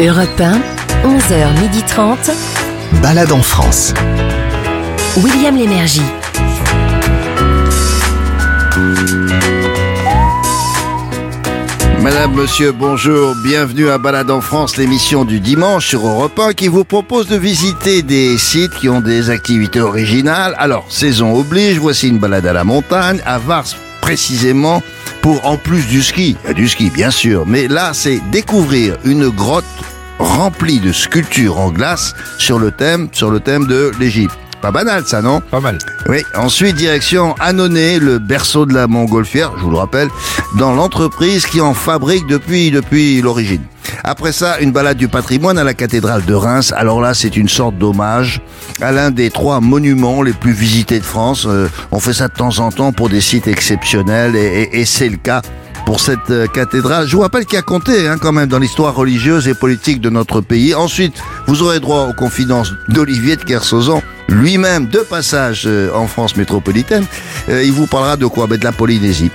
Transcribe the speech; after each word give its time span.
Europe 0.00 0.40
1, 0.40 0.60
11h30. 1.04 2.30
Balade 3.02 3.32
en 3.32 3.42
France. 3.42 3.92
William 5.16 5.56
Lémergie. 5.56 6.00
Madame, 12.00 12.32
monsieur, 12.32 12.70
bonjour, 12.70 13.34
bienvenue 13.42 13.88
à 13.88 13.98
Balade 13.98 14.30
en 14.30 14.40
France, 14.40 14.76
l'émission 14.76 15.24
du 15.24 15.40
dimanche 15.40 15.88
sur 15.88 16.06
Europe 16.06 16.38
1 16.38 16.52
qui 16.52 16.68
vous 16.68 16.84
propose 16.84 17.26
de 17.26 17.36
visiter 17.36 18.02
des 18.02 18.38
sites 18.38 18.74
qui 18.74 18.88
ont 18.88 19.00
des 19.00 19.30
activités 19.30 19.80
originales. 19.80 20.54
Alors, 20.58 20.86
saison 20.90 21.36
oblige, 21.36 21.78
voici 21.78 22.06
une 22.06 22.18
balade 22.18 22.46
à 22.46 22.52
la 22.52 22.62
montagne, 22.62 23.20
à 23.26 23.40
Vars 23.40 23.66
précisément, 24.00 24.80
pour 25.28 25.44
en 25.44 25.58
plus 25.58 25.86
du 25.88 26.02
ski, 26.02 26.38
il 26.42 26.48
y 26.48 26.50
a 26.50 26.54
du 26.54 26.66
ski 26.66 26.88
bien 26.88 27.10
sûr, 27.10 27.44
mais 27.46 27.68
là 27.68 27.90
c'est 27.92 28.18
découvrir 28.30 28.96
une 29.04 29.28
grotte 29.28 29.66
remplie 30.18 30.80
de 30.80 30.90
sculptures 30.90 31.60
en 31.60 31.70
glace 31.70 32.14
sur 32.38 32.58
le 32.58 32.70
thème, 32.70 33.10
sur 33.12 33.30
le 33.30 33.38
thème 33.38 33.66
de 33.66 33.92
l'Égypte. 34.00 34.34
Pas 34.62 34.70
banal 34.70 35.04
ça, 35.04 35.20
non? 35.20 35.42
Pas 35.42 35.60
mal. 35.60 35.76
Oui, 36.08 36.22
ensuite 36.34 36.76
direction 36.76 37.34
Annonay, 37.40 37.98
le 37.98 38.18
berceau 38.18 38.64
de 38.64 38.72
la 38.72 38.86
montgolfière, 38.86 39.52
je 39.58 39.64
vous 39.64 39.70
le 39.70 39.76
rappelle, 39.76 40.08
dans 40.56 40.74
l'entreprise 40.74 41.44
qui 41.44 41.60
en 41.60 41.74
fabrique 41.74 42.26
depuis 42.26 42.70
depuis 42.70 43.20
l'origine. 43.20 43.60
Après 44.04 44.32
ça, 44.32 44.60
une 44.60 44.72
balade 44.72 44.96
du 44.96 45.08
patrimoine 45.08 45.58
à 45.58 45.64
la 45.64 45.74
cathédrale 45.74 46.24
de 46.24 46.34
Reims. 46.34 46.72
Alors 46.76 47.00
là, 47.00 47.14
c'est 47.14 47.36
une 47.36 47.48
sorte 47.48 47.76
d'hommage 47.76 48.40
à 48.80 48.92
l'un 48.92 49.10
des 49.10 49.30
trois 49.30 49.60
monuments 49.60 50.22
les 50.22 50.32
plus 50.32 50.52
visités 50.52 50.98
de 51.00 51.04
France. 51.04 51.46
Euh, 51.48 51.68
on 51.90 52.00
fait 52.00 52.12
ça 52.12 52.28
de 52.28 52.34
temps 52.34 52.58
en 52.58 52.70
temps 52.70 52.92
pour 52.92 53.08
des 53.08 53.20
sites 53.20 53.48
exceptionnels 53.48 54.36
et, 54.36 54.84
c'est 54.84 55.08
le 55.08 55.16
cas 55.16 55.42
pour 55.84 56.00
cette 56.00 56.30
euh, 56.30 56.46
cathédrale. 56.46 57.06
Je 57.08 57.16
vous 57.16 57.22
rappelle 57.22 57.44
qu'il 57.44 57.58
a 57.58 57.62
compté 57.62 58.06
hein, 58.06 58.16
quand 58.20 58.32
même 58.32 58.48
dans 58.48 58.58
l'histoire 58.58 58.94
religieuse 58.94 59.48
et 59.48 59.54
politique 59.54 60.00
de 60.00 60.10
notre 60.10 60.40
pays. 60.40 60.74
Ensuite, 60.74 61.14
vous 61.46 61.62
aurez 61.62 61.80
droit 61.80 62.06
aux 62.08 62.14
confidences 62.14 62.72
d'Olivier 62.88 63.36
de 63.36 63.42
Kersauzon, 63.42 64.02
lui-même 64.28 64.86
de 64.86 64.98
passage 64.98 65.64
euh, 65.66 65.90
en 65.94 66.06
France 66.06 66.36
métropolitaine. 66.36 67.04
Il 67.48 67.72
vous 67.72 67.86
parlera 67.86 68.16
de 68.16 68.26
quoi? 68.26 68.46
Ben, 68.46 68.58
De 68.58 68.64
la 68.64 68.72
Polynésie 68.72 69.30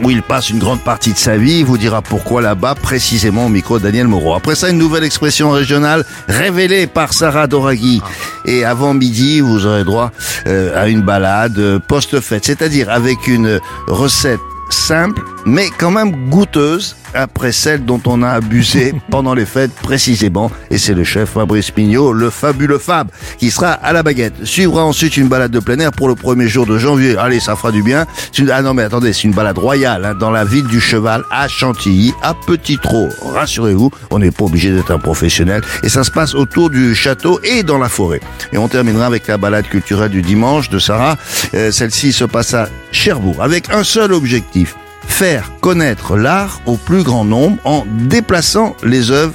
où 0.00 0.10
il 0.10 0.22
passe 0.22 0.50
une 0.50 0.58
grande 0.58 0.80
partie 0.80 1.12
de 1.12 1.18
sa 1.18 1.36
vie, 1.36 1.60
il 1.60 1.64
vous 1.64 1.78
dira 1.78 2.02
pourquoi 2.02 2.40
là-bas, 2.40 2.74
précisément 2.74 3.46
au 3.46 3.48
micro 3.48 3.78
Daniel 3.78 4.08
Moreau. 4.08 4.34
Après 4.34 4.54
ça, 4.54 4.70
une 4.70 4.78
nouvelle 4.78 5.04
expression 5.04 5.50
régionale 5.50 6.04
révélée 6.28 6.86
par 6.86 7.12
Sarah 7.12 7.46
Doraghi. 7.46 8.00
Et 8.44 8.64
avant 8.64 8.94
midi, 8.94 9.40
vous 9.40 9.66
aurez 9.66 9.84
droit 9.84 10.10
euh, 10.46 10.80
à 10.80 10.88
une 10.88 11.02
balade 11.02 11.58
euh, 11.58 11.78
post-fête, 11.78 12.44
c'est-à-dire 12.44 12.90
avec 12.90 13.26
une 13.26 13.60
recette 13.86 14.40
simple, 14.70 15.22
mais 15.46 15.68
quand 15.78 15.90
même 15.90 16.28
goûteuse, 16.28 16.96
après 17.14 17.52
celle 17.52 17.84
dont 17.84 18.00
on 18.06 18.22
a 18.22 18.30
abusé 18.30 18.94
pendant 19.10 19.34
les 19.34 19.46
fêtes 19.46 19.72
précisément. 19.72 20.50
Et 20.70 20.78
c'est 20.78 20.94
le 20.94 21.04
chef 21.04 21.30
Fabrice 21.30 21.70
Pignot, 21.70 22.12
le 22.12 22.30
fabuleux 22.30 22.78
Fab, 22.78 23.08
qui 23.38 23.50
sera 23.50 23.72
à 23.72 23.92
la 23.92 24.02
baguette. 24.02 24.44
Suivra 24.44 24.84
ensuite 24.84 25.16
une 25.16 25.28
balade 25.28 25.50
de 25.50 25.60
plein 25.60 25.78
air 25.78 25.92
pour 25.92 26.08
le 26.08 26.14
premier 26.14 26.48
jour 26.48 26.66
de 26.66 26.78
janvier. 26.78 27.16
Allez, 27.16 27.40
ça 27.40 27.56
fera 27.56 27.72
du 27.72 27.82
bien. 27.82 28.06
Une... 28.38 28.50
Ah 28.50 28.62
non, 28.62 28.74
mais 28.74 28.82
attendez, 28.82 29.12
c'est 29.12 29.24
une 29.24 29.32
balade 29.32 29.58
royale 29.58 30.04
hein, 30.04 30.14
dans 30.14 30.30
la 30.30 30.44
ville 30.44 30.66
du 30.66 30.80
Cheval, 30.80 31.24
à 31.30 31.48
Chantilly, 31.48 32.12
à 32.22 32.34
Petit 32.34 32.78
Trot. 32.78 33.08
Rassurez-vous, 33.22 33.90
on 34.10 34.18
n'est 34.18 34.30
pas 34.30 34.44
obligé 34.44 34.70
d'être 34.70 34.90
un 34.90 34.98
professionnel. 34.98 35.62
Et 35.82 35.88
ça 35.88 36.04
se 36.04 36.10
passe 36.10 36.34
autour 36.34 36.70
du 36.70 36.94
château 36.94 37.40
et 37.42 37.62
dans 37.62 37.78
la 37.78 37.88
forêt. 37.88 38.20
Et 38.52 38.58
on 38.58 38.68
terminera 38.68 39.06
avec 39.06 39.26
la 39.26 39.36
balade 39.36 39.66
culturelle 39.66 40.10
du 40.10 40.22
dimanche 40.22 40.70
de 40.70 40.78
Sarah. 40.78 41.16
Euh, 41.54 41.70
Celle-ci 41.70 42.12
se 42.12 42.24
passe 42.24 42.54
à 42.54 42.68
Cherbourg, 42.90 43.42
avec 43.42 43.70
un 43.70 43.84
seul 43.84 44.12
objectif 44.12 44.76
faire 45.06 45.50
connaître 45.60 46.16
l'art 46.16 46.60
au 46.66 46.76
plus 46.76 47.02
grand 47.02 47.24
nombre 47.24 47.58
en 47.64 47.84
déplaçant 48.08 48.74
les 48.82 49.10
œuvres 49.10 49.34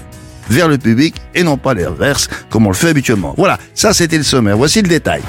vers 0.50 0.68
le 0.68 0.78
public 0.78 1.16
et 1.36 1.44
non 1.44 1.58
pas 1.58 1.74
l'inverse 1.74 2.30
comme 2.50 2.66
on 2.68 2.72
le 2.72 2.76
fait 2.76 2.90
habituellement. 2.90 3.34
Voilà, 3.38 3.58
ça 3.74 3.94
c'était 3.94 4.18
le 4.18 4.24
sommaire. 4.24 4.58
Voici 4.58 4.82
le 4.82 4.88
détail. 4.88 5.22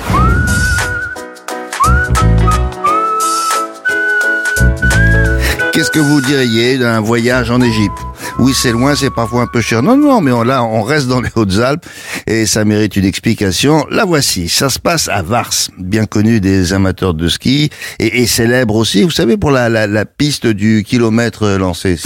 Qu'est-ce 5.72 5.92
que 5.92 6.00
vous 6.00 6.20
diriez 6.20 6.76
d'un 6.76 7.00
voyage 7.00 7.52
en 7.52 7.60
Égypte? 7.60 7.98
Oui, 8.40 8.52
c'est 8.52 8.72
loin, 8.72 8.96
c'est 8.96 9.10
parfois 9.10 9.42
un 9.42 9.46
peu 9.46 9.60
cher. 9.60 9.82
Non, 9.82 9.96
non, 9.96 10.20
mais 10.20 10.32
on, 10.32 10.42
là, 10.42 10.64
on 10.64 10.82
reste 10.82 11.06
dans 11.06 11.20
les 11.20 11.30
Hautes-Alpes 11.34 11.86
et 12.28 12.44
ça 12.44 12.64
mérite 12.64 12.94
une 12.96 13.06
explication. 13.06 13.86
La 13.90 14.04
voici. 14.04 14.48
Ça 14.50 14.68
se 14.68 14.78
passe 14.78 15.08
à 15.08 15.22
Vars, 15.22 15.50
bien 15.78 16.04
connu 16.04 16.40
des 16.40 16.74
amateurs 16.74 17.14
de 17.14 17.26
ski 17.28 17.70
et, 17.98 18.20
et 18.20 18.26
célèbre 18.26 18.76
aussi, 18.76 19.02
vous 19.02 19.10
savez, 19.10 19.38
pour 19.38 19.50
la, 19.50 19.70
la, 19.70 19.86
la 19.86 20.04
piste 20.04 20.46
du 20.46 20.84
kilomètre 20.86 21.48
lancé. 21.56 21.96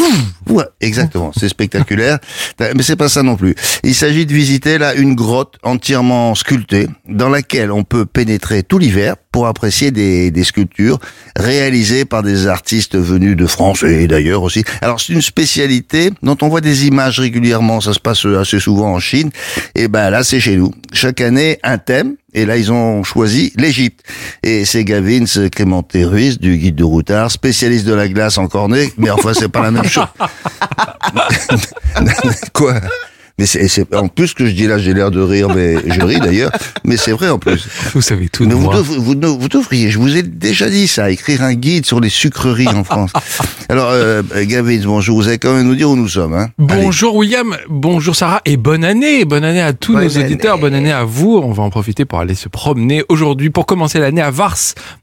Ouais, 0.49 0.65
exactement. 0.81 1.33
C'est 1.37 1.49
spectaculaire. 1.49 2.19
Mais 2.61 2.83
c'est 2.83 2.97
pas 2.97 3.09
ça 3.09 3.23
non 3.23 3.37
plus. 3.37 3.55
Il 3.83 3.95
s'agit 3.95 4.25
de 4.25 4.33
visiter 4.33 4.79
là 4.79 4.95
une 4.95 5.15
grotte 5.15 5.57
entièrement 5.65 6.35
sculptée 6.37 6.87
dans 7.09 7.29
laquelle 7.29 7.73
on 7.73 7.83
peut 7.83 8.07
pénétrer 8.07 8.63
tout 8.63 8.79
l'hiver 8.79 9.17
pour 9.33 9.47
apprécier 9.47 9.91
des, 9.91 10.31
des 10.31 10.45
sculptures 10.45 10.99
réalisées 11.37 12.05
par 12.05 12.23
des 12.23 12.47
artistes 12.47 12.97
venus 12.97 13.37
de 13.37 13.47
France 13.47 13.83
et 13.83 14.07
d'ailleurs 14.07 14.43
aussi. 14.43 14.65
Alors 14.83 15.01
c'est 15.01 15.15
une 15.15 15.23
spécialité 15.23 16.11
dont 16.23 16.37
on 16.43 16.49
voit 16.49 16.61
des 16.61 16.87
images 16.87 17.19
régulièrement, 17.19 17.81
ça 17.81 17.95
se 17.95 18.01
passe 18.01 18.27
assez 18.27 18.61
souvent 18.61 18.93
en 18.93 19.01
Chine, 19.01 19.31
et 19.75 19.89
ben 19.89 20.11
là 20.11 20.23
c'est 20.23 20.41
chez 20.41 20.57
nous. 20.57 20.73
Chaque 20.93 21.21
année 21.21 21.59
un 21.63 21.79
thème, 21.79 22.17
et 22.35 22.45
là 22.45 22.57
ils 22.57 22.73
ont 22.73 23.03
choisi 23.03 23.53
l'Égypte. 23.57 24.01
Et 24.43 24.65
c'est 24.65 24.85
Gavin 24.85 25.25
Clémenté 25.51 26.05
Ruiz 26.05 26.39
du 26.39 26.59
guide 26.59 26.77
de 26.77 26.85
routard, 26.85 27.31
spécialiste 27.31 27.87
de 27.87 27.95
la 27.95 28.09
glace 28.09 28.39
en 28.39 28.49
cornet, 28.49 28.93
mais 28.99 29.11
enfin 29.11 29.33
c'est 29.35 29.49
pas 29.49 29.63
la 29.63 29.71
même 29.71 29.85
chose. 29.89 30.07
Quoi? 32.53 32.75
Mais 33.39 33.47
c'est, 33.47 33.67
c'est- 33.69 33.95
en 33.95 34.09
plus 34.09 34.35
que 34.35 34.47
je 34.47 34.53
dis 34.53 34.67
là, 34.67 34.79
j'ai 34.79 34.95
l'air 34.95 35.11
de 35.11 35.21
rire, 35.21 35.49
mais 35.55 35.77
je 35.87 36.01
ris 36.03 36.21
d'ailleurs, 36.21 36.51
mais 36.85 36.97
c'est 36.97 37.13
vrai 37.13 37.29
en 37.29 37.39
plus. 37.39 37.67
Vous 37.95 38.03
savez 38.03 38.29
tout 38.29 38.45
Mais 38.45 38.51
de 38.51 38.55
vous, 38.55 38.63
moi. 38.63 38.77
dev- 38.77 38.83
vous, 38.99 39.15
vous 39.39 39.49
devriez, 39.49 39.91
je 39.91 39.99
vous 39.99 40.17
ai 40.17 40.23
déjà 40.23 40.69
dit 40.69 40.87
ça, 40.89 41.11
écrire 41.11 41.43
un 41.43 41.55
guide 41.55 41.87
sur 41.87 42.01
les 42.01 42.09
sucreries 42.09 42.69
en 42.69 42.85
France. 42.85 43.11
Alors, 43.69 43.89
euh, 43.91 44.23
Gavin, 44.43 44.79
bonjour, 44.85 45.17
vous 45.21 45.29
allez 45.29 45.39
quand 45.39 45.55
même 45.55 45.67
nous 45.67 45.75
dire 45.75 45.91
où 45.91 45.97
nous 45.97 46.09
sommes. 46.09 46.35
Hein? 46.35 46.49
Allez. 46.69 46.83
Bonjour 46.83 47.17
William, 47.17 47.57
bonjour 47.69 48.15
Sarah 48.17 48.41
et 48.45 48.57
bonne 48.57 48.85
année, 48.85 49.25
bonne 49.25 49.45
année 49.45 49.61
à 49.63 49.73
tous 49.73 49.93
Bonne 49.95 50.05
nos 50.05 50.17
auditeurs, 50.21 50.59
bonne 50.59 50.75
année 50.75 50.93
à 50.93 51.05
vous. 51.05 51.41
On 51.43 51.53
va 51.53 51.63
en 51.63 51.71
profiter 51.71 52.05
pour 52.05 52.21
aller 52.21 52.35
se 52.35 52.49
promener 52.49 53.03
aujourd'hui 53.09 53.51
pour 53.51 53.67
commencer 53.67 53.99
l'année 53.99 54.21
à 54.23 54.31
Vars. 54.31 54.57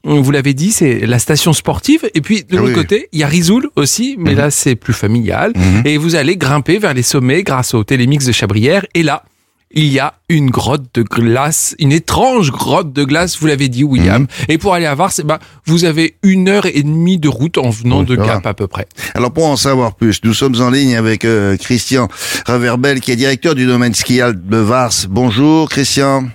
Vous 0.04 0.30
l'avez 0.30 0.54
dit, 0.54 0.70
c'est 0.72 1.00
la 1.06 1.18
station 1.18 1.52
sportive 1.52 2.08
et 2.14 2.20
puis 2.20 2.44
de 2.44 2.46
Ah 2.52 2.56
l'autre 2.56 2.68
oui. 2.68 2.74
côté, 2.74 3.08
il 3.12 3.18
y 3.20 3.22
a 3.24 3.26
Risoul 3.26 3.68
aussi, 3.76 4.16
mais 4.18 4.34
là 4.34 4.50
c'est 4.50 4.76
plus 4.76 4.92
familial 4.92 5.52
Mhm. 5.56 5.82
et 5.84 5.96
vous 5.96 6.14
allez 6.14 6.36
grimper 6.36 6.78
vers 6.78 6.94
les 6.94 7.02
sommets 7.02 7.42
grâce 7.42 7.74
au 7.74 7.82
de 8.26 8.32
Chabrières 8.32 8.84
et 8.94 9.02
là 9.02 9.24
il 9.72 9.86
y 9.86 10.00
a 10.00 10.14
une 10.28 10.50
grotte 10.50 10.86
de 10.94 11.02
glace, 11.02 11.76
une 11.78 11.92
étrange 11.92 12.50
grotte 12.50 12.92
de 12.92 13.04
glace, 13.04 13.38
vous 13.38 13.46
l'avez 13.46 13.68
dit, 13.68 13.84
William. 13.84 14.22
Mhm. 14.22 14.28
Et 14.48 14.58
pour 14.58 14.74
aller 14.74 14.86
à 14.86 14.94
Vars, 14.94 15.12
eh 15.18 15.22
ben, 15.22 15.38
vous 15.64 15.84
avez 15.84 16.16
une 16.24 16.48
heure 16.48 16.66
et 16.66 16.82
demie 16.82 17.18
de 17.18 17.28
route 17.28 17.56
en 17.56 17.70
venant 17.70 18.00
Oui, 18.00 18.06
de 18.06 18.16
va. 18.16 18.26
Gap 18.26 18.46
à 18.46 18.54
peu 18.54 18.66
près. 18.66 18.86
Alors, 19.14 19.32
pour 19.32 19.46
en 19.46 19.56
savoir 19.56 19.94
plus, 19.94 20.24
nous 20.24 20.34
sommes 20.34 20.60
en 20.60 20.70
ligne 20.70 20.96
avec 20.96 21.24
euh, 21.24 21.56
Christian 21.56 22.08
Reverbel, 22.46 23.00
qui 23.00 23.12
est 23.12 23.16
directeur 23.16 23.54
du 23.54 23.66
domaine 23.66 23.94
skial 23.94 24.34
de 24.44 24.56
Vars. 24.56 24.90
Bonjour, 25.08 25.68
Christian. 25.68 26.28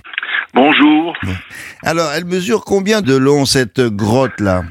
Bonjour. 0.54 1.12
Alors, 1.82 2.10
elle 2.14 2.24
mesure 2.24 2.64
combien 2.64 3.02
de 3.02 3.14
long 3.14 3.44
cette 3.44 3.80
grotte-là? 3.80 4.64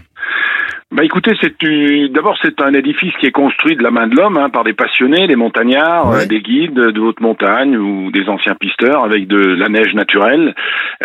Bah 0.91 1.03
écoutez, 1.03 1.31
c'est 1.41 1.61
une- 1.63 2.09
d'abord 2.13 2.37
c'est 2.43 2.61
un 2.61 2.71
édifice 2.73 3.11
qui 3.19 3.25
est 3.25 3.31
construit 3.31 3.75
de 3.75 3.81
la 3.81 3.89
main 3.89 4.05
de 4.05 4.15
l'homme 4.15 4.37
hein, 4.37 4.49
par 4.51 4.63
des 4.63 4.73
passionnés, 4.73 5.25
des 5.27 5.35
montagnards, 5.35 6.09
Ouais. 6.11 6.23
euh, 6.23 6.25
des 6.27 6.41
guides 6.41 6.75
de 6.75 6.99
haute 7.01 7.19
montagne 7.21 7.75
ou 7.75 8.11
des 8.11 8.29
anciens 8.29 8.53
pisteurs 8.53 9.03
avec 9.03 9.27
de 9.27 9.35
la 9.35 9.67
neige 9.67 9.95
naturelle. 9.95 10.53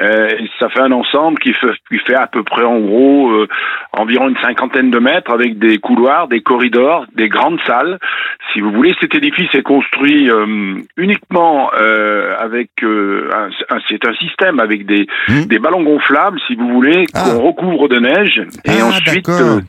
Euh, 0.03 0.29
ça 0.59 0.69
fait 0.69 0.81
un 0.83 0.93
ensemble 0.93 1.39
qui 1.39 1.55
fait, 1.55 1.73
qui 1.91 1.99
fait 2.01 2.15
à 2.15 2.27
peu 2.27 2.43
près 2.43 2.63
en 2.63 2.79
gros 2.79 3.31
euh, 3.31 3.49
environ 3.95 4.29
une 4.29 4.37
cinquantaine 4.43 4.91
de 4.91 4.99
mètres 4.99 5.33
avec 5.33 5.59
des 5.59 5.79
couloirs, 5.79 6.29
des 6.29 6.43
corridors, 6.43 7.07
des 7.17 7.31
grandes 7.31 7.59
salles. 7.67 7.99
Si 8.53 8.61
vous 8.61 8.71
voulez, 8.73 8.95
cet 9.01 9.15
édifice 9.15 9.53
est 9.55 9.63
construit 9.63 10.29
euh, 10.31 10.75
uniquement 10.99 11.71
euh, 11.81 12.35
avec 12.39 12.69
euh, 12.83 13.31
un, 13.35 13.75
un- 13.75 13.81
c'est 13.89 14.07
un 14.07 14.15
système 14.15 14.61
avec 14.61 14.85
des, 14.85 15.07
Hmm. 15.29 15.47
des 15.47 15.59
ballons 15.59 15.83
gonflables, 15.83 16.39
si 16.47 16.55
vous 16.55 16.69
voulez, 16.69 17.07
Ah. 17.15 17.31
qu'on 17.31 17.41
recouvre 17.41 17.89
de 17.89 17.99
neige 17.99 18.43
et 18.67 18.71
Ah, 18.81 18.87
ensuite 18.87 19.29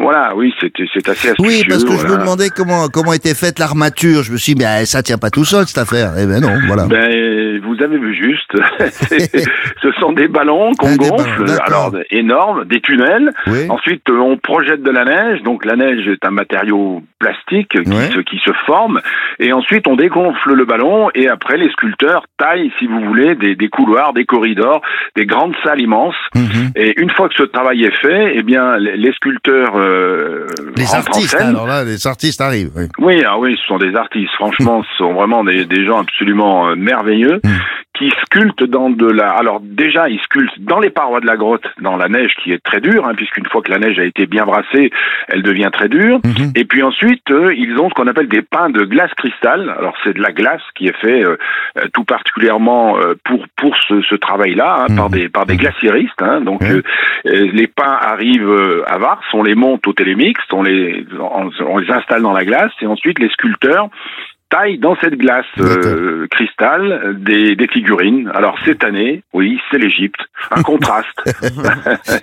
voilà, 0.00 0.34
oui, 0.36 0.52
c'est 0.60 0.70
assez 1.08 1.30
astucieux. 1.30 1.34
Oui, 1.40 1.64
parce 1.68 1.84
que 1.84 1.92
je 1.96 2.06
me 2.06 2.18
demandais 2.18 2.48
comment 2.54 2.88
comment 2.88 3.12
était 3.12 3.34
faite 3.34 3.58
l'armature. 3.58 4.22
Je 4.22 4.32
me 4.32 4.36
suis 4.36 4.54
dit, 4.54 4.62
mais 4.64 4.84
ça 4.84 5.02
tient 5.02 5.18
pas 5.18 5.30
tout 5.30 5.44
seul 5.44 5.66
cette 5.66 5.78
affaire. 5.78 6.12
Eh 6.18 6.26
ben 6.26 6.40
non, 6.40 6.52
voilà. 6.66 6.86
Ben, 6.86 7.60
vous 7.64 7.82
avez 7.82 7.98
vu 7.98 8.14
juste. 8.14 8.52
Ce 9.82 9.92
sont 10.00 10.12
des 10.12 10.28
ballons 10.28 10.72
qu'on 10.78 10.88
Ah, 10.92 10.96
gonfle, 10.96 11.44
ballons, 11.44 11.58
alors 11.64 11.92
énormes, 12.10 12.64
des 12.64 12.80
tunnels. 12.80 13.32
Oui. 13.46 13.66
Ensuite, 13.68 14.02
on 14.10 14.36
projette 14.36 14.82
de 14.82 14.90
la 14.90 15.04
neige. 15.04 15.42
Donc, 15.42 15.64
la 15.64 15.76
neige 15.76 16.06
est 16.08 16.24
un 16.24 16.30
matériau 16.30 17.02
plastique 17.18 17.68
qui, 17.70 17.90
Ouais. 17.90 18.10
se, 18.14 18.20
qui 18.20 18.38
se 18.44 18.52
forme. 18.66 19.00
Et 19.38 19.52
ensuite, 19.52 19.86
on 19.86 19.96
dégonfle 19.96 20.52
le 20.54 20.64
ballon. 20.64 21.08
Et 21.14 21.28
après, 21.28 21.56
les 21.56 21.70
sculpteurs 21.70 22.24
taillent, 22.38 22.72
si 22.78 22.86
vous 22.86 23.00
voulez, 23.00 23.34
des, 23.34 23.54
des 23.54 23.68
couloirs, 23.68 24.12
des 24.12 24.24
corridors, 24.24 24.82
des 25.16 25.26
grandes 25.26 25.54
salles 25.64 25.80
immenses. 25.80 26.14
Mhm. 26.34 26.70
Et 26.76 27.00
une 27.00 27.10
fois 27.10 27.28
que 27.28 27.34
ce 27.36 27.42
travail 27.44 27.84
est 27.84 27.96
fait, 28.02 28.32
eh 28.36 28.42
bien, 28.42 28.76
les 28.78 29.12
sculpteurs 29.12 29.76
euh, 29.86 30.46
Les 30.76 30.90
en 30.94 30.98
artistes, 30.98 31.30
scène. 31.36 31.48
alors 31.48 31.66
là, 31.66 31.84
les 31.84 32.06
artistes 32.06 32.40
arrivent. 32.40 32.70
oui. 32.76 32.84
Oui, 32.98 33.22
ah 33.26 33.38
oui, 33.38 33.56
ce 33.60 33.66
sont 33.66 33.78
des 33.78 33.94
artistes. 33.94 34.32
Franchement, 34.36 34.82
ce 34.82 34.96
sont 34.98 35.12
vraiment 35.14 35.44
des, 35.44 35.64
des 35.64 35.84
gens 35.86 36.00
absolument 36.00 36.68
euh, 36.68 36.74
merveilleux 36.76 37.40
Mm. 37.44 37.48
Qui 37.98 38.10
sculptent 38.24 38.64
dans 38.64 38.90
de 38.90 39.06
la. 39.10 39.30
Alors 39.30 39.60
déjà, 39.62 40.08
ils 40.08 40.20
sculptent 40.20 40.58
dans 40.60 40.80
les 40.80 40.90
parois 40.90 41.20
de 41.20 41.26
la 41.26 41.36
grotte, 41.36 41.66
dans 41.80 41.96
la 41.96 42.08
neige 42.08 42.34
qui 42.42 42.52
est 42.52 42.62
très 42.62 42.80
dure, 42.80 43.06
hein, 43.06 43.14
puisqu'une 43.16 43.46
fois 43.46 43.62
que 43.62 43.70
la 43.70 43.78
neige 43.78 43.98
a 43.98 44.04
été 44.04 44.26
bien 44.26 44.44
brassée, 44.44 44.90
elle 45.28 45.42
devient 45.42 45.70
très 45.72 45.88
dure. 45.88 46.18
Mhm. 46.24 46.52
Et 46.54 46.64
puis 46.64 46.82
ensuite, 46.82 47.30
euh, 47.30 47.54
ils 47.54 47.78
ont 47.78 47.88
ce 47.88 47.94
qu'on 47.94 48.06
appelle 48.06 48.28
des 48.28 48.42
pains 48.42 48.70
de 48.70 48.82
glace 48.84 49.12
cristal. 49.16 49.74
Alors 49.78 49.94
c'est 50.04 50.14
de 50.14 50.20
la 50.22 50.32
glace 50.32 50.62
qui 50.74 50.86
est 50.88 50.96
fait 51.00 51.24
euh, 51.24 51.36
euh, 51.78 51.86
tout 51.94 52.04
particulièrement 52.04 52.98
euh, 52.98 53.14
pour 53.24 53.44
pour 53.56 53.76
ce, 53.88 54.00
ce 54.02 54.14
travail-là 54.14 54.84
hein, 54.88 54.94
par 54.96 55.06
Mhm. 55.10 55.12
des 55.12 55.28
par 55.28 55.46
des 55.46 55.56
glaciéristes. 55.56 56.20
hein. 56.20 56.40
Donc 56.40 56.62
euh, 56.62 56.82
euh, 57.26 57.50
les 57.52 57.66
pains 57.66 57.98
arrivent 58.00 58.84
à 58.86 58.98
Vars, 58.98 59.20
on 59.32 59.42
les 59.42 59.54
monte 59.54 59.86
au 59.86 59.92
télémix, 59.92 60.40
on 60.52 60.62
les 60.62 61.04
on, 61.18 61.50
on 61.66 61.78
les 61.78 61.90
installe 61.90 62.22
dans 62.22 62.32
la 62.32 62.44
glace 62.44 62.72
et 62.82 62.86
ensuite 62.86 63.18
les 63.18 63.28
sculpteurs 63.30 63.88
taillent 64.50 64.78
dans 64.78 64.96
cette 65.00 65.14
glace 65.14 65.44
euh, 65.58 66.26
cristal 66.30 67.16
des, 67.20 67.56
des 67.56 67.68
figurines. 67.68 68.30
Alors 68.34 68.56
cette 68.64 68.84
année, 68.84 69.22
oui, 69.32 69.58
c'est 69.70 69.78
l'Égypte. 69.78 70.20
Un 70.50 70.62
contraste. 70.62 71.08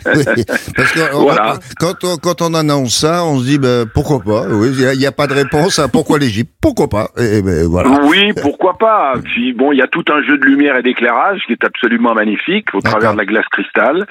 Oui, 0.06 0.44
parce 0.76 0.92
que 0.94 1.16
on- 1.16 1.22
Voilà. 1.24 1.56
quand, 1.80 2.04
on, 2.04 2.18
quand 2.18 2.42
on 2.42 2.54
annonce 2.54 2.96
ça, 2.96 3.24
on 3.26 3.40
se 3.40 3.46
dit 3.46 3.58
ben, 3.58 3.86
pourquoi 3.94 4.20
pas? 4.20 4.48
Oui, 4.50 4.70
il 4.94 4.98
n'y 5.00 5.06
a, 5.06 5.12
pas 5.12 5.28
de 5.28 5.34
réponse 5.34 5.80
à 5.80 5.88
pourquoi 5.88 6.20
l'Égypte? 6.20 6.52
Pourquoi 6.62 6.88
pas? 6.88 7.10
Et, 7.18 7.42
ben, 7.42 7.68
voilà. 7.68 7.90
Oui, 8.04 8.32
pourquoi 8.42 8.78
pas? 8.78 9.14
Puis 9.24 9.54
bon, 9.54 9.72
il 9.72 9.78
y 9.78 9.82
a 9.82 9.88
tout 9.88 10.04
un 10.12 10.22
jeu 10.24 10.38
de 10.38 10.46
lumière 10.46 10.78
et 10.78 10.84
d'éclairage 10.84 11.42
qui 11.48 11.54
est 11.54 11.64
absolument 11.66 12.14
magnifique 12.14 12.68
au 12.74 12.82
travers 12.82 13.14
de 13.14 13.18
la 13.18 13.26
glace 13.26 13.46
cristal 13.52 14.06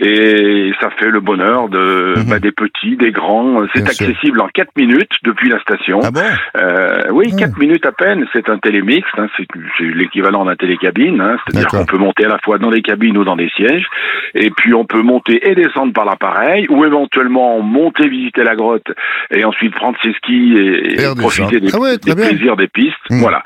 et 0.00 0.72
ça 0.80 0.90
fait 0.98 1.10
le 1.10 1.20
bonheur 1.20 1.68
de 1.68 2.14
bah, 2.26 2.38
des 2.38 2.52
petits, 2.52 2.96
des 2.96 3.10
grands. 3.12 3.62
C'est 3.74 3.80
sûr. 3.80 3.88
accessible 4.06 4.40
en 4.40 4.48
4 4.48 4.70
minutes 4.76 5.10
depuis 5.24 5.48
la 5.48 5.60
station. 5.60 6.00
Ah 6.02 6.10
bon? 6.10 6.20
Euh, 6.56 7.02
oui, 7.12 7.32
Hmm. 7.32 7.36
4 7.36 7.57
minutes 7.57 7.57
à 7.84 7.92
peine. 7.92 8.26
C'est 8.32 8.48
un 8.48 8.58
télémix, 8.58 9.06
hein, 9.16 9.26
c'est 9.36 9.46
l'équivalent 9.80 10.44
d'un 10.44 10.56
télécabine. 10.56 11.20
Hein, 11.20 11.36
C'est-à-dire 11.46 11.68
qu'on 11.68 11.86
peut 11.86 11.98
monter 11.98 12.24
à 12.24 12.28
la 12.28 12.38
fois 12.38 12.58
dans 12.58 12.70
les 12.70 12.82
cabines 12.82 13.16
ou 13.18 13.24
dans 13.24 13.36
des 13.36 13.50
sièges. 13.56 13.86
Et 14.34 14.50
puis 14.50 14.74
on 14.74 14.84
peut 14.84 15.02
monter 15.02 15.48
et 15.48 15.54
descendre 15.54 15.92
par 15.92 16.04
l'appareil 16.04 16.66
ou 16.68 16.84
éventuellement 16.84 17.60
monter 17.62 18.08
visiter 18.08 18.44
la 18.44 18.56
grotte 18.56 18.90
et 19.30 19.44
ensuite 19.44 19.74
prendre 19.74 19.96
ses 20.02 20.12
skis 20.14 20.54
et, 20.56 21.14
profiter 21.16 21.60
des, 21.60 21.70
Ah 21.72 21.78
ouais, 21.78 21.96
des 21.98 22.14
plaisirs 22.14 22.56
des 22.56 22.68
pistes. 22.68 22.94
Hmm. 23.10 23.20
Voilà. 23.20 23.42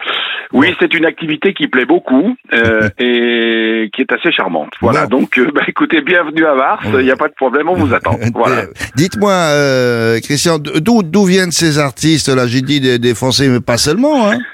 Oui, 0.53 0.75
c'est 0.81 0.93
une 0.93 1.06
activité 1.06 1.55
qui 1.55 1.67
plaît 1.67 1.87
beaucoup 1.87 2.37
euh, 2.53 2.88
et 2.99 3.91
qui 3.94 4.03
est 4.03 4.12
assez 4.12 4.31
charmante. 4.32 4.73
Voilà. 4.81 5.06
Bon. 5.06 5.20
Donc, 5.20 5.38
euh, 5.38 5.50
bah, 5.55 5.62
écoutez, 5.67 6.03
bienvenue 6.03 6.44
à 6.44 6.55
Vars. 6.55 6.82
Il 6.85 7.05
n'y 7.05 7.11
a 7.11 7.17
pas 7.17 7.29
de 7.29 7.35
problème, 7.35 7.69
on 7.69 7.75
vous 7.75 7.94
attend. 7.94 8.19
Voilà. 8.35 8.65
Dites-moi, 8.97 9.32
euh, 9.32 10.19
Christian, 10.20 10.58
d'où 10.58 11.25
viennent 11.25 11.53
ces 11.53 11.79
artistes 11.79 12.29
là 12.29 12.47
J'ai 12.47 12.62
dit 12.62 12.81
des, 12.81 12.99
des 12.99 13.15
Français, 13.15 13.49
mais 13.49 13.61
pas 13.61 13.76
seulement. 13.76 14.02
Hein 14.03 14.45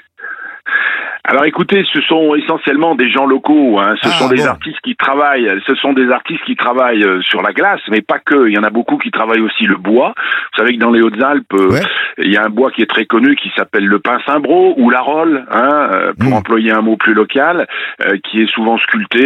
Alors 1.29 1.45
écoutez, 1.45 1.85
ce 1.93 2.01
sont 2.01 2.33
essentiellement 2.33 2.95
des 2.95 3.07
gens 3.11 3.27
locaux. 3.27 3.79
Hein. 3.79 3.93
Ce 4.01 4.09
Ah, 4.09 4.11
sont 4.13 4.29
des 4.29 4.37
bon. 4.37 4.47
artistes 4.47 4.79
qui 4.83 4.95
travaillent. 4.95 5.47
Ce 5.67 5.75
sont 5.75 5.93
des 5.93 6.09
artistes 6.09 6.43
qui 6.43 6.55
travaillent 6.55 7.03
euh, 7.03 7.21
sur 7.21 7.43
la 7.43 7.53
glace, 7.53 7.81
mais 7.91 8.01
pas 8.01 8.17
que. 8.17 8.47
Il 8.47 8.53
y 8.55 8.57
en 8.57 8.63
a 8.63 8.71
beaucoup 8.71 8.97
qui 8.97 9.11
travaillent 9.11 9.41
aussi 9.41 9.65
le 9.65 9.75
bois. 9.77 10.15
Vous 10.17 10.57
savez 10.63 10.73
que 10.75 10.79
dans 10.81 10.89
les 10.89 11.01
Hautes-Alpes, 11.01 11.53
euh, 11.53 11.69
Ouais. 11.69 11.81
il 12.17 12.33
y 12.33 12.37
a 12.37 12.43
un 12.45 12.49
bois 12.49 12.71
qui 12.71 12.81
est 12.81 12.89
très 12.89 13.05
connu 13.05 13.35
qui 13.35 13.51
s'appelle 13.55 13.85
le 13.85 13.99
pin 13.99 14.17
Saint-Bro 14.25 14.73
ou 14.77 14.89
la 14.89 15.01
rolle, 15.01 15.45
hein, 15.51 15.89
euh, 15.93 16.13
pour 16.19 16.31
Mm. 16.31 16.33
employer 16.33 16.71
un 16.71 16.81
mot 16.81 16.97
plus 16.97 17.13
local, 17.13 17.67
euh, 18.07 18.17
qui 18.27 18.41
est 18.41 18.49
souvent 18.51 18.79
sculpté 18.79 19.19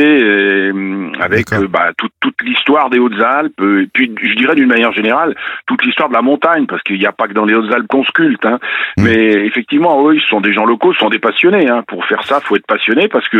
et, 0.68 0.72
hum, 0.72 1.14
avec 1.22 1.54
euh, 1.54 1.68
bah, 1.70 1.92
toute, 1.98 2.12
toute 2.20 2.36
l'histoire 2.44 2.90
des 2.90 3.00
Hautes-Alpes. 3.00 3.62
Et 3.62 3.88
puis, 3.94 4.12
je 4.22 4.36
dirais 4.36 4.56
d'une 4.56 4.68
manière 4.68 4.92
générale, 4.92 5.36
toute 5.68 5.86
l'histoire 5.86 6.10
de 6.10 6.16
la 6.16 6.22
montagne, 6.22 6.66
parce 6.66 6.84
qu'il 6.84 7.00
n'y 7.00 7.06
a 7.06 7.14
pas 7.14 7.28
que 7.30 7.34
dans 7.34 7.46
les 7.46 7.54
Hautes-Alpes 7.56 7.88
qu'on 7.88 8.04
sculpte. 8.04 8.46
Hein. 8.46 8.60
Mm. 8.98 9.04
Mais 9.06 9.46
effectivement, 9.48 10.06
eux, 10.10 10.16
ils 10.16 10.22
sont 10.30 10.42
des 10.42 10.52
gens 10.52 10.66
locaux, 10.66 10.92
ce 10.92 11.00
sont 11.00 11.10
des 11.10 11.20
passionnés. 11.20 11.70
Hein. 11.70 11.84
Pour 11.94 12.04
faire 12.06 12.24
ça, 12.26 12.42
faut 12.42 12.56
être 12.56 12.66
passionné 12.66 13.08
parce 13.08 13.28
que 13.30 13.38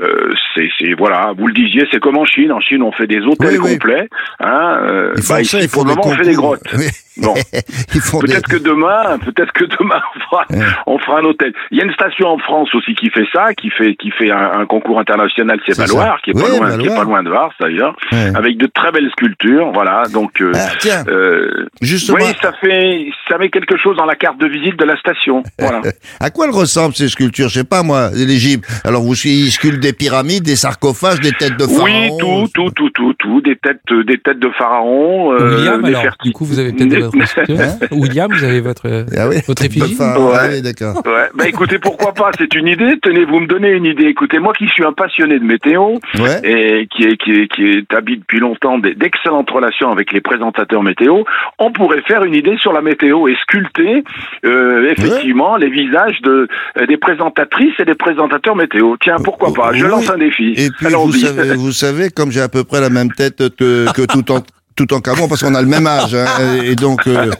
euh, 0.00 0.32
c'est, 0.54 0.94
voilà, 0.96 1.34
vous 1.36 1.46
le 1.48 1.52
disiez, 1.52 1.86
c'est 1.92 2.00
comme 2.00 2.16
en 2.16 2.24
Chine. 2.24 2.50
En 2.50 2.60
Chine, 2.60 2.82
on 2.82 2.92
fait 2.92 3.06
des 3.06 3.20
hôtels 3.20 3.50
Oui, 3.50 3.58
oui. 3.62 3.72
complets. 3.74 4.08
Hein. 4.42 4.78
euh, 4.88 5.14
bah, 5.28 5.42
ici, 5.42 5.68
pour 5.68 5.84
le 5.84 5.90
moment, 5.90 6.06
on 6.06 6.12
fait 6.12 6.22
des 6.24 6.32
grottes. 6.32 6.62
Oui. 6.78 6.86
Bon. 7.20 7.34
Des... 7.52 8.00
Peut-être 8.20 8.48
que 8.48 8.56
demain, 8.56 9.18
peut-être 9.18 9.52
que 9.52 9.64
demain, 9.64 10.00
on 10.16 10.20
fera, 10.20 10.44
Ouais. 10.50 10.64
on 10.86 10.98
fera 10.98 11.18
un 11.20 11.24
hôtel. 11.24 11.52
Il 11.70 11.78
y 11.78 11.80
a 11.80 11.84
une 11.84 11.92
station 11.92 12.28
en 12.28 12.38
France 12.38 12.74
aussi 12.74 12.94
qui 12.94 13.10
fait 13.10 13.26
ça, 13.32 13.54
qui 13.54 13.70
fait, 13.70 13.94
qui 13.96 14.10
fait 14.10 14.30
un, 14.30 14.60
un 14.60 14.66
concours 14.66 14.98
international, 14.98 15.60
c'est 15.66 15.76
Valoir, 15.76 16.20
qui 16.22 16.30
est 16.30 16.34
Oui, 16.36 16.42
pas 16.42 16.48
loin, 16.48 16.78
qui 16.78 16.86
est 16.86 16.94
pas 16.94 17.04
loin 17.04 17.22
de 17.22 17.30
Vars 17.30 17.52
d'ailleurs, 17.60 17.96
Ouais. 18.12 18.32
avec 18.34 18.56
de 18.56 18.66
très 18.66 18.90
belles 18.92 19.10
sculptures. 19.12 19.70
Voilà, 19.72 20.04
donc. 20.12 20.40
euh, 20.40 20.52
Ah, 20.54 20.68
tiens, 20.78 21.04
euh, 21.08 21.66
justement, 21.80 22.18
oui, 22.20 22.32
ça 22.42 22.52
fait, 22.60 23.06
ça 23.28 23.38
met 23.38 23.50
quelque 23.50 23.76
chose 23.76 23.96
dans 23.96 24.04
la 24.06 24.14
carte 24.16 24.38
de 24.38 24.46
visite 24.46 24.76
de 24.78 24.84
la 24.84 24.96
station. 24.96 25.42
Voilà. 25.58 25.80
à 26.20 26.30
quoi 26.30 26.46
elles 26.46 26.54
ressemblent 26.54 26.94
ces 26.94 27.08
sculptures? 27.08 27.48
Je 27.48 27.60
sais 27.60 27.64
pas 27.64 27.82
moi, 27.82 28.10
l'Égypte. 28.14 28.68
Alors 28.84 29.02
vous 29.02 29.14
ils 29.24 29.50
sculptent 29.50 29.80
des 29.80 29.92
pyramides, 29.92 30.44
des 30.44 30.56
sarcophages, 30.56 31.20
des 31.20 31.32
têtes 31.32 31.56
de 31.56 31.66
pharaons. 31.66 31.84
Oui, 31.84 32.10
tout, 32.18 32.48
tout, 32.54 32.70
tout, 32.70 32.90
tout, 32.90 33.14
tout, 33.18 33.40
des 33.42 33.56
têtes, 33.56 33.80
des 34.06 34.18
têtes 34.18 34.38
de 34.38 34.50
pharaon. 34.58 35.32
euh, 35.34 35.56
William, 35.56 35.82
des 35.82 35.94
alors, 35.94 36.14
du 36.22 36.32
coup, 36.32 36.44
vous 36.44 36.58
avez 36.58 36.72
peut-être 36.72 36.94
votre 36.98 37.09
Hein 37.48 37.78
William, 37.90 38.30
vous 38.32 38.44
avez 38.44 38.60
votre, 38.60 39.04
Ah 39.16 39.28
oui. 39.28 39.36
votre 39.46 39.64
effigie 39.64 39.94
Pharaon, 39.94 40.30
Ouais. 40.30 40.36
ah 40.40 40.46
oui, 40.50 40.62
d'accord. 40.62 41.02
Ouais, 41.04 41.28
bah 41.34 41.48
écoutez, 41.48 41.78
pourquoi 41.78 42.12
pas, 42.12 42.30
c'est 42.38 42.54
une 42.54 42.68
idée. 42.68 42.98
Tenez, 43.02 43.24
vous 43.24 43.40
me 43.40 43.46
donnez 43.46 43.70
une 43.70 43.84
idée. 43.86 44.04
Écoutez, 44.06 44.38
moi 44.38 44.52
qui 44.52 44.66
suis 44.68 44.84
un 44.84 44.92
passionné 44.92 45.38
de 45.38 45.44
météo 45.44 45.94
Ouais. 46.18 46.40
et 46.44 46.86
qui 46.88 47.04
est 47.04 47.16
qui 47.16 47.32
est 47.32 47.48
qui 47.48 47.62
est 47.64 47.78
établi 47.80 48.18
depuis 48.18 48.38
longtemps 48.40 48.78
d'excellentes 48.78 49.50
relations 49.50 49.90
avec 49.90 50.12
les 50.12 50.20
présentateurs 50.20 50.82
météo, 50.82 51.22
on 51.58 51.72
pourrait 51.72 52.02
faire 52.06 52.24
une 52.24 52.34
idée 52.34 52.56
sur 52.58 52.72
la 52.72 52.80
météo 52.82 53.28
et 53.28 53.34
sculpter 53.42 54.04
euh, 54.44 54.90
effectivement 54.90 55.56
les 55.56 55.70
visages 55.70 56.20
de 56.22 56.48
euh, 56.78 56.86
des 56.86 56.96
présentatrices 56.96 57.74
et 57.78 57.84
des 57.84 57.94
présentateurs 57.94 58.56
météo. 58.56 58.96
Tiens, 59.00 59.16
pourquoi 59.22 59.52
pas 59.52 59.72
Je 59.72 59.84
Oui. 59.84 59.90
lance 59.90 60.10
un 60.10 60.18
défi. 60.18 60.54
Et 60.56 60.68
puis 60.70 60.86
vous 60.94 61.12
savez, 61.12 61.54
vous 61.54 61.72
savez, 61.72 62.10
comme 62.10 62.30
j'ai 62.30 62.40
à 62.40 62.48
peu 62.48 62.64
près 62.64 62.80
la 62.80 62.90
même 62.90 63.10
tête 63.12 63.54
que, 63.56 63.90
que 63.92 64.02
tout 64.06 64.30
en 64.32 64.40
tout 64.86 64.94
en 64.94 65.00
camon, 65.00 65.28
parce 65.28 65.42
qu'on 65.42 65.54
a 65.54 65.60
le 65.60 65.68
même 65.68 65.86
âge, 65.86 66.14
hein, 66.14 66.26
et 66.64 66.74
donc 66.74 67.06
euh, 67.06 67.30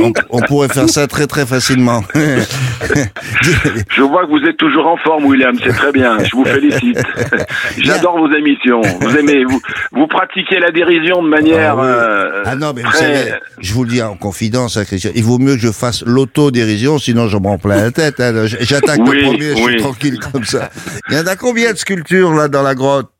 on, 0.00 0.12
on 0.30 0.40
pourrait 0.40 0.68
faire 0.68 0.88
ça 0.88 1.06
très 1.06 1.26
très 1.26 1.46
facilement. 1.46 2.02
Je 3.90 4.02
vois 4.02 4.24
que 4.26 4.30
vous 4.30 4.44
êtes 4.48 4.56
toujours 4.56 4.86
en 4.86 4.96
forme, 4.96 5.24
William. 5.26 5.54
C'est 5.62 5.72
très 5.72 5.92
bien. 5.92 6.18
Je 6.24 6.34
vous 6.34 6.44
félicite. 6.44 6.98
J'adore 7.78 8.18
vos 8.18 8.32
émissions. 8.34 8.80
Vous 9.00 9.16
aimez, 9.16 9.44
vous, 9.44 9.60
vous 9.92 10.06
pratiquez 10.06 10.58
la 10.60 10.70
dérision 10.70 11.22
de 11.22 11.28
manière. 11.28 11.74
Ah 11.78 11.82
oui. 11.82 11.86
euh, 11.86 12.42
Ah 12.44 12.56
non, 12.56 12.72
mais 12.74 12.82
vous 12.82 12.92
savez, 12.92 13.32
je 13.60 13.72
vous 13.72 13.84
le 13.84 13.90
dis 13.90 14.02
en 14.02 14.16
confidence, 14.16 14.76
hein, 14.76 14.84
Christian, 14.84 15.10
il 15.14 15.22
vaut 15.24 15.38
mieux 15.38 15.54
que 15.54 15.60
je 15.62 15.70
fasse 15.72 16.02
l'autodérision, 16.06 16.98
sinon 16.98 17.28
je 17.28 17.36
m'en 17.36 17.58
plein 17.58 17.76
la 17.76 17.90
tête. 17.92 18.18
hein. 18.20 18.32
J'attaque 18.60 19.00
Oui, 19.04 19.16
le 19.16 19.22
premier, 19.22 19.50
je 19.50 19.62
suis 19.62 19.76
tranquille 19.76 20.18
comme 20.32 20.44
ça. 20.44 20.70
Il 21.10 21.16
y 21.16 21.20
en 21.20 21.26
a 21.26 21.36
combien 21.36 21.72
de 21.72 21.78
sculptures 21.78 22.32
là 22.34 22.48
dans 22.48 22.62
la 22.62 22.74
grotte? 22.74 23.10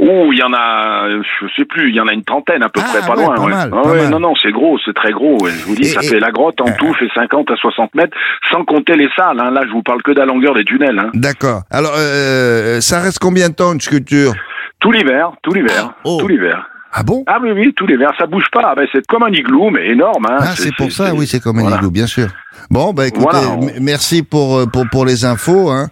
Oh, 0.00 0.30
il 0.32 0.38
y 0.38 0.42
en 0.44 0.52
a, 0.52 1.08
je 1.10 1.46
sais 1.56 1.64
plus, 1.64 1.88
il 1.90 1.96
y 1.96 2.00
en 2.00 2.06
a 2.06 2.12
une 2.12 2.22
trentaine 2.22 2.62
à 2.62 2.68
peu 2.68 2.80
Ah, 2.84 2.88
près, 2.88 3.00
pas 3.06 3.16
ouais, 3.16 3.24
loin. 3.26 3.34
pas 3.34 3.42
ouais. 3.42 3.50
mal, 3.50 3.70
Ah 3.72 3.82
pas 3.82 3.90
ouais, 3.90 3.96
mal. 4.02 4.10
non, 4.10 4.20
non, 4.20 4.34
c'est 4.40 4.52
gros, 4.52 4.78
c'est 4.84 4.94
très 4.94 5.10
gros. 5.10 5.38
Je 5.46 5.64
vous 5.64 5.74
dis, 5.74 5.82
Et- 5.82 5.84
ça 5.86 6.00
et- 6.02 6.06
fait 6.06 6.20
la 6.20 6.30
grotte 6.30 6.60
en 6.60 6.70
tout 6.78 6.94
fait 6.94 7.08
50 7.14 7.50
à 7.50 7.56
60 7.56 7.94
mètres, 7.96 8.16
sans 8.50 8.64
compter 8.64 8.94
les 8.94 9.08
salles. 9.16 9.40
Hein. 9.40 9.50
Là, 9.50 9.62
je 9.66 9.72
vous 9.72 9.82
parle 9.82 10.02
que 10.02 10.12
de 10.12 10.18
la 10.20 10.26
longueur 10.26 10.54
des 10.54 10.64
tunnels. 10.64 10.98
Hein. 10.98 11.10
D'accord. 11.14 11.62
Alors, 11.70 11.94
euh, 11.96 12.80
ça 12.80 13.00
reste 13.00 13.18
combien 13.18 13.48
de 13.48 13.54
temps 13.54 13.72
une 13.72 13.80
sculpture? 13.80 14.32
Tout 14.80 14.92
l'hiver, 14.92 15.32
tout 15.42 15.52
l'hiver, 15.52 15.92
Oh. 16.04 16.18
tout 16.20 16.28
l'hiver. 16.28 16.68
Ah 16.92 17.02
bon? 17.02 17.22
Ah 17.26 17.38
oui, 17.42 17.50
oui, 17.52 17.74
tout 17.76 17.86
l'hiver, 17.86 18.12
ça 18.18 18.26
bouge 18.26 18.46
pas. 18.50 18.62
Ah 18.64 18.74
ben, 18.74 18.86
c'est 18.92 19.06
comme 19.06 19.22
un 19.22 19.30
igloo, 19.32 19.68
mais 19.70 19.88
énorme. 19.88 20.24
Hein. 20.30 20.36
Ah, 20.40 20.54
c'est 20.56 20.74
pour 20.74 20.90
ça, 20.90 21.12
oui, 21.14 21.26
c'est 21.26 21.38
comme 21.42 21.58
un 21.58 21.62
voilà. 21.62 21.76
igloo, 21.76 21.90
bien 21.90 22.06
sûr. 22.06 22.28
Bon, 22.70 22.92
bah 22.92 23.06
écoutez, 23.06 23.24
Voilà. 23.30 23.56
merci 23.80 24.22
pour, 24.22 24.56
euh, 24.58 24.66
pour, 24.66 24.84
pour 24.90 25.04
les 25.04 25.24
infos, 25.24 25.70
hein. 25.70 25.88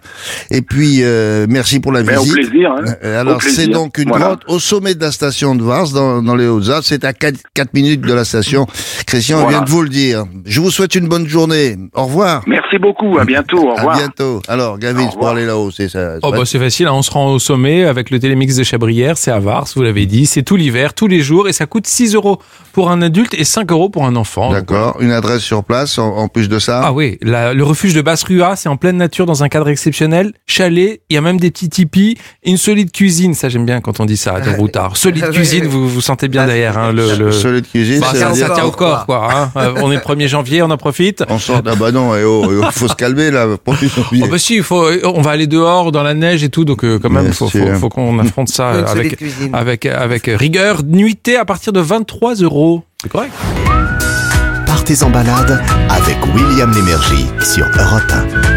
Et 0.51 0.61
puis, 0.61 0.99
euh, 1.01 1.45
merci 1.49 1.79
pour 1.79 1.91
la 1.91 2.03
Mais 2.03 2.15
au 2.17 2.21
visite. 2.21 2.49
plaisir. 2.49 2.71
Hein. 2.71 2.85
Euh, 3.03 3.19
Alors, 3.21 3.37
Au 3.37 3.39
c'est 3.41 3.67
donc 3.67 3.97
une 3.97 4.09
Voilà. 4.09 4.25
grotte 4.27 4.41
au 4.47 4.59
sommet 4.59 4.93
de 4.95 5.01
la 5.01 5.11
station 5.11 5.55
de 5.55 5.63
Vars, 5.63 5.89
dans, 5.89 6.21
dans 6.21 6.35
les 6.35 6.47
Hautes-Alpes. 6.47 6.83
C'est 6.85 7.03
à 7.03 7.13
4, 7.13 7.35
minutes 7.73 8.01
de 8.01 8.13
la 8.13 8.25
station. 8.25 8.67
Christian 9.05 9.37
Voilà. 9.41 9.57
vient 9.57 9.61
de 9.65 9.69
vous 9.69 9.81
le 9.81 9.89
dire. 9.89 10.25
Je 10.45 10.61
vous 10.61 10.71
souhaite 10.71 10.95
une 10.95 11.07
bonne 11.07 11.27
journée. 11.27 11.75
Au 11.93 12.05
revoir. 12.05 12.43
Merci 12.47 12.77
beaucoup, 12.77 13.17
à 13.19 13.25
bientôt, 13.25 13.59
au 13.67 13.71
À 13.71 13.75
revoir. 13.75 13.97
bientôt. 13.97 14.41
Alors, 14.47 14.77
Gavin, 14.77 15.07
Au 15.07 15.11
pour 15.17 15.27
aller 15.29 15.45
là-haut, 15.45 15.71
c'est 15.71 15.89
ça. 15.89 16.15
Oh 16.21 16.31
bah 16.31 16.39
c'est 16.45 16.59
facile, 16.59 16.87
hein, 16.87 16.93
on 16.93 17.01
se 17.01 17.11
rend 17.11 17.31
au 17.31 17.39
sommet 17.39 17.85
avec 17.85 18.09
le 18.09 18.19
télémix 18.19 18.55
de 18.55 18.63
Chabrières, 18.63 19.17
c'est 19.17 19.31
à 19.31 19.39
Vars, 19.39 19.65
vous 19.75 19.81
l'avez 19.83 20.05
dit, 20.05 20.25
c'est 20.25 20.43
tout 20.43 20.55
l'hiver, 20.55 20.93
tous 20.93 21.07
les 21.07 21.21
jours 21.21 21.47
et 21.47 21.53
ça 21.53 21.65
coûte 21.65 21.87
6 21.87 22.15
euros 22.15 22.39
pour 22.73 22.89
un 22.91 23.01
adulte 23.01 23.33
et 23.33 23.43
5 23.43 23.71
euros 23.71 23.89
pour 23.89 24.05
un 24.05 24.15
enfant. 24.15 24.51
D'accord. 24.51 24.97
Une 24.99 25.11
adresse 25.11 25.41
sur 25.41 25.63
place, 25.63 25.97
en, 25.97 26.07
en 26.17 26.27
plus 26.27 26.49
de 26.49 26.56
ça. 26.59 26.81
Ah 26.83 26.91
oui, 26.93 27.17
la- 27.21 27.53
le 27.53 27.63
refuge 27.63 27.93
de 27.93 28.01
Basse-Rua, 28.01 28.55
c'est 28.55 28.69
en 28.69 28.77
pleine 28.77 28.97
nature 28.97 29.25
dans 29.25 29.43
un 29.43 29.49
cadre 29.49 29.69
exceptionnel. 29.69 30.33
Chalet, 30.45 31.01
il 31.09 31.13
y 31.13 31.17
a 31.17 31.21
même 31.21 31.39
des 31.39 31.51
petits 31.51 31.69
tipis, 31.69 32.17
une 32.45 32.57
solide 32.57 32.91
cuisine, 32.91 33.33
ça 33.33 33.49
j'aime 33.49 33.65
bien 33.65 33.81
quand 33.81 33.99
on 33.99 34.05
dit 34.05 34.17
ça, 34.17 34.39
de 34.39 34.49
routard. 34.51 34.97
Solide 34.97 35.29
cuisine, 35.31 35.65
vous 35.65 35.87
vous 35.89 36.01
sentez 36.01 36.27
bien 36.27 36.45
derrière 36.45 36.77
hein, 36.77 36.91
le, 36.91 37.15
le... 37.15 37.31
Solide 37.31 37.67
cuisine, 37.67 37.99
Bah, 38.01 38.13
ça 38.13 38.31
tient 38.33 38.65
au 38.65 38.71
corps 38.71 39.05
quoi. 39.05 39.29
hein. 39.33 39.51
Euh, 39.57 39.73
on 39.81 39.91
est 39.91 39.95
le 39.95 40.01
1er 40.01 40.27
janvier, 40.27 40.61
on 40.61 40.69
en 40.69 40.77
profite. 40.77 41.23
on 41.29 41.39
sort 41.39 41.61
ah 41.65 41.75
bah 41.75 41.91
non, 41.91 42.15
et 42.15 42.23
oh, 42.23 42.43
et 42.51 42.55
oh, 42.63 42.67
faut 42.71 42.87
se 42.87 42.95
calmer 42.95 43.31
là. 43.31 43.47
Oh 43.65 43.73
bah 44.29 44.37
si, 44.37 44.55
il 44.55 44.63
faut, 44.63 44.85
on 45.03 45.21
va 45.21 45.31
aller 45.31 45.47
dehors 45.47 45.91
dans 45.91 46.03
la 46.03 46.13
neige 46.13 46.43
et 46.43 46.49
tout, 46.49 46.63
donc 46.65 46.83
euh, 46.83 46.99
quand 46.99 47.09
même, 47.09 47.23
Bien 47.25 47.33
faut, 47.33 47.47
sûr. 47.47 47.67
faut, 47.73 47.79
faut 47.79 47.89
qu'on 47.89 48.19
affronte 48.19 48.49
ça 48.49 48.69
avec, 48.69 49.17
cuisine. 49.17 49.49
avec, 49.53 49.85
avec 49.85 50.25
rigueur. 50.27 50.83
Nuitée 50.83 51.37
à 51.37 51.45
partir 51.45 51.73
de 51.73 51.79
23 51.79 52.35
euros. 52.35 52.83
C'est 53.01 53.09
correct. 53.09 53.31
Partez 54.87 55.03
en 55.03 55.09
balade 55.09 55.61
avec 55.89 56.15
William 56.33 56.71
Lémergie 56.71 57.27
sur 57.43 57.65
Europe 57.77 58.09
1. 58.09 58.56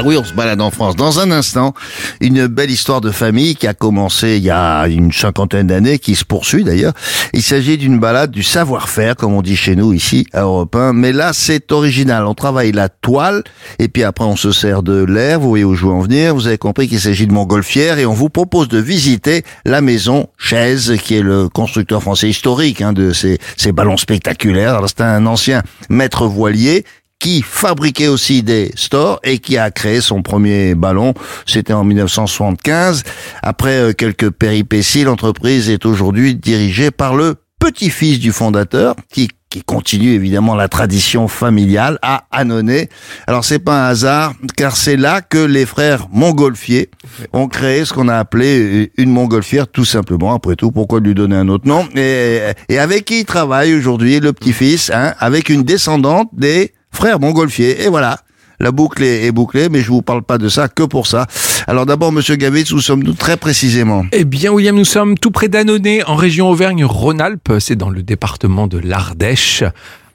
Ah 0.00 0.02
oui, 0.02 0.16
on 0.16 0.24
se 0.24 0.32
balade 0.32 0.62
en 0.62 0.70
France. 0.70 0.96
Dans 0.96 1.20
un 1.20 1.30
instant, 1.30 1.74
une 2.22 2.46
belle 2.46 2.70
histoire 2.70 3.02
de 3.02 3.10
famille 3.10 3.54
qui 3.54 3.66
a 3.66 3.74
commencé 3.74 4.38
il 4.38 4.42
y 4.42 4.48
a 4.48 4.86
une 4.88 5.12
cinquantaine 5.12 5.66
d'années, 5.66 5.98
qui 5.98 6.16
se 6.16 6.24
poursuit 6.24 6.64
d'ailleurs. 6.64 6.94
Il 7.34 7.42
s'agit 7.42 7.76
d'une 7.76 7.98
balade 7.98 8.30
du 8.30 8.42
savoir-faire, 8.42 9.14
comme 9.14 9.34
on 9.34 9.42
dit 9.42 9.56
chez 9.56 9.76
nous 9.76 9.92
ici 9.92 10.26
à 10.32 10.40
Europe 10.40 10.74
1. 10.74 10.94
Mais 10.94 11.12
là, 11.12 11.34
c'est 11.34 11.70
original. 11.70 12.24
On 12.24 12.32
travaille 12.32 12.72
la 12.72 12.88
toile 12.88 13.44
et 13.78 13.88
puis 13.88 14.02
après 14.02 14.24
on 14.24 14.36
se 14.36 14.52
sert 14.52 14.82
de 14.82 15.04
l'air. 15.04 15.38
Vous 15.38 15.50
voyez 15.50 15.64
où 15.64 15.74
je 15.74 15.84
veux 15.84 15.92
en 15.92 16.00
venir. 16.00 16.34
Vous 16.34 16.46
avez 16.46 16.56
compris 16.56 16.88
qu'il 16.88 17.00
s'agit 17.00 17.26
de 17.26 17.34
Montgolfière 17.34 17.98
et 17.98 18.06
on 18.06 18.14
vous 18.14 18.30
propose 18.30 18.68
de 18.68 18.78
visiter 18.78 19.44
la 19.66 19.82
maison 19.82 20.28
Chaise, 20.38 20.96
qui 21.04 21.16
est 21.16 21.22
le 21.22 21.50
constructeur 21.50 22.00
français 22.00 22.30
historique 22.30 22.80
hein, 22.80 22.94
de 22.94 23.12
ces, 23.12 23.36
ces 23.58 23.70
ballons 23.70 23.98
spectaculaires. 23.98 24.80
C'est 24.86 25.02
un 25.02 25.26
ancien 25.26 25.62
maître 25.90 26.24
voilier 26.24 26.86
qui 27.20 27.42
fabriquait 27.42 28.08
aussi 28.08 28.42
des 28.42 28.72
stores 28.74 29.20
et 29.22 29.38
qui 29.38 29.56
a 29.58 29.70
créé 29.70 30.00
son 30.00 30.22
premier 30.22 30.74
ballon. 30.74 31.14
C'était 31.46 31.74
en 31.74 31.84
1975. 31.84 33.04
Après 33.42 33.76
euh, 33.76 33.92
quelques 33.92 34.30
péripéties, 34.30 35.04
l'entreprise 35.04 35.70
est 35.70 35.86
aujourd'hui 35.86 36.34
dirigée 36.34 36.90
par 36.90 37.14
le 37.14 37.36
petit-fils 37.60 38.18
du 38.18 38.32
fondateur 38.32 38.96
qui 39.12 39.28
qui 39.50 39.62
continue 39.64 40.12
évidemment 40.12 40.54
la 40.54 40.68
tradition 40.68 41.26
familiale 41.26 41.98
à 42.02 42.24
Annonay. 42.30 42.88
Alors 43.26 43.44
c'est 43.44 43.58
pas 43.58 43.86
un 43.86 43.88
hasard 43.90 44.32
car 44.56 44.76
c'est 44.76 44.96
là 44.96 45.22
que 45.22 45.38
les 45.38 45.66
frères 45.66 46.06
Montgolfier 46.12 46.88
ont 47.32 47.48
créé 47.48 47.84
ce 47.84 47.92
qu'on 47.92 48.06
a 48.06 48.16
appelé 48.16 48.92
une 48.96 49.10
montgolfière 49.10 49.66
tout 49.66 49.84
simplement. 49.84 50.34
Après 50.34 50.54
tout, 50.54 50.70
pourquoi 50.70 51.00
lui 51.00 51.14
donner 51.14 51.34
un 51.34 51.48
autre 51.48 51.66
nom? 51.66 51.84
Et, 51.96 52.40
et 52.68 52.78
avec 52.78 53.06
qui 53.06 53.20
il 53.20 53.24
travaille 53.24 53.74
aujourd'hui 53.74 54.20
le 54.20 54.32
petit-fils, 54.32 54.92
hein, 54.94 55.14
avec 55.18 55.48
une 55.48 55.64
descendante 55.64 56.28
des 56.32 56.72
frère 56.92 57.20
Montgolfier. 57.20 57.84
Et 57.84 57.88
voilà. 57.88 58.18
La 58.62 58.72
boucle 58.72 59.02
est 59.02 59.32
bouclée, 59.32 59.70
mais 59.70 59.80
je 59.80 59.88
vous 59.88 60.02
parle 60.02 60.22
pas 60.22 60.36
de 60.36 60.50
ça 60.50 60.68
que 60.68 60.82
pour 60.82 61.06
ça. 61.06 61.26
Alors 61.66 61.86
d'abord, 61.86 62.12
Monsieur 62.12 62.36
Gavitz, 62.36 62.72
où 62.72 62.80
sommes-nous 62.80 63.14
très 63.14 63.38
précisément? 63.38 64.04
Eh 64.12 64.26
bien, 64.26 64.52
William, 64.52 64.76
nous 64.76 64.84
sommes 64.84 65.16
tout 65.16 65.30
près 65.30 65.48
d'Annonay, 65.48 66.04
en 66.04 66.14
région 66.14 66.50
Auvergne-Rhône-Alpes. 66.50 67.54
C'est 67.58 67.76
dans 67.76 67.88
le 67.88 68.02
département 68.02 68.66
de 68.66 68.76
l'Ardèche, 68.78 69.64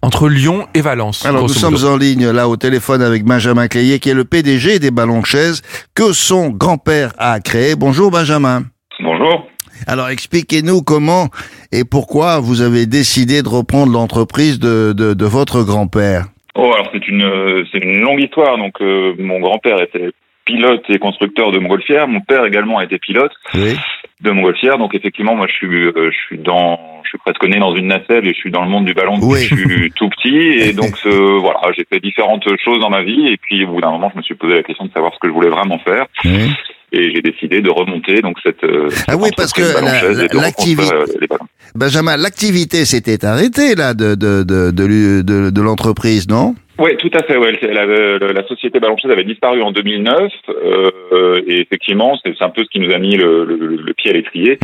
entre 0.04 0.30
Lyon 0.30 0.68
et 0.76 0.82
Valence. 0.82 1.26
Alors 1.26 1.42
nous 1.42 1.50
sommes 1.50 1.74
modo. 1.74 1.94
en 1.94 1.98
ligne 1.98 2.30
là 2.30 2.48
au 2.48 2.56
téléphone 2.56 3.02
avec 3.02 3.26
Benjamin 3.26 3.68
Clayet, 3.68 3.98
qui 3.98 4.10
est 4.12 4.14
le 4.14 4.26
PDG 4.26 4.78
des 4.78 4.92
ballons 4.92 5.22
de 5.22 5.26
chaise 5.26 5.64
que 5.96 6.14
son 6.14 6.50
grand-père 6.50 7.14
a 7.18 7.40
créé. 7.40 7.76
Bonjour 7.76 8.12
Benjamin. 8.12 8.66
Bonjour. 9.02 9.48
Alors 9.88 10.10
expliquez-nous 10.10 10.84
comment 10.84 11.30
et 11.72 11.84
pourquoi 11.84 12.40
vous 12.40 12.62
avez 12.62 12.86
décidé 12.86 13.42
de 13.42 13.50
reprendre 13.50 13.92
l'entreprise 13.92 14.60
de, 14.60 14.94
de, 14.96 15.16
de 15.16 15.26
votre 15.26 15.64
grand-père. 15.64 16.28
Oh, 16.56 16.72
alors 16.74 16.90
c'est 16.94 17.08
une 17.08 17.24
euh, 17.24 17.64
c'est 17.72 17.84
une 17.84 18.00
longue 18.02 18.22
histoire. 18.22 18.58
Donc 18.58 18.82
euh, 18.82 19.14
mon 19.20 19.40
grand-père 19.40 19.82
était 19.82 20.12
pilote 20.46 20.84
et 20.90 20.98
constructeur 21.00 21.52
de 21.52 21.60
montgolfière. 21.60 22.08
Mon 22.08 22.22
père 22.22 22.46
également 22.46 22.80
était 22.82 23.00
pilote 23.00 23.32
Oui. 23.56 23.76
de 24.22 24.32
montgolfière. 24.32 24.78
Donc 24.78 24.96
effectivement, 24.96 25.36
moi 25.36 25.48
je 25.50 25.54
suis 25.54 25.86
euh, 25.88 26.12
je 26.12 26.18
suis 26.28 26.38
dans 26.38 26.80
je 27.04 27.10
suis 27.10 27.18
presque 27.20 27.44
né 27.46 27.60
dans 27.60 27.76
une 27.76 27.88
nacelle 27.88 28.26
et 28.28 28.34
je 28.34 28.38
suis 28.40 28.52
dans 28.52 28.64
le 28.64 28.70
monde 28.70 28.86
du 28.86 28.94
ballon 28.94 29.16
depuis 29.18 29.28
Oui. 29.28 29.50
que 29.50 29.56
je 29.58 29.76
suis 29.78 29.92
tout 29.96 30.10
petit. 30.10 30.38
Et 30.38 30.74
donc 30.74 30.94
euh, 31.06 31.38
voilà, 31.40 31.60
j'ai 31.76 31.86
fait 31.92 32.00
différentes 32.00 32.48
choses 32.64 32.80
dans 32.80 32.90
ma 32.90 33.02
vie. 33.04 33.28
Et 33.28 33.38
puis 33.38 33.66
au 33.66 33.68
bout 33.74 33.82
d'un 33.82 33.92
moment, 33.92 34.10
je 34.14 34.18
me 34.20 34.24
suis 34.24 34.36
posé 34.36 34.56
la 34.56 34.64
question 34.64 34.86
de 34.86 34.92
savoir 34.92 35.14
ce 35.14 35.20
que 35.20 35.28
je 35.28 35.34
voulais 35.34 35.50
vraiment 35.50 35.80
faire. 35.80 36.06
oui. 36.26 36.52
Et 36.92 37.14
j'ai 37.14 37.22
décidé 37.22 37.60
de 37.60 37.70
remonter 37.70 38.22
donc 38.22 38.38
cette 38.42 38.64
euh, 38.64 38.88
Ah 39.10 39.18
oui, 39.18 39.30
parce 39.36 39.52
que 39.52 39.62
ballon 39.74 39.88
la- 39.88 40.28
Benjamin, 41.76 42.16
l'activité 42.18 42.86
s'était 42.86 43.26
arrêtée 43.26 43.76
là 43.76 43.94
de 43.94 44.16
de 44.16 44.44
de 44.44 44.72
de, 44.72 45.50
de, 45.50 45.62
l'entreprise, 45.62 46.28
non? 46.30 46.56
Oui, 46.80 46.92
tout 46.98 47.12
à 47.14 47.24
fait. 47.24 47.38
Ouais. 47.38 47.52
La, 47.62 47.86
la 47.86 48.48
société 48.48 48.80
Ballonchaise 48.80 49.12
avait 49.12 49.24
disparu 49.24 49.62
en 49.62 49.72
2009 49.72 50.32
euh, 50.50 51.42
et 51.48 51.62
effectivement, 51.62 52.18
c'est 52.24 52.34
un 52.42 52.50
peu 52.50 52.64
ce 52.64 52.70
qui 52.70 52.80
nous 52.80 52.94
a 52.94 52.98
mis 53.00 53.16
le, 53.16 53.46
le- 53.46 53.76
le 53.78 53.94
pied 53.94 54.12
à 54.12 54.14
l'étrier. 54.14 54.58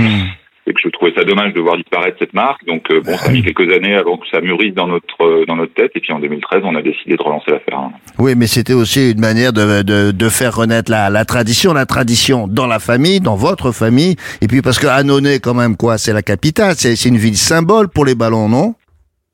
Et 0.67 0.73
que 0.73 0.79
je 0.83 0.89
trouvais 0.89 1.11
ça 1.15 1.23
dommage 1.23 1.53
de 1.53 1.59
voir 1.59 1.75
disparaître 1.75 2.17
cette 2.19 2.33
marque. 2.33 2.63
Donc 2.65 2.83
euh, 2.91 3.01
bon, 3.01 3.17
ça 3.17 3.29
a 3.29 3.31
mis 3.33 3.41
quelques 3.41 3.71
années 3.73 3.95
avant 3.95 4.17
que 4.17 4.27
ça 4.31 4.41
mûrisse 4.41 4.75
dans 4.75 4.87
notre 4.87 5.21
euh, 5.23 5.43
dans 5.47 5.55
notre 5.55 5.73
tête. 5.73 5.91
Et 5.95 5.99
puis 5.99 6.13
en 6.13 6.19
2013, 6.19 6.61
on 6.63 6.75
a 6.75 6.81
décidé 6.83 7.15
de 7.17 7.23
relancer 7.23 7.49
l'affaire. 7.51 7.79
hein. 7.79 7.91
Oui, 8.19 8.33
mais 8.37 8.45
c'était 8.47 8.73
aussi 8.73 9.11
une 9.11 9.19
manière 9.19 9.53
de, 9.53 9.81
de, 9.81 10.11
de 10.11 10.29
faire 10.29 10.55
renaître 10.55 10.91
la, 10.91 11.09
la 11.09 11.25
tradition, 11.25 11.73
la 11.73 11.87
tradition 11.87 12.47
dans 12.47 12.67
la 12.67 12.77
famille, 12.79 13.19
dans 13.21 13.35
votre 13.35 13.71
famille. 13.71 14.15
Et 14.41 14.47
puis 14.47 14.61
parce 14.61 14.77
que 14.77 14.85
Annonay, 14.87 15.39
quand 15.39 15.55
même, 15.55 15.75
quoi, 15.77 15.97
c'est 15.97 16.13
la 16.13 16.21
capitale, 16.21 16.73
c'est 16.75 16.95
c'est 16.95 17.09
une 17.09 17.17
ville 17.17 17.37
symbole 17.37 17.89
pour 17.89 18.05
les 18.05 18.13
ballons, 18.15 18.47
non? 18.47 18.75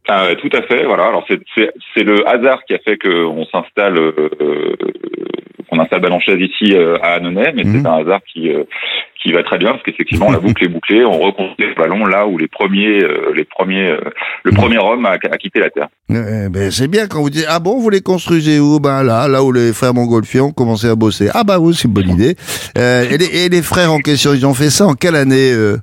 Ah, 0.10 0.30
tout 0.42 0.50
à 0.54 0.62
fait. 0.62 0.86
Voilà. 0.86 1.08
Alors 1.08 1.26
c'est 1.28 1.42
c'est 1.56 1.70
c'est 1.94 2.04
le 2.04 2.26
hasard 2.26 2.64
qui 2.66 2.74
a 2.74 2.80
fait 2.80 2.98
qu'on 2.98 3.46
s'installe 3.52 3.98
euh, 3.98 4.76
qu'on 5.70 5.80
installe 5.80 6.00
Ballonchaise 6.02 6.40
ici 6.40 6.74
euh, 6.74 6.96
à 7.02 7.16
Annonay, 7.16 7.52
mais 7.54 7.66
Mhm. 7.66 7.82
c'est 7.82 7.88
un 7.90 7.98
hasard 7.98 8.22
qui 8.32 8.50
euh, 8.50 8.64
qui 9.28 9.34
va 9.34 9.44
très 9.44 9.58
bien 9.58 9.72
parce 9.72 9.84
qu'effectivement 9.84 10.32
la 10.32 10.40
boucle 10.46 10.64
est 10.64 10.70
bouclée. 10.70 11.04
On 11.04 11.20
reconstruit 11.20 11.68
le 11.68 11.76
ballon 11.76 12.06
là 12.06 12.26
où 12.28 12.38
les 12.38 12.48
premiers 12.48 13.04
euh, 13.04 13.34
les 13.36 13.44
premiers 13.44 13.90
euh, 13.92 14.00
le 14.44 14.52
premier 14.52 14.78
homme 14.78 15.06
a, 15.06 15.12
a 15.12 15.38
quitté 15.38 15.60
la 15.60 15.70
terre. 15.70 15.88
Eh 16.10 16.50
ben, 16.50 16.72
C'est 16.72 16.88
bien 16.88 17.08
quand 17.08 17.22
vous 17.22 17.30
dites, 17.30 17.46
ah 17.50 17.60
bon, 17.60 17.78
vous 17.80 17.90
les 17.90 18.02
construisez 18.02 18.60
où? 18.60 18.80
Ben 18.80 19.04
là, 19.04 19.28
là 19.28 19.44
où 19.44 19.52
les 19.52 19.74
frères 19.74 19.94
Montgolfier 19.94 20.40
ont 20.42 20.52
commencé 20.52 20.88
à 20.88 20.96
bosser. 20.96 21.30
Ah 21.34 21.44
bah 21.44 21.60
oui, 21.60 21.74
c'est 21.76 21.88
une 21.88 21.94
bonne 21.94 22.10
idée. 22.10 22.36
Euh, 22.78 23.04
et, 23.10 23.18
les, 23.18 23.46
et 23.46 23.50
les 23.50 23.62
frères 23.62 23.92
en 23.92 24.00
question, 24.00 24.34
ils 24.34 24.46
ont 24.46 24.54
fait 24.54 24.70
ça 24.70 24.86
en 24.86 24.94
quelle 24.94 25.16
année 25.16 25.52
euh 25.54 25.78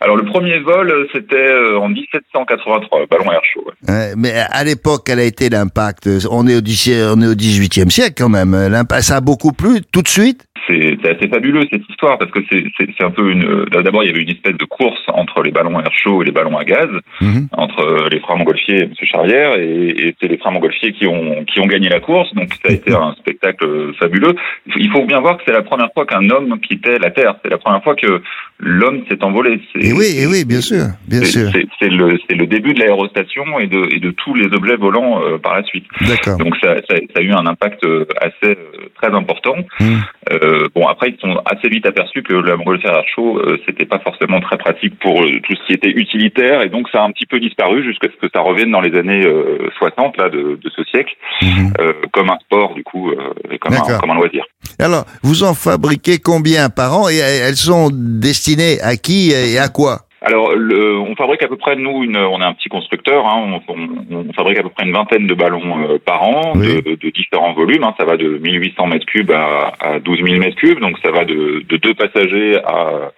Alors 0.00 0.16
le 0.16 0.24
premier 0.26 0.58
vol 0.60 0.90
euh, 0.90 1.06
c'était 1.14 1.36
euh, 1.36 1.78
en 1.78 1.88
1783, 1.88 3.00
le 3.00 3.06
ballon 3.06 3.30
à 3.30 3.34
air 3.34 3.40
chaud. 3.52 3.64
ouais. 3.66 3.94
Ouais, 3.94 4.12
mais 4.16 4.32
à 4.50 4.62
l'époque, 4.64 5.04
quel 5.06 5.18
a 5.18 5.24
été 5.24 5.48
l'impact 5.48 6.08
On 6.30 6.46
est 6.46 6.56
au 6.56 6.60
on 6.60 7.20
est 7.22 7.26
au 7.26 7.34
18e 7.34 7.90
siècle 7.90 8.14
quand 8.18 8.28
même. 8.28 8.52
L'impact, 8.68 9.02
ça 9.02 9.16
a 9.16 9.20
beaucoup 9.20 9.52
plu 9.52 9.80
tout 9.92 10.02
de 10.02 10.08
suite? 10.08 10.46
C'est 10.66 10.96
assez 11.06 11.28
fabuleux 11.28 11.62
cette 11.70 11.86
histoire 11.90 12.16
parce 12.16 12.30
que 12.30 12.40
c'est 12.50 13.02
un 13.04 13.10
peu 13.10 13.30
une. 13.30 13.64
D'abord 13.66 14.02
il 14.02 14.06
y 14.06 14.10
avait 14.10 14.22
une 14.22 14.30
espèce 14.30 14.56
de 14.56 14.64
course 14.64 15.02
entre 15.08 15.42
les 15.42 15.50
ballons 15.50 15.76
à 15.78 15.82
air 15.82 15.92
chaud 15.92 16.22
et 16.22 16.26
les 16.26 16.32
ballons 16.32 16.56
à 16.56 16.64
gaz. 16.64 16.88
Mhm. 17.20 17.48
entre 17.52 17.80
euh, 17.80 18.08
les 18.10 18.20
frères 18.20 18.36
Montgolfier 18.36 18.76
et 18.78 18.82
M. 18.84 18.92
Charrière, 19.02 19.56
et, 19.58 19.88
et 19.88 20.14
c'est 20.20 20.28
les 20.28 20.38
frères 20.38 20.52
Montgolfier 20.52 20.92
qui 20.92 21.06
ont 21.06 21.44
qui 21.44 21.60
ont 21.60 21.66
gagné 21.66 21.88
la 21.88 22.00
course. 22.00 22.32
Donc 22.34 22.54
ça 22.54 22.70
a 22.70 22.72
été 22.72 22.92
un 22.94 23.14
spectacle 23.18 23.92
fabuleux. 24.00 24.34
Il 24.76 24.90
faut 24.90 25.04
bien 25.04 25.20
voir 25.20 25.36
que 25.36 25.42
c'est 25.46 25.52
la 25.52 25.62
première 25.62 25.92
fois 25.92 26.06
qu'un 26.06 26.28
homme 26.30 26.58
quittait 26.60 26.98
la 26.98 27.10
Terre. 27.10 27.34
C'est 27.44 27.50
la 27.50 27.58
première 27.58 27.82
fois 27.82 27.94
que 27.96 28.22
l'homme 28.58 29.02
s'est 29.10 29.22
envolé. 29.22 29.60
Et 29.74 29.92
oui, 29.92 30.06
et 30.18 30.26
oui, 30.26 30.44
bien 30.46 30.60
sûr, 30.60 30.84
bien 31.08 31.22
sûr. 31.24 31.50
c'est- 31.52 31.88
le 31.90 32.16
c'est 32.28 32.36
le 32.36 32.46
début 32.46 32.72
de 32.72 32.80
l'aérostation 32.80 33.44
et 33.60 33.66
de 33.66 33.94
et 33.94 33.98
de 34.00 34.10
tous 34.12 34.34
les 34.34 34.46
objets 34.46 34.76
volants 34.76 35.20
euh, 35.22 35.36
par 35.38 35.54
la 35.56 35.62
suite. 35.64 35.84
D'accord. 36.00 36.38
Donc 36.38 36.56
ça, 36.62 36.76
ça, 36.88 36.96
ça 36.96 37.18
a 37.18 37.20
eu 37.20 37.32
un 37.32 37.46
impact 37.46 37.84
euh, 37.84 38.06
assez 38.20 38.52
euh, 38.56 38.88
très 39.00 39.12
important. 39.14 39.56
Mhm. 39.80 40.00
Euh, 40.32 40.43
bon 40.74 40.86
après 40.86 41.10
ils 41.10 41.20
sont 41.20 41.36
assez 41.46 41.68
vite 41.68 41.86
aperçus 41.86 42.22
que 42.22 42.34
la 42.34 42.56
montgolfière 42.56 42.94
à 42.94 42.98
air 42.98 43.04
chaud 43.14 43.38
euh, 43.38 43.58
c'était 43.66 43.86
pas 43.86 43.98
forcément 43.98 44.40
très 44.40 44.58
pratique 44.58 44.98
pour 45.00 45.22
euh, 45.22 45.40
tout 45.44 45.54
ce 45.56 45.66
qui 45.66 45.72
était 45.72 45.90
utilitaire 45.90 46.62
et 46.62 46.68
donc 46.68 46.88
ça 46.90 47.02
a 47.02 47.04
un 47.04 47.10
petit 47.12 47.26
peu 47.26 47.40
disparu 47.40 47.82
jusqu'à 47.84 48.08
ce 48.08 48.26
que 48.26 48.30
ça 48.34 48.40
revienne 48.40 48.70
dans 48.70 48.80
les 48.80 48.96
années 48.98 49.24
euh, 49.24 49.68
60 49.78 50.16
là 50.16 50.28
de, 50.28 50.58
de 50.62 50.70
ce 50.74 50.82
siècle 50.84 51.14
Mhm. 51.42 51.72
euh, 51.80 51.92
comme 52.12 52.30
un 52.30 52.38
sport 52.38 52.74
du 52.74 52.82
coup 52.84 53.10
euh, 53.10 53.16
et 53.50 53.58
comme 53.58 53.74
un, 53.74 53.98
comme 53.98 54.10
un 54.10 54.14
loisir. 54.14 54.44
Alors, 54.78 55.04
vous 55.22 55.42
en 55.42 55.54
fabriquez 55.54 56.18
combien 56.18 56.70
par 56.70 56.96
an 56.96 57.08
et 57.08 57.22
euh, 57.22 57.48
elles 57.48 57.56
sont 57.56 57.90
destinées 57.92 58.80
à 58.80 58.96
qui 58.96 59.30
et 59.32 59.58
à 59.58 59.68
quoi? 59.68 60.03
Alors, 60.26 60.54
le, 60.56 60.96
on 60.98 61.14
fabrique 61.16 61.42
à 61.42 61.48
peu 61.48 61.56
près, 61.56 61.76
nous, 61.76 62.02
une, 62.02 62.16
on 62.16 62.40
est 62.40 62.44
un 62.44 62.54
petit 62.54 62.68
constructeur, 62.70 63.26
hein, 63.26 63.60
on, 63.68 63.72
on- 63.74 64.24
on 64.28 64.32
fabrique 64.32 64.58
à 64.58 64.62
peu 64.62 64.70
près 64.70 64.84
une 64.86 64.92
vingtaine 64.94 65.26
de 65.26 65.34
ballons 65.34 65.88
euh, 65.88 65.98
par 66.04 66.22
an, 66.22 66.52
Oui. 66.56 66.82
de, 66.82 66.94
de 66.94 67.10
différents 67.10 67.52
volumes. 67.52 67.84
hein, 67.84 67.94
ça 67.98 68.04
va 68.06 68.16
de 68.16 68.38
1800 68.38 68.86
mètres 68.86 69.06
cubes 69.06 69.30
à, 69.32 69.72
à 69.80 69.98
12 70.00 70.22
000 70.24 70.38
mètres 70.38 70.56
cubes, 70.56 70.80
donc 70.80 70.96
ça 71.04 71.10
va 71.10 71.24
de, 71.26 71.62
de 71.68 71.76
deux 71.76 71.94
passagers 71.94 72.58
à, 72.64 73.10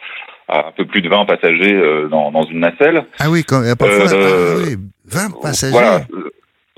à 0.49 0.69
un 0.69 0.73
peu 0.77 0.85
plus 0.85 1.01
de 1.01 1.09
20 1.09 1.25
passagers 1.27 1.75
euh, 1.75 2.09
dans, 2.09 2.31
dans 2.33 2.43
une 2.43 2.61
nacelle. 2.61 3.05
Ah 3.21 3.31
oui, 3.31 3.45
quand, 3.45 3.63
parfois, 3.79 4.13
Euh, 4.13 4.57
ah 4.59 4.63
oui, 4.67 4.77
20 5.07 5.41
passagers. 5.41 5.73
Voilà. 5.73 6.01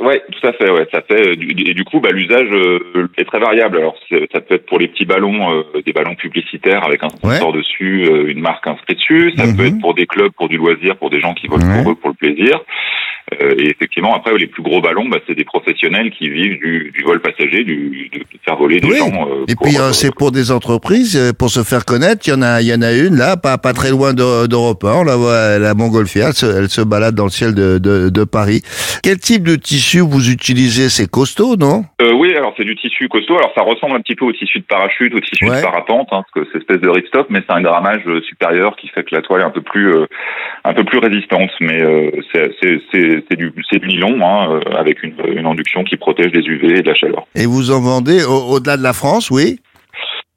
Ouais, 0.01 0.23
tout 0.31 0.47
à 0.47 0.53
fait. 0.53 0.71
Ouais, 0.71 0.87
ça 0.93 1.03
fait. 1.03 1.29
euh, 1.29 1.33
Et 1.67 1.75
du 1.75 1.85
coup, 1.85 2.01
bah, 2.01 2.11
l'usage 2.13 2.47
euh, 2.53 3.09
est 3.19 3.25
très 3.25 3.41
variable. 3.41 3.79
Alors, 3.79 3.97
ça 4.33 4.41
peut 4.41 4.55
être 4.55 4.67
pour 4.67 4.79
les 4.79 4.87
petits 4.89 5.05
ballons, 5.05 5.51
euh, 5.53 5.83
des 5.85 5.93
ballons 5.93 6.15
publicitaires 6.15 6.85
avec 6.85 7.03
un 7.03 7.09
sponsor 7.09 7.53
dessus, 7.53 8.05
euh, 8.09 8.31
une 8.31 8.41
marque 8.41 8.67
inscrite 8.67 8.99
dessus. 8.99 9.33
Ça 9.37 9.47
Mhm. 9.47 9.57
peut 9.57 9.67
être 9.67 9.81
pour 9.81 9.95
des 9.95 10.07
clubs, 10.07 10.31
pour 10.37 10.49
du 10.49 10.57
loisir, 10.57 10.97
pour 10.99 11.11
des 11.11 11.21
gens 11.21 11.35
qui 11.35 11.49
volent 11.49 11.67
Ouais. 11.67 11.83
pour 11.83 11.93
eux, 11.93 11.95
pour 11.97 12.11
le 12.11 12.15
plaisir. 12.15 12.61
Euh, 13.43 13.55
et 13.59 13.71
effectivement, 13.71 14.15
après, 14.17 14.33
les 14.39 14.47
plus 14.47 14.63
gros 14.63 14.81
ballons, 14.81 15.07
bah, 15.09 15.19
c'est 15.27 15.35
des 15.35 15.45
professionnels 15.45 16.11
qui 16.17 16.31
vivent 16.31 16.59
du, 16.61 16.93
du 16.97 17.03
vol 17.05 17.21
passager, 17.21 17.63
du, 17.65 18.09
de, 18.15 18.21
faire 18.43 18.57
voler 18.57 18.81
des 18.81 18.89
Oui. 18.89 18.99
gens. 18.99 19.29
euh, 19.29 19.45
Et 19.49 19.55
puis 19.61 19.77
euh, 19.77 19.89
euh, 19.89 19.93
c'est 19.93 20.15
pour 20.15 20.31
des 20.33 20.51
entreprises, 20.53 21.35
pour 21.39 21.51
se 21.51 21.63
faire 21.63 21.85
connaître. 21.85 22.27
Il 22.27 22.31
y 22.31 22.35
en 22.35 22.41
a, 22.43 22.63
il 22.63 22.69
y 22.69 22.73
en 22.73 22.81
a 22.83 22.93
une 22.93 23.17
là, 23.17 23.37
pas 23.37 23.59
pas 23.59 23.73
très 23.75 23.91
loin 23.91 24.15
de- 24.15 24.47
d'Europe 24.47 24.83
1. 24.85 25.01
On 25.01 25.05
la 25.05 25.17
voit, 25.17 25.59
la 25.59 25.75
Montgolfière, 25.75 26.29
elle 26.29 26.35
se, 26.35 26.47
elle 26.47 26.69
se 26.71 26.81
balade 26.81 27.15
dans 27.17 27.25
le 27.25 27.31
ciel 27.31 27.53
de, 27.55 27.79
de, 27.79 28.09
de 28.09 28.25
Paris. 28.25 28.63
Quel 29.03 29.19
type 29.19 29.43
de 29.43 29.57
tissu 29.57 29.88
tissu 29.89 30.05
que 30.05 30.11
vous 30.11 30.31
utilisez, 30.31 30.89
c'est 30.91 31.11
costaud, 31.11 31.57
non? 31.57 31.85
Euh, 32.03 32.13
oui, 32.13 32.35
alors 32.37 32.53
c'est 32.57 32.65
du 32.65 32.77
tissu 32.77 33.09
costaud. 33.09 33.37
Alors 33.39 33.53
ça 33.57 33.63
ressemble 33.63 33.97
un 33.97 34.01
petit 34.01 34.15
peu 34.15 34.27
au 34.27 34.33
tissu 34.33 34.59
de 34.61 34.65
parachute, 34.65 35.15
au 35.15 35.21
tissu 35.21 35.49
Ouais. 35.49 35.57
de 35.57 35.63
parapente, 35.63 36.09
hein, 36.13 36.23
parce 36.23 36.31
que 36.47 36.51
c'est 36.53 36.59
espèce 36.59 36.81
de 36.81 36.89
ripstop, 36.89 37.27
mais 37.31 37.41
c'est 37.47 37.55
un 37.55 37.63
grammage 37.63 38.03
euh, 38.07 38.21
supérieur 38.23 38.77
qui 38.77 38.89
fait 38.89 39.03
que 39.05 39.15
la 39.15 39.23
toile 39.23 39.41
est 39.41 39.45
un 39.45 39.51
peu 39.51 39.63
plus, 39.63 39.91
euh, 39.95 40.07
un 40.65 40.75
peu 40.75 40.85
plus 40.85 40.99
résistante. 40.99 41.51
Mais 41.61 41.81
euh, 41.83 42.11
c'est 42.33 43.37
du 43.37 43.51
du 43.51 43.87
nylon 43.87 44.19
hein, 44.23 44.61
avec 44.77 45.03
une, 45.03 45.15
une 45.35 45.47
induction 45.47 45.85
qui 45.85 45.97
protège 45.97 46.33
des 46.33 46.41
UV 46.41 46.79
et 46.79 46.83
de 46.83 46.89
la 46.89 46.95
chaleur. 46.95 47.27
Et 47.35 47.47
vous 47.47 47.71
en 47.71 47.81
vendez 47.81 48.25
au- 48.25 48.55
au-delà 48.55 48.77
de 48.77 48.83
la 48.83 48.93
France, 48.93 49.31
oui? 49.31 49.61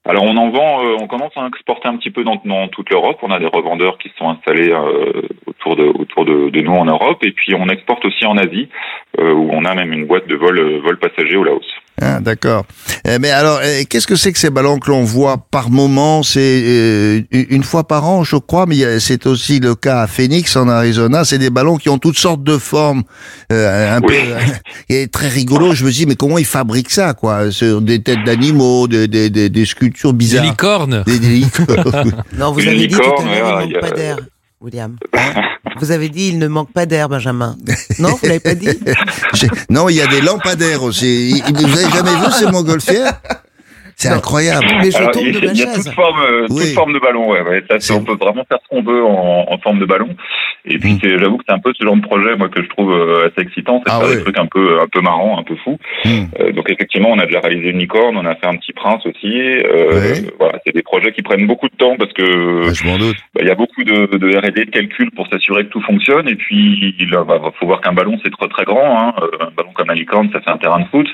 Alors 0.03 0.23
on 0.23 0.35
en 0.35 0.49
vend, 0.49 0.83
euh, 0.83 0.97
on 0.99 1.07
commence 1.07 1.31
à 1.35 1.47
exporter 1.47 1.87
un 1.87 1.95
petit 1.97 2.09
peu 2.09 2.23
dans, 2.23 2.41
dans 2.43 2.67
toute 2.69 2.89
l'Europe. 2.89 3.19
On 3.21 3.31
a 3.31 3.39
des 3.39 3.45
revendeurs 3.45 3.99
qui 3.99 4.11
sont 4.17 4.29
installés 4.29 4.71
euh, 4.71 5.21
autour 5.45 5.75
de 5.75 5.83
autour 5.83 6.25
de, 6.25 6.61
nous 6.61 6.73
en 6.73 6.85
Europe, 6.85 7.23
et 7.23 7.31
puis 7.31 7.53
on 7.53 7.67
exporte 7.67 8.03
aussi 8.05 8.25
en 8.25 8.35
Asie, 8.37 8.67
euh, 9.19 9.31
où 9.31 9.49
on 9.51 9.63
a 9.63 9.75
même 9.75 9.93
une 9.93 10.07
boîte 10.07 10.27
de 10.27 10.35
vol 10.35 10.59
vol 10.79 10.97
passager 10.97 11.37
au 11.37 11.43
Laos. 11.43 11.65
Ah, 12.01 12.19
d'accord. 12.19 12.65
Eh, 13.07 13.19
mais 13.19 13.29
alors, 13.29 13.59
eh, 13.63 13.85
qu'est-ce 13.85 14.07
que 14.07 14.15
c'est 14.15 14.31
que 14.33 14.39
ces 14.39 14.49
ballons 14.49 14.79
que 14.79 14.89
l'on 14.89 15.03
voit 15.03 15.37
par 15.51 15.69
moment? 15.69 16.23
C'est 16.23 16.39
euh, 16.65 17.21
une 17.31 17.63
fois 17.63 17.87
par 17.87 18.07
an, 18.07 18.23
je 18.23 18.37
crois, 18.37 18.65
mais 18.65 18.99
c'est 18.99 19.27
aussi 19.27 19.59
le 19.59 19.75
cas 19.75 20.01
à 20.01 20.07
Phoenix, 20.07 20.55
en 20.55 20.67
Arizona. 20.67 21.23
C'est 21.25 21.37
des 21.37 21.49
ballons 21.51 21.77
qui 21.77 21.89
ont 21.89 21.99
toutes 21.99 22.17
sortes 22.17 22.43
de 22.43 22.57
formes, 22.57 23.03
euh, 23.51 23.97
un 23.97 24.01
Oui. 24.01 24.15
peu, 24.17 24.53
et 24.93 25.07
très 25.09 25.27
rigolo. 25.27 25.73
Je 25.75 25.85
me 25.85 25.91
dis, 25.91 26.05
mais 26.07 26.15
comment 26.15 26.37
ils 26.39 26.45
fabriquent 26.45 26.91
ça, 26.91 27.13
quoi? 27.13 27.51
Sur 27.51 27.81
des 27.81 28.01
têtes 28.01 28.23
d'animaux, 28.25 28.87
des, 28.87 29.07
des, 29.07 29.29
des, 29.29 29.49
des 29.49 29.65
sculptures 29.65 30.13
Des 30.13 30.17
bizarres. 30.17 30.43
licornes. 30.43 31.03
Des, 31.05 31.19
des 31.19 31.27
licornes. 31.29 32.13
Non, 32.37 32.51
vous 32.51 32.61
avez 32.67 32.87
dit 32.87 32.95
tout 32.95 33.01
à 33.01 33.23
l'heure, 33.25 33.61
il 33.61 33.73
manque 33.73 33.81
pas 33.81 33.91
d'air, 33.91 34.17
William. 34.59 34.95
Vous 35.79 35.91
avez 35.91 36.09
dit 36.09 36.27
il 36.29 36.39
ne 36.39 36.47
manque 36.47 36.71
pas 36.71 36.85
d'air, 36.85 37.09
Benjamin. 37.09 37.57
Non, 37.99 38.09
vous 38.09 38.27
l'avez 38.27 38.39
pas 38.39 38.55
dit 38.55 38.67
non, 39.69 39.89
il 39.89 39.95
y 39.95 40.01
a 40.01 40.07
des 40.07 40.21
lampadaires 40.21 40.83
aussi. 40.83 41.41
Vous 41.53 41.65
avez 41.65 41.91
jamais 41.91 42.25
vu 42.25 42.31
ces 42.37 42.45
montgolfières 42.47 43.21
C'est 44.01 44.13
incroyable. 44.13 44.65
Mais 44.81 44.91
je 44.91 44.97
Alors, 44.97 45.11
tombe 45.11 45.23
il 45.25 45.33
de 45.33 45.39
y 45.39 45.43
a, 45.43 45.45
ma 45.47 45.51
il 45.53 45.59
y 45.59 45.63
a 45.63 45.65
chaise. 45.65 45.85
toute 45.85 45.93
forme, 45.93 46.19
euh, 46.21 46.47
toute 46.47 46.57
Oui. 46.57 46.73
forme 46.73 46.93
de 46.93 46.99
ballon. 46.99 47.29
Ouais, 47.31 47.41
ouais. 47.41 47.63
Ça, 47.69 47.79
C'est- 47.79 47.93
on 47.93 48.03
peut 48.03 48.15
vraiment 48.19 48.43
faire 48.49 48.57
ce 48.63 48.67
qu'on 48.69 48.81
veut 48.83 49.03
en, 49.03 49.45
en 49.49 49.57
forme 49.59 49.79
de 49.79 49.85
ballon. 49.85 50.09
Et 50.65 50.77
puis, 50.77 50.93
Mm. 50.93 50.99
c'est- 51.01 51.17
j'avoue 51.19 51.37
que 51.37 51.43
c'est 51.47 51.53
un 51.55 51.59
peu 51.59 51.71
ce 51.77 51.83
genre 51.83 51.95
de 51.95 52.01
projet, 52.01 52.35
moi, 52.35 52.49
que 52.49 52.61
je 52.63 52.67
trouve 52.69 52.91
euh, 52.93 53.27
assez 53.27 53.41
excitant, 53.45 53.81
c'est 53.85 53.91
Ah 53.93 54.01
des 54.07 54.21
trucs 54.21 54.37
un 54.37 54.45
peu, 54.45 54.79
un 54.79 54.87
peu 54.87 55.01
marrants, 55.01 55.39
un 55.39 55.43
peu 55.43 55.55
fous. 55.63 55.77
Mm. 56.05 56.09
Euh, 56.39 56.51
donc, 56.51 56.69
effectivement, 56.69 57.09
on 57.11 57.19
a 57.19 57.25
déjà 57.25 57.39
réalisé 57.39 57.69
une 57.69 57.79
licorne, 57.79 58.15
on 58.17 58.25
a 58.25 58.35
fait 58.35 58.47
un 58.47 58.55
petit 58.55 58.73
prince 58.73 59.05
aussi. 59.05 59.31
Euh, 59.31 59.91
Ouais. 59.91 60.21
Voilà, 60.39 60.59
c'est 60.65 60.73
des 60.73 60.83
projets 60.83 61.11
qui 61.11 61.21
prennent 61.21 61.47
beaucoup 61.47 61.67
de 61.67 61.75
temps 61.75 61.95
parce 61.97 62.13
que 62.13 62.67
Ouais, 62.67 62.73
je 62.73 62.85
m'en 62.87 62.97
doute. 62.97 63.15
bah, 63.33 63.41
il 63.43 63.47
y 63.47 63.51
a 63.51 63.55
beaucoup 63.55 63.83
de, 63.83 64.17
de 64.17 64.37
R&D, 64.37 64.65
de 64.65 64.71
calculs 64.71 65.11
pour 65.15 65.27
s'assurer 65.27 65.65
que 65.65 65.69
tout 65.69 65.81
fonctionne. 65.81 66.27
Et 66.29 66.35
puis, 66.35 66.95
il 66.99 67.09
va- 67.09 67.23
va- 67.23 67.39
faut 67.59 67.65
voir 67.65 67.81
qu'un 67.81 67.93
ballon, 67.93 68.17
c'est 68.23 68.31
très 68.31 68.47
très 68.47 68.63
grand. 68.65 68.99
Hein. 69.01 69.13
Euh, 69.21 69.27
Un 69.41 69.51
ballon 69.57 69.71
comme 69.73 69.87
la 69.87 69.95
licorne, 69.95 70.29
ça 70.31 70.39
fait 70.41 70.49
un 70.51 70.57
terrain 70.57 70.79
de 70.79 70.85
foot. 70.87 71.07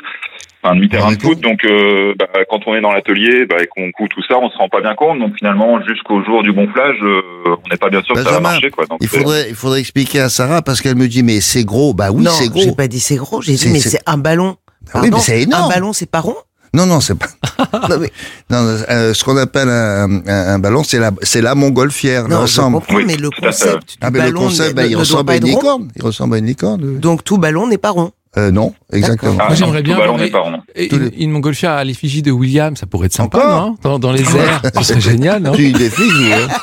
Enfin, 0.63 0.73
un 0.73 0.75
demi-terrain 0.77 1.09
Ouais, 1.09 1.15
de 1.15 1.21
foot. 1.21 1.39
Donc, 1.39 1.63
euh, 1.65 2.13
bah, 2.17 2.25
quand 2.49 2.59
on 2.65 2.75
est 2.75 2.81
dans 2.81 2.91
l'atelier 2.91 3.45
bah, 3.45 3.57
et 3.61 3.67
qu'on 3.67 3.91
coud 3.91 4.09
tout 4.09 4.23
ça, 4.27 4.35
on 4.41 4.49
se 4.49 4.57
rend 4.57 4.69
pas 4.69 4.81
bien 4.81 4.95
compte. 4.95 5.19
Donc, 5.19 5.35
finalement, 5.37 5.79
jusqu'au 5.87 6.23
jour 6.23 6.41
du 6.43 6.51
gonflage, 6.51 6.95
euh, 7.03 7.21
on 7.65 7.69
n'est 7.69 7.77
pas 7.77 7.89
bien 7.89 8.01
sûr 8.01 8.15
que 8.15 8.21
ça 8.23 8.25
va 8.31 8.37
Benjamin, 8.39 8.49
marcher. 8.53 8.69
Quoi. 8.71 8.85
Donc, 8.87 8.97
Il 9.01 9.07
c'est- 9.07 9.17
faudrait, 9.19 9.45
il 9.49 9.55
faudrait 9.55 9.79
expliquer 9.79 10.19
à 10.21 10.29
Sarah 10.29 10.61
parce 10.61 10.81
qu'elle 10.81 10.95
me 10.95 11.07
dit 11.07 11.21
mais 11.23 11.41
c'est 11.41 11.63
gros. 11.63 11.93
Bah 11.93 12.09
oui, 12.11 12.25
c'est 12.31 12.49
gros. 12.49 12.61
j'ai 12.61 12.71
pas 12.71 12.87
dit 12.87 12.99
c'est 12.99 13.15
gros, 13.17 13.41
j'ai 13.41 13.53
dit 13.53 13.69
mais 13.71 13.79
c'est- 13.79 14.01
un 14.07 14.17
ballon. 14.17 14.57
Ah 14.93 15.01
oui, 15.01 15.09
Pardon, 15.09 15.17
mais 15.17 15.23
c'est 15.23 15.41
énorme. 15.41 15.65
Un 15.65 15.69
ballon, 15.75 15.93
c'est 15.93 16.09
pas 16.09 16.21
rond 16.21 16.35
Non, 16.73 16.85
non, 16.85 17.01
c'est 17.01 17.17
pas. 17.17 17.27
Non, 17.89 17.97
mais, 17.99 18.11
Non, 18.49 18.57
euh, 18.89 19.13
ce 19.13 19.23
qu'on 19.23 19.35
appelle 19.37 19.67
un, 19.69 20.21
un, 20.25 20.53
un 20.55 20.59
ballon, 20.59 20.83
c'est 20.83 20.99
la, 20.99 21.11
c'est 21.21 21.41
la 21.41 21.53
montgolfière, 21.55 22.23
non, 22.23 22.29
je 22.29 22.33
l'ensemble. 22.41 22.79
Oui, 22.93 23.03
mais 23.05 23.17
le 23.17 23.29
concept 23.29 23.89
du 23.89 23.95
Ah 24.01 24.09
le 24.09 24.19
ballon 24.19 24.39
concept, 24.41 24.69
ne, 24.69 24.73
bah, 24.75 24.81
ne 24.83 24.87
il 24.87 24.91
doit 24.91 24.99
ressemble 25.01 25.25
pas 25.25 25.33
à 25.33 25.37
une 25.37 25.43
licorne. 25.45 25.91
Il 25.95 26.03
ressemble 26.03 26.35
à 26.35 26.37
une 26.39 26.45
licorne. 26.45 26.99
Donc 26.99 27.23
tout 27.23 27.37
ballon 27.37 27.67
n'est 27.67 27.77
pas 27.77 27.89
rond. 27.91 28.11
Euh, 28.35 28.51
non, 28.51 28.73
exactement. 28.91 29.37
Ah, 29.39 29.53
j'aimerais 29.55 29.81
bien 29.81 29.97
ballon. 29.97 30.17
Et 30.75 30.93
une, 30.93 31.11
une 31.17 31.31
montgolfière 31.31 31.71
à 31.71 31.83
l'effigie 31.83 32.21
de 32.21 32.31
William, 32.31 32.75
ça 32.75 32.85
pourrait 32.85 33.05
être 33.07 33.13
sympa, 33.13 33.37
Encore 33.37 33.61
non 33.67 33.77
dans, 33.83 33.99
dans 33.99 34.11
les 34.11 34.21
airs, 34.35 34.61
ce 34.75 34.83
serait 34.83 35.01
génial, 35.01 35.41
non 35.41 35.53
Tu 35.53 35.71
défies, 35.71 36.01
vous, 36.09 36.33
hein 36.33 36.47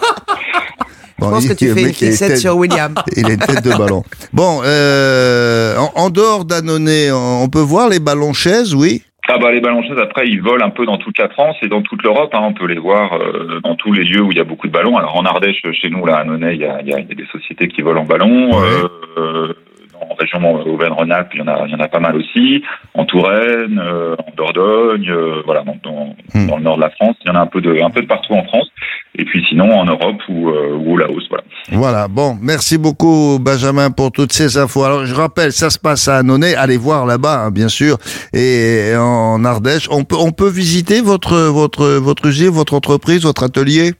Je 1.18 1.24
Bon, 1.24 1.30
pense 1.30 1.44
il- 1.44 1.50
que 1.50 1.54
tu 1.54 1.68
fais 1.72 1.82
une 1.82 1.92
fixette 1.94 2.28
tête- 2.30 2.38
sur 2.38 2.56
William. 2.56 2.94
Il 3.16 3.30
est 3.30 3.36
tête 3.36 3.64
de 3.64 3.70
ballon. 3.70 4.02
Bon, 4.32 4.60
euh, 4.64 5.76
en, 5.78 5.92
en 5.94 6.10
dehors 6.10 6.44
d'Annonay, 6.44 7.10
on 7.12 7.48
peut 7.48 7.60
voir 7.60 7.88
les 7.88 8.00
ballons 8.00 8.32
chaises, 8.32 8.74
oui 8.74 9.02
Ah 9.28 9.38
bah 9.40 9.52
les 9.52 9.60
ballons 9.60 9.82
chaises 9.84 9.98
après 10.02 10.26
ils 10.26 10.42
volent 10.42 10.66
un 10.66 10.70
peu 10.70 10.84
dans 10.84 10.98
toute 10.98 11.16
la 11.18 11.28
France 11.28 11.56
et 11.62 11.68
dans 11.68 11.82
toute 11.82 12.02
l'Europe. 12.02 12.30
Hein. 12.34 12.40
On 12.42 12.52
peut 12.52 12.66
les 12.66 12.78
voir 12.80 13.14
euh, 13.14 13.60
dans 13.62 13.76
tous 13.76 13.92
les 13.92 14.02
lieux 14.04 14.22
où 14.22 14.32
il 14.32 14.36
y 14.36 14.40
a 14.40 14.44
beaucoup 14.44 14.66
de 14.66 14.72
ballons. 14.72 14.96
Alors 14.96 15.16
en 15.16 15.24
Ardèche, 15.24 15.62
chez 15.80 15.88
nous 15.88 16.04
là 16.04 16.16
à 16.16 16.24
Nonay, 16.24 16.56
il 16.56 16.60
y 16.60 16.64
a, 16.66 16.80
il 16.82 16.88
y 16.88 16.92
a- 16.92 16.98
il 16.98 17.08
y 17.08 17.12
a 17.12 17.14
des 17.14 17.26
sociétés 17.32 17.68
qui 17.68 17.80
volent 17.82 18.02
en 18.02 18.06
ballon. 18.06 18.50
Ouais. 18.50 18.66
Euh, 18.66 18.88
euh, 19.18 19.52
en 20.00 20.14
région 20.14 20.38
Auvergne-Rhône-Alpes, 20.66 21.30
il 21.34 21.40
y 21.40 21.42
en 21.42 21.48
a, 21.48 21.64
il 21.66 21.72
y 21.72 21.74
en 21.74 21.80
a 21.80 21.88
pas 21.88 22.00
mal 22.00 22.16
aussi. 22.16 22.62
En 22.94 23.04
Touraine, 23.04 23.78
euh, 23.82 24.16
en 24.18 24.32
Dordogne, 24.36 25.10
euh, 25.10 25.42
voilà, 25.44 25.62
dans, 25.62 25.76
dans, 25.82 26.14
Hmm. 26.34 26.48
dans 26.48 26.56
le 26.56 26.64
nord 26.64 26.76
de 26.76 26.82
la 26.82 26.90
France, 26.90 27.14
il 27.24 27.28
y 27.28 27.30
en 27.30 27.36
a 27.36 27.40
un 27.42 27.46
peu 27.46 27.60
de, 27.60 27.80
un 27.80 27.90
peu 27.90 28.00
de 28.00 28.06
partout 28.06 28.32
en 28.34 28.44
France. 28.44 28.68
Et 29.16 29.24
puis 29.24 29.44
sinon 29.48 29.70
en 29.72 29.84
Europe 29.84 30.20
ou, 30.28 30.48
euh, 30.48 30.74
ou 30.74 30.94
au 30.94 30.96
Laos, 30.96 31.22
voilà. 31.28 31.44
Voilà, 31.70 32.08
bon, 32.08 32.36
merci 32.42 32.76
beaucoup 32.78 33.38
Benjamin 33.40 33.92
pour 33.92 34.10
toutes 34.10 34.32
ces 34.32 34.58
infos. 34.58 34.82
Alors 34.82 35.06
je 35.06 35.14
rappelle, 35.14 35.52
ça 35.52 35.70
se 35.70 35.78
passe 35.78 36.08
à 36.08 36.16
Annonay, 36.18 36.56
allez 36.56 36.76
voir 36.76 37.06
là-bas, 37.06 37.44
hein, 37.44 37.50
bien 37.52 37.68
sûr, 37.68 37.98
et 38.32 38.92
en 38.98 39.44
Ardèche. 39.44 39.88
On 39.92 40.02
peut, 40.02 40.16
on 40.18 40.32
peut 40.32 40.50
visiter 40.50 41.00
votre, 41.00 41.36
votre, 41.50 41.86
votre 41.86 42.26
usine, 42.26 42.48
votre 42.48 42.74
entreprise, 42.74 43.22
votre 43.22 43.44
atelier? 43.44 43.92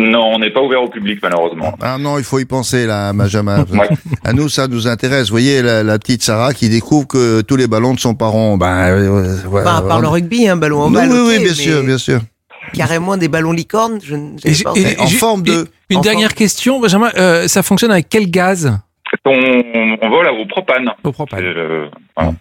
Non, 0.00 0.32
on 0.34 0.38
n'est 0.38 0.50
pas 0.50 0.60
ouvert 0.62 0.82
au 0.82 0.88
public 0.88 1.18
malheureusement. 1.22 1.74
Ah 1.80 1.98
non, 1.98 2.16
il 2.18 2.24
faut 2.24 2.38
y 2.38 2.44
penser 2.44 2.86
là, 2.86 3.12
Benjamin. 3.12 3.64
Ouais. 3.72 3.88
À 4.24 4.32
nous, 4.32 4.48
ça 4.48 4.66
nous 4.68 4.86
intéresse. 4.88 5.26
Vous 5.28 5.32
voyez, 5.34 5.62
la, 5.62 5.82
la 5.82 5.98
petite 5.98 6.22
Sarah 6.22 6.54
qui 6.54 6.68
découvre 6.68 7.06
que 7.06 7.40
tous 7.42 7.56
les 7.56 7.66
ballons 7.66 7.92
ne 7.92 7.98
sont 7.98 8.14
pas 8.14 8.26
ronds. 8.28 8.56
Ben, 8.56 8.66
euh, 8.90 9.44
ouais, 9.46 9.60
Enfin, 9.62 9.82
par 9.86 10.00
le 10.00 10.08
rugby, 10.08 10.48
un 10.48 10.56
ballon 10.56 10.80
en 10.82 10.90
Non, 10.90 11.00
balle. 11.00 11.10
oui, 11.10 11.18
oui, 11.26 11.36
bien 11.38 11.48
mais 11.48 11.54
sûr, 11.54 11.82
bien 11.82 11.98
sûr. 11.98 12.20
Carrément 12.72 13.16
des 13.16 13.28
ballons 13.28 13.52
licornes, 13.52 13.98
je 14.02 14.14
ne 14.14 14.34
Et 14.44 14.52
j'avais 14.54 14.54
j'ai- 14.54 14.64
pas 14.64 14.72
et- 14.76 15.00
En 15.00 15.06
forme 15.08 15.42
de- 15.42 15.66
Une 15.88 15.98
en 15.98 16.00
dernière 16.02 16.34
question, 16.34 16.78
Benjamin, 16.80 17.10
euh, 17.16 17.48
ça 17.48 17.62
fonctionne 17.62 17.90
avec 17.90 18.08
quel 18.08 18.30
gaz? 18.30 18.72
On, 19.24 19.30
on 19.32 20.08
vole 20.08 20.28
au 20.28 20.46
propane. 20.46 20.86
Au 21.02 21.10
propane. 21.10 21.40
Le- 21.40 21.88
voilà. 22.16 22.32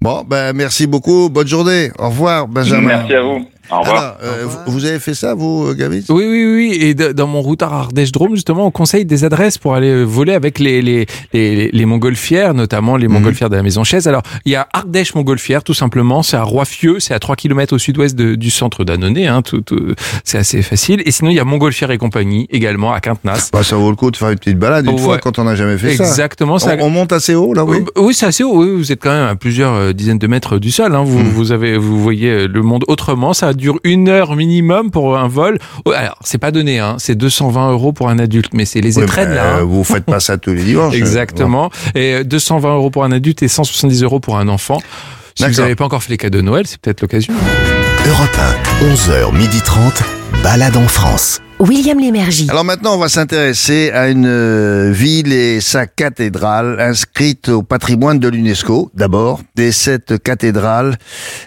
Bon, 0.00 0.24
ben, 0.26 0.52
merci 0.54 0.86
beaucoup. 0.86 1.28
Bonne 1.30 1.46
journée. 1.46 1.90
Au 1.98 2.08
revoir, 2.08 2.48
Benjamin. 2.48 2.88
Merci 2.98 3.14
à 3.14 3.22
vous. 3.22 3.46
Au 3.70 3.80
revoir. 3.80 3.96
Alors, 3.98 4.16
euh, 4.22 4.44
Au 4.44 4.48
revoir. 4.48 4.64
vous 4.66 4.84
avez 4.84 4.98
fait 4.98 5.14
ça, 5.14 5.34
vous, 5.34 5.66
euh, 5.68 5.74
Gavis? 5.74 6.04
Oui, 6.08 6.24
oui, 6.28 6.44
oui. 6.54 6.78
Et 6.80 6.94
de- 6.94 7.12
dans 7.12 7.26
mon 7.26 7.40
routard 7.40 7.72
Ardèche 7.72 8.12
Drôme, 8.12 8.34
justement, 8.34 8.66
on 8.66 8.70
conseille 8.70 9.04
des 9.04 9.24
adresses 9.24 9.58
pour 9.58 9.74
aller 9.74 10.04
voler 10.04 10.34
avec 10.34 10.58
les, 10.58 10.82
les, 10.82 11.06
les, 11.32 11.70
les 11.72 11.84
montgolfières, 11.86 12.54
notamment 12.54 12.96
les 12.96 13.08
montgolfières 13.08 13.50
de 13.50 13.56
la 13.56 13.62
Maison 13.62 13.84
Chaise. 13.84 14.06
Alors, 14.08 14.22
il 14.44 14.52
y 14.52 14.56
a 14.56 14.68
Ardèche 14.72 15.14
Montgolfière, 15.14 15.64
tout 15.64 15.74
simplement. 15.74 16.22
C'est 16.22 16.36
à 16.36 16.42
Roifieux. 16.42 17.00
C'est 17.00 17.14
à 17.14 17.18
3 17.18 17.36
km 17.36 17.74
au 17.74 17.78
sud-ouest 17.78 18.14
du 18.16 18.50
centre 18.50 18.84
d'Annonay. 18.84 19.26
Hein, 19.26 19.42
tout, 19.42 19.60
tout- 19.62 19.94
c'est 20.24 20.38
assez 20.38 20.62
facile. 20.62 21.02
Et 21.06 21.10
sinon, 21.10 21.30
il 21.30 21.36
y 21.36 21.40
a 21.40 21.44
Montgolfière 21.44 21.90
et 21.90 21.98
compagnie, 21.98 22.46
également, 22.50 22.92
à 22.92 23.00
Quintenas. 23.00 23.50
bah, 23.52 23.62
Ça 23.62 23.76
vaut 23.76 23.90
le 23.90 23.96
coup 23.96 24.10
de 24.10 24.16
faire 24.16 24.30
une 24.30 24.38
petite 24.38 24.58
balade 24.58 24.84
une 24.86 24.92
Ouais. 24.92 24.98
fois 24.98 25.18
quand 25.18 25.38
on 25.38 25.44
n'a 25.44 25.54
jamais 25.56 25.78
fait 25.78 25.96
ça. 25.96 26.04
Exactement. 26.04 26.58
ça- 26.58 26.76
On, 26.78 26.84
on 26.86 26.90
monte 26.90 27.12
assez 27.12 27.34
haut, 27.34 27.54
là, 27.54 27.64
oui? 27.64 27.78
Euh, 27.96 28.00
Oui, 28.02 28.14
c'est 28.14 28.26
assez 28.26 28.44
haut. 28.44 28.62
Oui, 28.62 28.70
vous 28.76 28.92
êtes 28.92 29.00
quand 29.00 29.10
même 29.10 29.26
à 29.28 29.34
plusieurs 29.36 29.72
euh, 29.72 29.92
dizaines 29.92 30.18
de 30.18 30.26
mètres 30.26 30.58
du 30.58 30.70
sol. 30.70 30.94
Hein. 30.94 31.02
Vous, 31.04 31.18
Mm. 31.20 31.28
vous 31.28 31.52
avez, 31.52 31.78
vous 31.78 32.00
voyez 32.02 32.28
euh, 32.30 32.46
le 32.48 32.62
monde 32.62 32.84
autrement. 32.88 33.32
Ça 33.32 33.53
dure 33.56 33.78
une 33.84 34.08
heure 34.08 34.36
minimum 34.36 34.90
pour 34.90 35.16
un 35.16 35.28
vol. 35.28 35.58
Alors, 35.86 36.16
c'est 36.22 36.38
pas 36.38 36.50
donné. 36.50 36.78
Hein. 36.78 36.96
C'est 36.98 37.14
220 37.14 37.72
euros 37.72 37.92
pour 37.92 38.08
un 38.08 38.18
adulte, 38.18 38.52
mais 38.54 38.64
c'est 38.64 38.80
les 38.80 38.98
Oui, 38.98 39.04
étrennes 39.04 39.34
là. 39.34 39.44
euh, 39.44 39.60
hein. 39.60 39.64
Vous 39.64 39.84
faites 39.84 40.04
pas 40.04 40.20
ça 40.20 40.38
tous 40.38 40.54
les 40.54 40.62
dimanches. 40.62 40.94
Exactement. 40.94 41.70
Et 41.94 42.14
euh, 42.14 42.24
220 42.24 42.74
euros 42.74 42.90
pour 42.90 43.04
un 43.04 43.12
adulte 43.12 43.42
et 43.42 43.48
170 43.48 44.02
euros 44.02 44.20
pour 44.20 44.38
un 44.38 44.48
enfant. 44.48 44.80
Si 45.36 45.44
vous 45.44 45.60
n'avez 45.60 45.74
pas 45.74 45.84
encore 45.84 46.02
fait 46.02 46.10
les 46.12 46.16
cadeaux 46.16 46.38
de 46.38 46.44
Noël, 46.44 46.66
c'est 46.66 46.78
peut-être 46.80 47.00
l'occasion. 47.00 47.34
Europe 48.06 48.38
1, 48.82 48.92
11h30, 48.94 50.02
balade 50.42 50.76
en 50.76 50.86
France. 50.86 51.40
William 51.60 51.98
Lémergie. 51.98 52.46
Alors 52.50 52.64
maintenant, 52.64 52.94
on 52.94 52.98
va 52.98 53.08
s'intéresser 53.08 53.90
à 53.92 54.08
une 54.08 54.26
euh, 54.26 54.90
ville 54.92 55.32
et 55.32 55.60
sa 55.60 55.86
cathédrale 55.86 56.80
inscrite 56.80 57.48
au 57.48 57.62
patrimoine 57.62 58.18
de 58.18 58.28
l'UNESCO, 58.28 58.90
d'abord. 58.94 59.40
Et 59.56 59.70
cette 59.70 60.22
cathédrale, 60.22 60.96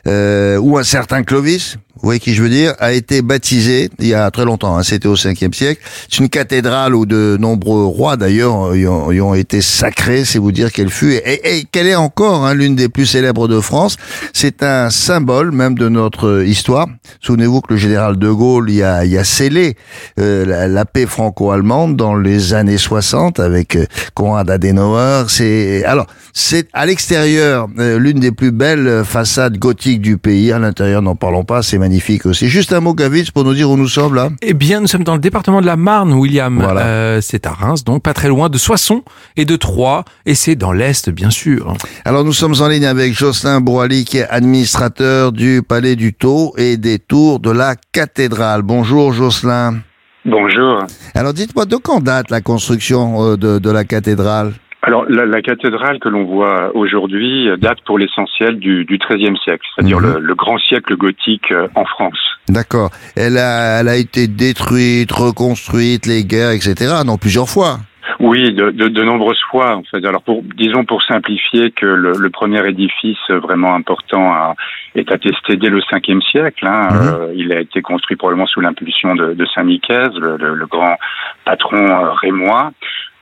euh, 0.08 0.58
où 0.58 0.78
un 0.78 0.84
certain 0.84 1.24
Clovis, 1.24 1.78
vous 2.00 2.10
voyez 2.10 2.20
qui 2.20 2.36
je 2.36 2.44
veux 2.44 2.50
dire, 2.50 2.76
a 2.80 2.94
été 2.94 3.24
baptisé 3.24 3.90
il 4.00 4.08
y 4.08 4.14
a 4.14 4.30
très 4.30 4.46
longtemps, 4.46 4.78
hein, 4.78 4.84
c'était 4.84 5.08
au 5.08 5.16
5e 5.16 5.54
siècle. 5.54 5.82
C'est 6.10 6.20
une 6.20 6.30
cathédrale 6.30 6.94
où 6.94 7.08
de 7.08 7.38
nombreux 7.40 7.86
rois 7.86 8.18
d'ailleurs 8.18 8.76
y 8.76 8.88
ont, 8.88 9.34
été 9.34 9.62
sacrés, 9.62 10.24
c'est 10.24 10.38
vous 10.38 10.52
dire 10.52 10.72
qu'elle 10.72 10.92
fut, 10.92 11.14
et, 11.14 11.58
et 11.58 11.64
qu'elle 11.64 11.88
est 11.88 11.96
encore 11.96 12.46
hein, 12.46 12.54
l'une 12.54 12.76
des 12.76 12.88
plus 12.88 13.08
célèbres 13.08 13.48
de 13.48 13.60
France. 13.60 13.98
C'est 14.32 14.62
un 14.62 14.92
symbole 14.92 15.52
même 15.52 15.76
de 15.76 15.90
notre 15.90 16.44
histoire. 16.46 16.88
Souvenez-vous 17.22 17.62
que 17.62 17.74
le 17.74 17.80
général 17.80 18.18
de 18.18 18.30
Gaulle 18.30 18.70
y 18.70 18.84
a, 18.84 19.04
y 19.04 19.18
a 19.18 19.24
scellé 19.24 19.76
euh, 20.20 20.46
la, 20.46 20.68
la 20.68 20.86
paix 20.86 21.06
franco-allemande 21.06 21.96
dans 21.96 22.16
les 22.16 22.54
années 22.54 22.78
60 22.78 23.40
avec 23.40 23.76
euh, 23.76 23.86
Konrad 24.14 24.50
Adenauer. 24.50 25.26
C'est 25.30 25.84
alors 25.86 26.08
c'est 26.34 26.68
à 26.74 26.86
l'extérieur 26.86 27.68
euh, 27.80 28.00
l'une 28.00 28.20
des 28.20 28.32
plus 28.32 28.52
belles 28.52 29.04
façades 29.06 29.58
gothiques 29.58 30.02
du 30.02 30.18
pays. 30.18 30.52
À 30.52 30.60
l'intérieur, 30.60 31.02
n'en 31.02 31.16
parlons 31.16 31.44
pas, 31.44 31.62
c'est 31.62 31.78
magnifique 31.78 32.26
aussi. 32.26 32.48
Juste 32.48 32.74
un 32.74 32.80
mot, 32.80 32.94
Gavitz, 32.94 33.32
pour 33.32 33.44
nous 33.44 33.54
dire 33.54 33.70
où 33.70 33.78
nous 33.78 33.88
sommes 33.88 34.16
là. 34.16 34.30
Eh 34.42 34.54
bien, 34.54 34.82
nous 34.82 34.88
sommes 34.88 35.04
dans 35.04 35.14
le 35.14 35.20
département 35.20 35.62
de 35.62 35.66
la 35.66 35.76
Marne, 35.76 36.14
William. 36.14 36.60
Voilà. 36.62 36.82
Euh, 36.82 37.22
c'est 37.22 37.46
à 37.48 37.52
Reims, 37.52 37.84
donc 37.84 38.04
pas 38.04 38.14
très 38.14 38.28
loin 38.28 38.50
de 38.50 38.58
Soissons 38.58 39.04
et 39.36 39.46
de 39.46 39.56
Troyes, 39.56 40.06
et 40.26 40.36
c'est 40.36 40.56
dans 40.56 40.72
l'Est, 40.72 41.10
bien 41.10 41.30
sûr. 41.30 41.74
Alors 42.06 42.24
nous 42.24 42.34
sommes 42.34 42.56
en 42.60 42.68
ligne 42.68 42.86
avec 42.86 43.14
Jocelyn 43.14 43.62
Broali 43.62 44.06
qui 44.06 44.18
est 44.18 44.28
administrateur 44.30 45.32
du 45.32 45.62
Palais 45.68 45.96
du 45.96 46.14
Tau 46.14 46.54
et 46.58 46.78
des 46.78 47.00
tours 47.00 47.40
de 47.40 47.52
la 47.52 47.76
cathédrale. 47.92 48.62
Bonjour 48.62 49.14
Jocelyn. 49.14 49.80
Bonjour. 50.28 50.84
Alors 51.16 51.34
dites-moi 51.34 51.66
de 51.66 51.78
quand 51.78 52.02
date 52.04 52.30
la 52.30 52.42
construction 52.42 53.24
euh, 53.24 53.38
de, 53.38 53.60
de 53.60 53.72
la 53.72 53.86
cathédrale? 53.86 54.52
Alors, 54.84 55.06
la, 55.10 55.26
la 55.26 55.42
cathédrale 55.42 56.00
que 56.00 56.08
l'on 56.08 56.26
voit 56.26 56.72
aujourd'hui 56.76 57.50
date 57.60 57.80
pour 57.86 57.98
l'essentiel 57.98 58.60
du, 58.60 58.86
du 58.86 58.98
XIIIe 59.00 59.36
siècle, 59.44 59.66
c'est-à-dire 59.76 60.00
Mhm. 60.00 60.14
le, 60.16 60.20
le 60.20 60.36
grand 60.36 60.58
siècle 60.60 60.96
gothique 60.96 61.52
euh, 61.52 61.68
en 61.76 61.84
France. 61.86 62.20
D'accord. 62.48 62.92
Elle 63.16 63.38
a, 63.38 63.80
elle 63.80 63.88
a 63.88 63.96
été 63.96 64.28
détruite, 64.28 65.12
reconstruite, 65.12 66.06
les 66.06 66.24
guerres, 66.26 66.52
etc. 66.52 66.76
Non, 67.06 67.18
plusieurs 67.18 67.50
fois. 67.50 67.80
Oui, 68.20 68.54
de, 68.54 68.72
de, 68.72 68.88
de 68.88 69.04
nombreuses 69.04 69.42
fois. 69.50 69.76
En 69.76 69.84
fait. 69.84 70.06
Alors, 70.06 70.22
pour, 70.22 70.42
disons 70.56 70.86
pour 70.86 71.02
simplifier 71.04 71.72
que 71.72 71.86
le, 71.86 72.12
le 72.18 72.30
premier 72.30 72.66
édifice 72.68 73.18
vraiment 73.30 73.76
important 73.76 74.32
a- 74.34 74.56
est 74.96 75.12
attesté 75.12 75.56
dès 75.56 75.70
le 75.70 75.80
5e 75.82 76.22
siècle. 76.22 76.66
Hein. 76.68 76.88
Mhm. 76.92 77.00
Euh, 77.22 77.34
il 77.36 77.52
a 77.54 77.60
été 77.60 77.82
construit 77.82 78.16
probablement 78.18 78.48
sous 78.48 78.62
l'impulsion 78.62 79.16
de, 79.16 79.34
de 79.34 79.46
Saint 79.54 79.64
Michel, 79.64 80.10
le, 80.20 80.38
le- 80.38 80.56
le 80.56 80.66
grand 80.68 80.98
patron 81.46 81.78
euh, 81.88 82.12
rémois. 82.14 82.72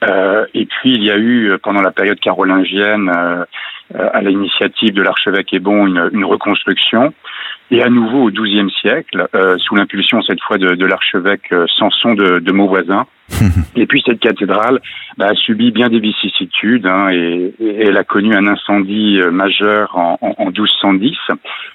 Euh, 0.04 0.46
et 0.54 0.66
puis 0.66 0.94
il 0.94 1.04
y 1.04 1.10
a 1.12 1.18
eu 1.18 1.52
euh, 1.52 1.58
pendant 1.62 1.82
la 1.82 1.92
période 1.92 2.20
carolingienne, 2.20 3.10
euh, 3.16 3.46
à 4.14 4.22
l'initiative 4.22 4.94
de 4.94 5.02
l'archevêque 5.02 5.54
Hébon, 5.54 5.88
une, 5.88 6.10
une 6.14 6.26
reconstruction. 6.26 7.14
Et 7.72 7.82
à 7.82 7.90
nouveau 7.90 8.24
au 8.28 8.32
XIIe 8.32 8.70
siècle, 8.82 9.28
euh, 9.36 9.58
sous 9.58 9.76
l'impulsion 9.76 10.22
cette 10.22 10.42
fois 10.42 10.58
de, 10.58 10.76
de 10.76 10.86
l'archevêque 10.86 11.54
Samson 11.80 12.14
de, 12.14 12.40
de 12.40 12.52
Mauvoisin. 12.52 13.06
et 13.76 13.86
puis 13.88 14.04
cette 14.06 14.20
cathédrale 14.20 14.80
bah, 15.18 15.30
a 15.30 15.36
subi 15.36 15.72
bien 15.72 15.90
des 15.90 16.00
vicissitudes 16.00 16.86
hein, 16.86 17.10
et, 17.12 17.54
et 17.60 17.82
elle 17.88 17.98
a 17.98 18.04
connu 18.04 18.36
un 18.36 18.46
incendie 18.48 19.20
euh, 19.20 19.32
majeur 19.32 19.98
en, 19.98 20.18
en, 20.22 20.36
en 20.38 20.46
1210 20.46 21.16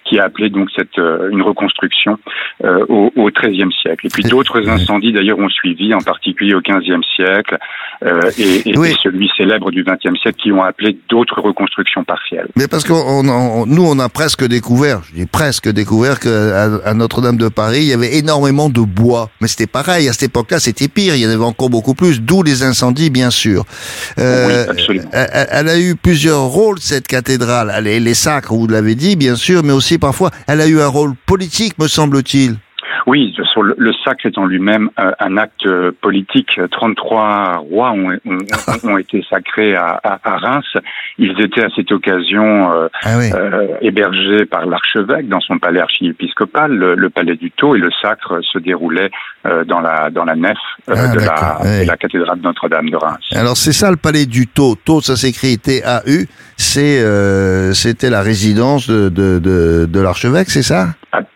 qui 0.04 0.18
a 0.18 0.24
appelé 0.24 0.50
donc 0.50 0.68
cette 0.76 0.98
euh, 0.98 1.28
une 1.30 1.42
reconstruction 1.42 2.18
euh, 2.64 2.84
au, 2.88 3.12
au 3.16 3.30
XIIIe 3.30 3.72
siècle. 3.80 4.06
Et 4.06 4.10
puis 4.10 4.22
d'autres 4.24 4.68
incendies 4.68 5.12
d'ailleurs 5.12 5.38
ont 5.38 5.48
suivi, 5.48 5.94
en 5.94 6.00
particulier 6.00 6.54
au 6.54 6.60
XVe 6.60 7.00
siècle 7.16 7.58
euh, 8.04 8.20
et, 8.38 8.70
et, 8.70 8.78
Oui. 8.78 8.90
et 8.90 8.96
celui 9.02 9.30
célèbre 9.36 9.70
du 9.70 9.84
XXe 9.84 10.20
siècle 10.20 10.38
qui 10.42 10.52
ont 10.52 10.62
appelé 10.62 10.98
d'autres 11.08 11.40
reconstructions 11.40 12.04
partielles. 12.04 12.48
Mais 12.56 12.66
parce 12.68 12.84
que 12.84 12.92
nous, 12.92 13.84
on 13.86 13.98
a 13.98 14.08
presque 14.08 14.46
découvert, 14.46 15.02
je 15.04 15.14
dis 15.14 15.26
presque 15.26 15.68
découvert 15.68 16.18
qu'à 16.18 16.64
à 16.84 16.94
Notre-Dame 16.94 17.36
de 17.36 17.48
Paris, 17.48 17.80
il 17.82 17.88
y 17.88 17.92
avait 17.92 18.16
énormément 18.16 18.68
de 18.68 18.80
bois. 18.80 19.30
Mais 19.40 19.48
c'était 19.48 19.70
pareil, 19.70 20.08
à 20.08 20.12
cette 20.12 20.30
époque-là, 20.30 20.58
c'était 20.58 20.88
pire, 20.88 21.14
il 21.14 21.22
y 21.22 21.26
en 21.26 21.30
encore 21.42 21.70
beaucoup 21.70 21.94
plus, 21.94 22.20
d'où 22.20 22.42
les 22.42 22.62
incendies, 22.62 23.10
bien 23.10 23.30
sûr. 23.30 23.64
Euh, 24.18 24.64
Oui, 24.66 24.70
absolument. 24.70 25.08
Elle, 25.12 25.48
elle 25.50 25.68
a 25.68 25.78
eu 25.78 25.94
plusieurs 25.96 26.42
rôles, 26.42 26.78
cette 26.80 27.06
cathédrale. 27.08 27.72
Elle 27.76 27.86
est 27.86 28.00
les 28.00 28.14
sacres, 28.14 28.54
vous 28.54 28.66
l'avez 28.66 28.94
dit, 28.94 29.16
bien 29.16 29.36
sûr, 29.36 29.62
mais 29.62 29.72
aussi 29.72 29.98
parfois, 29.98 30.30
elle 30.46 30.60
a 30.60 30.66
eu 30.66 30.80
un 30.80 30.86
rôle 30.86 31.14
politique, 31.26 31.78
me 31.78 31.88
semble-t-il. 31.88 32.56
Oui, 33.06 33.34
sur 33.52 33.62
le, 33.62 33.74
le 33.78 33.92
sacre 34.04 34.26
est 34.26 34.38
en 34.38 34.46
lui-même 34.46 34.90
euh, 34.98 35.10
un 35.20 35.36
acte 35.36 35.66
euh, 35.66 35.90
politique. 36.00 36.50
33 36.70 37.56
rois 37.70 37.90
ont, 37.92 38.10
ont, 38.26 38.38
ont 38.92 38.98
été 38.98 39.24
sacrés 39.28 39.74
à, 39.74 39.98
à, 40.02 40.18
à 40.22 40.36
Reims. 40.38 40.66
Ils 41.18 41.40
étaient 41.40 41.64
à 41.64 41.68
cette 41.74 41.92
occasion 41.92 42.72
euh, 42.72 42.88
Ah 43.02 43.18
oui. 43.18 43.30
euh, 43.34 43.66
hébergés 43.80 44.44
par 44.46 44.66
l'archevêque 44.66 45.28
dans 45.28 45.40
son 45.40 45.58
palais 45.58 45.80
archiépiscopal, 45.80 46.72
le, 46.72 46.94
le 46.94 47.10
palais 47.10 47.36
du 47.36 47.50
Tau, 47.50 47.74
et 47.74 47.78
le 47.78 47.90
sacre 48.02 48.40
se 48.42 48.58
déroulait 48.58 49.10
dans 49.66 49.80
la 49.80 50.10
dans 50.10 50.24
la 50.24 50.36
nef 50.36 50.58
Ah, 50.86 51.08
de, 51.14 51.18
la, 51.20 51.80
de 51.82 51.86
la 51.86 51.96
cathédrale 51.96 52.38
Notre-Dame 52.42 52.90
de 52.90 52.96
Reims. 52.96 53.24
Alors 53.34 53.56
c'est 53.56 53.72
ça 53.72 53.90
le 53.90 53.96
palais 53.96 54.26
du 54.26 54.46
Tau. 54.46 54.74
Tau, 54.74 55.00
ça 55.00 55.16
s'écrit 55.16 55.58
T-A-U. 55.58 56.26
C'est 56.56 57.74
c'était 57.74 58.10
la 58.10 58.20
résidence 58.22 58.88
de 58.88 59.08
de, 59.08 59.38
de, 59.38 59.86
de 59.86 60.00
l'archevêque, 60.00 60.50
c'est 60.50 60.62
ça? 60.62 60.88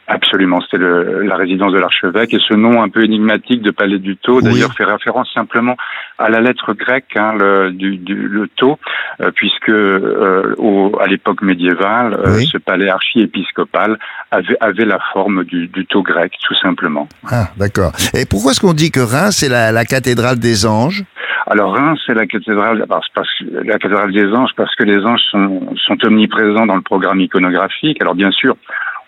Absolument, 0.07 0.61
c'était 0.61 0.79
la 0.79 1.35
résidence 1.37 1.73
de 1.73 1.79
l'archevêque 1.79 2.33
et 2.33 2.39
ce 2.39 2.55
nom 2.55 2.81
un 2.83 2.89
peu 2.89 3.03
énigmatique 3.03 3.61
de 3.61 3.73
Palais 3.73 3.99
du 3.99 4.17
Tau, 4.17 4.37
Oui. 4.37 4.45
d'ailleurs, 4.45 4.73
fait 4.75 4.85
référence 4.85 5.29
simplement 5.35 5.77
à 6.19 6.29
la 6.31 6.41
lettre 6.41 6.75
grecque, 6.75 7.17
hein, 7.17 7.35
le, 7.37 7.73
du, 7.73 7.97
du, 7.97 8.15
le 8.15 8.47
Tau, 8.47 8.79
euh, 9.21 9.33
puisque 9.35 9.71
euh, 9.71 10.55
au, 10.59 10.97
à 11.01 11.09
l'époque 11.09 11.43
médiévale, 11.43 12.15
euh, 12.15 12.37
Oui. 12.37 12.47
ce 12.53 12.59
palais 12.59 12.89
archiépiscopal 12.89 13.99
avait, 14.31 14.57
avait 14.61 14.85
la 14.85 15.01
forme 15.13 15.43
du, 15.43 15.67
du 15.67 15.87
Tau 15.87 16.03
grec, 16.03 16.33
tout 16.47 16.55
simplement. 16.63 17.09
Ah, 17.29 17.49
d'accord. 17.57 17.93
Et 18.15 18.27
pourquoi 18.31 18.53
est-ce 18.53 18.61
qu'on 18.61 18.75
dit 18.75 18.93
que 18.93 19.01
Reims 19.01 19.39
c'est 19.41 19.49
la, 19.49 19.73
la 19.73 19.85
cathédrale 19.85 20.39
des 20.39 20.67
anges? 20.67 21.03
Alors 21.47 21.75
Reims, 21.75 21.99
c'est 22.07 22.15
la 22.15 22.27
cathédrale, 22.27 22.87
parce, 22.89 23.09
parce, 23.13 23.29
la 23.51 23.73
cathédrale 23.79 24.13
des 24.13 24.27
anges, 24.33 24.53
parce 24.57 24.75
que 24.77 24.85
les 24.85 25.05
anges 25.05 25.21
sont, 25.31 25.75
sont 25.85 25.97
omniprésents 26.07 26.67
dans 26.67 26.77
le 26.77 26.83
programme 26.83 27.21
iconographique. 27.21 28.01
Alors 28.01 28.15
bien 28.15 28.31
sûr, 28.31 28.57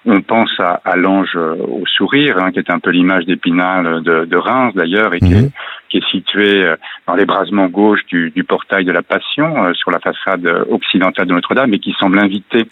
on 0.06 0.20
pense 0.20 0.50
à, 0.60 0.80
à 0.84 0.96
l'ange 0.96 1.32
euh, 1.36 1.54
au 1.56 1.84
sourire, 1.86 2.36
hein, 2.40 2.52
qui 2.52 2.58
est 2.60 2.70
un 2.70 2.78
peu 2.78 2.90
l'image 2.90 3.24
d'Épinal 3.26 4.02
de, 4.02 4.24
de 4.24 4.36
Reims 4.36 4.72
d'ailleurs, 4.74 5.12
et 5.14 5.18
qui, 5.20 5.34
Mhm. 5.34 5.46
est, 5.46 5.50
qui 5.88 5.98
est 5.98 6.10
situé 6.10 6.62
euh, 6.64 6.76
dans 7.06 7.14
l'ébrasement 7.14 7.66
gauche 7.66 8.04
du, 8.06 8.30
du 8.30 8.44
portail 8.44 8.84
de 8.84 8.92
la 8.92 9.02
Passion, 9.02 9.64
euh, 9.64 9.74
sur 9.74 9.90
la 9.90 9.98
façade 10.00 10.46
euh, 10.46 10.64
occidentale 10.70 11.26
de 11.26 11.32
Notre-Dame, 11.34 11.74
et 11.74 11.78
qui 11.78 11.92
semble 11.98 12.18
inviter 12.18 12.68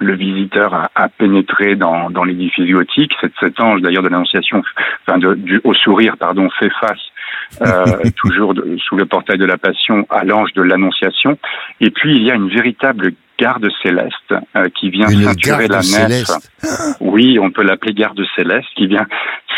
le 0.00 0.14
visiteur 0.14 0.74
à, 0.74 0.90
à 0.96 1.08
pénétrer 1.08 1.76
dans, 1.76 2.10
dans 2.10 2.24
l'édifice 2.24 2.68
gothique. 2.68 3.12
Cet, 3.20 3.32
cet 3.38 3.60
ange 3.60 3.80
d'ailleurs 3.80 4.02
de 4.02 4.08
l'Annonciation, 4.08 4.62
enfin 5.06 5.18
de, 5.18 5.34
du, 5.34 5.60
au 5.64 5.72
sourire, 5.74 6.16
pardon, 6.18 6.48
fait 6.58 6.70
face 6.80 6.98
euh, 7.62 7.84
toujours 8.16 8.54
de- 8.54 8.76
sous 8.78 8.96
le 8.96 9.04
portail 9.06 9.38
de 9.38 9.44
la 9.44 9.56
Passion 9.56 10.04
à 10.10 10.24
l'ange 10.24 10.52
de 10.54 10.62
l'Annonciation. 10.62 11.38
Et 11.80 11.90
puis 11.90 12.16
il 12.16 12.22
y 12.24 12.30
a 12.30 12.34
une 12.34 12.48
véritable 12.48 13.12
garde 13.38 13.66
céleste 13.82 14.14
euh, 14.56 14.68
qui 14.78 14.90
vient 14.90 15.08
Une 15.08 15.24
ceinturer 15.24 15.68
la 15.68 15.80
nef. 15.80 16.26
Oui, 17.00 17.38
on 17.40 17.50
peut 17.50 17.62
l'appeler 17.62 17.92
garde 17.94 18.20
céleste, 18.36 18.68
qui 18.76 18.86
vient 18.86 19.06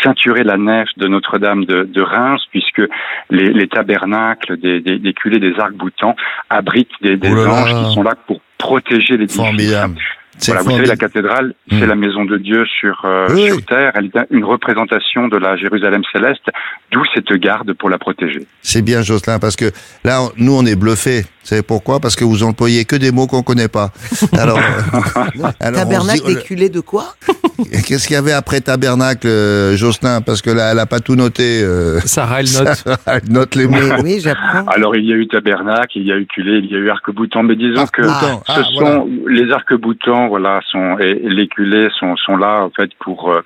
ceinturer 0.03 0.43
la 0.43 0.57
nef 0.57 0.87
de 0.97 1.07
Notre-Dame 1.07 1.65
de, 1.65 1.83
de 1.83 2.01
Reims, 2.01 2.41
puisque 2.51 2.81
les, 3.29 3.51
les 3.53 3.67
tabernacles 3.67 4.57
des, 4.57 4.79
des, 4.81 4.99
des 4.99 5.13
culées 5.13 5.39
des 5.39 5.53
arcs-boutants 5.59 6.15
abritent 6.49 6.89
des, 7.01 7.17
des 7.17 7.31
Oh 7.31 7.47
anges 7.47 7.73
qui 7.87 7.93
sont 7.93 8.03
là 8.03 8.13
pour 8.27 8.41
protéger 8.57 9.17
l'édifice. 9.17 9.35
Formidable. 9.37 9.95
C'est 10.39 10.51
Voilà, 10.51 10.63
vous 10.63 10.71
savez, 10.75 10.85
la 10.85 10.95
cathédrale, 10.97 11.53
Mm. 11.71 11.79
c'est 11.79 11.87
la 11.87 11.95
maison 11.95 12.23
de 12.25 12.37
Dieu 12.37 12.63
sur, 12.79 13.01
euh, 13.05 13.27
Oui, 13.31 13.47
sur 13.47 13.65
terre. 13.65 13.91
Elle 13.95 14.05
est 14.05 14.19
une 14.29 14.45
représentation 14.45 15.27
de 15.29 15.37
la 15.37 15.57
Jérusalem 15.57 16.01
céleste, 16.13 16.45
d'où 16.91 17.01
cette 17.15 17.31
garde 17.33 17.73
pour 17.73 17.89
la 17.89 17.97
protéger. 17.97 18.45
C'est 18.61 18.83
bien 18.83 19.01
Jocelyn 19.01 19.39
parce 19.39 19.55
que 19.55 19.65
là 20.05 20.21
on- 20.21 20.31
nous 20.37 20.53
on 20.55 20.63
est 20.65 20.75
bluffés. 20.75 21.23
Vous 21.47 21.51
savez 21.51 21.63
pourquoi? 21.63 22.01
Parce 22.01 22.17
que 22.17 22.25
vous 22.25 22.43
employez 22.43 22.83
que 22.83 22.97
des 22.97 23.09
mots 23.09 23.25
qu'on 23.25 23.41
connaît 23.41 23.69
pas. 23.69 23.91
Alors, 24.37 24.57
euh, 24.57 25.47
alors 25.61 25.79
Tabernacle 25.79 26.27
dit, 26.27 26.43
culés 26.43 26.67
de 26.67 26.81
quoi? 26.81 27.05
Qu'est-ce 27.87 28.05
qu'il 28.05 28.15
y 28.15 28.17
avait 28.17 28.33
après 28.33 28.59
tabernacle, 28.59 29.25
euh, 29.27 29.77
Jocelyn? 29.77 30.19
Parce 30.21 30.41
que 30.41 30.49
là 30.49 30.71
elle 30.71 30.79
a 30.79 30.85
pas 30.85 30.99
tout 30.99 31.15
noté. 31.15 31.61
Euh, 31.63 32.01
Sarah, 32.01 32.41
elle 32.41 32.51
note. 32.51 32.83
elle 33.05 33.31
note 33.31 33.55
les 33.55 33.65
mots. 33.65 33.77
Oui, 34.03 34.19
j'apprends. 34.21 34.65
Alors, 34.67 34.97
il 34.97 35.05
y 35.05 35.13
a 35.13 35.15
eu 35.15 35.25
tabernacle, 35.27 35.97
il 35.97 36.05
y 36.05 36.11
a 36.11 36.17
eu 36.17 36.25
culé, 36.25 36.59
il 36.59 36.69
y 36.69 36.75
a 36.75 36.79
eu 36.79 36.89
arc-boutant, 36.89 37.43
mais 37.43 37.55
disons 37.55 37.87
que 37.87 38.03
ce 38.03 38.09
Ah, 38.09 38.41
voilà. 38.73 38.97
sont 38.97 39.09
les 39.27 39.49
arcs-boutants, 39.49 40.27
voilà, 40.27 40.59
sont 40.69 40.99
et 40.99 41.13
les 41.23 41.47
culées 41.47 41.87
sont 41.97 42.15
sont 42.17 42.35
là 42.35 42.63
en 42.63 42.71
fait 42.71 42.91
pour 42.99 43.31
euh, 43.31 43.41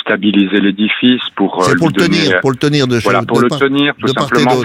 stabiliser 0.00 0.60
l'édifice, 0.60 1.20
pour 1.36 1.60
euh, 1.62 1.66
C'est 1.68 1.76
pour 1.76 1.88
le 1.88 1.92
tenir, 1.94 2.08
donner, 2.24 2.34
euh, 2.34 2.40
pour 2.40 2.50
le 2.50 2.56
tenir 2.56 2.86
de 2.88 2.98
voilà, 2.98 3.20
de 3.20 3.26
pour 3.26 3.40
le 3.40 3.48
part- 3.48 3.58
tenir 3.58 3.94
tout 3.98 4.06
de 4.06 4.12
part 4.12 4.24
et 4.24 4.28
simplement. 4.36 4.62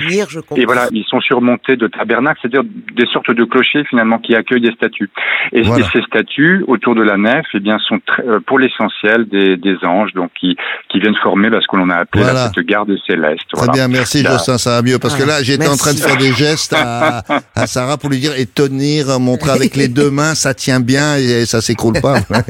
Et 0.56 0.66
voilà, 0.66 0.88
ils 0.92 1.06
sont 1.06 1.20
surmontés 1.22 1.76
de 1.76 1.88
tabernacles, 1.88 2.40
c'est-à-dire 2.42 2.64
des 2.64 3.06
sortes 3.14 3.32
de 3.32 3.44
clochers 3.44 3.84
finalement 3.90 4.20
qui 4.20 4.36
accueillent 4.36 4.62
des 4.62 4.72
statues. 4.74 5.10
Et, 5.54 5.62
Voilà. 5.62 5.86
et 5.86 5.90
ces 5.94 6.02
statues 6.04 6.64
autour 6.68 6.96
de 6.96 7.02
la 7.04 7.18
nef, 7.18 7.46
eh 7.54 7.60
bien, 7.60 7.78
sont 7.88 8.00
très- 8.06 8.24
euh, 8.28 8.40
pour 8.46 8.60
l'essentiel 8.60 9.28
des, 9.30 9.58
des 9.58 9.76
anges, 9.84 10.14
donc 10.14 10.32
qui 10.40 10.56
qui 10.90 11.00
viennent 11.00 11.16
former 11.24 11.50
là, 11.50 11.60
ce 11.62 11.68
que 11.72 11.78
l'on 11.78 11.90
a 11.90 11.96
appelé 11.96 12.24
là, 12.24 12.32
Voilà. 12.32 12.52
cette 12.54 12.66
garde 12.66 12.92
céleste. 13.08 13.44
Très 13.54 13.66
Voilà. 13.66 13.74
bien, 13.74 13.88
merci 13.88 14.24
Là. 14.24 14.32
Jocelyn, 14.34 14.58
ça 14.58 14.72
va 14.72 14.82
mieux. 14.82 15.00
Parce 15.00 15.16
que 15.16 15.24
là, 15.24 15.42
j'étais 15.42 15.68
en 15.68 15.78
train 15.78 15.94
de 15.94 16.00
faire 16.00 16.18
des 16.18 16.34
gestes 16.34 16.74
à, 16.78 17.24
à 17.56 17.68
Sarah 17.68 17.98
pour 17.98 18.10
lui 18.10 18.20
dire 18.20 18.34
et 18.38 18.46
tenir, 18.46 19.20
montrer 19.20 19.52
avec 19.52 19.76
les 19.76 19.88
deux 19.88 20.10
mains, 20.12 20.36
ça 20.36 20.54
tient 20.54 20.80
bien 20.80 21.16
et 21.18 21.46
ça 21.46 21.62
s'écroule 21.62 22.00
pas. 22.02 22.16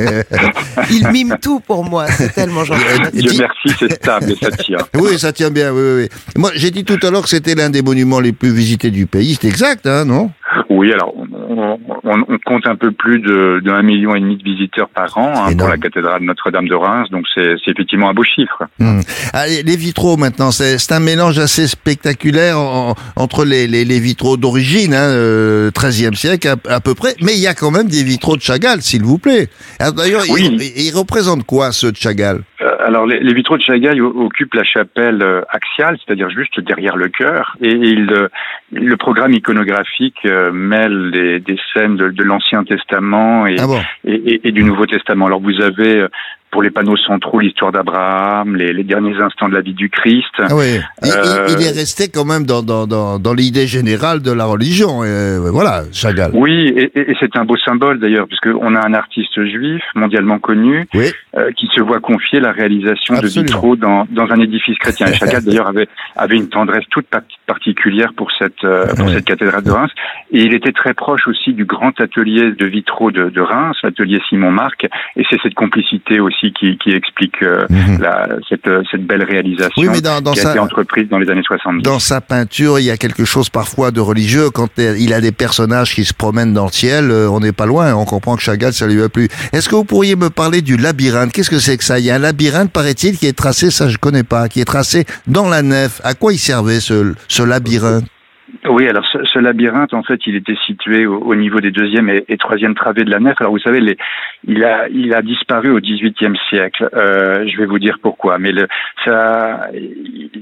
Il 0.91 1.07
mime 1.09 1.35
tout 1.41 1.59
pour 1.59 1.83
moi, 1.83 2.07
c'est 2.07 2.33
tellement 2.33 2.60
gentil. 2.65 2.83
Dieu 3.13 3.29
Dis- 3.31 3.37
merci, 3.39 3.75
c'est 3.79 3.93
stable 3.93 4.31
et 4.31 4.35
ça 4.35 4.51
tient. 4.51 4.77
Oui, 4.95 5.17
ça 5.19 5.31
tient 5.33 5.49
bien, 5.51 5.71
oui, 5.71 5.81
oui, 5.81 6.01
oui. 6.03 6.09
Moi, 6.37 6.51
j'ai 6.55 6.71
dit 6.71 6.83
tout 6.83 6.99
à 7.03 7.09
l'heure 7.11 7.23
que 7.23 7.29
c'était 7.29 7.55
l'un 7.55 7.69
des 7.69 7.81
monuments 7.81 8.19
les 8.19 8.31
plus 8.33 8.51
visités 8.53 8.91
du 8.91 9.05
pays. 9.07 9.37
C'est 9.41 9.47
exact, 9.47 9.85
hein, 9.87 10.05
non? 10.05 10.31
Oui, 10.69 10.91
alors 10.93 11.13
on, 11.57 11.79
on, 11.87 11.99
on- 12.03 12.25
on 12.27 12.37
compte 12.45 12.65
un 12.67 12.75
peu 12.75 12.91
plus 12.91 13.19
de, 13.19 13.61
de 13.63 13.71
1 13.71 13.81
million 13.83 14.15
et 14.15 14.19
demi 14.19 14.37
de 14.37 14.43
visiteurs 14.43 14.89
par 14.89 15.17
an 15.17 15.33
hein, 15.47 15.55
pour 15.57 15.67
la 15.67 15.77
cathédrale 15.77 16.21
Notre-Dame 16.23 16.67
de 16.67 16.75
Reims, 16.75 17.07
donc 17.11 17.25
c'est 17.35 17.55
effectivement 17.67 18.09
un 18.09 18.13
beau 18.13 18.23
chiffre. 18.23 18.63
Hmm. 18.79 18.99
Allez, 19.33 19.63
les 19.63 19.75
vitraux 19.75 20.17
maintenant, 20.17 20.51
c'est 20.51 20.91
un 20.91 20.99
mélange 20.99 21.39
assez 21.39 21.67
spectaculaire 21.67 22.59
en- 22.59 22.95
entre 23.15 23.45
les, 23.45 23.67
les, 23.67 23.85
les 23.85 23.99
vitraux 23.99 24.37
d'origine, 24.37 24.93
hein, 24.93 25.09
euh, 25.09 25.71
13e 25.71 26.15
siècle 26.15 26.47
à, 26.47 26.73
à 26.75 26.79
peu 26.79 26.95
près, 26.95 27.15
mais 27.21 27.33
il 27.33 27.39
y 27.41 27.47
a 27.47 27.53
quand 27.53 27.71
même 27.71 27.87
des 27.87 28.03
vitraux 28.03 28.35
de 28.37 28.41
Chagall, 28.41 28.81
s'il 28.81 29.03
vous 29.03 29.17
plaît. 29.17 29.47
Alors, 29.79 29.93
D'ailleurs, 29.93 30.23
Oui. 30.29 30.49
il, 30.59 30.85
il 30.87 30.91
représente 30.95 31.43
quoi 31.45 31.71
ce 31.71 31.87
de 31.87 31.95
Chagall? 31.95 32.41
Euh, 32.61 32.70
alors, 32.85 33.05
les, 33.05 33.19
les 33.19 33.33
vitraux 33.33 33.57
de 33.57 33.63
Chagall 33.63 34.01
o- 34.01 34.25
occupent 34.25 34.53
la 34.55 34.63
chapelle 34.63 35.21
euh, 35.21 35.41
axiale, 35.49 35.97
c'est-à-dire 36.03 36.29
juste 36.29 36.59
derrière 36.59 36.95
le 36.97 37.07
chœur, 37.09 37.55
et 37.61 37.69
il, 37.71 38.11
euh, 38.11 38.27
le 38.71 38.97
programme 38.97 39.33
iconographique 39.33 40.19
euh, 40.25 40.51
mêle 40.51 41.11
des, 41.11 41.39
des 41.39 41.57
scènes 41.73 41.95
de, 41.95 42.09
de 42.09 42.23
l'Ancien 42.23 42.63
Testament 42.63 43.45
et, 43.47 43.55
Ah 43.59 43.67
bon? 43.67 43.79
et, 44.05 44.13
et- 44.15 44.47
et 44.47 44.51
du 44.51 44.63
Nouveau 44.63 44.85
Testament. 44.85 45.27
Alors, 45.27 45.41
vous 45.41 45.61
avez 45.61 46.05
pour 46.51 46.61
les 46.61 46.69
panneaux 46.69 46.97
centraux 46.97 47.39
l'histoire 47.39 47.71
d'Abraham, 47.71 48.55
les, 48.55 48.73
les 48.73 48.83
derniers 48.83 49.15
instants 49.21 49.47
de 49.49 49.53
la 49.55 49.61
vie 49.61 49.73
du 49.73 49.89
Christ. 49.89 50.25
Ah 50.39 50.47
oui. 50.55 50.79
Il, 51.03 51.07
il- 51.07 51.11
Euh, 51.15 51.47
il 51.49 51.65
est 51.65 51.71
resté 51.71 52.09
quand 52.09 52.25
même 52.25 52.45
dans, 52.45 52.61
dans, 52.61 52.85
dans, 52.87 53.19
dans 53.19 53.33
l'idée 53.33 53.67
générale 53.67 54.21
de 54.21 54.31
la 54.31 54.45
religion. 54.45 55.01
euh, 55.03 55.39
voilà, 55.51 55.83
Chagall. 55.93 56.31
Oui, 56.33 56.73
et, 56.75 56.91
et- 56.99 57.11
et 57.11 57.15
c'est 57.19 57.35
un 57.37 57.45
beau 57.45 57.55
symbole 57.57 57.99
d'ailleurs, 57.99 58.27
puisqu'on 58.27 58.75
a 58.75 58.85
un 58.85 58.93
artiste 58.93 59.41
juif 59.45 59.81
mondialement 59.95 60.39
connu 60.39 60.87
Oui. 60.93 61.05
euh, 61.37 61.51
qui 61.57 61.67
se 61.73 61.81
voit 61.81 61.99
confier 61.99 62.39
la 62.39 62.51
réalisation 62.51 63.15
Absolument. 63.15 63.41
de 63.41 63.47
vitraux 63.47 63.75
dans, 63.75 64.05
dans 64.11 64.27
un 64.31 64.39
édifice 64.41 64.77
chrétien. 64.77 65.07
Et 65.07 65.13
Chagall 65.21 65.43
d'ailleurs 65.43 65.67
avait, 65.67 65.87
avait 66.15 66.37
une 66.37 66.49
tendresse 66.49 66.83
toute 66.91 67.07
particulière 67.53 68.11
pour 68.19 68.29
cette, 68.39 68.63
euh, 68.63 68.85
pour 68.97 69.07
cette 69.09 69.25
cathédrale 69.25 69.63
de 69.69 69.71
Reims. 69.79 69.91
Et 70.35 70.41
il 70.47 70.53
était 70.59 70.71
très 70.81 70.93
proche 71.03 71.25
aussi 71.31 71.49
du 71.53 71.65
grand 71.73 71.93
atelier 72.05 72.45
de 72.61 72.65
vitraux 72.77 73.11
de, 73.17 73.23
de 73.37 73.41
Reims, 73.53 73.75
l'atelier 73.83 74.19
Simon 74.29 74.51
Marc. 74.63 74.79
Et 75.17 75.23
c'est 75.29 75.39
cette 75.43 75.53
complicité 75.63 76.15
aussi 76.19 76.47
qui, 76.57 76.77
qui 76.81 76.91
explique 77.01 77.39
euh, 77.43 77.65
Mhm. 77.69 78.01
la, 78.01 78.15
cette, 78.49 78.67
euh, 78.67 78.81
cette 78.91 79.05
belle 79.11 79.23
réalisation 79.33 79.81
Oui, 79.81 79.87
mais 79.91 80.01
dans, 80.01 80.19
dans 80.21 80.33
qui 80.33 80.39
a 80.39 80.43
sa, 80.43 80.51
été 80.51 80.59
entreprise 80.59 81.07
dans 81.09 81.17
les 81.23 81.29
années 81.31 81.43
70. 81.45 81.83
dans 81.83 81.99
sa 81.99 82.19
peinture, 82.21 82.79
il 82.79 82.85
y 82.85 82.91
a 82.91 82.97
quelque 82.97 83.25
chose 83.25 83.49
parfois 83.49 83.91
de 83.91 83.99
religieux. 84.11 84.49
Quand 84.49 84.69
il 84.77 85.13
a 85.13 85.21
des 85.21 85.31
personnages 85.31 85.93
qui 85.95 86.03
se 86.05 86.13
promènent 86.13 86.53
dans 86.53 86.65
le 86.71 86.71
ciel, 86.71 87.05
on 87.11 87.39
n'est 87.39 87.51
pas 87.61 87.65
loin. 87.65 87.93
On 87.95 88.05
comprend 88.05 88.35
que 88.35 88.41
Chagall, 88.41 88.73
ça 88.73 88.87
lui 88.87 89.01
a 89.01 89.09
plu. 89.09 89.27
Est-ce 89.53 89.67
que 89.69 89.75
vous 89.75 89.85
pourriez 89.93 90.15
me 90.15 90.29
parler 90.29 90.61
du 90.61 90.75
labyrinthe? 90.77 91.31
Qu'est-ce 91.33 91.49
que 91.49 91.59
c'est 91.59 91.77
que 91.77 91.83
ça? 91.83 91.99
Il 91.99 92.05
y 92.05 92.11
a 92.11 92.15
un 92.15 92.19
labyrinthe, 92.29 92.71
paraît-il, 92.71 93.17
qui 93.17 93.27
est 93.27 93.37
tracé, 93.37 93.71
ça 93.71 93.87
je 93.89 93.97
connais 93.97 94.23
pas, 94.23 94.47
qui 94.49 94.59
est 94.61 94.65
tracé 94.75 95.05
dans 95.27 95.47
la 95.49 95.61
nef. 95.61 96.01
À 96.03 96.13
quoi 96.13 96.33
il 96.33 96.39
servait 96.39 96.79
ce, 96.79 97.13
ce 97.27 97.40
labyrinthe 97.45 98.07
Oui, 98.69 98.87
alors 98.87 99.05
ce, 99.05 99.23
ce 99.25 99.39
labyrinthe, 99.39 99.93
en 99.93 100.03
fait, 100.03 100.19
il 100.25 100.35
était 100.35 100.57
situé 100.65 101.05
au, 101.05 101.19
au 101.19 101.35
niveau 101.35 101.59
des 101.59 101.71
deuxième 101.71 102.09
et, 102.09 102.23
et 102.27 102.37
troisième 102.37 102.75
travées 102.75 103.03
de 103.03 103.11
la 103.11 103.19
nef. 103.19 103.35
Alors 103.39 103.53
vous 103.53 103.59
savez, 103.59 103.79
les, 103.79 103.97
il 104.47 104.63
a 104.63 104.87
il 104.89 105.13
a 105.13 105.21
disparu 105.21 105.69
au 105.71 105.79
XVIIIe 105.79 106.37
siècle. 106.49 106.89
Euh, 106.93 107.47
je 107.47 107.57
vais 107.57 107.65
vous 107.65 107.79
dire 107.79 107.97
pourquoi. 108.01 108.37
Mais 108.37 108.51
le, 108.51 108.67
ça, 109.05 109.67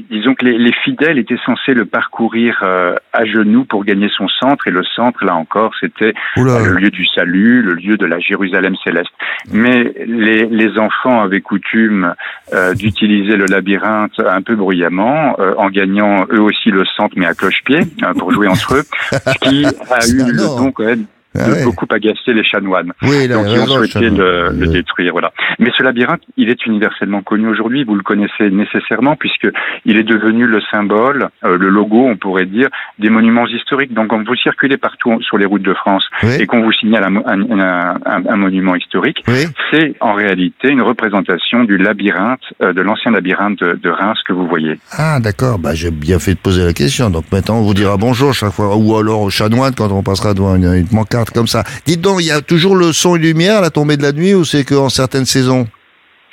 disons 0.10 0.34
que 0.36 0.46
les, 0.46 0.58
les 0.58 0.74
fidèles 0.84 1.18
étaient 1.18 1.40
censés 1.46 1.74
le 1.74 1.86
parcourir 1.86 2.60
euh, 2.64 2.96
à 3.14 3.26
genoux 3.26 3.66
pour 3.66 3.86
gagner 3.86 4.10
son 4.10 4.28
centre. 4.28 4.68
Et 4.68 4.72
le 4.72 4.84
centre, 4.84 5.24
là 5.24 5.36
encore, 5.36 5.74
c'était 5.80 6.14
Oula. 6.38 6.60
le 6.68 6.76
lieu 6.80 6.90
du 6.90 7.06
salut, 7.06 7.62
le 7.62 7.74
lieu 7.74 7.98
de 7.98 8.06
la 8.06 8.20
Jérusalem 8.20 8.76
céleste. 8.84 9.12
Mais 9.52 9.94
les, 10.06 10.46
les 10.46 10.78
enfants 10.80 11.22
avaient 11.22 11.42
coutume 11.42 12.14
euh, 12.54 12.74
d'utiliser 12.74 13.36
le 13.38 13.46
labyrinthe 13.46 14.20
un 14.20 14.42
peu 14.42 14.56
bruyamment, 14.56 15.36
euh, 15.40 15.54
en 15.58 15.70
gagnant 15.70 16.26
eux 16.32 16.42
aussi 16.42 16.70
le 16.72 16.84
centre, 16.86 17.14
mais 17.18 17.26
à 17.26 17.34
cloche-pied, 17.34 17.80
pour 18.18 18.32
jouer 18.32 18.48
entre 18.48 18.76
eux, 18.76 18.84
ce 19.12 19.38
qui 19.40 19.66
a 19.66 20.08
eu 20.08 20.32
le 20.32 20.48
don 20.48 20.72
quand 20.72 20.86
même 20.86 21.06
de 21.48 21.52
ouais. 21.54 21.64
beaucoup 21.64 21.86
agacer 21.92 22.34
les 22.34 22.44
chanoines. 22.44 22.92
Oui, 23.04 23.28
là, 23.28 23.36
Donc 23.36 23.46
ils 23.50 23.60
ont 23.60 23.66
souhaité 23.68 24.10
le, 24.10 24.50
le 24.52 24.68
détruire, 24.68 25.12
voilà. 25.12 25.32
Mais 25.60 25.70
ce 25.78 25.84
labyrinthe, 25.84 26.22
il 26.38 26.50
est 26.50 26.66
universellement 26.66 27.22
connu 27.22 27.48
aujourd'hui. 27.48 27.84
Vous 27.84 27.96
le 27.96 28.04
connaissez 28.04 28.50
nécessairement 28.52 29.16
puisque 29.16 29.48
il 29.86 29.98
est 29.98 30.04
devenu 30.04 30.46
le 30.46 30.60
symbole, 30.72 31.30
euh, 31.46 31.58
le 31.58 31.70
logo, 31.70 32.06
on 32.08 32.18
pourrait 32.18 32.46
dire, 32.46 32.68
des 33.00 33.10
monuments 33.10 33.48
historiques. 33.48 33.94
Donc 33.94 34.08
quand 34.10 34.24
vous 34.26 34.36
circulez 34.36 34.78
partout 34.78 35.22
sur 35.22 35.38
les 35.38 35.46
routes 35.46 35.64
de 35.64 35.74
France 35.74 36.04
Oui. 36.24 36.36
et 36.40 36.46
qu'on 36.46 36.62
vous 36.64 36.72
signale 36.74 37.04
un, 37.06 37.10
mo- 37.10 37.24
un- 37.26 37.60
un- 37.60 37.96
un- 38.06 38.26
un 38.30 38.36
monument 38.36 38.76
historique, 38.76 39.24
Oui. 39.28 39.46
c'est 39.72 39.96
en 40.02 40.14
réalité 40.14 40.70
une 40.70 40.82
représentation 40.82 41.64
du 41.64 41.78
labyrinthe, 41.78 42.42
euh, 42.62 42.74
de 42.74 42.82
l'ancien 42.82 43.12
labyrinthe 43.12 43.60
de, 43.60 43.80
de 43.82 43.90
Reims 43.90 44.18
que 44.28 44.34
vous 44.34 44.48
voyez. 44.48 44.80
Ah, 44.98 45.20
d'accord. 45.20 45.60
Bah, 45.60 45.74
j'ai 45.74 45.92
bien 45.92 46.20
fait 46.20 46.34
de 46.34 46.40
poser 46.40 46.64
la 46.66 46.74
question. 46.74 47.10
Donc 47.10 47.26
maintenant, 47.32 47.58
on 47.60 47.62
vous 47.64 47.74
dira 47.74 47.98
bonjour 47.98 48.34
chaque 48.34 48.52
fois. 48.52 48.76
Ou 48.78 48.96
alors 48.98 49.22
au 49.22 49.30
chanoine 49.30 49.74
quand 49.76 49.92
on 49.92 50.04
passera 50.04 50.34
devant 50.34 50.56
une, 50.56 50.74
une 50.74 50.88
pancarte 50.88 51.29
comme 51.34 51.48
ça. 51.48 51.64
Dites 51.86 52.02
donc, 52.02 52.18
il 52.22 52.28
y 52.28 52.32
a 52.32 52.42
toujours 52.42 52.76
le 52.76 52.94
son 52.94 53.16
et 53.16 53.20
lumière 53.20 53.58
à 53.58 53.62
la 53.62 53.70
tombée 53.70 53.98
de 53.98 54.04
la 54.04 54.12
nuit 54.12 54.34
ou 54.34 54.44
c'est 54.44 54.64
qu'en 54.64 54.90
certaines 54.90 55.26
saisons? 55.26 55.68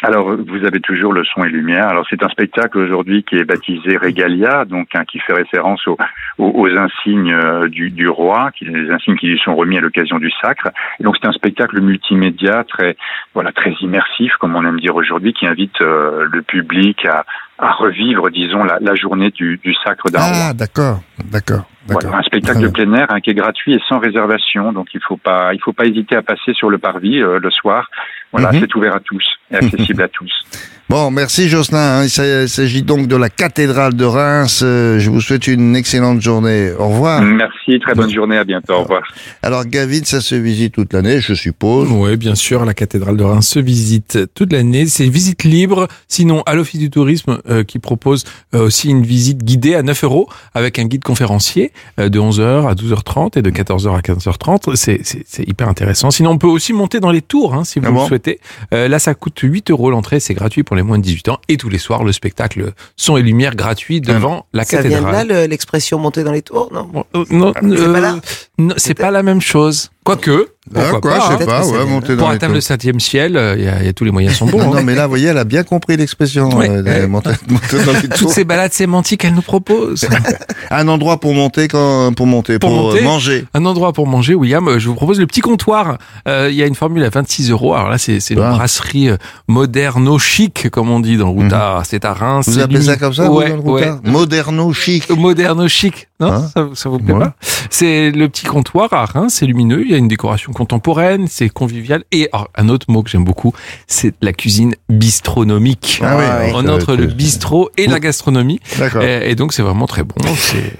Alors, 0.02 0.36
vous 0.36 0.66
avez 0.66 0.80
toujours 0.80 1.12
le 1.14 1.24
son 1.24 1.42
et 1.44 1.48
lumière. 1.48 1.88
Alors, 1.88 2.06
c'est 2.10 2.22
un 2.22 2.28
spectacle 2.28 2.78
aujourd'hui 2.78 3.22
qui 3.22 3.36
est 3.36 3.44
baptisé 3.44 3.96
Regalia, 3.96 4.66
donc 4.66 4.88
hein, 4.94 5.04
qui 5.10 5.18
fait 5.20 5.32
référence 5.32 5.86
aux, 5.86 5.96
aux, 6.38 6.68
insignes 6.68 7.32
euh, 7.32 7.68
du, 7.68 7.90
du 7.90 8.06
roi, 8.06 8.50
qui, 8.56 8.66
les 8.66 8.90
insignes 8.90 9.16
qui 9.16 9.26
lui 9.26 9.38
sont 9.38 9.56
remis 9.56 9.78
à 9.78 9.80
l'occasion 9.80 10.18
du 10.18 10.30
sacre. 10.42 10.68
Et 11.00 11.02
donc, 11.02 11.16
c'est 11.20 11.26
un 11.26 11.32
spectacle 11.32 11.80
multimédia 11.80 12.62
très, 12.68 12.96
voilà, 13.32 13.52
très 13.52 13.72
immersif, 13.80 14.32
comme 14.38 14.54
on 14.54 14.66
aime 14.66 14.80
dire 14.80 14.94
aujourd'hui, 14.94 15.32
qui 15.32 15.46
invite 15.46 15.80
euh, 15.80 16.26
le 16.30 16.42
public 16.42 17.06
à, 17.06 17.24
à 17.58 17.72
revivre, 17.72 18.30
disons, 18.30 18.64
la, 18.64 18.78
la 18.80 18.94
journée 18.94 19.30
du, 19.30 19.58
du 19.62 19.74
sacre 19.84 20.10
d'un. 20.10 20.20
Ah, 20.20 20.52
d'accord. 20.52 21.00
D'accord. 21.24 21.64
Voilà, 21.88 22.16
un 22.18 22.22
spectacle 22.22 22.60
de 22.60 22.68
plein 22.68 22.92
air 22.94 23.06
hein, 23.10 23.20
qui 23.20 23.30
est 23.30 23.34
gratuit 23.34 23.74
et 23.74 23.80
sans 23.88 23.98
réservation, 24.00 24.72
donc 24.72 24.88
il 24.92 25.00
faut 25.06 25.16
pas, 25.16 25.54
il 25.54 25.60
faut 25.62 25.72
pas 25.72 25.86
hésiter 25.86 26.16
à 26.16 26.22
passer 26.22 26.52
sur 26.52 26.68
le 26.68 26.78
parvis 26.78 27.20
euh, 27.22 27.38
le 27.40 27.50
soir. 27.50 27.88
Voilà, 28.32 28.50
Mhm. 28.52 28.58
c'est 28.60 28.74
ouvert 28.74 28.96
à 28.96 29.00
tous 29.00 29.24
et 29.52 29.56
accessible 29.56 30.02
à 30.02 30.08
tous. 30.08 30.32
Bon, 30.88 31.10
merci 31.10 31.48
Jocelyn. 31.48 31.78
hein. 31.80 32.04
Il 32.04 32.10
s'a- 32.10 32.42
il 32.42 32.48
s'agit 32.48 32.84
donc 32.84 33.08
de 33.08 33.16
la 33.16 33.28
cathédrale 33.28 33.94
de 33.94 34.04
Reims. 34.04 34.60
Euh, 34.62 35.00
Je 35.00 35.10
vous 35.10 35.20
souhaite 35.20 35.48
une 35.48 35.74
excellente 35.74 36.20
journée. 36.22 36.70
Au 36.78 36.88
revoir. 36.90 37.22
Merci, 37.22 37.80
très 37.80 37.94
bonne 37.94 38.12
journée, 38.12 38.36
à 38.38 38.44
bientôt, 38.44 38.74
au 38.74 38.82
revoir. 38.82 39.02
Alors, 39.42 39.64
Gavin, 39.64 40.04
ça 40.04 40.20
se 40.20 40.36
visite 40.36 40.74
toute 40.74 40.92
l'année, 40.92 41.20
je 41.20 41.34
suppose. 41.34 41.88
Oui, 41.90 42.16
bien 42.16 42.36
sûr, 42.36 42.64
la 42.64 42.72
cathédrale 42.72 43.16
de 43.16 43.24
Reims 43.24 43.48
se 43.48 43.58
visite 43.58 44.32
toute 44.34 44.52
l'année. 44.52 44.86
C'est 44.86 45.08
visite 45.08 45.42
libre, 45.42 45.88
sinon 46.06 46.42
à 46.46 46.54
l'Office 46.54 46.78
du 46.78 46.88
tourisme 46.88 47.40
euh, 47.50 47.64
qui 47.64 47.80
propose 47.80 48.22
euh, 48.54 48.66
aussi 48.66 48.88
une 48.88 49.02
visite 49.02 49.42
guidée 49.42 49.74
à 49.74 49.82
9 49.82 50.04
euros 50.04 50.28
avec 50.54 50.78
un 50.78 50.84
guide 50.84 51.02
conférencier 51.02 51.72
euh, 51.98 52.08
de 52.08 52.20
11h 52.20 52.68
à 52.68 52.74
12h30 52.74 53.36
et 53.38 53.42
de 53.42 53.50
14h 53.50 53.92
à 53.96 54.00
15h30. 54.02 54.76
C'est, 54.76 55.00
hyper 55.48 55.68
intéressant. 55.68 56.12
Sinon, 56.12 56.30
on 56.30 56.38
peut 56.38 56.46
aussi 56.46 56.72
monter 56.72 57.00
dans 57.00 57.10
les 57.10 57.22
tours 57.22 57.54
hein, 57.54 57.64
si 57.64 57.80
vous 57.80 57.86
Ah 57.88 57.90
bon? 57.90 58.02
le 58.02 58.06
souhaitez. 58.08 58.38
Euh, 58.72 58.86
là, 58.86 59.00
ça 59.00 59.14
coûte 59.14 59.40
8 59.42 59.72
euros 59.72 59.90
l'entrée, 59.90 60.20
c'est 60.20 60.34
gratuit 60.34 60.62
pour 60.62 60.75
les 60.76 60.82
moins 60.82 60.98
de 60.98 61.02
18 61.02 61.28
ans. 61.30 61.38
Et 61.48 61.56
tous 61.56 61.68
les 61.68 61.78
soirs, 61.78 62.04
le 62.04 62.12
spectacle 62.12 62.72
son 62.96 63.16
et 63.16 63.22
lumière 63.22 63.56
gratuit 63.56 64.00
devant 64.00 64.46
la 64.52 64.64
Ça 64.64 64.80
vient 64.82 64.90
cathédrale. 65.00 65.26
de 65.26 65.32
là 65.32 65.42
le- 65.42 65.46
l'expression 65.50 65.98
monter 65.98 66.22
dans 66.22 66.32
les 66.32 66.42
tours, 66.42 66.70
non? 66.72 66.84
Bon, 66.84 67.04
euh, 67.16 67.24
non, 67.30 67.52
C'est 67.60 67.64
euh, 67.80 67.92
pas 67.92 68.00
là? 68.00 68.16
non, 68.58 68.74
c'est 68.76 68.94
pas 68.94 69.10
la 69.10 69.22
même 69.22 69.40
chose. 69.40 69.90
Quoique, 70.06 70.48
Ah, 70.74 70.80
pourquoi 70.90 71.00
quoi, 71.00 71.10
pas, 71.10 71.16
je 71.18 71.20
hein. 71.20 71.28
sais 71.30 71.36
Peut-être 71.44 71.48
pas, 71.60 71.66
ouais, 71.66 71.84
monter 71.84 72.06
Pour 72.14 72.16
dans 72.24 72.30
les 72.30 72.36
atteindre 72.36 72.54
le 72.54 72.60
septième 72.60 72.98
ciel, 73.00 73.36
euh, 73.36 73.54
il 73.58 73.64
y, 73.64 73.68
a- 73.68 73.80
il 73.80 73.86
y 73.86 73.88
a 73.88 73.92
tous 73.92 74.04
les 74.04 74.10
moyens 74.10 74.34
sont 74.36 74.46
bons. 74.46 74.58
Non, 74.58 74.72
hein. 74.72 74.76
non, 74.76 74.82
mais 74.82 74.94
là, 74.94 75.04
vous 75.04 75.10
voyez, 75.10 75.26
elle 75.28 75.38
a 75.38 75.44
bien 75.44 75.62
compris 75.62 75.96
l'expression. 75.96 76.48
Ouais, 76.56 76.68
euh, 76.70 77.06
monter, 77.08 77.30
monter 77.48 77.84
dans 77.84 77.92
les 77.92 78.08
Toutes 78.16 78.30
ces 78.30 78.44
balades 78.44 78.72
sémantiques 78.72 79.20
qu'elle 79.20 79.34
nous 79.34 79.42
propose. 79.42 80.06
Un 80.70 80.88
endroit 80.88 81.20
pour 81.20 81.34
monter, 81.34 81.68
quand, 81.68 82.12
pour 82.16 82.26
monter, 82.26 82.58
pour, 82.58 82.70
Pour 82.70 82.78
monter. 82.88 83.00
euh, 83.00 83.04
manger. 83.04 83.44
Un 83.54 83.64
endroit 83.66 83.92
pour 83.92 84.06
manger, 84.08 84.34
William. 84.34 84.66
euh, 84.68 84.78
Je 84.78 84.88
vous 84.88 84.94
propose 84.96 85.20
le 85.20 85.26
petit 85.26 85.40
comptoir. 85.40 85.98
Euh, 86.26 86.48
Il 86.50 86.56
y 86.56 86.62
a 86.62 86.66
une 86.66 86.74
formule 86.74 87.04
à 87.04 87.10
26 87.10 87.50
euros. 87.50 87.74
Alors 87.74 87.88
là, 87.90 87.98
c'est 87.98 88.18
c'est 88.20 88.34
une 88.34 88.40
Ah. 88.40 88.50
brasserie 88.52 89.10
moderno-chic, 89.48 90.68
comme 90.70 90.90
on 90.90 91.00
dit 91.00 91.16
dans 91.16 91.30
Routard. 91.30 91.84
C'est 91.86 92.04
à 92.04 92.12
Reims. 92.14 92.46
Mhm. 92.46 92.54
Vous 92.54 92.60
appelez 92.60 92.82
ça 92.82 92.96
comme 92.96 93.12
ça, 93.14 93.28
vous, 93.28 93.36
ouais, 93.36 93.50
dans 93.50 93.56
ouais. 93.58 93.82
Routard 93.90 94.00
Moderno 94.04 94.72
chic. 94.72 95.08
Moderno-chic. 95.10 96.08
Non, 96.18 96.32
Hein 96.32 96.48
ça, 96.54 96.68
ça 96.74 96.88
vous 96.88 96.98
plaît 96.98 97.12
Ouais. 97.14 97.20
pas? 97.20 97.34
C'est 97.70 98.10
le 98.10 98.28
petit 98.28 98.46
comptoir 98.46 98.92
à 98.92 99.04
Reims. 99.04 99.34
C'est 99.38 99.46
lumineux. 99.46 99.82
Il 99.84 99.90
y 99.90 99.94
a 99.94 99.95
une 99.98 100.08
décoration 100.08 100.52
contemporaine. 100.52 101.26
C'est 101.28 101.48
convivial. 101.48 102.04
Et 102.12 102.28
alors, 102.32 102.48
un 102.56 102.68
autre 102.68 102.86
mot 102.88 103.02
que 103.02 103.10
j'aime 103.10 103.24
beaucoup, 103.24 103.52
c'est 103.86 104.14
la 104.20 104.32
cuisine 104.32 104.74
bistronomique. 104.88 106.00
Ah 106.04 106.16
oui, 106.18 106.52
On 106.54 106.66
entre 106.68 106.94
le 106.96 107.06
bistrot 107.06 107.70
et 107.76 107.86
la 107.86 108.00
gastronomie. 108.00 108.60
Et, 109.02 109.30
et 109.30 109.34
donc, 109.34 109.52
c'est 109.52 109.62
vraiment 109.62 109.86
très 109.86 110.02
bon. 110.02 110.14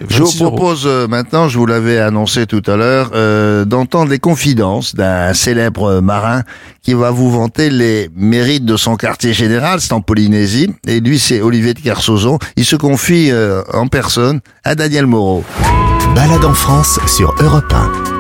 Je 0.09 0.18
vous 0.18 0.26
26 0.26 0.42
euros. 0.42 0.57
propose 0.57 0.83
euh, 0.87 1.09
maintenant, 1.09 1.48
je 1.48 1.59
vous 1.59 1.66
l'avais 1.66 1.98
annoncé 1.98 2.46
tout 2.46 2.62
à 2.66 2.76
l'heure, 2.76 3.11
euh, 3.14 3.64
d'entendre 3.64 4.11
les 4.11 4.18
confidences 4.18 4.94
d'un 4.94 5.35
célèbre 5.35 6.00
marin 6.00 6.42
qui 6.83 6.94
va 6.94 7.11
vous 7.11 7.31
vanter 7.31 7.70
les 7.70 8.09
mérites 8.14 8.64
de 8.64 8.76
son 8.76 8.96
quartier 8.96 9.33
général, 9.33 9.81
c'est 9.81 9.92
en 9.92 10.00
Polynésie, 10.00 10.70
et 10.87 11.00
lui 11.00 11.18
c'est 11.18 11.40
Olivier 11.40 11.74
de 11.74 11.81
Kersauzon. 11.81 12.38
Il 12.57 12.64
se 12.64 12.76
confie 12.76 13.31
euh, 13.31 13.62
en 13.72 13.88
personne 13.88 14.40
à 14.64 14.74
Daniel 14.74 15.07
Moreau. 15.07 15.44
Balade 16.14 16.44
en 16.44 16.55
France 16.55 17.00
sur 17.07 17.35
Europe 17.40 17.72
1. 17.72 18.15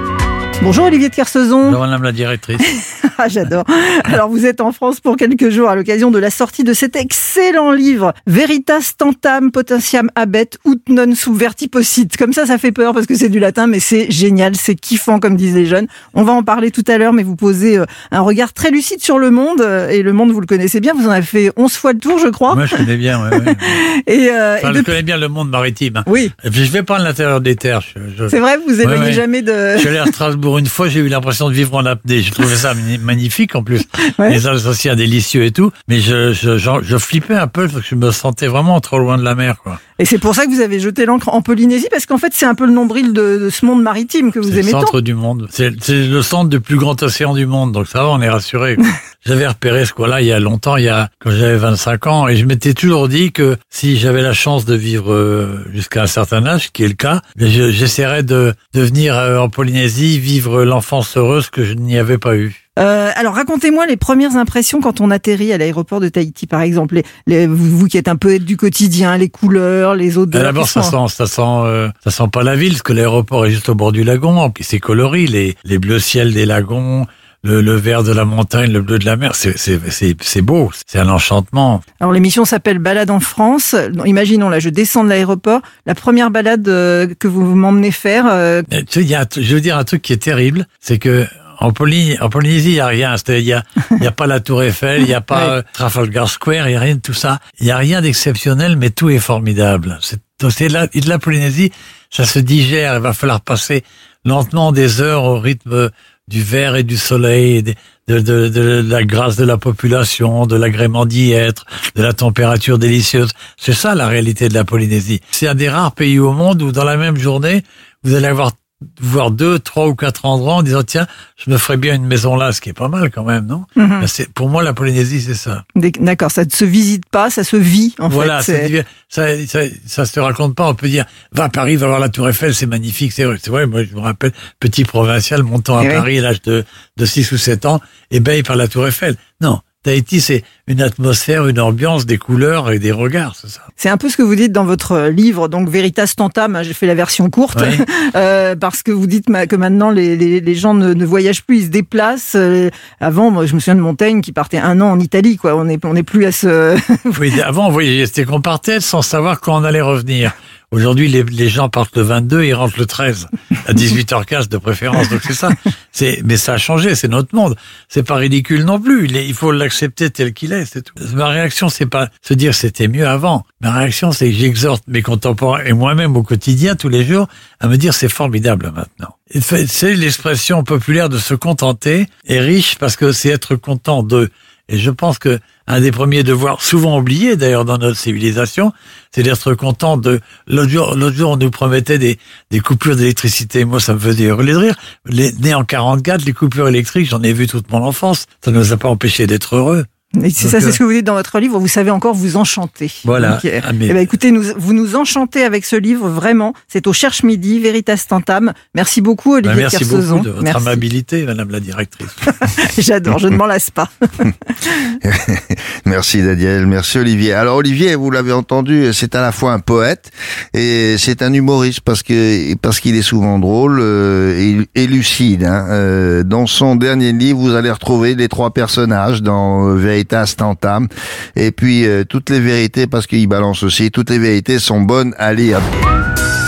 Bonjour 0.62 0.86
Olivier 0.86 1.08
de 1.10 1.14
Kersauzon. 1.14 1.64
Bonjour 1.66 1.80
Madame 1.80 2.02
la 2.02 2.12
directrice. 2.12 2.58
Ah, 3.18 3.28
J'adore. 3.28 3.64
Alors 4.04 4.28
vous 4.28 4.44
êtes 4.44 4.60
en 4.60 4.72
France 4.72 5.00
pour 5.00 5.16
quelques 5.16 5.48
jours 5.48 5.70
à 5.70 5.74
l'occasion 5.74 6.10
de 6.10 6.18
la 6.18 6.28
sortie 6.28 6.64
de 6.64 6.74
cet 6.74 6.96
excellent 6.96 7.72
livre 7.72 8.12
Veritas 8.26 8.92
tantam 8.98 9.50
potentiam 9.52 10.10
abet 10.16 10.50
ut 10.66 10.82
non 10.90 11.14
subverti 11.14 11.68
possit. 11.68 12.14
Comme 12.18 12.34
ça, 12.34 12.44
ça 12.44 12.58
fait 12.58 12.72
peur 12.72 12.92
parce 12.92 13.06
que 13.06 13.14
c'est 13.14 13.30
du 13.30 13.38
latin, 13.38 13.68
mais 13.68 13.80
c'est 13.80 14.10
génial, 14.10 14.54
c'est 14.54 14.74
kiffant 14.74 15.18
comme 15.18 15.34
disent 15.36 15.54
les 15.54 15.64
jeunes. 15.64 15.86
On 16.12 16.24
va 16.24 16.34
en 16.34 16.42
parler 16.42 16.70
tout 16.70 16.84
à 16.88 16.98
l'heure, 16.98 17.14
mais 17.14 17.22
vous 17.22 17.36
posez 17.36 17.78
euh, 17.78 17.86
un 18.10 18.20
regard 18.20 18.52
très 18.52 18.70
lucide 18.70 19.02
sur 19.02 19.18
le 19.18 19.30
monde 19.30 19.62
euh, 19.62 19.88
et 19.88 20.02
le 20.02 20.12
monde 20.12 20.30
vous 20.32 20.40
le 20.42 20.46
connaissez 20.46 20.80
bien. 20.80 20.92
Vous 20.92 21.06
en 21.06 21.12
avez 21.12 21.22
fait 21.24 21.50
11 21.56 21.72
fois 21.72 21.94
le 21.94 21.98
tour, 21.98 22.18
je 22.18 22.28
crois. 22.28 22.54
Moi, 22.54 22.66
je 22.66 22.76
connais 22.76 22.98
bien. 22.98 23.18
Ouais, 23.30 23.34
ouais. 23.34 23.56
Et, 24.06 24.28
euh, 24.30 24.56
Enfin, 24.58 24.68
et 24.68 24.72
je 24.74 24.78
depuis- 24.80 24.84
connais 24.92 25.02
bien 25.02 25.16
le 25.16 25.28
monde 25.28 25.48
maritime. 25.48 26.02
Oui, 26.06 26.32
Et 26.44 26.50
puis, 26.50 26.66
je 26.66 26.70
vais 26.70 26.82
à 26.86 26.98
l'intérieur 26.98 27.40
des 27.40 27.56
terres. 27.56 27.80
Je, 27.80 28.28
c'est 28.28 28.40
vrai, 28.40 28.58
vous 28.68 28.78
éloignez 28.78 29.06
ouais. 29.06 29.12
jamais 29.14 29.40
de. 29.40 29.52
Je 29.78 29.88
allé 29.88 29.96
à 29.98 30.04
Strasbourg 30.06 30.45
une 30.58 30.66
fois, 30.66 30.88
j'ai 30.88 31.00
eu 31.00 31.08
l'impression 31.08 31.48
de 31.48 31.54
vivre 31.54 31.74
en 31.74 31.84
apnée. 31.84 32.20
J'ai 32.22 32.30
trouvé 32.30 32.54
ça 32.54 32.74
magnifique 33.00 33.54
en 33.54 33.62
plus. 33.62 33.82
Ouais. 34.18 34.30
Les 34.30 34.46
Alsaciens 34.46 34.94
délicieux 34.96 35.44
et 35.44 35.50
tout. 35.50 35.70
Mais 35.88 36.00
je, 36.00 36.32
je, 36.32 36.56
je, 36.56 36.70
je 36.82 36.96
flippais 36.96 37.34
un 37.34 37.48
peu 37.48 37.68
parce 37.68 37.82
que 37.82 37.88
je 37.90 37.94
me 37.96 38.10
sentais 38.12 38.46
vraiment 38.46 38.80
trop 38.80 38.98
loin 38.98 39.18
de 39.18 39.22
la 39.24 39.34
mer. 39.34 39.56
quoi. 39.62 39.78
Et 39.98 40.04
c'est 40.06 40.18
pour 40.18 40.34
ça 40.34 40.46
que 40.46 40.50
vous 40.50 40.60
avez 40.60 40.78
jeté 40.80 41.04
l'encre 41.06 41.28
en 41.28 41.42
Polynésie 41.42 41.88
parce 41.90 42.06
qu'en 42.06 42.16
fait, 42.18 42.32
c'est 42.32 42.46
un 42.46 42.54
peu 42.54 42.64
le 42.66 42.72
nombril 42.72 43.12
de, 43.12 43.38
de 43.38 43.50
ce 43.50 43.66
monde 43.66 43.82
maritime 43.82 44.32
que 44.32 44.38
vous 44.38 44.48
C'est 44.48 44.54
le 44.54 44.60
aimez 44.60 44.70
tant. 44.72 44.80
centre 44.80 45.00
du 45.02 45.12
monde. 45.14 45.48
C'est 45.50 45.72
c'est 45.82 46.06
le 46.06 46.22
centre 46.22 46.48
du 46.48 46.60
plus 46.60 46.76
grand 46.76 47.02
océan 47.02 47.34
du 47.34 47.44
monde. 47.46 47.72
Donc 47.72 47.88
ça 47.88 47.98
va, 48.04 48.08
on 48.08 48.20
est 48.22 48.28
rassuré. 48.30 48.76
J'avais 49.26 49.46
repéré 49.48 49.84
ce 49.84 49.92
coin-là 49.92 50.20
il 50.20 50.28
y 50.28 50.32
a 50.32 50.38
longtemps, 50.38 50.76
il 50.76 50.84
y 50.84 50.88
a 50.88 51.08
quand 51.20 51.30
j'avais 51.30 51.56
25 51.56 52.06
ans, 52.06 52.28
et 52.28 52.36
je 52.36 52.44
m'étais 52.46 52.74
toujours 52.74 53.08
dit 53.08 53.32
que 53.32 53.56
si 53.70 53.96
j'avais 53.96 54.22
la 54.22 54.32
chance 54.32 54.64
de 54.64 54.74
vivre 54.74 55.12
euh, 55.12 55.64
jusqu'à 55.72 56.02
un 56.02 56.06
certain 56.06 56.46
âge, 56.46 56.66
ce 56.66 56.70
qui 56.70 56.84
est 56.84 56.88
le 56.88 56.94
cas, 56.94 57.20
ben, 57.36 57.48
je- 57.50 57.70
j'essaierais 57.70 58.22
de, 58.22 58.54
de 58.74 58.80
venir 58.80 59.16
euh, 59.18 59.38
en 59.38 59.48
Polynésie 59.48 60.18
vivre 60.20 60.62
l'enfance 60.64 61.16
heureuse 61.16 61.50
que 61.50 61.64
je 61.64 61.74
n'y 61.74 61.98
avais 61.98 62.18
pas 62.18 62.36
eue. 62.36 62.54
Euh, 62.78 63.10
alors 63.16 63.34
racontez-moi 63.34 63.86
les 63.86 63.96
premières 63.96 64.36
impressions 64.36 64.82
quand 64.82 65.00
on 65.00 65.10
atterrit 65.10 65.50
à 65.52 65.56
l'aéroport 65.58 65.98
de 65.98 66.08
Tahiti, 66.10 66.46
par 66.46 66.60
exemple. 66.60 66.96
Les, 66.96 67.04
les- 67.26 67.46
vous, 67.46 67.86
qui 67.88 67.96
êtes 67.96 68.06
un 68.08 68.16
poète 68.16 68.44
du 68.44 68.56
quotidien, 68.58 69.16
les 69.16 69.30
couleurs, 69.30 69.94
les 69.94 70.18
odeurs. 70.18 70.42
D'abord, 70.42 70.64
qui 70.66 70.70
ça 70.72 70.82
sent, 70.82 71.08
ça 71.08 71.26
sent, 71.26 71.40
euh, 71.42 71.88
ça 72.04 72.10
sent 72.10 72.28
pas 72.30 72.42
la 72.42 72.54
ville, 72.54 72.72
parce 72.72 72.82
que 72.82 72.92
l'aéroport 72.92 73.46
est 73.46 73.50
juste 73.50 73.70
au 73.70 73.74
bord 73.74 73.92
du 73.92 74.04
lagon. 74.04 74.50
Puis 74.50 74.62
c'est 74.62 74.78
coloré, 74.78 75.26
les, 75.26 75.56
les 75.64 75.78
bleus 75.78 76.00
ciels 76.00 76.34
des 76.34 76.44
lagons, 76.44 77.06
le, 77.46 77.60
le 77.60 77.76
vert 77.76 78.02
de 78.02 78.12
la 78.12 78.24
montagne, 78.24 78.72
le 78.72 78.82
bleu 78.82 78.98
de 78.98 79.04
la 79.04 79.16
mer. 79.16 79.34
C'est, 79.34 80.42
beau. 80.42 80.70
C'est 80.86 80.98
un 80.98 81.08
enchantement. 81.08 81.80
Alors 82.00 82.12
l'émission 82.12 82.44
s'appelle 82.44 82.78
Balade 82.78 83.10
en 83.10 83.20
France. 83.20 83.74
Imaginons 84.04 84.48
là, 84.48 84.58
je 84.58 84.68
descends 84.68 85.04
de 85.04 85.08
l'aéroport. 85.08 85.60
La 85.86 85.94
première 85.94 86.30
balade 86.30 86.68
euh, 86.68 87.06
que 87.18 87.28
vous 87.28 87.42
m'emmenez 87.54 87.92
faire, 87.92 88.24
euh, 88.28 88.62
Tu 88.70 89.00
sais, 89.00 89.04
y 89.04 89.14
a, 89.14 89.26
je 89.34 89.54
veux 89.54 89.60
dire 89.60 89.78
un 89.78 89.84
truc 89.84 90.02
qui 90.02 90.12
est 90.12 90.22
terrible, 90.22 90.66
c'est 90.80 90.98
que 90.98 91.26
en, 91.58 91.72
Poly, 91.72 92.18
en 92.20 92.28
Polynésie, 92.28 92.70
il 92.70 92.74
y 92.74 92.80
a 92.80 92.86
rien. 92.86 93.16
C'est-à-dire, 93.16 93.62
il 93.90 93.98
y 93.98 94.00
a, 94.00 94.04
y 94.04 94.06
a 94.06 94.12
pas 94.12 94.26
la 94.26 94.40
Tour 94.40 94.62
Eiffel, 94.62 95.02
il 95.02 95.08
y 95.08 95.14
a 95.14 95.20
pas 95.20 95.48
euh, 95.48 95.62
Trafalgar 95.72 96.28
Square, 96.28 96.68
il 96.68 96.72
y 96.72 96.76
a 96.76 96.80
rien 96.80 96.96
de 96.96 97.00
tout 97.00 97.14
ça. 97.14 97.38
Il 97.60 97.66
y 97.66 97.70
a 97.70 97.76
rien 97.76 98.02
d'exceptionnel, 98.02 98.76
mais 98.76 98.90
tout 98.90 99.08
est 99.08 99.18
formidable. 99.18 99.98
C'est, 100.00 100.68
la, 100.68 100.86
de 100.86 101.08
la 101.08 101.18
Polynésie, 101.18 101.72
ça 102.10 102.26
se 102.26 102.38
digère. 102.38 102.96
Il 102.96 103.00
va 103.00 103.12
falloir 103.12 103.40
passer 103.40 103.84
lentement 104.24 104.72
des 104.72 105.00
heures 105.00 105.24
au 105.24 105.38
rythme 105.40 105.90
du 106.28 106.42
vert 106.42 106.76
et 106.76 106.82
du 106.82 106.96
soleil, 106.96 107.62
des- 107.62 107.74
de, 108.08 108.20
de, 108.20 108.48
de 108.48 108.84
la 108.88 109.02
grâce 109.04 109.36
de 109.36 109.44
la 109.44 109.56
population, 109.58 110.46
de 110.46 110.56
l'agrément 110.56 111.06
d'y 111.06 111.32
être, 111.32 111.64
de 111.96 112.02
la 112.02 112.12
température 112.12 112.78
délicieuse. 112.78 113.30
C'est 113.56 113.72
ça 113.72 113.94
la 113.94 114.06
réalité 114.06 114.48
de 114.48 114.54
la 114.54 114.64
Polynésie. 114.64 115.20
C'est 115.32 115.48
un 115.48 115.54
des 115.56 115.68
rares 115.68 115.92
pays 115.92 116.18
au 116.20 116.32
monde 116.32 116.62
où 116.62 116.70
dans 116.72 116.84
la 116.84 116.96
même 116.96 117.16
journée, 117.16 117.62
vous 118.04 118.14
allez 118.14 118.26
avoir 118.28 118.52
voir 119.00 119.30
deux, 119.30 119.58
trois 119.58 119.88
ou 119.88 119.94
quatre 119.94 120.26
endroits 120.26 120.54
en 120.56 120.62
disant 120.62 120.82
tiens, 120.82 121.06
je 121.36 121.50
me 121.50 121.56
ferais 121.56 121.78
bien 121.78 121.94
une 121.94 122.04
maison 122.04 122.36
là, 122.36 122.52
ce 122.52 122.60
qui 122.60 122.68
est 122.68 122.74
pas 122.74 122.88
mal 122.88 123.10
quand 123.10 123.24
même, 123.24 123.46
non? 123.46 123.64
Mhm. 123.74 124.00
Ben, 124.00 124.06
c'est 124.06 124.28
Pour 124.32 124.50
moi, 124.50 124.62
la 124.62 124.74
Polynésie, 124.74 125.20
c'est 125.22 125.34
ça. 125.34 125.64
d'accord, 125.74 126.30
ça 126.30 126.44
ne 126.44 126.50
se 126.50 126.64
visite 126.64 127.04
pas, 127.10 127.30
ça 127.30 127.42
se 127.42 127.56
vit 127.56 127.94
en 127.98 128.08
voilà, 128.08 128.42
fait. 128.42 128.66
divers. 128.66 128.84
ça, 129.08 129.26
ça, 129.46 129.60
ça 129.86 130.04
se 130.04 130.20
raconte 130.20 130.54
pas. 130.54 130.68
On 130.68 130.74
peut 130.74 130.88
dire 130.88 131.06
va 131.32 131.44
à 131.44 131.48
Paris, 131.48 131.76
va 131.76 131.86
voir 131.86 132.00
la 132.00 132.10
Tour 132.10 132.28
Eiffel, 132.28 132.54
c'est 132.54 132.66
magnifique, 132.66 133.12
c'est 133.12 133.24
vrai. 133.24 133.66
Moi, 133.66 133.84
je 133.84 133.94
me 133.94 134.00
rappelle 134.00 134.32
petit 134.60 134.84
provincial 134.84 135.42
montant 135.42 135.78
à 135.78 135.84
Eh. 135.84 135.88
Paris 135.94 136.18
à 136.18 136.22
l'âge 136.22 136.42
de 136.42 136.64
de 136.98 137.04
six 137.06 137.30
ou 137.32 137.38
sept 137.38 137.64
ans, 137.66 137.80
ébahi 138.10 138.42
par 138.42 138.56
la 138.56 138.68
Tour 138.68 138.86
Eiffel. 138.86 139.16
Non. 139.40 139.60
Tahiti, 139.86 140.20
c'est 140.20 140.42
une 140.66 140.82
atmosphère, 140.82 141.46
une 141.46 141.60
ambiance, 141.60 142.06
des 142.06 142.18
couleurs 142.18 142.72
et 142.72 142.80
des 142.80 142.90
regards, 142.90 143.36
c'est 143.40 143.48
ça. 143.48 143.60
C'est 143.76 143.88
un 143.88 143.96
peu 143.96 144.08
ce 144.08 144.16
que 144.16 144.22
vous 144.24 144.34
dites 144.34 144.50
dans 144.50 144.64
votre 144.64 145.06
livre, 145.06 145.46
donc 145.46 145.68
Veritas 145.68 146.12
Tantam. 146.16 146.56
hein, 146.56 146.64
J'ai 146.64 146.72
fait 146.72 146.88
la 146.88 146.96
version 146.96 147.30
courte 147.30 147.62
Oui. 147.62 147.84
euh, 148.16 148.56
parce 148.56 148.82
que 148.82 148.90
vous 148.90 149.06
dites 149.06 149.26
que 149.48 149.54
maintenant 149.54 149.90
les, 149.92 150.16
les, 150.16 150.40
les 150.40 150.54
gens 150.56 150.74
ne, 150.74 150.92
ne 150.92 151.06
voyagent 151.06 151.44
plus, 151.44 151.58
ils 151.58 151.64
se 151.66 151.70
déplacent. 151.70 152.32
Euh, 152.34 152.68
avant, 152.98 153.30
moi, 153.30 153.46
je 153.46 153.54
me 153.54 153.60
souviens 153.60 153.76
de 153.76 153.80
Montaigne 153.80 154.22
qui 154.22 154.32
partait 154.32 154.58
un 154.58 154.80
an 154.80 154.90
en 154.90 154.98
Italie. 154.98 155.36
Quoi, 155.36 155.54
on 155.54 155.68
est 155.68 155.84
on 155.84 155.94
n'est 155.94 156.02
plus 156.02 156.24
à 156.24 156.32
ce. 156.32 156.76
Oui, 157.20 157.32
avant, 157.40 157.68
on 157.68 157.70
voyageait, 157.70 158.06
c'était 158.06 158.24
qu'on 158.24 158.40
partait 158.40 158.80
sans 158.80 159.02
savoir 159.02 159.40
quand 159.40 159.56
on 159.60 159.62
allait 159.62 159.80
revenir. 159.82 160.32
Aujourd'hui, 160.76 161.08
les, 161.08 161.48
gens 161.48 161.70
partent 161.70 161.96
le 161.96 162.02
22 162.02 162.42
et 162.42 162.52
rentrent 162.52 162.78
le 162.78 162.84
13, 162.84 163.28
à 163.66 163.72
18h15 163.72 164.48
de 164.48 164.58
préférence. 164.58 165.08
Donc 165.08 165.22
c'est 165.26 165.32
ça. 165.32 165.48
C'est, 165.90 166.20
mais 166.22 166.36
ça 166.36 166.52
a 166.52 166.58
changé, 166.58 166.94
c'est 166.94 167.08
notre 167.08 167.34
monde. 167.34 167.56
C'est 167.88 168.02
pas 168.02 168.16
ridicule 168.16 168.62
non 168.62 168.78
plus. 168.78 169.06
Il, 169.06 169.32
faut 169.32 169.52
l'accepter 169.52 170.10
tel 170.10 170.34
qu'il 170.34 170.52
est, 170.52 170.66
c'est 170.66 170.82
tout. 170.82 170.92
Ma 171.14 171.28
réaction, 171.28 171.70
c'est 171.70 171.86
pas 171.86 172.10
se 172.20 172.34
dire 172.34 172.54
c'était 172.54 172.88
mieux 172.88 173.08
avant. 173.08 173.46
Ma 173.62 173.72
réaction, 173.72 174.12
c'est 174.12 174.30
que 174.30 174.36
j'exhorte 174.36 174.84
mes 174.86 175.00
contemporains 175.00 175.64
et 175.64 175.72
moi-même 175.72 176.14
au 176.14 176.22
quotidien, 176.22 176.76
tous 176.76 176.90
les 176.90 177.06
jours, 177.06 177.26
à 177.58 177.68
me 177.68 177.76
dire 177.78 177.94
c'est 177.94 178.10
formidable 178.10 178.70
maintenant. 178.76 179.16
C'est 179.40 179.94
l'expression 179.94 180.62
populaire 180.62 181.08
de 181.08 181.16
se 181.16 181.32
contenter 181.32 182.06
est 182.26 182.40
riche 182.40 182.76
parce 182.76 182.96
que 182.96 183.12
c'est 183.12 183.30
être 183.30 183.56
content 183.56 184.02
de. 184.02 184.28
Et 184.68 184.78
je 184.78 184.90
pense 184.90 185.18
que 185.18 185.38
un 185.68 185.80
des 185.80 185.92
premiers 185.92 186.24
devoirs, 186.24 186.60
souvent 186.60 186.98
oubliés 186.98 187.36
d'ailleurs 187.36 187.64
dans 187.64 187.78
notre 187.78 187.96
civilisation, 187.96 188.72
c'est 189.12 189.22
d'être 189.22 189.54
content 189.54 189.96
de. 189.96 190.20
L'autre 190.48 190.70
jour, 191.12 191.30
on 191.30 191.36
nous 191.36 191.50
promettait 191.50 191.98
des, 191.98 192.18
des 192.50 192.60
coupures 192.60 192.96
d'électricité. 192.96 193.64
Moi, 193.64 193.78
ça 193.78 193.94
me 193.94 193.98
faisait 193.98 194.24
hurler 194.24 194.52
de 194.52 194.58
rire. 194.58 194.76
Les, 195.06 195.32
né 195.32 195.54
en 195.54 195.64
44, 195.64 196.24
les 196.24 196.32
coupures 196.32 196.68
électriques, 196.68 197.08
j'en 197.08 197.22
ai 197.22 197.32
vu 197.32 197.46
toute 197.46 197.70
mon 197.70 197.84
enfance. 197.84 198.26
Ça 198.44 198.50
ne 198.50 198.58
nous 198.58 198.72
a 198.72 198.76
pas 198.76 198.88
empêché 198.88 199.28
d'être 199.28 199.54
heureux. 199.54 199.84
C'est 200.24 200.48
ça, 200.48 200.60
c'est 200.60 200.66
euh, 200.68 200.72
ce 200.72 200.78
que 200.78 200.84
vous 200.84 200.92
dites 200.92 201.04
dans 201.04 201.14
votre 201.14 201.38
livre. 201.38 201.58
Vous 201.58 201.68
savez 201.68 201.90
encore 201.90 202.14
vous 202.14 202.36
enchanter. 202.36 202.90
Voilà. 203.04 203.32
Donc, 203.32 203.44
euh, 203.44 203.60
Ah, 203.62 203.72
mais- 203.72 203.86
eh 203.88 203.92
ben, 203.92 203.98
écoutez, 203.98 204.30
nous, 204.30 204.42
vous 204.56 204.72
nous 204.72 204.96
enchantez 204.96 205.44
avec 205.44 205.64
ce 205.64 205.76
livre 205.76 206.08
vraiment. 206.08 206.54
C'est 206.68 206.86
au 206.86 206.92
Cherche 206.92 207.22
Midi, 207.22 207.58
Veritas 207.60 208.04
Tantam. 208.08 208.52
Merci 208.74 209.00
beaucoup, 209.00 209.30
Ben, 209.32 209.48
Olivier 209.48 209.62
merci 209.62 209.78
Kersauzon. 209.78 210.14
beaucoup 210.16 210.26
de 210.26 210.30
votre 210.30 210.42
Merci. 210.42 210.66
amabilité, 210.66 211.24
Madame 211.24 211.50
la 211.50 211.60
directrice. 211.60 212.08
J'adore. 212.78 213.18
Je 213.18 213.28
ne 213.28 213.36
m'en 213.36 213.46
lasse 213.46 213.70
pas. 213.70 213.90
Merci 215.84 216.22
Daniel, 216.22 216.66
merci 216.66 216.98
Olivier. 216.98 217.32
Alors 217.32 217.56
Olivier, 217.56 217.94
vous 217.94 218.10
l'avez 218.10 218.32
entendu, 218.32 218.92
c'est 218.92 219.14
à 219.14 219.20
la 219.20 219.32
fois 219.32 219.52
un 219.52 219.58
poète 219.60 220.10
et 220.52 220.96
c'est 220.98 221.22
un 221.22 221.32
humoriste 221.32 221.80
parce 221.80 222.02
que 222.02 222.54
parce 222.56 222.80
qu'il 222.80 222.96
est 222.96 223.02
souvent 223.02 223.38
drôle 223.38 223.78
euh, 223.80 224.36
et, 224.74 224.82
et 224.82 224.86
lucide. 224.86 225.44
hein. 225.44 225.66
Euh, 225.70 226.22
dans 226.24 226.46
son 226.46 226.76
dernier 226.76 227.12
livre, 227.12 227.38
vous 227.38 227.54
allez 227.54 227.70
retrouver 227.70 228.14
les 228.14 228.28
trois 228.28 228.50
personnages 228.50 229.22
dans 229.22 229.68
euh, 229.68 229.74
Veritas 230.06 230.34
Tantam 230.36 230.88
et 231.34 231.50
puis 231.50 231.86
euh, 231.86 232.04
toutes 232.04 232.30
les 232.30 232.40
vérités 232.40 232.86
parce 232.86 233.06
qu'il 233.06 233.26
balance 233.26 233.62
aussi. 233.62 233.90
Toutes 233.90 234.10
les 234.10 234.18
vérités 234.18 234.58
sont 234.58 234.80
bonnes 234.80 235.14
à 235.18 235.32
lire. 235.32 235.60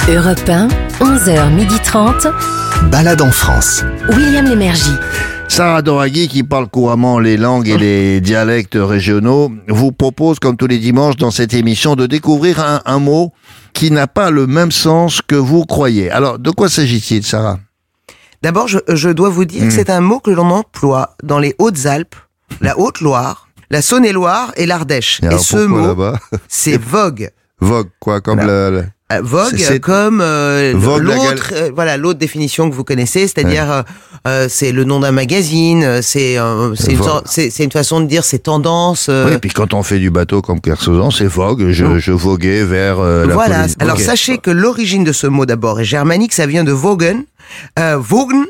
Europe 0.09 0.49
1, 0.49 0.69
11h30. 1.01 2.33
Balade 2.91 3.21
en 3.21 3.31
France. 3.31 3.85
William 4.11 4.45
Lémergie. 4.47 4.93
Sarah 5.49 5.83
Doraghi, 5.83 6.29
qui 6.29 6.43
parle 6.45 6.69
couramment 6.69 7.19
les 7.19 7.37
langues 7.37 7.69
et 7.69 7.79
les 7.79 8.21
dialectes 8.21 8.77
régionaux, 8.79 9.51
vous 9.69 9.93
propose, 9.93 10.39
comme 10.39 10.57
tous 10.57 10.67
les 10.67 10.79
dimanches 10.79 11.17
dans 11.17 11.31
cette 11.31 11.55
émission, 11.55 11.97
de 11.97 12.07
découvrir 12.07 12.61
un, 12.61 12.81
un 12.85 12.99
mot 12.99 13.33
qui 13.73 13.91
n'a 13.91 14.07
pas 14.07 14.31
le 14.31 14.47
même 14.47 14.71
sens 14.71 15.21
que 15.27 15.35
vous 15.35 15.65
croyez. 15.65 16.11
Alors, 16.11 16.39
de 16.39 16.51
quoi 16.51 16.69
s'agit-il, 16.69 17.23
Sarah? 17.25 17.59
D'abord, 18.43 18.69
je, 18.69 18.79
je 18.89 19.09
dois 19.09 19.31
vous 19.31 19.47
dire 19.47 19.65
Mm. 19.65 19.69
que 19.69 19.75
c'est 19.75 19.91
un 19.91 20.01
mot 20.01 20.21
que 20.21 20.31
l'on 20.31 20.51
emploie 20.51 21.17
dans 21.25 21.39
les 21.39 21.55
Hautes-Alpes, 21.59 22.15
la 22.61 22.79
Haute-Loire, 22.79 23.48
la 23.71 23.83
Saône-et-Loire 23.83 24.53
et 24.57 24.67
l'Ardèche. 24.67 25.21
Et 25.31 25.39
ce 25.39 25.57
mot, 25.67 25.95
c'est 26.49 26.81
vogue. 26.83 27.31
Vogue, 27.61 27.89
quoi, 27.99 28.21
comme 28.21 28.39
Voilà. 28.41 28.71
le, 28.71 28.77
le- 28.77 28.85
Euh, 29.11 29.21
Vogue, 29.23 29.79
comme 29.81 30.21
euh, 30.21 30.75
l'autre, 30.75 31.53
euh, 31.55 31.71
voilà 31.75 31.97
l'autre 31.97 32.19
définition 32.19 32.69
que 32.69 32.75
vous 32.75 32.85
connaissez, 32.85 33.23
c'est-à-dire 33.27 33.73
euh, 33.73 33.83
euh, 34.29 34.47
c'est 34.51 34.71
le 34.71 34.85
nom 34.85 35.01
d'un 35.01 35.13
magazine, 35.13 36.03
c'est 36.03 36.39
euh, 36.39 36.75
c'est 36.75 36.93
une, 36.93 37.03
c'est 37.25 37.65
une 37.65 37.73
façon 37.73 38.01
de 38.03 38.07
dire 38.07 38.23
c'est 38.23 38.41
tendance. 38.41 39.09
Oui, 39.09 39.33
et 39.33 39.39
puis 39.39 39.49
quand 39.49 39.73
on 39.73 39.83
fait 39.83 39.99
du 39.99 40.11
bateau 40.11 40.43
comme 40.43 40.61
Kersozan, 40.61 41.11
c'est 41.11 41.27
vogue. 41.27 41.71
Je, 41.71 41.99
je 41.99 42.13
voguais 42.13 42.63
vers 42.65 43.01
la 43.01 43.33
voilà. 43.33 43.65
Alors 43.81 43.99
sachez 43.99 44.37
que 44.37 44.51
l'origine 44.51 45.05
de 45.05 45.13
ce 45.13 45.27
mot 45.27 45.47
d'abord 45.47 45.81
est 45.81 45.85
germanique, 45.87 46.35
ça 46.35 46.45
vient 46.47 46.63
de 46.65 46.73
Vogen, 46.73 47.25
euh, 47.79 47.97
Vogen, 47.99 48.45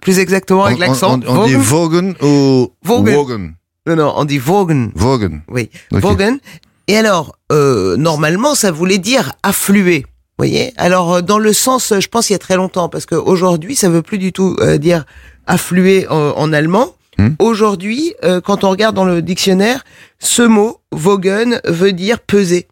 plus 0.00 0.18
exactement 0.18 0.64
avec 0.64 0.78
On- 0.78 0.80
l'accent. 0.80 1.20
On, 1.28 1.36
on 1.36 1.46
dit 1.46 1.52
Vogen. 1.54 2.14
Vogen 2.18 2.26
ou 2.26 2.72
Vogen. 2.82 3.14
Wogen 3.14 3.54
Non 3.86 3.96
non, 3.96 4.12
on 4.16 4.24
dit 4.24 4.38
Vogen. 4.38 4.92
Vogen. 4.94 5.42
Oui, 5.48 5.68
Ok. 5.92 6.00
Vogen. 6.02 6.38
Et 6.86 6.96
alors, 6.96 7.36
euh, 7.50 7.96
normalement, 7.96 8.54
ça 8.54 8.70
voulait 8.70 8.98
dire 8.98 9.32
affluer. 9.42 10.06
voyez 10.38 10.72
Alors, 10.76 11.14
euh, 11.14 11.20
dans 11.22 11.38
le 11.38 11.52
sens, 11.52 11.92
je 11.98 12.08
pense, 12.08 12.30
il 12.30 12.34
y 12.34 12.36
a 12.36 12.38
très 12.38 12.56
longtemps, 12.56 12.88
parce 12.88 13.06
qu'aujourd'hui, 13.06 13.74
ça 13.74 13.88
veut 13.88 14.02
plus 14.02 14.18
du 14.18 14.32
tout 14.32 14.56
euh, 14.60 14.78
dire 14.78 15.04
affluer 15.46 16.06
en, 16.08 16.14
en 16.36 16.52
allemand. 16.52 16.94
Hmm. 17.18 17.30
Aujourd'hui, 17.40 18.14
euh, 18.24 18.40
quand 18.40 18.62
on 18.64 18.70
regarde 18.70 18.94
dans 18.94 19.04
le 19.04 19.20
dictionnaire, 19.20 19.84
ce 20.20 20.42
mot, 20.42 20.78
Wogen, 20.92 21.60
veut 21.64 21.92
dire 21.92 22.20
peser. 22.20 22.68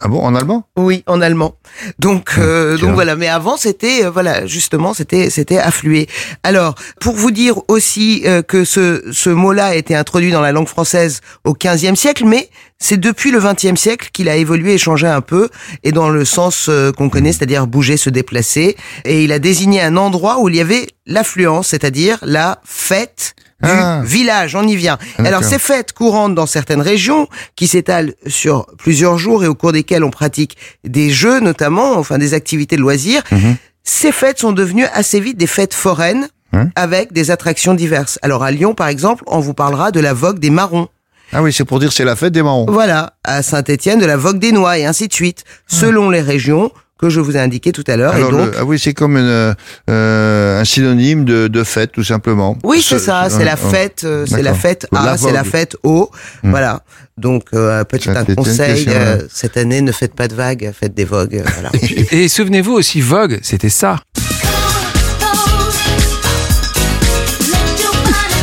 Ah 0.00 0.06
bon, 0.06 0.20
en 0.20 0.34
allemand? 0.36 0.64
Oui, 0.76 1.02
en 1.06 1.20
allemand. 1.20 1.56
Donc, 1.98 2.30
euh, 2.38 2.76
tiens. 2.76 2.86
donc 2.86 2.94
voilà. 2.94 3.16
Mais 3.16 3.26
avant, 3.26 3.56
c'était 3.56 4.04
euh, 4.04 4.10
voilà, 4.10 4.46
justement, 4.46 4.94
c'était 4.94 5.28
c'était 5.28 5.58
afflué. 5.58 6.06
Alors, 6.44 6.76
pour 7.00 7.14
vous 7.16 7.32
dire 7.32 7.58
aussi 7.66 8.22
euh, 8.24 8.42
que 8.42 8.64
ce 8.64 9.02
ce 9.10 9.30
mot-là 9.30 9.66
a 9.66 9.74
été 9.74 9.96
introduit 9.96 10.30
dans 10.30 10.40
la 10.40 10.52
langue 10.52 10.68
française 10.68 11.20
au 11.44 11.52
XVe 11.52 11.96
siècle, 11.96 12.24
mais 12.26 12.48
c'est 12.78 12.98
depuis 12.98 13.32
le 13.32 13.40
XXe 13.40 13.74
siècle 13.74 14.10
qu'il 14.12 14.28
a 14.28 14.36
évolué 14.36 14.74
et 14.74 14.78
changé 14.78 15.08
un 15.08 15.20
peu, 15.20 15.48
et 15.82 15.90
dans 15.90 16.10
le 16.10 16.24
sens 16.24 16.66
euh, 16.68 16.92
qu'on 16.92 17.08
connaît, 17.10 17.32
c'est-à-dire 17.32 17.66
bouger, 17.66 17.96
se 17.96 18.08
déplacer. 18.08 18.76
Et 19.04 19.24
il 19.24 19.32
a 19.32 19.40
désigné 19.40 19.82
un 19.82 19.96
endroit 19.96 20.40
où 20.40 20.48
il 20.48 20.54
y 20.54 20.60
avait 20.60 20.86
l'affluence, 21.06 21.68
c'est-à-dire 21.68 22.18
la 22.22 22.60
fête 22.64 23.34
du 23.62 23.68
Ah. 23.70 24.02
village, 24.04 24.54
on 24.54 24.66
y 24.66 24.76
vient. 24.76 24.98
Ah, 25.18 25.22
Alors 25.26 25.42
ces 25.42 25.58
fêtes 25.58 25.92
courantes 25.92 26.34
dans 26.34 26.46
certaines 26.46 26.80
régions, 26.80 27.28
qui 27.56 27.66
s'étalent 27.66 28.14
sur 28.26 28.66
plusieurs 28.78 29.18
jours 29.18 29.42
et 29.42 29.48
au 29.48 29.54
cours 29.54 29.72
desquelles 29.72 30.04
on 30.04 30.10
pratique 30.10 30.56
des 30.84 31.10
jeux 31.10 31.40
notamment, 31.40 31.94
enfin 31.96 32.18
des 32.18 32.34
activités 32.34 32.76
de 32.76 32.80
loisirs, 32.82 33.22
Mhm. 33.32 33.56
ces 33.82 34.12
fêtes 34.12 34.38
sont 34.38 34.52
devenues 34.52 34.86
assez 34.94 35.18
vite 35.20 35.36
des 35.36 35.46
fêtes 35.48 35.74
foraines 35.74 36.28
Hein 36.54 36.70
avec 36.76 37.12
des 37.12 37.30
attractions 37.30 37.74
diverses. 37.74 38.18
Alors 38.22 38.42
à 38.42 38.50
Lyon 38.50 38.74
par 38.74 38.88
exemple, 38.88 39.22
on 39.26 39.38
vous 39.40 39.52
parlera 39.54 39.90
de 39.90 40.00
la 40.00 40.14
vogue 40.14 40.38
des 40.38 40.48
marrons. 40.50 40.88
Ah 41.32 41.42
oui, 41.42 41.52
c'est 41.52 41.66
pour 41.66 41.78
dire 41.78 41.92
c'est 41.92 42.06
la 42.06 42.16
fête 42.16 42.32
des 42.32 42.42
marrons. 42.42 42.64
Voilà, 42.70 43.12
à 43.22 43.42
Saint-Étienne 43.42 43.98
de 43.98 44.06
la 44.06 44.16
vogue 44.16 44.38
des 44.38 44.50
noix 44.52 44.78
et 44.78 44.86
ainsi 44.86 45.08
de 45.08 45.12
suite, 45.12 45.44
selon 45.66 46.08
les 46.08 46.22
régions 46.22 46.70
que 46.98 47.08
je 47.10 47.20
vous 47.20 47.36
ai 47.36 47.40
indiquées 47.40 47.72
tout 47.72 47.84
à 47.86 47.96
l'heure. 47.96 48.12
Et 48.14 48.16
Alors, 48.16 48.32
donc, 48.32 48.46
le- 48.46 48.58
ah 48.58 48.64
oui, 48.64 48.78
c'est 48.78 48.92
comme 48.94 49.16
une, 49.16 49.54
euh, 49.90 50.60
un 50.60 50.64
synonyme 50.64 51.24
de, 51.24 51.46
de 51.48 51.64
fête, 51.64 51.92
tout 51.92 52.02
simplement. 52.04 52.56
Oui, 52.64 52.82
c'est 52.86 52.98
Ce- 52.98 53.04
ça, 53.06 53.28
c'est 53.30 53.44
la 53.44 53.52
euh, 53.54 53.56
fête, 53.56 54.02
euh, 54.04 54.26
c'est 54.26 54.42
la 54.42 54.54
fête 54.54 54.86
La 54.92 55.02
A, 55.12 55.16
c'est 55.16 55.32
la 55.32 55.44
fête 55.44 55.76
O, 55.84 56.10
Hmm. 56.42 56.50
voilà. 56.50 56.82
Donc, 57.16 57.44
euh, 57.54 57.82
petit 57.84 58.10
un 58.10 58.24
conseil, 58.24 58.86
euh, 58.88 59.22
cette 59.32 59.56
année, 59.56 59.80
ne 59.80 59.90
faites 59.92 60.14
pas 60.14 60.28
de 60.28 60.34
vagues, 60.34 60.70
faites 60.78 60.94
des 60.94 61.04
vogues, 61.04 61.42
voilà. 61.54 61.70
Et 62.12 62.28
souvenez-vous 62.28 62.72
aussi, 62.72 63.00
Vogue, 63.00 63.38
c'était 63.42 63.68
ça. 63.70 63.96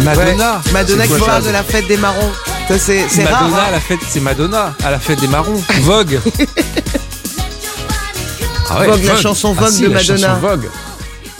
Madonna. 0.03 0.61
Ouais, 0.65 0.71
Madonna 0.73 1.07
qui 1.07 1.13
parle 1.19 1.43
de 1.43 1.49
la 1.49 1.63
fête 1.63 1.87
des 1.87 1.97
marrons. 1.97 2.31
C'est 2.77 3.05
c'est 3.09 3.23
rare. 3.25 3.43
Madonna, 3.43 3.61
hein. 3.63 3.65
à 3.67 3.71
la 3.71 3.79
fête, 3.79 3.99
c'est 4.09 4.19
Madonna 4.19 4.75
à 4.83 4.91
la 4.91 4.99
fête 4.99 5.19
des 5.19 5.27
marrons. 5.27 5.61
Vogue. 5.81 6.19
Ah 8.77 8.85
Vogue, 8.87 9.05
la 9.05 9.15
chanson 9.15 9.53
Vogue 9.53 9.69
si, 9.69 9.83
de 9.83 9.87
la 9.87 9.93
Madonna. 9.95 10.33
Vogue. 10.35 10.69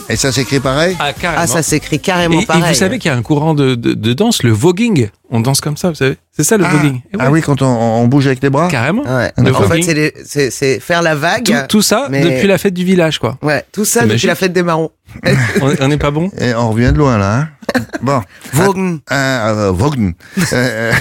Et 0.08 0.14
ça 0.16 0.30
s'écrit 0.30 0.60
pareil 0.60 0.96
Ah, 1.00 1.12
carrément. 1.12 1.42
Ah, 1.42 1.46
ça 1.48 1.62
s'écrit 1.62 1.96
et, 1.96 1.98
carrément 1.98 2.40
et 2.40 2.46
pareil. 2.46 2.62
vous 2.68 2.74
savez 2.74 2.98
qu'il 2.98 3.10
y 3.10 3.14
a 3.14 3.16
un 3.16 3.22
courant 3.22 3.54
de, 3.54 3.74
de, 3.74 3.92
de 3.92 4.12
danse, 4.12 4.42
le 4.44 4.52
voguing. 4.52 5.08
On 5.30 5.40
danse 5.40 5.60
comme 5.60 5.76
ça, 5.76 5.88
vous 5.88 5.96
savez. 5.96 6.16
C'est 6.36 6.44
ça 6.44 6.56
le 6.56 6.64
ah, 6.64 6.68
voguing. 6.70 7.00
Et 7.12 7.16
ouais, 7.16 7.22
ah 7.26 7.30
oui, 7.30 7.40
quand 7.42 7.60
on, 7.62 7.66
on 7.66 8.06
bouge 8.06 8.26
avec 8.28 8.40
les 8.42 8.50
bras 8.50 8.68
Carrément. 8.68 9.02
Ouais. 9.02 9.32
Le 9.36 9.50
En 9.52 9.62
fait, 9.62 9.66
voguing. 9.66 9.82
c'est 9.84 9.94
les- 9.94 10.14
c'est 10.24 10.50
c'est 10.52 10.78
faire 10.78 11.02
la 11.02 11.16
vague. 11.16 11.44
Tout, 11.44 11.78
tout 11.78 11.82
ça 11.82 12.06
mais- 12.08 12.22
depuis 12.22 12.46
la 12.46 12.58
fête 12.58 12.74
du 12.74 12.84
village, 12.84 13.18
quoi. 13.18 13.36
Ouais, 13.42 13.64
tout 13.72 13.84
ça 13.84 14.00
C'est 14.00 14.06
depuis 14.06 14.12
magique. 14.14 14.28
la 14.28 14.34
fête 14.36 14.52
des 14.52 14.62
marrons. 14.62 14.90
On 15.62 15.72
on 15.80 15.88
n'est 15.88 15.98
pas 15.98 16.10
bon 16.10 16.30
Et 16.38 16.54
on 16.54 16.70
revient 16.70 16.92
de 16.92 16.98
loin 16.98 17.16
là. 17.18 17.40
Hein 17.40 17.48
bon. 18.02 18.20
Vogue. 18.52 18.98
Ah, 19.08 19.50
euh, 19.50 19.72
Vogn. 19.72 20.12
Euh, 20.52 20.92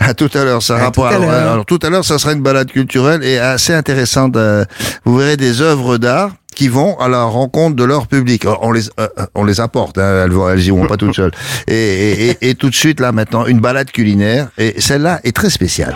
à 0.00 0.14
tout 0.14 0.30
à 0.34 0.44
l'heure, 0.44 0.62
ça 0.62 0.76
À 0.76 0.78
rapport. 0.84 1.08
tout 1.08 1.14
à 1.14 1.16
alors, 1.16 1.30
l'heure. 1.30 1.52
alors, 1.52 1.66
tout 1.66 1.78
à 1.82 1.90
l'heure, 1.90 2.04
ça 2.04 2.18
sera 2.18 2.32
une 2.32 2.42
balade 2.42 2.70
culturelle 2.70 3.22
et 3.24 3.38
assez 3.38 3.72
intéressante. 3.74 4.36
euh, 4.36 4.64
Vous 5.04 5.16
verrez 5.16 5.36
des 5.36 5.60
œuvres 5.60 5.98
d'art 5.98 6.30
qui 6.54 6.68
vont 6.68 6.98
à 6.98 7.08
la 7.08 7.24
rencontre 7.24 7.76
de 7.76 7.84
leur 7.84 8.06
public. 8.06 8.44
Alors, 8.44 8.60
On 8.62 8.72
les, 8.72 8.88
euh, 9.00 9.08
euh, 9.18 9.26
on 9.34 9.44
les 9.44 9.60
apporte. 9.60 9.98
Hein, 9.98 10.24
elles, 10.24 10.32
vont, 10.32 10.48
elles 10.48 10.60
y 10.64 10.70
vont 10.70 10.86
pas 10.86 10.96
toutes 10.96 11.14
seules. 11.14 11.32
Et, 11.66 11.74
et, 11.74 12.30
et, 12.30 12.50
et 12.50 12.54
tout 12.54 12.70
de 12.70 12.74
suite 12.74 13.00
là, 13.00 13.12
maintenant, 13.12 13.46
une 13.46 13.60
balade 13.60 13.90
culinaire. 13.90 14.48
Et 14.58 14.80
celle-là 14.80 15.20
est 15.24 15.34
très 15.34 15.50
spéciale. 15.50 15.94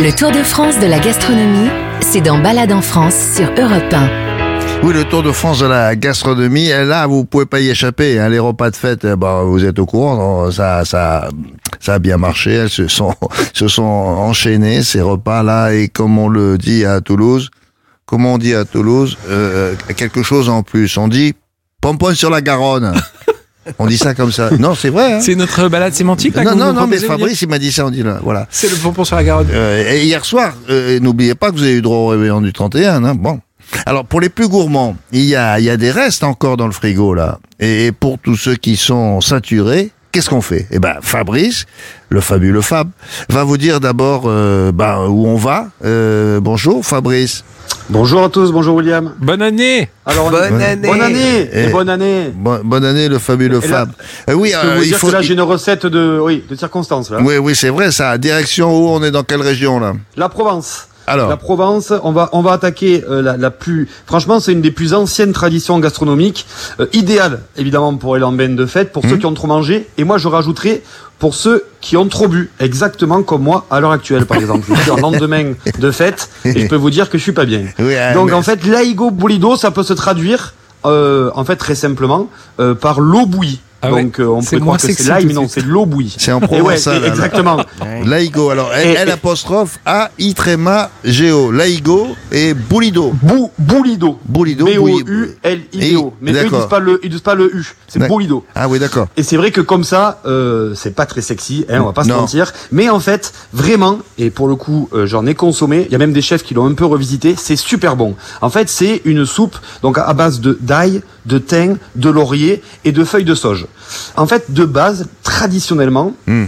Le 0.00 0.10
Tour 0.12 0.30
de 0.30 0.42
France 0.42 0.78
de 0.78 0.86
la 0.86 0.98
gastronomie, 0.98 1.70
c'est 2.00 2.20
dans 2.20 2.38
Balade 2.38 2.72
en 2.72 2.82
France 2.82 3.16
sur 3.34 3.46
Europe 3.56 3.92
1. 3.92 4.28
Oui, 4.84 4.94
le 4.94 5.02
Tour 5.04 5.24
de 5.24 5.32
France 5.32 5.58
de 5.58 5.66
la 5.66 5.96
gastronomie, 5.96 6.68
et 6.68 6.84
là, 6.84 7.08
vous 7.08 7.24
pouvez 7.24 7.46
pas 7.46 7.58
y 7.58 7.68
échapper. 7.68 8.20
Hein, 8.20 8.28
les 8.28 8.38
repas 8.38 8.70
de 8.70 8.76
fête, 8.76 9.04
ben, 9.04 9.42
vous 9.42 9.64
êtes 9.64 9.78
au 9.80 9.86
courant, 9.86 10.52
ça, 10.52 10.84
ça, 10.84 11.28
ça 11.80 11.94
a 11.94 11.98
bien 11.98 12.16
marché. 12.16 12.52
Elles 12.52 12.70
se 12.70 12.86
sont, 12.86 13.12
se 13.54 13.66
sont 13.66 13.82
enchaînées 13.82 14.84
ces 14.84 15.00
repas-là, 15.00 15.72
et 15.72 15.88
comme 15.88 16.16
on 16.18 16.28
le 16.28 16.58
dit 16.58 16.84
à 16.84 17.00
Toulouse, 17.00 17.50
comment 18.08 18.34
on 18.34 18.38
dit 18.38 18.54
à 18.54 18.64
Toulouse, 18.64 19.16
euh, 19.28 19.74
quelque 19.94 20.22
chose 20.22 20.48
en 20.48 20.62
plus. 20.62 20.96
On 20.96 21.06
dit 21.06 21.34
pompon 21.80 22.14
sur 22.14 22.30
la 22.30 22.40
Garonne. 22.40 22.94
on 23.78 23.86
dit 23.86 23.98
ça 23.98 24.14
comme 24.14 24.32
ça. 24.32 24.50
Non, 24.58 24.74
c'est 24.74 24.88
vrai. 24.88 25.14
Hein 25.14 25.20
C'est 25.20 25.34
notre 25.34 25.68
balade 25.68 25.92
sémantique 25.92 26.34
là, 26.34 26.42
non, 26.42 26.56
non, 26.56 26.72
non, 26.72 26.86
mais 26.86 26.96
Fabrice, 26.96 27.42
il 27.42 27.48
m'a 27.48 27.58
dit 27.58 27.70
ça. 27.70 27.86
On 27.86 27.90
dit 27.90 28.02
là, 28.02 28.18
voilà. 28.22 28.48
C'est 28.50 28.70
le 28.70 28.76
pompon 28.76 29.04
sur 29.04 29.14
la 29.14 29.24
Garonne. 29.24 29.48
Euh, 29.52 29.92
et 29.92 30.04
hier 30.04 30.24
soir, 30.24 30.54
euh, 30.70 30.98
n'oubliez 30.98 31.34
pas 31.34 31.50
que 31.50 31.56
vous 31.56 31.62
avez 31.62 31.74
eu 31.74 31.82
droit 31.82 31.98
au 31.98 32.06
réveillon 32.08 32.40
du 32.40 32.52
31. 32.52 33.04
Hein 33.04 33.14
bon. 33.14 33.40
Alors 33.84 34.06
pour 34.06 34.22
les 34.22 34.30
plus 34.30 34.48
gourmands, 34.48 34.96
il 35.12 35.24
y 35.24 35.36
a, 35.36 35.58
il 35.58 35.66
y 35.66 35.70
a 35.70 35.76
des 35.76 35.90
restes 35.90 36.24
encore 36.24 36.56
dans 36.56 36.66
le 36.66 36.72
frigo 36.72 37.12
là. 37.12 37.38
Et 37.60 37.92
pour 37.92 38.18
tous 38.18 38.36
ceux 38.36 38.56
qui 38.56 38.76
sont 38.76 39.20
saturés, 39.20 39.90
qu'est-ce 40.18 40.30
qu'on 40.30 40.40
fait? 40.42 40.66
Eh 40.72 40.80
ben 40.80 40.96
Fabrice, 41.00 41.64
le 42.08 42.20
fabuleux 42.20 42.60
Fab, 42.60 42.88
va 43.28 43.44
vous 43.44 43.56
dire 43.56 43.78
d'abord 43.78 44.24
euh, 44.26 44.72
ben, 44.72 45.06
où 45.06 45.28
on 45.28 45.36
va. 45.36 45.68
Euh, 45.84 46.40
bonjour 46.40 46.84
Fabrice. 46.84 47.44
Bonjour 47.88 48.24
à 48.24 48.28
tous, 48.28 48.50
bonjour 48.50 48.74
William. 48.74 49.14
Bonne 49.20 49.42
année 49.42 49.88
Alors, 50.04 50.30
Bonne 50.30 50.60
année. 50.60 50.88
bonne 50.88 51.00
année 51.02 51.48
Et- 51.52 51.64
et 51.64 51.68
bonne 51.68 51.88
année. 51.88 52.32
Bon- 52.34 52.60
bonne 52.64 52.84
année 52.84 53.08
le 53.08 53.18
fabuleux 53.20 53.58
Et 53.62 53.68
là, 53.68 53.76
Fab. 53.86 53.90
Euh, 54.28 54.32
oui, 54.32 54.50
Je 54.52 54.60
peux 54.60 54.66
euh, 54.66 54.74
vous 54.78 54.82
il 54.82 54.88
dire 54.88 54.98
faut. 54.98 55.06
que 55.06 55.12
là 55.12 55.22
j'ai 55.22 55.34
une 55.34 55.40
recette 55.42 55.86
de, 55.86 56.18
oui, 56.20 56.42
de 56.50 56.56
circonstance 56.56 57.10
là. 57.10 57.18
Oui, 57.22 57.36
oui, 57.36 57.54
c'est 57.54 57.68
vrai 57.68 57.92
ça. 57.92 58.18
Direction 58.18 58.76
où 58.76 58.88
on 58.88 59.00
est 59.04 59.12
dans 59.12 59.22
quelle 59.22 59.42
région 59.42 59.78
là? 59.78 59.92
La 60.16 60.28
Provence. 60.28 60.87
Alors. 61.08 61.28
La 61.28 61.36
Provence, 61.36 61.92
on 62.02 62.12
va 62.12 62.28
on 62.32 62.42
va 62.42 62.52
attaquer 62.52 63.04
euh, 63.08 63.22
la, 63.22 63.36
la 63.36 63.50
plus. 63.50 63.88
Franchement, 64.06 64.40
c'est 64.40 64.52
une 64.52 64.60
des 64.60 64.70
plus 64.70 64.94
anciennes 64.94 65.32
traditions 65.32 65.78
gastronomiques, 65.78 66.46
euh, 66.80 66.86
idéale 66.92 67.40
évidemment 67.56 67.94
pour 67.96 68.14
les 68.14 68.20
lendemains 68.20 68.48
de 68.48 68.66
fête, 68.66 68.92
pour 68.92 69.02
ceux 69.04 69.14
Mhm. 69.14 69.18
qui 69.18 69.26
ont 69.26 69.34
trop 69.34 69.46
mangé, 69.48 69.88
et 69.98 70.04
moi 70.04 70.18
je 70.18 70.28
rajouterai 70.28 70.82
pour 71.18 71.34
ceux 71.34 71.64
qui 71.80 71.96
ont 71.96 72.06
trop 72.06 72.28
bu, 72.28 72.50
exactement 72.60 73.22
comme 73.22 73.42
moi 73.42 73.66
à 73.70 73.80
l'heure 73.80 73.90
actuelle 73.92 74.24
par 74.26 74.36
exemple. 74.38 74.66
Je 74.68 74.80
suis 74.82 74.90
en 74.90 74.96
lendemain 74.98 75.52
de 75.78 75.90
fête 75.90 76.28
et 76.44 76.60
je 76.60 76.66
peux 76.68 76.76
vous 76.76 76.90
dire 76.90 77.10
que 77.10 77.18
je 77.18 77.22
suis 77.24 77.32
pas 77.32 77.44
bien. 77.44 77.62
Oui, 77.78 77.94
euh, 77.96 78.14
Donc 78.14 78.28
mais- 78.28 78.34
en 78.34 78.42
fait, 78.42 78.64
l'aigo 78.64 79.10
boulido, 79.10 79.56
ça 79.56 79.70
peut 79.72 79.82
se 79.82 79.94
traduire 79.94 80.54
euh, 80.86 81.30
en 81.34 81.44
fait 81.44 81.56
très 81.56 81.74
simplement 81.74 82.28
euh, 82.60 82.74
par 82.74 83.00
l'eau 83.00 83.26
bouillie. 83.26 83.60
Ah 83.80 83.92
ouais. 83.92 84.02
Donc 84.02 84.18
euh, 84.18 84.26
on 84.26 84.42
peut 84.42 84.58
croire 84.58 84.76
que 84.78 84.92
c'est 84.92 85.06
l'ail, 85.06 85.26
mais 85.26 85.34
non, 85.34 85.46
c'est 85.48 85.62
de 85.62 85.68
l'eau 85.68 85.86
bouillie. 85.86 86.14
C'est 86.18 86.32
en 86.32 86.40
ouais, 86.40 86.46
provençal. 86.46 86.96
alors. 86.96 87.08
exactement. 87.08 87.56
Laïgo. 88.04 88.50
Alors, 88.50 88.72
L, 88.74 89.10
apostrophe 89.10 89.78
A 89.86 90.10
I 90.18 90.34
tréma 90.34 90.90
Géo. 91.04 91.52
Laïgo 91.52 92.08
et 92.32 92.54
Boulido. 92.54 93.12
Bou, 93.22 93.50
boulido. 93.58 94.18
Boulido. 94.24 94.64
B 94.66 94.70
O 94.80 94.88
U 95.00 95.36
L 95.42 95.60
I 95.72 95.78
D 95.78 95.96
O. 95.96 96.08
Et- 96.08 96.12
Mais 96.24 96.32
eux 96.32 96.44
ils 96.44 96.50
disent 96.50 96.66
pas 96.68 96.80
le 96.80 97.00
ils 97.04 97.10
disent 97.10 97.20
pas 97.20 97.34
le 97.34 97.54
U, 97.54 97.66
c'est 97.86 98.06
boulido. 98.06 98.44
Ah 98.54 98.68
oui, 98.68 98.78
d'accord. 98.78 99.06
Et 99.16 99.22
c'est 99.22 99.36
vrai 99.36 99.50
que 99.52 99.60
comme 99.60 99.84
ça, 99.84 100.20
euh, 100.26 100.74
c'est 100.74 100.94
pas 100.94 101.06
très 101.06 101.20
sexy, 101.20 101.64
hein, 101.70 101.80
on 101.82 101.86
va 101.86 101.92
pas 101.92 102.04
se 102.04 102.08
mentir. 102.08 102.52
Mais 102.72 102.88
en 102.90 103.00
fait, 103.00 103.32
vraiment, 103.52 103.98
et 104.18 104.30
pour 104.30 104.48
le 104.48 104.56
coup, 104.56 104.88
euh, 104.92 105.06
j'en 105.06 105.24
ai 105.26 105.34
consommé. 105.34 105.84
Il 105.88 105.92
y 105.92 105.94
a 105.94 105.98
même 105.98 106.12
des 106.12 106.22
chefs 106.22 106.42
qui 106.42 106.54
l'ont 106.54 106.66
un 106.66 106.74
peu 106.74 106.84
revisité. 106.84 107.34
C'est 107.38 107.56
super 107.56 107.94
bon. 107.96 108.16
En 108.40 108.50
fait, 108.50 108.68
c'est 108.68 109.02
une 109.04 109.24
soupe 109.24 109.56
donc 109.82 109.98
à 109.98 110.12
base 110.14 110.40
de 110.40 110.58
d'ail, 110.60 111.02
de 111.28 111.38
thym, 111.38 111.76
de 111.94 112.08
laurier 112.10 112.62
et 112.84 112.92
de 112.92 113.04
feuilles 113.04 113.24
de 113.24 113.34
sauge. 113.34 113.66
En 114.16 114.26
fait, 114.26 114.52
de 114.52 114.64
base, 114.64 115.06
traditionnellement, 115.22 116.14
Hmm. 116.26 116.46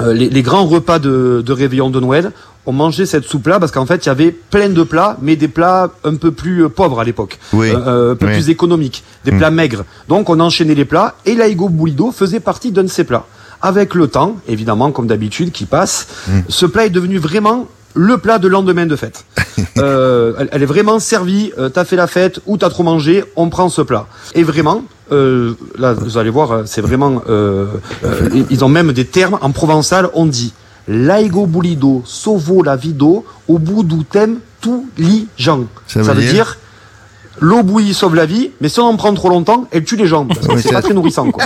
euh, 0.00 0.12
les, 0.12 0.28
les 0.30 0.42
grands 0.42 0.66
repas 0.66 0.98
de, 0.98 1.42
de 1.44 1.52
réveillon 1.52 1.90
de 1.90 1.98
Noël. 2.00 2.30
On 2.66 2.72
mangeait 2.72 3.06
cette 3.06 3.24
soupe-là 3.24 3.58
parce 3.58 3.72
qu'en 3.72 3.86
fait, 3.86 4.04
il 4.04 4.08
y 4.08 4.10
avait 4.10 4.30
plein 4.30 4.68
de 4.68 4.82
plats, 4.82 5.16
mais 5.22 5.36
des 5.36 5.48
plats 5.48 5.90
un 6.04 6.16
peu 6.16 6.30
plus 6.32 6.64
euh, 6.64 6.68
pauvres 6.68 7.00
à 7.00 7.04
l'époque, 7.04 7.38
Oui. 7.54 7.70
Euh, 7.74 8.12
un 8.12 8.16
peu 8.16 8.26
Oui. 8.26 8.32
plus 8.34 8.50
économiques, 8.50 9.02
des 9.24 9.32
Hmm. 9.32 9.38
plats 9.38 9.50
maigres. 9.50 9.84
Donc, 10.08 10.28
on 10.28 10.38
enchaînait 10.38 10.74
les 10.74 10.84
plats 10.84 11.14
et 11.24 11.34
l'aigo 11.34 11.68
boulido 11.70 12.12
faisait 12.12 12.40
partie 12.40 12.70
d'un 12.70 12.84
de 12.84 12.88
ces 12.88 13.04
plats. 13.04 13.24
Avec 13.62 13.94
le 13.94 14.06
temps, 14.06 14.36
évidemment, 14.46 14.92
comme 14.92 15.06
d'habitude, 15.06 15.50
qui 15.50 15.64
passe, 15.64 16.06
Hmm. 16.28 16.40
ce 16.48 16.66
plat 16.66 16.84
est 16.86 16.90
devenu 16.90 17.16
vraiment 17.18 17.66
le 17.94 18.18
plat 18.18 18.38
de 18.38 18.48
lendemain 18.48 18.86
de 18.86 18.96
fête. 18.96 19.24
euh, 19.78 20.32
elle, 20.38 20.48
elle 20.52 20.62
est 20.62 20.66
vraiment 20.66 20.98
servie, 20.98 21.52
euh, 21.58 21.68
t'as 21.68 21.84
fait 21.84 21.96
la 21.96 22.06
fête 22.06 22.40
ou 22.46 22.56
t'as 22.56 22.70
trop 22.70 22.82
mangé, 22.82 23.24
on 23.36 23.48
prend 23.48 23.68
ce 23.68 23.82
plat. 23.82 24.06
Et 24.34 24.42
vraiment, 24.44 24.82
euh, 25.12 25.54
là 25.78 25.94
vous 25.94 26.18
allez 26.18 26.30
voir, 26.30 26.62
c'est 26.66 26.80
vraiment, 26.80 27.22
euh, 27.28 27.66
euh, 28.04 28.28
ils- 28.50 28.64
ont 28.64 28.68
même 28.68 28.92
des 28.92 29.04
termes 29.04 29.38
en 29.40 29.50
provençal, 29.50 30.08
on 30.14 30.26
dit 30.26 30.52
l'aigo 30.86 31.46
boulido, 31.46 32.02
sovo 32.06 32.62
la 32.62 32.76
vido, 32.76 33.24
au 33.48 33.58
bout 33.58 33.82
d'outem 33.82 34.38
tout 34.60 34.88
li 34.96 35.28
gens. 35.36 35.64
Ça 35.86 36.00
veut 36.02 36.12
veut 36.14 36.20
dire 36.22 36.32
dire, 36.32 36.58
l'eau 37.40 37.62
bouillie 37.62 37.94
sauve 37.94 38.14
la 38.14 38.26
vie, 38.26 38.50
mais 38.60 38.68
si 38.68 38.80
on 38.80 38.84
en 38.84 38.96
prend 38.96 39.12
trop 39.14 39.28
longtemps, 39.28 39.66
elle 39.70 39.84
tue 39.84 39.96
les 39.96 40.06
gens. 40.06 40.26
Parce 40.26 40.46
que 40.46 40.52
Oui, 40.54 40.60
c'est 40.62 40.72
pas 40.72 40.82
très 40.82 40.94
nourrissant, 40.94 41.30
quoi. 41.30 41.44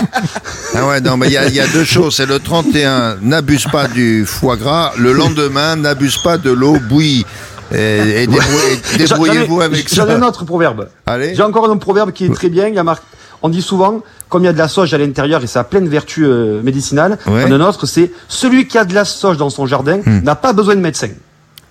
Ah 0.75 0.87
ouais, 0.87 1.01
non, 1.01 1.17
mais 1.17 1.27
il 1.27 1.33
y 1.33 1.37
a, 1.37 1.47
il 1.47 1.53
y 1.55 1.59
a 1.59 1.67
deux 1.67 1.83
choses. 1.83 2.15
C'est 2.15 2.25
le 2.25 2.39
31, 2.39 3.17
n'abuse 3.21 3.65
pas 3.71 3.87
du 3.87 4.25
foie 4.25 4.55
gras. 4.57 4.91
Le 4.97 5.13
lendemain, 5.13 5.75
n'abuse 5.75 6.17
pas 6.17 6.37
de 6.37 6.51
l'eau 6.51 6.77
bouillie. 6.89 7.25
Et, 7.73 8.23
et 8.23 8.27
débrouillez- 8.27 8.97
débrouillez-vous 8.97 9.61
avec 9.61 9.89
ça. 9.89 9.95
J'en 10.05 10.07
ai 10.09 10.13
un 10.13 10.21
autre 10.23 10.45
proverbe. 10.45 10.89
Allez. 11.05 11.33
J'ai 11.35 11.41
encore 11.43 11.69
un 11.69 11.77
proverbe 11.77 12.11
qui 12.11 12.25
est 12.25 12.33
très 12.33 12.49
bien. 12.49 12.67
Il 12.67 12.75
y 12.75 12.79
a 12.79 12.83
marqué- 12.83 13.03
on 13.41 13.49
dit 13.49 13.61
souvent, 13.61 14.01
comme 14.29 14.43
il 14.43 14.45
y 14.45 14.49
a 14.49 14.53
de 14.53 14.57
la 14.57 14.67
sauge 14.67 14.93
à 14.93 14.97
l'intérieur 14.97 15.43
et 15.43 15.47
ça 15.47 15.61
a 15.61 15.63
plein 15.63 15.81
de 15.81 15.89
vertus 15.89 16.25
euh, 16.27 16.61
médicinales, 16.63 17.17
Ouais. 17.27 17.43
un 17.51 17.61
autre, 17.61 17.85
c'est 17.87 18.11
celui 18.27 18.67
qui 18.67 18.77
a 18.77 18.85
de 18.85 18.93
la 18.93 19.05
sauge 19.05 19.37
dans 19.37 19.49
son 19.49 19.65
jardin 19.65 19.97
Hmm. 20.05 20.21
n'a 20.23 20.35
pas 20.35 20.53
besoin 20.53 20.75
de 20.75 20.81
médecin. 20.81 21.09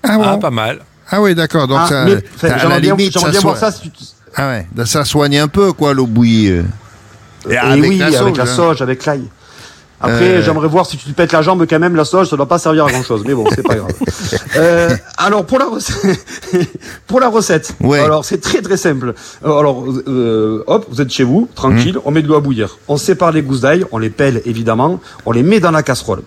Ah, 0.02 0.16
bon 0.16 0.24
Ah, 0.26 0.36
pas 0.38 0.50
mal. 0.50 0.80
Ah 1.10 1.20
oui, 1.20 1.34
d'accord. 1.34 1.66
Donc 1.68 1.78
Ah, 1.82 1.86
ça, 1.88 2.04
mais, 2.04 2.24
ça, 2.40 2.54
à 2.56 2.68
la 2.68 2.78
limite, 2.78 3.12
ça 3.18 3.32
ça. 3.56 3.72
si 3.72 3.90
tu- 3.90 4.04
Ah 4.36 4.48
ouais, 4.48 4.66
ça 4.86 5.04
soigne 5.04 5.38
un 5.38 5.48
peu 5.48 5.72
quoi 5.72 5.92
l'eau 5.94 6.06
bouillie. 6.06 6.50
euh. 6.50 6.62
Et 7.50 7.54
Et 7.54 7.58
avec 7.58 7.90
oui, 7.90 7.98
la 7.98 8.06
avec 8.06 8.18
sauge, 8.18 8.36
la 8.36 8.42
hein. 8.44 8.46
sauge, 8.46 8.82
avec 8.82 9.04
l'ail. 9.04 9.24
Après, 10.04 10.14
Euh. 10.38 10.42
j'aimerais 10.42 10.66
voir 10.66 10.84
si 10.86 10.96
tu 10.96 11.06
te 11.06 11.12
pètes 11.14 11.30
la 11.32 11.42
jambe 11.42 11.64
quand 11.68 11.78
même, 11.78 11.94
la 11.94 12.04
sauge, 12.04 12.28
ça 12.28 12.36
doit 12.36 12.48
pas 12.48 12.58
servir 12.58 12.86
à 12.86 12.90
grand 12.90 13.02
chose. 13.04 13.22
Mais 13.24 13.34
bon, 13.34 13.44
c'est 13.54 13.62
pas 13.62 13.74
grave. 13.76 13.92
Euh, 14.56 14.94
alors, 15.16 15.46
pour 15.46 15.58
la 15.58 15.64
recette, 15.66 16.18
pour 17.06 17.20
la 17.20 17.28
recette. 17.28 17.74
Ouais. 17.80 18.00
Alors, 18.00 18.24
c'est 18.24 18.38
très 18.40 18.60
très 18.60 18.76
simple. 18.76 19.14
Alors, 19.44 19.84
euh, 20.06 20.62
hop, 20.66 20.86
vous 20.90 21.00
êtes 21.00 21.10
chez 21.10 21.24
vous, 21.24 21.48
tranquille, 21.54 21.94
Mmh. 21.96 22.00
on 22.04 22.10
met 22.10 22.20
de 22.22 22.28
l'eau 22.28 22.34
à 22.36 22.40
bouillir. 22.40 22.76
On 22.88 22.96
sépare 22.98 23.32
les 23.32 23.40
gousses 23.42 23.60
d'ail, 23.62 23.84
on 23.92 23.98
les 23.98 24.10
pèle 24.10 24.42
évidemment, 24.44 25.00
on 25.24 25.32
les 25.32 25.42
met 25.42 25.58
dans 25.60 25.70
la 25.70 25.82
casserole. 25.82 26.22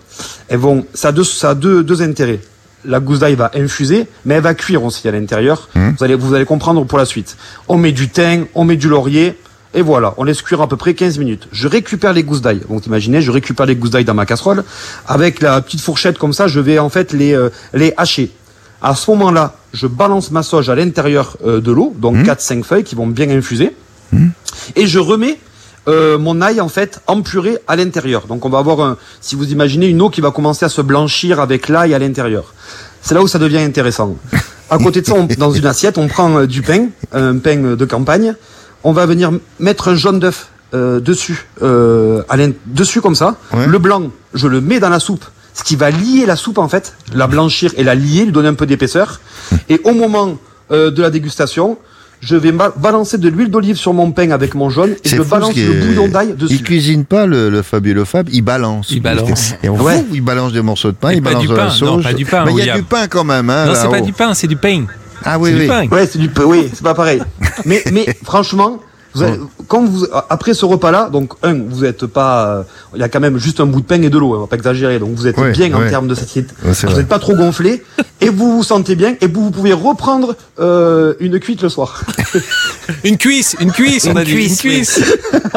Elles 0.48 0.58
vont, 0.58 0.84
ça 0.92 1.08
a 1.08 1.12
deux, 1.12 1.22
ça 1.24 1.50
a 1.50 1.54
deux, 1.54 1.84
deux 1.84 2.02
intérêts. 2.02 2.40
La 2.84 3.00
gousse 3.00 3.18
d'ail 3.20 3.34
va 3.34 3.50
infuser, 3.54 4.06
mais 4.24 4.34
elle 4.34 4.42
va 4.42 4.54
cuire 4.54 4.84
aussi 4.84 5.08
à 5.08 5.10
l'intérieur. 5.10 5.68
Vous 5.74 6.04
allez, 6.04 6.14
vous 6.14 6.34
allez 6.34 6.44
comprendre 6.44 6.84
pour 6.84 6.98
la 6.98 7.04
suite. 7.04 7.36
On 7.68 7.78
met 7.78 7.92
du 7.92 8.08
thym, 8.08 8.46
on 8.54 8.64
met 8.64 8.76
du 8.76 8.88
laurier, 8.88 9.36
et 9.74 9.82
voilà, 9.82 10.14
on 10.16 10.24
laisse 10.24 10.40
cuire 10.40 10.62
à 10.62 10.68
peu 10.68 10.76
près 10.76 10.94
15 10.94 11.18
minutes. 11.18 11.48
Je 11.52 11.68
récupère 11.68 12.12
les 12.12 12.22
gousses 12.22 12.40
d'ail. 12.40 12.62
Donc 12.68 12.86
imaginez, 12.86 13.20
je 13.20 13.30
récupère 13.30 13.66
les 13.66 13.76
gousses 13.76 13.90
d'ail 13.90 14.04
dans 14.04 14.14
ma 14.14 14.24
casserole. 14.24 14.64
Avec 15.06 15.40
la 15.40 15.60
petite 15.60 15.80
fourchette 15.80 16.16
comme 16.16 16.32
ça, 16.32 16.48
je 16.48 16.60
vais 16.60 16.78
en 16.78 16.88
fait 16.88 17.12
les, 17.12 17.34
euh, 17.34 17.50
les 17.74 17.92
hacher. 17.96 18.30
À 18.80 18.94
ce 18.94 19.10
moment-là, 19.10 19.56
je 19.74 19.86
balance 19.86 20.30
ma 20.30 20.42
sauge 20.42 20.70
à 20.70 20.74
l'intérieur 20.74 21.36
euh, 21.44 21.60
de 21.60 21.72
l'eau, 21.72 21.94
donc 21.98 22.16
4-5 22.16 22.62
feuilles 22.62 22.84
qui 22.84 22.94
vont 22.94 23.06
bien 23.06 23.28
infuser. 23.30 23.74
Et 24.76 24.86
je 24.86 24.98
remets 24.98 25.38
euh, 25.88 26.18
mon 26.18 26.40
ail 26.40 26.60
en 26.60 26.68
fait 26.68 27.00
en 27.06 27.22
purée 27.22 27.58
à 27.68 27.76
l'intérieur. 27.76 28.26
Donc 28.26 28.44
on 28.44 28.48
va 28.48 28.58
avoir, 28.58 28.80
un, 28.80 28.96
si 29.20 29.34
vous 29.36 29.50
imaginez, 29.52 29.86
une 29.86 30.02
eau 30.02 30.10
qui 30.10 30.20
va 30.20 30.30
commencer 30.30 30.64
à 30.64 30.68
se 30.68 30.80
blanchir 30.82 31.40
avec 31.40 31.68
l'ail 31.68 31.94
à 31.94 31.98
l'intérieur. 31.98 32.52
C'est 33.02 33.14
là 33.14 33.22
où 33.22 33.28
ça 33.28 33.38
devient 33.38 33.58
intéressant. 33.58 34.16
À 34.68 34.78
côté 34.78 35.00
de 35.00 35.06
ça, 35.06 35.14
on- 35.14 35.24
dans 35.38 35.52
une 35.52 35.66
assiette, 35.66 35.96
on 35.98 36.08
prend 36.08 36.38
euh, 36.38 36.46
du 36.46 36.62
pain, 36.62 36.88
un 37.12 37.38
pain 37.38 37.56
de 37.76 37.84
campagne. 37.84 38.34
On 38.84 38.92
va 38.92 39.06
venir 39.06 39.30
mettre 39.60 39.88
un 39.88 39.94
jaune 39.94 40.18
d'œuf 40.18 40.48
euh, 40.74 40.98
dessus, 41.00 41.46
euh, 41.62 42.22
à 42.28 42.36
dessus 42.66 43.00
comme 43.00 43.14
ça. 43.14 43.36
Ouais. 43.52 43.66
Le 43.66 43.78
blanc, 43.78 44.10
je 44.34 44.48
le 44.48 44.60
mets 44.60 44.80
dans 44.80 44.88
la 44.88 44.98
soupe, 45.00 45.24
ce 45.54 45.62
qui 45.62 45.76
va 45.76 45.90
lier 45.90 46.26
la 46.26 46.34
soupe 46.36 46.58
en 46.58 46.68
fait, 46.68 46.94
la 47.14 47.28
blanchir 47.28 47.72
et 47.76 47.84
la 47.84 47.94
lier, 47.94 48.24
lui 48.24 48.32
donner 48.32 48.48
un 48.48 48.54
peu 48.54 48.66
d'épaisseur. 48.66 49.20
Et 49.68 49.80
au 49.84 49.92
moment 49.92 50.36
euh, 50.72 50.90
de 50.90 51.00
la 51.02 51.10
dégustation, 51.10 51.78
je 52.26 52.34
vais 52.36 52.50
ba- 52.50 52.74
balancer 52.76 53.18
de 53.18 53.28
l'huile 53.28 53.50
d'olive 53.50 53.76
sur 53.76 53.94
mon 53.94 54.10
pain 54.10 54.30
avec 54.32 54.54
mon 54.56 54.68
jaune 54.68 54.96
et 55.04 55.08
je 55.08 55.22
balance 55.22 55.54
le 55.54 55.62
est- 55.62 55.86
bouillon 55.86 56.08
d'ail 56.08 56.34
dessus. 56.34 56.54
Il 56.54 56.62
cuisine 56.64 57.04
pas 57.04 57.24
le, 57.24 57.48
le 57.50 57.62
fabuleux 57.62 58.04
Fab, 58.04 58.28
il 58.32 58.42
balance. 58.42 58.90
Il 58.90 59.00
balance. 59.00 59.54
Et 59.62 59.68
on 59.68 59.74
Ouais. 59.76 59.80
voit, 59.94 60.04
il 60.12 60.20
balance 60.22 60.52
des 60.52 60.60
morceaux 60.62 60.90
de 60.90 60.96
pain, 60.96 61.10
Et 61.10 61.16
il 61.16 61.20
balance 61.20 61.42
du 61.42 61.48
de 61.48 61.54
la 61.54 61.64
pain, 61.66 61.70
sauge. 61.70 61.88
non, 61.88 62.02
pas 62.02 62.12
du 62.12 62.24
pain, 62.24 62.44
Mais 62.44 62.52
il 62.58 62.64
y 62.64 62.70
a 62.70 62.76
du 62.76 62.82
pain 62.82 63.06
quand 63.08 63.22
même, 63.24 63.48
hein, 63.48 63.66
non, 63.66 63.72
c'est 63.74 63.88
pas 63.88 64.00
du 64.00 64.12
pain, 64.12 64.34
c'est 64.34 64.48
du 64.48 64.56
pain. 64.56 64.84
Ah 65.24 65.38
oui, 65.38 65.50
c'est 65.50 65.56
oui. 65.56 65.62
du 65.62 65.68
pain. 65.68 65.86
Ouais, 65.96 66.06
c'est 66.06 66.18
du, 66.18 66.30
oui, 66.44 66.68
c'est 66.74 66.82
pas 66.82 66.94
pareil. 66.94 67.22
mais, 67.64 67.82
mais 67.92 68.06
franchement, 68.24 68.80
vous 69.16 69.22
avez- 69.22 69.40
quand 69.68 69.84
vous, 69.84 70.06
après 70.30 70.54
ce 70.54 70.64
repas-là, 70.64 71.08
donc 71.10 71.32
un, 71.42 71.54
vous 71.68 71.84
êtes 71.84 72.06
pas, 72.06 72.46
euh, 72.48 72.62
il 72.94 73.00
y 73.00 73.02
a 73.02 73.08
quand 73.08 73.20
même 73.20 73.38
juste 73.38 73.60
un 73.60 73.66
bout 73.66 73.80
de 73.80 73.86
pain 73.86 74.00
et 74.02 74.10
de 74.10 74.18
l'eau, 74.18 74.34
hein, 74.34 74.38
on 74.38 74.40
va 74.42 74.46
pas 74.46 74.56
exagérer. 74.56 74.98
Donc 74.98 75.14
vous 75.14 75.26
êtes 75.26 75.36
Ouais, 75.38 75.52
bien 75.52 75.68
ouais. 75.68 75.86
en 75.86 75.88
termes 75.88 76.08
de 76.08 76.14
satiété. 76.14 76.52
Vous 76.62 76.96
n'êtes 76.96 77.08
pas 77.08 77.18
trop 77.18 77.34
gonflé 77.34 77.82
et 78.20 78.28
vous 78.28 78.56
vous 78.56 78.62
sentez 78.62 78.94
bien 78.94 79.16
et 79.20 79.26
vous, 79.26 79.44
vous 79.44 79.50
pouvez 79.50 79.72
reprendre 79.72 80.36
euh, 80.60 81.14
une 81.20 81.38
cuite 81.40 81.62
le 81.62 81.68
soir. 81.68 82.02
Une 83.04 83.16
cuisse, 83.18 83.56
une 83.60 83.72
cuisse, 83.72 84.06
on 84.06 84.12
Une 84.12 84.18
a 84.18 84.24
dit. 84.24 84.32
cuisse, 84.32 84.62
une 84.64 84.70
cuisse. 84.70 85.00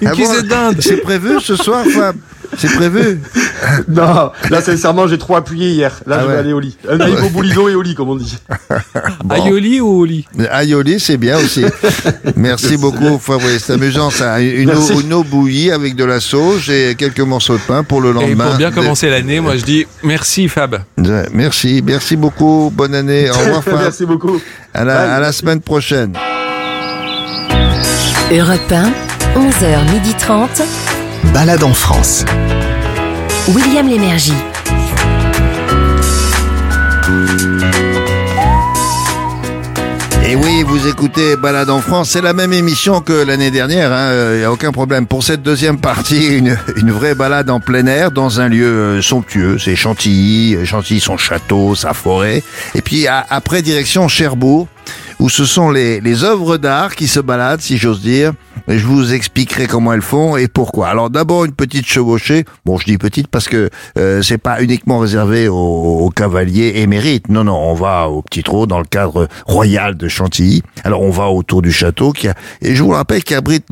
une 0.00 0.08
Ah 0.08 0.10
cuisse 0.12 0.28
bon 0.28 0.34
de 0.36 0.40
dinde. 0.48 0.76
C'est 0.80 0.96
prévu 0.98 1.40
ce 1.40 1.56
soir, 1.56 1.84
Fab 1.86 2.16
C'est 2.58 2.72
prévu 2.74 3.20
non, 3.88 4.30
là 4.50 4.60
sincèrement, 4.60 5.06
j'ai 5.06 5.18
trop 5.18 5.36
appuyé 5.36 5.70
hier. 5.70 6.00
Là, 6.06 6.16
Ah 6.18 6.22
je 6.22 6.26
ouais. 6.26 6.32
vais 6.34 6.38
aller 6.40 6.52
au 6.52 6.60
lit. 6.60 6.76
Un 6.88 6.98
aïe 7.00 7.14
au 7.24 7.28
boulido 7.28 7.68
et 7.68 7.74
au 7.74 7.82
lit, 7.82 7.94
comme 7.94 8.08
on 8.10 8.16
dit. 8.16 8.36
Bon. 9.24 9.34
Aioli 9.34 9.80
ou 9.80 10.00
au 10.00 10.04
lit? 10.04 10.26
Aioli, 10.50 10.98
c'est 10.98 11.16
bien 11.16 11.36
aussi. 11.38 11.64
Merci 12.36 12.76
beaucoup, 12.78 13.18
Fabrice. 13.18 13.64
C'est 13.66 13.74
amusant 13.74 14.10
ça. 14.10 14.40
Une 14.40 14.70
eau, 14.70 14.74
Merci. 14.74 15.00
une 15.04 15.12
eau 15.12 15.22
bouillie 15.24 15.70
avec 15.70 15.94
de 15.94 16.04
la 16.04 16.20
sauge 16.20 16.70
et 16.70 16.94
quelques 16.96 17.20
morceaux 17.20 17.54
de 17.54 17.60
pain 17.62 17.84
pour 17.84 18.00
le 18.00 18.10
Et 18.10 18.12
lendemain. 18.14 18.46
pour 18.48 18.56
bien 18.56 18.70
de- 18.70 18.74
commencer 18.74 19.08
l'année, 19.10 19.40
moi 19.40 19.56
je 19.56 19.64
dis 19.64 19.86
merci 20.02 20.48
Fab. 20.48 20.80
Merci, 21.32 21.82
merci 21.84 22.16
beaucoup. 22.16 22.72
Bonne 22.74 22.94
année. 22.94 23.30
Au 23.30 23.34
revoir, 23.34 23.62
Fab. 23.62 23.80
Merci 23.82 24.06
beaucoup. 24.06 24.40
À 24.74 24.84
la, 24.84 25.14
à 25.16 25.20
la 25.20 25.32
semaine 25.32 25.60
prochaine. 25.60 26.14
Europe 28.32 28.72
1, 28.72 28.92
11h30. 29.38 30.99
Balade 31.24 31.62
en 31.62 31.74
France. 31.74 32.24
William 33.48 33.86
Lémergie. 33.88 34.34
Et 40.26 40.36
oui, 40.36 40.62
vous 40.64 40.86
écoutez 40.86 41.34
Balade 41.34 41.70
en 41.70 41.80
France, 41.80 42.10
c'est 42.10 42.20
la 42.20 42.34
même 42.34 42.52
émission 42.52 43.00
que 43.00 43.12
l'année 43.12 43.50
dernière, 43.50 43.90
il 44.34 44.38
n'y 44.38 44.44
a 44.44 44.52
aucun 44.52 44.70
problème. 44.70 45.06
Pour 45.06 45.24
cette 45.24 45.42
deuxième 45.42 45.78
partie, 45.78 46.26
une, 46.36 46.56
une 46.76 46.92
vraie 46.92 47.14
balade 47.16 47.50
en 47.50 47.58
plein 47.58 47.86
air 47.86 48.12
dans 48.12 48.38
un 48.40 48.48
lieu 48.48 48.66
euh, 48.66 49.02
somptueux, 49.02 49.58
c'est 49.58 49.74
Chantilly, 49.74 50.54
euh, 50.54 50.64
Chantilly 50.64 51.00
son 51.00 51.16
château, 51.16 51.74
sa 51.74 51.94
forêt. 51.94 52.44
Et 52.76 52.82
puis 52.82 53.08
à- 53.08 53.26
après 53.28 53.62
direction 53.62 54.06
Cherbourg, 54.06 54.68
où 55.18 55.28
ce 55.28 55.44
sont 55.44 55.70
les, 55.70 56.00
les 56.00 56.24
œuvres 56.24 56.56
d'art 56.56 56.96
qui 56.96 57.06
se 57.06 57.20
baladent, 57.20 57.60
si 57.60 57.76
j'ose 57.76 58.00
dire. 58.00 58.32
Et 58.68 58.78
je 58.78 58.86
vous 58.86 59.14
expliquerai 59.14 59.66
comment 59.66 59.92
elles 59.92 60.02
font 60.02 60.36
et 60.36 60.46
pourquoi. 60.46 60.88
Alors 60.88 61.10
d'abord 61.10 61.44
une 61.44 61.52
petite 61.52 61.86
chevauchée. 61.86 62.44
Bon, 62.64 62.78
je 62.78 62.84
dis 62.84 62.98
petite 62.98 63.28
parce 63.28 63.48
que 63.48 63.70
euh, 63.98 64.22
c'est 64.22 64.38
pas 64.38 64.62
uniquement 64.62 64.98
réservé 64.98 65.48
aux, 65.48 65.54
aux 65.56 66.10
cavaliers 66.10 66.74
émérites. 66.76 67.28
Non, 67.28 67.44
non, 67.44 67.56
on 67.56 67.74
va 67.74 68.08
au 68.08 68.22
petit 68.22 68.42
trot 68.42 68.66
dans 68.66 68.78
le 68.78 68.84
cadre 68.84 69.28
royal 69.46 69.96
de 69.96 70.08
Chantilly. 70.08 70.62
Alors 70.84 71.02
on 71.02 71.10
va 71.10 71.28
autour 71.28 71.62
du 71.62 71.72
château 71.72 72.12
qui 72.12 72.28
a, 72.28 72.34
et 72.62 72.74
je 72.74 72.82
vous 72.82 72.90
le 72.90 72.96
rappelle, 72.96 73.24
qui 73.24 73.34
abrite 73.34 73.66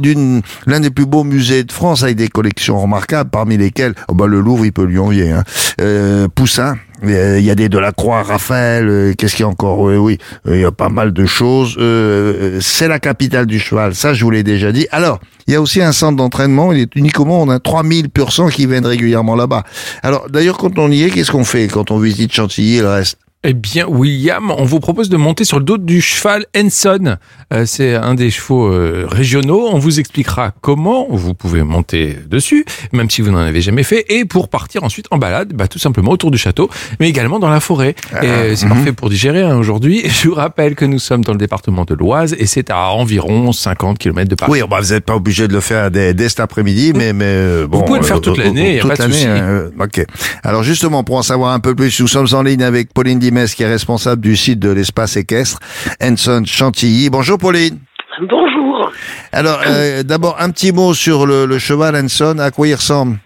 l'un 0.66 0.80
des 0.80 0.90
plus 0.90 1.06
beaux 1.06 1.24
musées 1.24 1.64
de 1.64 1.72
France 1.72 2.02
avec 2.02 2.16
des 2.16 2.28
collections 2.28 2.80
remarquables, 2.80 3.30
parmi 3.30 3.56
lesquelles 3.56 3.94
oh 4.08 4.14
bah, 4.14 4.26
le 4.26 4.40
Louvre, 4.40 4.64
il 4.64 4.72
peut 4.72 4.84
lui 4.84 4.98
envier. 4.98 5.30
Hein. 5.30 5.44
Euh, 5.80 6.28
Poussin. 6.34 6.76
Euh, 7.04 7.38
Il 7.38 7.44
y 7.44 7.50
a 7.50 7.54
des 7.54 7.68
Delacroix, 7.68 8.22
Raphaël, 8.22 8.88
euh, 8.88 9.14
qu'est-ce 9.16 9.36
qu'il 9.36 9.44
y 9.44 9.46
a 9.46 9.48
encore 9.48 9.78
Oui, 9.80 9.96
oui, 9.96 10.18
euh, 10.46 10.56
il 10.56 10.62
y 10.62 10.64
a 10.64 10.72
pas 10.72 10.88
mal 10.88 11.12
de 11.12 11.26
choses. 11.26 11.76
Euh, 11.78 12.56
euh, 12.56 12.58
c'est 12.60 12.88
la 12.88 12.98
capitale 12.98 13.46
du 13.46 13.58
cheval, 13.58 13.94
ça 13.94 14.14
je 14.14 14.24
vous 14.24 14.30
l'ai 14.30 14.42
déjà 14.42 14.72
dit. 14.72 14.86
Alors, 14.90 15.20
il 15.46 15.54
y 15.54 15.56
a 15.56 15.60
aussi 15.60 15.80
un 15.80 15.92
centre 15.92 16.16
d'entraînement, 16.16 16.72
il 16.72 16.80
est 16.80 16.96
uniquement, 16.96 17.42
on 17.42 17.48
a 17.50 17.60
3000 17.60 18.10
pur 18.10 18.32
sang 18.32 18.48
qui 18.48 18.66
viennent 18.66 18.86
régulièrement 18.86 19.36
là-bas. 19.36 19.62
Alors, 20.02 20.28
d'ailleurs, 20.28 20.58
quand 20.58 20.78
on 20.78 20.90
y 20.90 21.04
est, 21.04 21.10
qu'est-ce 21.10 21.30
qu'on 21.30 21.44
fait 21.44 21.68
quand 21.68 21.90
on 21.90 21.98
visite 21.98 22.32
Chantilly 22.32 22.78
et 22.78 22.82
le 22.82 22.88
reste? 22.88 23.18
Eh 23.44 23.52
bien, 23.52 23.86
William, 23.86 24.50
on 24.50 24.64
vous 24.64 24.80
propose 24.80 25.10
de 25.10 25.16
monter 25.16 25.44
sur 25.44 25.60
le 25.60 25.64
dos 25.64 25.78
du 25.78 26.00
cheval 26.00 26.44
Henson. 26.56 27.18
Euh, 27.54 27.66
c'est 27.66 27.94
un 27.94 28.16
des 28.16 28.32
chevaux 28.32 28.66
euh, 28.66 29.06
régionaux. 29.08 29.68
On 29.70 29.78
vous 29.78 30.00
expliquera 30.00 30.52
comment 30.60 31.06
vous 31.08 31.34
pouvez 31.34 31.62
monter 31.62 32.16
dessus, 32.28 32.64
même 32.92 33.08
si 33.08 33.22
vous 33.22 33.30
n'en 33.30 33.38
avez 33.38 33.60
jamais 33.60 33.84
fait, 33.84 34.04
et 34.08 34.24
pour 34.24 34.48
partir 34.48 34.82
ensuite 34.82 35.06
en 35.12 35.18
balade, 35.18 35.52
bah, 35.54 35.68
tout 35.68 35.78
simplement 35.78 36.10
autour 36.10 36.32
du 36.32 36.36
château, 36.36 36.68
mais 36.98 37.08
également 37.08 37.38
dans 37.38 37.48
la 37.48 37.60
forêt. 37.60 37.94
et 38.22 38.26
euh, 38.26 38.56
c'est 38.56 38.66
mhm. 38.66 38.72
parfait 38.72 38.92
pour 38.92 39.08
digérer 39.08 39.44
hein, 39.44 39.56
aujourd'hui. 39.56 40.02
Je 40.08 40.28
vous 40.28 40.34
rappelle 40.34 40.74
que 40.74 40.84
nous 40.84 40.98
sommes 40.98 41.22
dans 41.22 41.32
le 41.32 41.38
département 41.38 41.84
de 41.84 41.94
l'Oise 41.94 42.34
et 42.40 42.46
c'est 42.46 42.70
à 42.70 42.90
environ 42.90 43.52
50 43.52 43.98
km 43.98 44.28
de 44.28 44.34
Paris. 44.34 44.50
Oui, 44.50 44.62
bah, 44.68 44.80
vous 44.80 44.92
n'êtes 44.92 45.04
pas 45.04 45.14
obligé 45.14 45.46
de 45.46 45.52
le 45.52 45.60
faire 45.60 45.92
dès, 45.92 46.12
dès 46.12 46.28
cet 46.28 46.40
après-midi, 46.40 46.92
mais, 46.92 47.12
mais 47.12 47.26
euh, 47.28 47.68
bon. 47.68 47.82
pouvez 47.82 48.00
le 48.00 48.04
faire 48.04 48.20
toute 48.20 48.36
euh, 48.36 48.42
l'année, 48.42 48.78
a 48.78 48.80
toute 48.80 48.90
pas 48.90 48.96
de 48.96 49.02
l'année, 49.02 49.14
souci. 49.14 49.26
euh, 49.28 49.70
ok. 49.78 50.04
Alors 50.42 50.64
justement, 50.64 51.04
pour 51.04 51.18
en 51.18 51.22
savoir 51.22 51.52
un 51.52 51.60
peu 51.60 51.76
plus, 51.76 52.00
nous 52.00 52.08
sommes 52.08 52.26
en 52.32 52.42
ligne 52.42 52.64
avec 52.64 52.92
Pauline 52.92 53.20
Qui 53.28 53.62
est 53.62 53.66
responsable 53.68 54.22
du 54.22 54.36
site 54.36 54.58
de 54.58 54.70
l'espace 54.70 55.16
équestre 55.16 55.58
Henson 56.02 56.42
Chantilly. 56.46 57.10
Bonjour 57.10 57.36
Pauline. 57.38 57.78
Bonjour. 58.22 58.90
Alors, 59.32 59.60
euh, 59.66 60.02
d'abord, 60.02 60.36
un 60.40 60.50
petit 60.50 60.72
mot 60.72 60.94
sur 60.94 61.26
le, 61.26 61.44
le 61.44 61.58
cheval 61.58 61.94
Henson. 61.94 62.38
À 62.38 62.50
quoi 62.50 62.66
il 62.68 62.74
ressemble? 62.74 63.18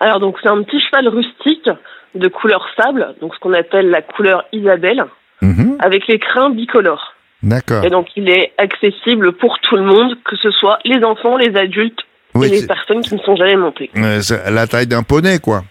Alors 0.00 0.20
donc 0.20 0.36
c'est 0.42 0.48
un 0.48 0.62
petit 0.62 0.78
cheval 0.80 1.08
rustique 1.08 1.68
de 2.14 2.28
couleur 2.28 2.64
sable, 2.76 3.14
donc 3.20 3.34
ce 3.34 3.40
qu'on 3.40 3.52
appelle 3.52 3.90
la 3.90 4.02
couleur 4.02 4.44
Isabelle, 4.52 5.04
Mhm. 5.42 5.76
avec 5.80 6.06
les 6.06 6.18
crins 6.18 6.50
bicolores. 6.50 7.14
D'accord. 7.42 7.84
Et 7.84 7.90
donc 7.90 8.06
il 8.16 8.28
est 8.30 8.52
accessible 8.58 9.32
pour 9.32 9.58
tout 9.60 9.76
le 9.76 9.82
monde, 9.82 10.14
que 10.24 10.36
ce 10.36 10.50
soit 10.52 10.78
les 10.84 11.02
enfants, 11.04 11.36
les 11.36 11.54
adultes 11.56 11.98
Oui, 12.34 12.46
et 12.46 12.60
les 12.60 12.66
personnes 12.66 13.00
qui 13.00 13.14
ne 13.14 13.20
sont 13.20 13.34
jamais 13.36 13.56
montées. 13.56 13.90
Euh, 13.96 14.20
c'est 14.22 14.50
la 14.50 14.66
taille 14.66 14.86
d'un 14.86 15.02
poney, 15.02 15.38
quoi. 15.40 15.62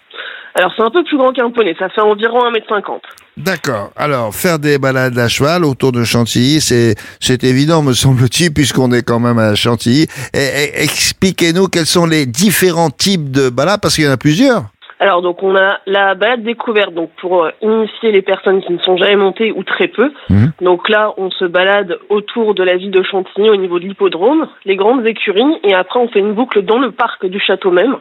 Alors 0.55 0.71
c'est 0.77 0.83
un 0.83 0.91
peu 0.91 1.03
plus 1.03 1.17
grand 1.17 1.31
qu'un 1.33 1.49
poney, 1.49 1.75
ça 1.79 1.89
fait 1.89 2.01
environ 2.01 2.39
1m50. 2.51 2.99
D'accord. 3.37 3.89
Alors, 3.95 4.33
faire 4.35 4.59
des 4.59 4.77
balades 4.77 5.17
à 5.17 5.27
cheval 5.27 5.65
autour 5.65 5.91
de 5.91 6.03
Chantilly, 6.03 6.61
c'est 6.61 6.93
c'est 7.19 7.43
évident, 7.43 7.81
me 7.81 7.93
semble-t-il, 7.93 8.53
puisqu'on 8.53 8.91
est 8.91 9.01
quand 9.01 9.19
même 9.19 9.39
à 9.39 9.55
Chantilly. 9.55 10.03
Et- 10.33 10.37
et- 10.37 10.83
Expliquez-nous 10.83 11.67
quels 11.69 11.87
sont 11.87 12.05
les 12.05 12.27
différents 12.27 12.91
types 12.91 13.31
de 13.31 13.49
balades, 13.49 13.79
parce 13.81 13.95
qu'il 13.95 14.05
y 14.05 14.07
en 14.07 14.11
a 14.11 14.17
plusieurs. 14.17 14.63
Alors 14.99 15.21
donc 15.21 15.41
on 15.43 15.53
a 15.57 15.79
la 15.85 16.15
balade 16.15 16.43
découverte 16.43 16.93
donc 16.93 17.09
pour 17.19 17.43
euh, 17.43 17.49
initier 17.61 18.11
les 18.13 18.21
personnes 18.21 18.61
qui 18.61 18.71
ne 18.71 18.77
sont 18.79 18.95
jamais 18.95 19.17
montées 19.17 19.51
ou 19.51 19.63
très 19.63 19.89
peu. 19.89 20.13
Mhm. 20.29 20.51
Donc 20.61 20.87
là 20.87 21.13
on 21.17 21.29
se 21.31 21.43
balade 21.43 21.97
autour 22.09 22.53
de 22.53 22.63
la 22.63 22.77
ville 22.77 22.91
de 22.91 23.03
Chantilly 23.03 23.49
au 23.49 23.57
niveau 23.57 23.79
de 23.79 23.85
l'hippodrome, 23.85 24.47
les 24.63 24.77
grandes 24.77 25.05
écuries 25.05 25.57
et 25.65 25.73
après 25.73 25.99
on 25.99 26.07
fait 26.07 26.19
une 26.19 26.33
boucle 26.33 26.63
dans 26.63 26.77
le 26.79 26.91
parc 26.91 27.25
du 27.25 27.39
château 27.41 27.71
même. 27.71 27.97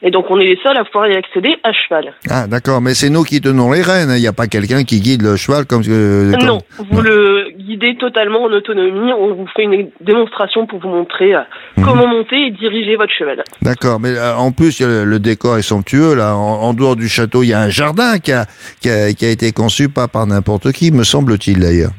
Et 0.00 0.10
donc 0.12 0.26
on 0.30 0.38
est 0.38 0.44
les 0.44 0.58
seuls 0.62 0.76
à 0.78 0.84
pouvoir 0.84 1.08
y 1.08 1.16
accéder 1.16 1.56
à 1.64 1.72
cheval. 1.72 2.14
Ah, 2.30 2.46
d'accord, 2.46 2.80
mais 2.80 2.94
c'est 2.94 3.10
nous 3.10 3.24
qui 3.24 3.40
tenons 3.40 3.72
les 3.72 3.82
rênes. 3.82 4.10
hein. 4.10 4.16
Il 4.16 4.20
n'y 4.20 4.28
a 4.28 4.32
pas 4.32 4.46
quelqu'un 4.46 4.84
qui 4.84 5.00
guide 5.00 5.22
le 5.22 5.36
cheval 5.36 5.66
comme. 5.66 5.82
euh, 5.88 6.32
comme- 6.32 6.46
Non, 6.46 6.58
vous 6.90 7.00
le 7.02 7.50
guidez 7.58 7.96
totalement 7.96 8.42
en 8.44 8.52
autonomie. 8.52 9.12
On 9.12 9.34
vous 9.34 9.46
fait 9.56 9.64
une 9.64 9.88
démonstration 10.00 10.66
pour 10.66 10.78
vous 10.78 10.88
montrer 10.88 11.34
euh, 11.34 11.40
Mhm. 11.76 11.84
comment 11.84 12.06
monter 12.06 12.46
et 12.46 12.50
diriger 12.52 12.94
votre 12.96 13.12
cheval. 13.12 13.42
D'accord, 13.62 13.98
mais 13.98 14.10
euh, 14.16 14.36
en 14.36 14.52
plus, 14.52 14.80
le, 14.80 15.04
le 15.04 15.18
décor 15.18 15.58
est 15.58 15.62
somptueux. 15.62 16.14
Là, 16.14 16.36
en, 16.36 16.62
en 16.62 16.74
dehors 16.74 16.94
du 16.94 17.08
château, 17.08 17.42
il 17.42 17.48
y 17.48 17.52
a 17.54 17.60
un 17.60 17.68
jardin 17.70 18.18
qui 18.20 18.30
a, 18.32 18.46
qui 18.80 18.88
a, 18.90 19.12
qui 19.12 19.24
a 19.26 19.30
été 19.30 19.50
conçu 19.52 19.88
pas 19.88 20.06
par 20.06 20.26
n'importe 20.28 20.70
qui, 20.72 20.92
me 20.92 21.02
semble-t-il 21.02 21.58
d'ailleurs. 21.58 21.90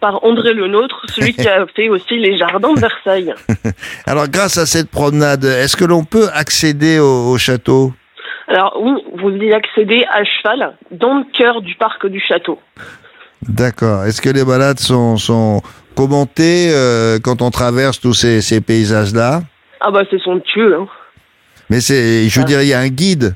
Par 0.00 0.24
André 0.24 0.52
Le 0.52 0.68
Nôtre, 0.68 1.02
celui 1.08 1.32
qui 1.34 1.48
a 1.48 1.66
fait 1.74 1.88
aussi 1.88 2.18
les 2.18 2.38
jardins 2.38 2.74
de 2.74 2.80
Versailles. 2.80 3.34
Alors, 4.06 4.28
grâce 4.28 4.58
à 4.58 4.66
cette 4.66 4.90
promenade, 4.90 5.44
est-ce 5.44 5.76
que 5.76 5.84
l'on 5.84 6.04
peut 6.04 6.28
accéder 6.32 6.98
au, 6.98 7.30
au 7.30 7.38
château? 7.38 7.92
Alors 8.48 8.78
oui, 8.80 8.92
vous 9.18 9.30
y 9.30 9.52
accédez 9.52 10.04
à 10.08 10.22
cheval 10.24 10.76
dans 10.92 11.18
le 11.18 11.24
cœur 11.32 11.62
du 11.62 11.74
parc 11.74 12.06
du 12.06 12.20
château. 12.20 12.60
D'accord. 13.42 14.04
Est-ce 14.04 14.20
que 14.20 14.30
les 14.30 14.44
balades 14.44 14.78
sont, 14.78 15.16
sont 15.16 15.62
commentées 15.96 16.70
euh, 16.72 17.18
quand 17.22 17.42
on 17.42 17.50
traverse 17.50 18.00
tous 18.00 18.14
ces, 18.14 18.40
ces 18.40 18.60
paysages-là? 18.60 19.42
Ah 19.80 19.90
bah 19.90 20.02
c'est 20.10 20.20
somptueux. 20.20 20.76
Hein. 20.76 20.86
Mais 21.70 21.80
c'est, 21.80 22.28
je 22.28 22.40
veux 22.40 22.46
dire, 22.46 22.62
il 22.62 22.68
y 22.68 22.74
a 22.74 22.78
un 22.78 22.88
guide. 22.88 23.34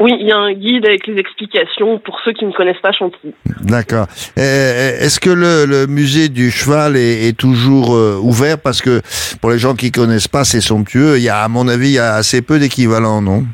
Oui, 0.00 0.12
il 0.18 0.26
y 0.26 0.32
a 0.32 0.38
un 0.38 0.54
guide 0.54 0.86
avec 0.86 1.06
les 1.06 1.18
explications 1.18 1.98
pour 1.98 2.18
ceux 2.24 2.32
qui 2.32 2.46
ne 2.46 2.52
connaissent 2.52 2.80
pas 2.82 2.92
Chantilly. 2.92 3.34
D'accord. 3.60 4.06
Euh, 4.38 4.98
Est-ce 4.98 5.20
que 5.20 5.28
le, 5.28 5.86
musée 5.86 6.30
du 6.30 6.50
cheval 6.50 6.96
est, 6.96 7.28
est 7.28 7.36
toujours 7.36 7.94
euh, 7.94 8.18
ouvert? 8.20 8.58
Parce 8.58 8.80
que 8.80 9.02
pour 9.42 9.50
les 9.50 9.58
gens 9.58 9.74
qui 9.74 9.92
connaissent 9.92 10.28
pas, 10.28 10.44
c'est 10.44 10.62
somptueux. 10.62 11.18
Il 11.18 11.22
y 11.22 11.28
a, 11.28 11.42
à 11.42 11.48
mon 11.48 11.68
avis, 11.68 11.88
il 11.88 11.94
y 11.94 11.98
a 11.98 12.14
assez 12.14 12.40
peu 12.40 12.58
d'équivalents, 12.58 13.20
non? 13.20 13.44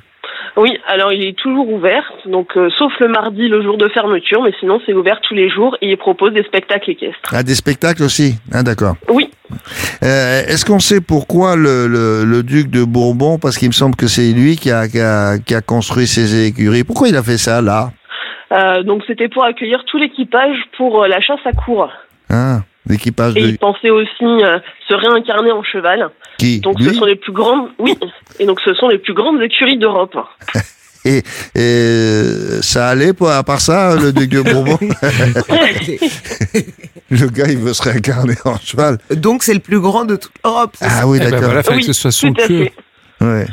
Oui, 0.56 0.78
alors 0.86 1.12
il 1.12 1.22
est 1.26 1.36
toujours 1.36 1.70
ouvert, 1.70 2.10
donc 2.24 2.56
euh, 2.56 2.70
sauf 2.78 2.92
le 2.98 3.08
mardi, 3.08 3.46
le 3.48 3.62
jour 3.62 3.76
de 3.76 3.88
fermeture, 3.88 4.42
mais 4.42 4.52
sinon 4.58 4.80
c'est 4.86 4.94
ouvert 4.94 5.20
tous 5.20 5.34
les 5.34 5.50
jours 5.50 5.76
et 5.82 5.90
il 5.90 5.96
propose 5.98 6.32
des 6.32 6.42
spectacles 6.44 6.90
équestres. 6.92 7.30
Ah, 7.32 7.42
des 7.42 7.54
spectacles 7.54 8.02
aussi 8.02 8.36
Ah, 8.52 8.62
d'accord. 8.62 8.94
Oui. 9.10 9.28
Euh, 10.02 10.42
Est-ce 10.48 10.64
qu'on 10.64 10.78
sait 10.80 11.00
pourquoi 11.02 11.56
le, 11.56 11.86
le, 11.86 12.24
le 12.24 12.42
duc 12.42 12.70
de 12.70 12.84
Bourbon, 12.84 13.38
parce 13.38 13.58
qu'il 13.58 13.68
me 13.68 13.72
semble 13.74 13.96
que 13.96 14.06
c'est 14.06 14.32
lui 14.32 14.56
qui 14.56 14.70
a, 14.70 14.88
qui, 14.88 14.98
a, 14.98 15.38
qui 15.38 15.54
a 15.54 15.60
construit 15.60 16.06
ces 16.06 16.46
écuries, 16.48 16.84
pourquoi 16.84 17.08
il 17.08 17.16
a 17.16 17.22
fait 17.22 17.36
ça 17.38 17.60
là? 17.60 17.90
Euh, 18.52 18.82
donc 18.82 19.02
c'était 19.06 19.28
pour 19.28 19.44
accueillir 19.44 19.84
tout 19.86 19.98
l'équipage 19.98 20.56
pour 20.78 21.02
euh, 21.02 21.08
la 21.08 21.20
chasse 21.20 21.40
à 21.44 21.52
cour. 21.52 21.90
hein 22.30 22.60
L'équipage 22.88 23.32
Et 23.36 23.42
de... 23.42 23.46
il 23.48 23.58
pensait 23.58 23.90
aussi 23.90 24.24
euh, 24.24 24.58
se 24.88 24.94
réincarner 24.94 25.50
en 25.52 25.62
cheval. 25.62 26.08
Qui? 26.38 26.60
Donc 26.60 26.78
Lui? 26.78 26.88
ce 26.88 26.94
sont 26.94 27.04
les 27.06 27.16
plus 27.16 27.32
grandes, 27.32 27.68
oui, 27.78 27.94
et 28.38 28.46
donc 28.46 28.60
ce 28.60 28.74
sont 28.74 28.88
les 28.88 28.98
plus 28.98 29.14
grandes 29.14 29.40
écuries 29.42 29.78
d'Europe. 29.78 30.16
Et, 31.08 31.22
et 31.54 32.22
ça 32.62 32.88
allait, 32.88 33.12
pas, 33.12 33.38
à 33.38 33.44
part 33.44 33.60
ça, 33.60 33.94
le 33.94 34.12
duc 34.12 34.28
de 34.28 34.40
Bourbon? 34.42 34.76
Le 37.10 37.26
gars, 37.28 37.46
il 37.48 37.58
veut 37.58 37.72
se 37.74 37.82
réincarner 37.82 38.34
en 38.44 38.58
cheval. 38.58 38.98
Donc 39.14 39.44
c'est 39.44 39.54
le 39.54 39.60
plus 39.60 39.78
grand 39.78 40.04
de 40.04 40.16
toute 40.16 40.32
l'Europe. 40.44 40.74
ça 40.76 40.86
Ah 40.90 41.06
oui, 41.06 41.18
Eh 41.20 41.24
ben 41.24 41.30
d'accord. 41.30 41.46
voilà, 41.46 41.62
fallait 41.62 41.80
que 41.80 41.86
ce 41.86 41.92
soit 41.92 42.10
somptueux. 42.10 42.68
Ouais. 43.20 43.46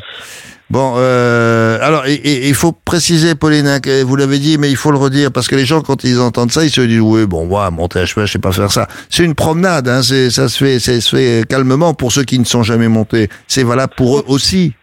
Bon, 0.69 0.95
euh, 0.97 1.77
alors, 1.81 2.07
il 2.07 2.53
faut 2.55 2.71
préciser, 2.71 3.35
Pauline, 3.35 3.67
hein, 3.67 3.79
que 3.79 4.03
vous 4.03 4.15
l'avez 4.15 4.39
dit, 4.39 4.57
mais 4.57 4.71
il 4.71 4.75
faut 4.75 4.91
le 4.91 4.97
redire, 4.97 5.31
parce 5.31 5.47
que 5.47 5.55
les 5.55 5.65
gens, 5.65 5.81
quand 5.81 6.03
ils 6.03 6.19
entendent 6.19 6.51
ça, 6.51 6.63
ils 6.63 6.71
se 6.71 6.81
disent, 6.81 7.01
oui, 7.01 7.27
bon, 7.27 7.45
moi, 7.45 7.69
monter 7.69 7.99
à 7.99 8.05
cheval, 8.05 8.25
je 8.25 8.33
sais 8.33 8.39
pas 8.39 8.51
faire 8.51 8.71
ça. 8.71 8.87
C'est 9.09 9.23
une 9.23 9.35
promenade, 9.35 9.87
hein, 9.87 10.01
ça 10.01 10.49
se 10.49 10.57
fait, 10.57 10.79
ça 10.79 10.99
se 10.99 11.15
fait 11.15 11.47
calmement 11.47 11.93
pour 11.93 12.11
ceux 12.11 12.23
qui 12.23 12.39
ne 12.39 12.45
sont 12.45 12.63
jamais 12.63 12.87
montés. 12.87 13.29
C'est 13.47 13.63
valable 13.63 13.93
pour 13.95 14.19
eux 14.19 14.23
aussi. 14.27 14.73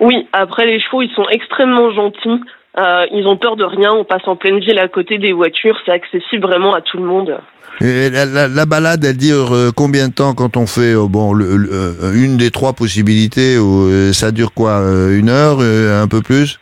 Oui, 0.00 0.28
après 0.32 0.66
les 0.66 0.80
chevaux, 0.80 1.02
ils 1.02 1.12
sont 1.14 1.26
extrêmement 1.30 1.92
gentils. 1.92 2.40
Euh, 2.78 3.06
ils 3.12 3.26
ont 3.26 3.36
peur 3.36 3.56
de 3.56 3.64
rien. 3.64 3.92
On 3.92 4.04
passe 4.04 4.26
en 4.26 4.36
pleine 4.36 4.58
ville 4.58 4.78
à 4.78 4.88
côté 4.88 5.18
des 5.18 5.32
voitures. 5.32 5.78
C'est 5.84 5.92
accessible 5.92 6.42
vraiment 6.46 6.74
à 6.74 6.80
tout 6.82 6.98
le 6.98 7.04
monde. 7.04 7.38
Et 7.80 8.10
la, 8.10 8.24
la- 8.24 8.48
la 8.48 8.66
balade, 8.66 9.04
elle 9.04 9.16
dure 9.16 9.52
euh, 9.54 9.70
combien 9.74 10.08
de 10.08 10.14
temps 10.14 10.34
quand 10.34 10.56
on 10.56 10.66
fait, 10.66 10.94
euh, 10.94 11.06
bon, 11.08 11.32
le- 11.34 11.56
le- 11.56 11.94
une 12.14 12.36
des 12.36 12.50
trois 12.50 12.72
possibilités, 12.72 13.56
ça 14.12 14.30
dure 14.30 14.52
quoi, 14.54 14.78
une 15.10 15.28
heure, 15.28 15.58
un 15.60 16.08
peu 16.08 16.22
plus? 16.22 16.58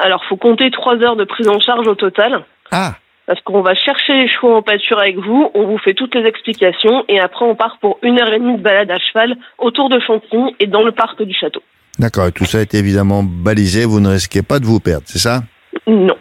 Alors, 0.00 0.22
faut 0.28 0.36
compter 0.36 0.70
trois 0.70 0.96
heures 1.02 1.16
de 1.16 1.24
prise 1.24 1.48
en 1.48 1.58
charge 1.60 1.86
au 1.86 1.94
total. 1.94 2.44
Ah. 2.70 2.94
Parce 3.26 3.40
qu'on 3.42 3.60
va 3.60 3.74
chercher 3.74 4.14
les 4.14 4.28
chevaux 4.28 4.54
en 4.54 4.62
pâture 4.62 4.98
avec 4.98 5.18
vous, 5.18 5.50
on 5.54 5.64
vous 5.66 5.76
fait 5.78 5.92
toutes 5.92 6.14
les 6.14 6.24
explications 6.26 7.04
et 7.08 7.20
après 7.20 7.44
on 7.44 7.54
part 7.54 7.76
pour 7.78 7.98
une 8.02 8.18
heure 8.18 8.32
et 8.32 8.38
demie 8.38 8.56
de 8.56 8.62
balade 8.62 8.90
à 8.90 8.98
cheval 8.98 9.36
autour 9.58 9.90
de 9.90 10.00
Chantilly 10.00 10.56
et 10.60 10.66
dans 10.66 10.82
le 10.82 10.92
parc 10.92 11.22
du 11.22 11.34
château. 11.34 11.60
D'accord, 11.98 12.26
et 12.26 12.32
tout 12.32 12.44
ça 12.44 12.60
est 12.60 12.74
évidemment 12.74 13.22
balisé, 13.22 13.84
vous 13.84 14.00
ne 14.00 14.10
risquez 14.10 14.42
pas 14.42 14.60
de 14.60 14.66
vous 14.66 14.80
perdre, 14.80 15.04
c'est 15.06 15.18
ça? 15.18 15.42
Non. 15.86 16.16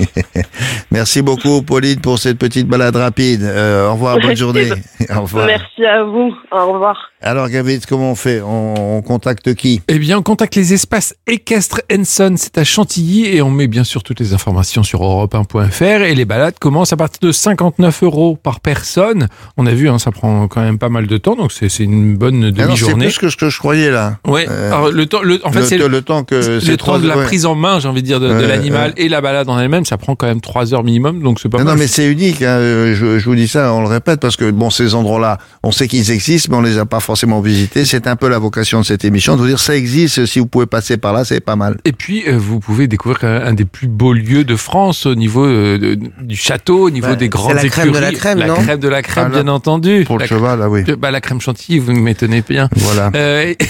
Merci 0.90 1.22
beaucoup, 1.22 1.62
Pauline, 1.62 2.00
pour 2.00 2.18
cette 2.18 2.38
petite 2.38 2.66
balade 2.66 2.96
rapide. 2.96 3.42
Euh, 3.42 3.88
au 3.88 3.92
revoir, 3.92 4.18
bonne 4.18 4.36
journée. 4.36 4.70
au 5.16 5.22
revoir. 5.22 5.46
Merci 5.46 5.84
à 5.84 6.02
vous. 6.02 6.34
Au 6.50 6.72
revoir. 6.72 7.12
Alors, 7.26 7.48
Gavit, 7.48 7.80
comment 7.88 8.10
on 8.10 8.14
fait? 8.14 8.42
On, 8.42 8.98
on 8.98 9.00
contacte 9.00 9.54
qui? 9.54 9.80
Eh 9.88 9.98
bien, 9.98 10.18
on 10.18 10.22
contacte 10.22 10.56
les 10.56 10.74
espaces 10.74 11.14
équestres 11.26 11.80
Enson, 11.90 12.34
c'est 12.36 12.58
à 12.58 12.64
Chantilly, 12.64 13.24
et 13.24 13.40
on 13.40 13.50
met 13.50 13.66
bien 13.66 13.82
sûr 13.82 14.02
toutes 14.02 14.20
les 14.20 14.34
informations 14.34 14.82
sur 14.82 15.00
europe1.fr. 15.02 16.02
Et 16.02 16.14
les 16.14 16.26
balades 16.26 16.58
commencent 16.60 16.92
à 16.92 16.98
partir 16.98 17.20
de 17.26 17.32
59 17.32 18.02
euros 18.02 18.36
par 18.36 18.60
personne. 18.60 19.28
On 19.56 19.64
a 19.64 19.70
vu, 19.72 19.88
hein, 19.88 19.98
ça 19.98 20.10
prend 20.10 20.48
quand 20.48 20.60
même 20.60 20.76
pas 20.78 20.90
mal 20.90 21.06
de 21.06 21.16
temps, 21.16 21.34
donc 21.34 21.50
c'est 21.52 21.70
une 21.78 22.14
bonne 22.14 22.40
non, 22.40 22.52
C'est 22.54 22.62
demi-journée. 22.62 23.06
plus 23.06 23.16
que 23.16 23.30
ce 23.30 23.38
que 23.38 23.48
je 23.48 23.58
croyais, 23.58 23.90
là. 23.90 24.18
Ouais. 24.26 24.46
Euh, 24.50 24.70
Alors, 24.70 24.90
le 24.90 25.06
temps, 25.06 25.22
le, 25.22 25.40
en 25.46 25.52
fait, 25.52 25.64
c'est 25.64 25.78
le 25.78 26.02
temps 26.02 26.24
que 26.24 26.34
le 26.34 26.60
c'est 26.60 26.72
temps 26.72 26.76
trois 26.76 26.98
de 26.98 27.08
la 27.08 27.16
ouais. 27.16 27.24
prise 27.24 27.46
en 27.46 27.54
main, 27.54 27.80
j'ai 27.80 27.88
envie 27.88 28.02
de 28.02 28.06
dire, 28.06 28.20
de, 28.20 28.26
l'animal 28.26 28.92
et 28.98 29.08
la 29.08 29.22
balade 29.22 29.48
en 29.48 29.58
elle-même, 29.58 29.86
ça 29.86 29.96
prend 29.96 30.14
quand 30.14 30.26
même 30.26 30.42
trois 30.42 30.74
heures 30.74 30.84
minimum, 30.84 31.22
donc 31.22 31.40
c'est 31.40 31.48
pas 31.48 31.56
Non, 31.56 31.64
mal. 31.64 31.74
non, 31.76 31.80
mais 31.80 31.86
c'est 31.86 32.06
unique. 32.06 32.42
hein, 32.42 32.58
euh, 32.58 32.94
Je, 32.94 33.18
je 33.18 33.24
vous 33.24 33.34
dis 33.34 33.48
ça, 33.48 33.72
on 33.72 33.80
le 33.80 33.88
répète, 33.88 34.20
parce 34.20 34.36
que 34.36 34.50
bon, 34.50 34.68
ces 34.68 34.94
endroits-là, 34.94 35.38
on 35.62 35.72
sait 35.72 35.88
qu'ils 35.88 36.10
existent, 36.10 36.48
mais 36.50 36.58
on 36.58 36.62
les 36.62 36.76
a 36.76 36.84
pas 36.84 37.00
forcément 37.00 37.13
visités. 37.40 37.84
C'est 37.84 38.06
un 38.06 38.16
peu 38.16 38.28
la 38.28 38.38
vocation 38.38 38.80
de 38.80 38.84
cette 38.84 39.04
émission, 39.04 39.36
de 39.36 39.40
vous 39.42 39.46
dire 39.48 39.58
ça 39.60 39.76
existe. 39.76 40.26
Si 40.26 40.38
vous 40.38 40.46
pouvez 40.46 40.66
passer 40.66 40.96
par 40.96 41.12
là, 41.12 41.24
c'est 41.24 41.40
pas 41.40 41.56
mal. 41.56 41.76
Et 41.84 41.92
puis, 41.92 42.24
euh, 42.28 42.36
vous 42.38 42.60
pouvez 42.60 42.86
découvrir 42.86 43.24
un, 43.24 43.46
un 43.46 43.52
des 43.54 43.64
plus 43.64 43.88
beaux 43.88 44.12
lieux 44.12 44.44
de 44.44 44.56
France 44.56 45.06
au 45.06 45.14
niveau 45.14 45.44
euh, 45.46 45.78
de- 45.78 45.98
du 46.22 46.36
château, 46.36 46.84
au 46.86 46.90
niveau 46.90 47.08
Bah, 47.08 47.16
des 47.16 47.28
grandes 47.28 47.54
la 47.54 47.64
crème 47.68 47.92
de 47.92 47.98
la 47.98 48.12
crème, 48.12 48.38
La 48.38 48.46
non 48.46 48.54
crème 48.54 48.78
de 48.80 48.88
la 48.88 49.02
crème, 49.02 49.24
Ah, 49.32 49.36
là, 49.36 49.42
bien 49.42 49.52
entendu. 49.52 50.04
Pour 50.06 50.16
le 50.18 50.22
la, 50.22 50.28
cheval, 50.28 50.60
ah 50.62 50.68
oui. 50.68 50.82
bah, 50.98 51.10
la 51.10 51.20
crème 51.20 51.40
chantilly, 51.40 51.78
vous 51.78 51.92
m'étonnez 51.92 52.42
bien. 52.48 52.68
Voilà. 52.76 53.10
Euh, 53.14 53.54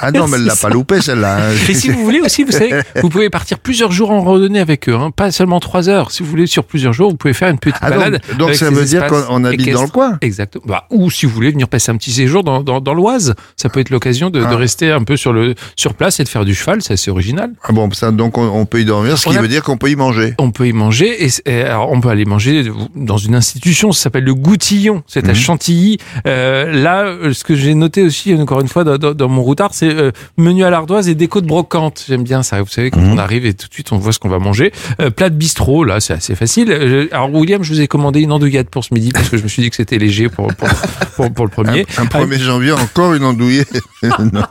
Ah 0.00 0.10
non, 0.12 0.26
mais 0.28 0.36
elle 0.36 0.44
l'a 0.44 0.54
c'est 0.54 0.62
pas 0.62 0.68
ça. 0.68 0.74
loupé, 0.74 1.00
celle-là. 1.00 1.36
hein. 1.48 1.52
Et 1.68 1.74
si 1.74 1.88
vous 1.90 2.02
voulez 2.04 2.20
aussi, 2.20 2.44
vous 2.44 2.52
savez, 2.52 2.72
vous 3.02 3.08
pouvez 3.08 3.30
partir 3.30 3.58
plusieurs 3.58 3.92
jours 3.92 4.10
en 4.10 4.22
randonnée 4.22 4.60
avec 4.60 4.88
eux, 4.88 4.94
hein, 4.94 5.10
pas 5.10 5.30
seulement 5.30 5.60
trois 5.60 5.88
heures. 5.88 6.10
Si 6.10 6.22
vous 6.22 6.28
voulez, 6.30 6.46
sur 6.46 6.64
plusieurs 6.64 6.92
jours, 6.92 7.10
vous 7.10 7.16
pouvez 7.16 7.34
faire 7.34 7.48
une 7.48 7.58
petite 7.58 7.76
Ah, 7.80 7.90
donc- 7.90 7.98
balade. 7.98 8.20
donc 8.38 8.48
avec 8.48 8.58
ça 8.58 8.70
veut 8.70 8.84
dire 8.84 9.06
qu'on- 9.06 9.24
on 9.30 9.44
habite 9.44 9.70
dans 9.72 9.82
le 9.82 9.88
coin 9.88 10.18
Exactement. 10.20 10.64
Bah, 10.66 10.84
ou 10.90 11.10
si 11.10 11.26
vous 11.26 11.32
voulez 11.32 11.50
venir 11.50 11.68
passer 11.68 11.90
un 11.90 11.96
petit 11.96 12.12
séjour 12.12 12.44
dans, 12.44 12.62
dans, 12.62 12.80
dans 12.80 12.94
l'Oise, 12.94 13.34
ça 13.56 13.68
peut 13.68 13.80
être 13.80 13.90
l'occasion 13.90 14.30
de, 14.30 14.40
de 14.40 14.44
Ah. 14.44 14.56
rester 14.56 14.90
un 14.90 15.02
peu 15.04 15.16
sur, 15.16 15.32
le, 15.32 15.54
sur 15.76 15.94
place 15.94 16.20
et 16.20 16.24
de 16.24 16.28
faire 16.28 16.44
du 16.44 16.54
cheval, 16.54 16.82
c'est 16.82 16.94
assez 16.94 17.10
original. 17.10 17.50
Ah 17.64 17.72
bon, 17.72 17.90
ça, 17.92 18.10
donc 18.10 18.38
on, 18.38 18.42
on 18.48 18.64
peut 18.66 18.80
y 18.80 18.84
dormir, 18.84 19.18
ce 19.18 19.28
On 19.28 19.32
qui 19.32 19.38
a- 19.38 19.42
veut 19.42 19.48
dire 19.48 19.62
qu'on 19.62 19.76
peut 19.76 19.90
y 19.90 19.96
manger. 19.96 20.34
On 20.38 20.50
peut 20.50 20.66
y 20.66 20.72
manger 20.72 21.24
et, 21.24 21.28
et 21.46 21.62
alors 21.62 21.90
on 21.92 22.00
peut 22.00 22.08
aller 22.08 22.24
manger 22.24 22.64
dans 22.94 23.16
une 23.18 23.34
institution, 23.34 23.92
ça 23.92 24.04
s'appelle 24.04 24.24
le 24.24 24.34
Goutillon, 24.34 25.02
c'est 25.06 25.24
à 25.26 25.28
Mhm. 25.32 25.34
Chantilly. 25.34 25.98
Euh, 26.26 26.72
là, 26.72 27.32
ce 27.32 27.44
que 27.44 27.54
j'ai 27.54 27.74
noté 27.74 28.02
aussi 28.02 28.34
encore 28.34 28.60
une 28.60 28.68
fois 28.68 28.84
dans, 28.84 28.98
dans- 28.98 29.14
dans 29.14 29.28
mon 29.28 29.42
routard, 29.42 29.70
c'est 29.72 29.87
euh, 29.94 30.10
menu 30.36 30.64
à 30.64 30.70
l'ardoise 30.70 31.08
et 31.08 31.14
déco 31.14 31.40
de 31.40 31.46
brocante. 31.46 32.04
J'aime 32.08 32.22
bien 32.22 32.42
ça. 32.42 32.60
Vous 32.62 32.68
savez 32.68 32.90
quand 32.90 33.00
Mhm. 33.00 33.12
on 33.12 33.18
arrive 33.18 33.46
et 33.46 33.54
tout 33.54 33.68
de 33.68 33.72
suite 33.72 33.92
on 33.92 33.98
voit 33.98 34.12
ce 34.12 34.18
qu'on 34.18 34.28
va 34.28 34.38
manger. 34.38 34.72
Euh, 35.00 35.10
plat 35.10 35.30
de 35.30 35.34
bistrot, 35.34 35.84
là 35.84 36.00
c'est 36.00 36.12
assez 36.14 36.34
facile. 36.34 36.70
Euh, 36.72 37.08
alors 37.12 37.32
William, 37.32 37.62
je 37.62 37.72
vous 37.72 37.80
ai 37.80 37.88
commandé 37.88 38.20
une 38.20 38.32
andouillette 38.32 38.70
pour 38.70 38.84
ce 38.84 38.92
midi 38.94 39.12
parce 39.12 39.28
que 39.28 39.36
je 39.36 39.42
me 39.42 39.48
suis 39.48 39.62
dit 39.62 39.70
que 39.70 39.76
c'était 39.76 39.98
léger 39.98 40.28
pour 40.28 40.48
pour, 40.54 40.68
pour, 41.16 41.32
pour 41.32 41.44
le 41.46 41.50
premier. 41.50 41.86
Un, 41.98 42.02
un 42.02 42.06
1er 42.06 42.38
janvier, 42.38 42.72
encore 42.72 43.14
une 43.14 43.24
andouillée. 43.24 43.64
non. 44.02 44.42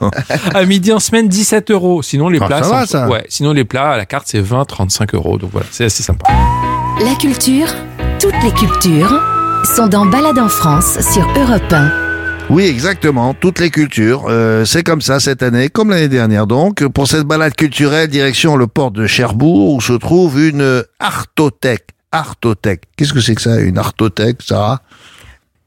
À 0.54 0.66
midi 0.66 0.92
en 0.94 1.00
semaine, 1.00 1.28
17 1.28 1.72
euros. 1.72 2.02
Sinon 2.02 2.30
les 2.30 2.40
Ah, 2.42 2.48
plats, 2.48 2.64
ça 2.64 2.70
va, 2.72 2.86
ça. 2.86 3.08
ouais. 3.10 3.26
Sinon 3.30 3.54
les 3.54 3.66
plats 3.66 3.92
à 3.92 3.98
la 3.98 4.06
carte 4.06 4.26
c'est 4.28 4.42
20, 4.42 4.66
35 4.66 5.14
euros. 5.16 5.38
Donc 5.38 5.52
voilà, 5.52 5.68
c'est 5.72 5.86
assez 5.86 6.04
sympa. 6.04 6.26
La 7.04 7.14
culture, 7.16 7.68
toutes 8.20 8.34
les 8.44 8.52
cultures, 8.52 9.22
sont 9.76 9.88
dans 9.88 10.06
Balade 10.06 10.40
en 10.40 10.50
France 10.50 10.98
sur 11.14 11.28
Europe 11.38 11.72
1. 11.72 12.07
Oui, 12.50 12.64
exactement. 12.66 13.34
Toutes 13.34 13.60
les 13.60 13.70
cultures. 13.70 14.26
Euh, 14.30 14.64
c'est 14.64 14.82
comme 14.84 15.02
ça 15.02 15.20
cette 15.20 15.44
année, 15.44 15.68
comme 15.70 15.90
l'année 15.90 16.08
dernière 16.08 16.48
donc. 16.48 16.86
Pour 16.88 17.08
cette 17.08 17.24
balade 17.24 17.54
culturelle, 17.56 18.08
direction 18.08 18.56
le 18.56 18.68
port 18.68 18.92
de 18.92 19.06
Cherbourg, 19.06 19.74
où 19.76 19.82
se 19.82 19.94
trouve 19.94 20.40
une 20.42 20.84
artothèque. 21.00 21.90
Artothèque. 22.14 22.84
Qu'est-ce 22.96 23.12
que 23.14 23.20
c'est 23.20 23.36
que 23.36 23.42
ça, 23.42 23.60
une 23.60 23.78
artothèque, 23.78 24.38
Sarah? 24.42 24.82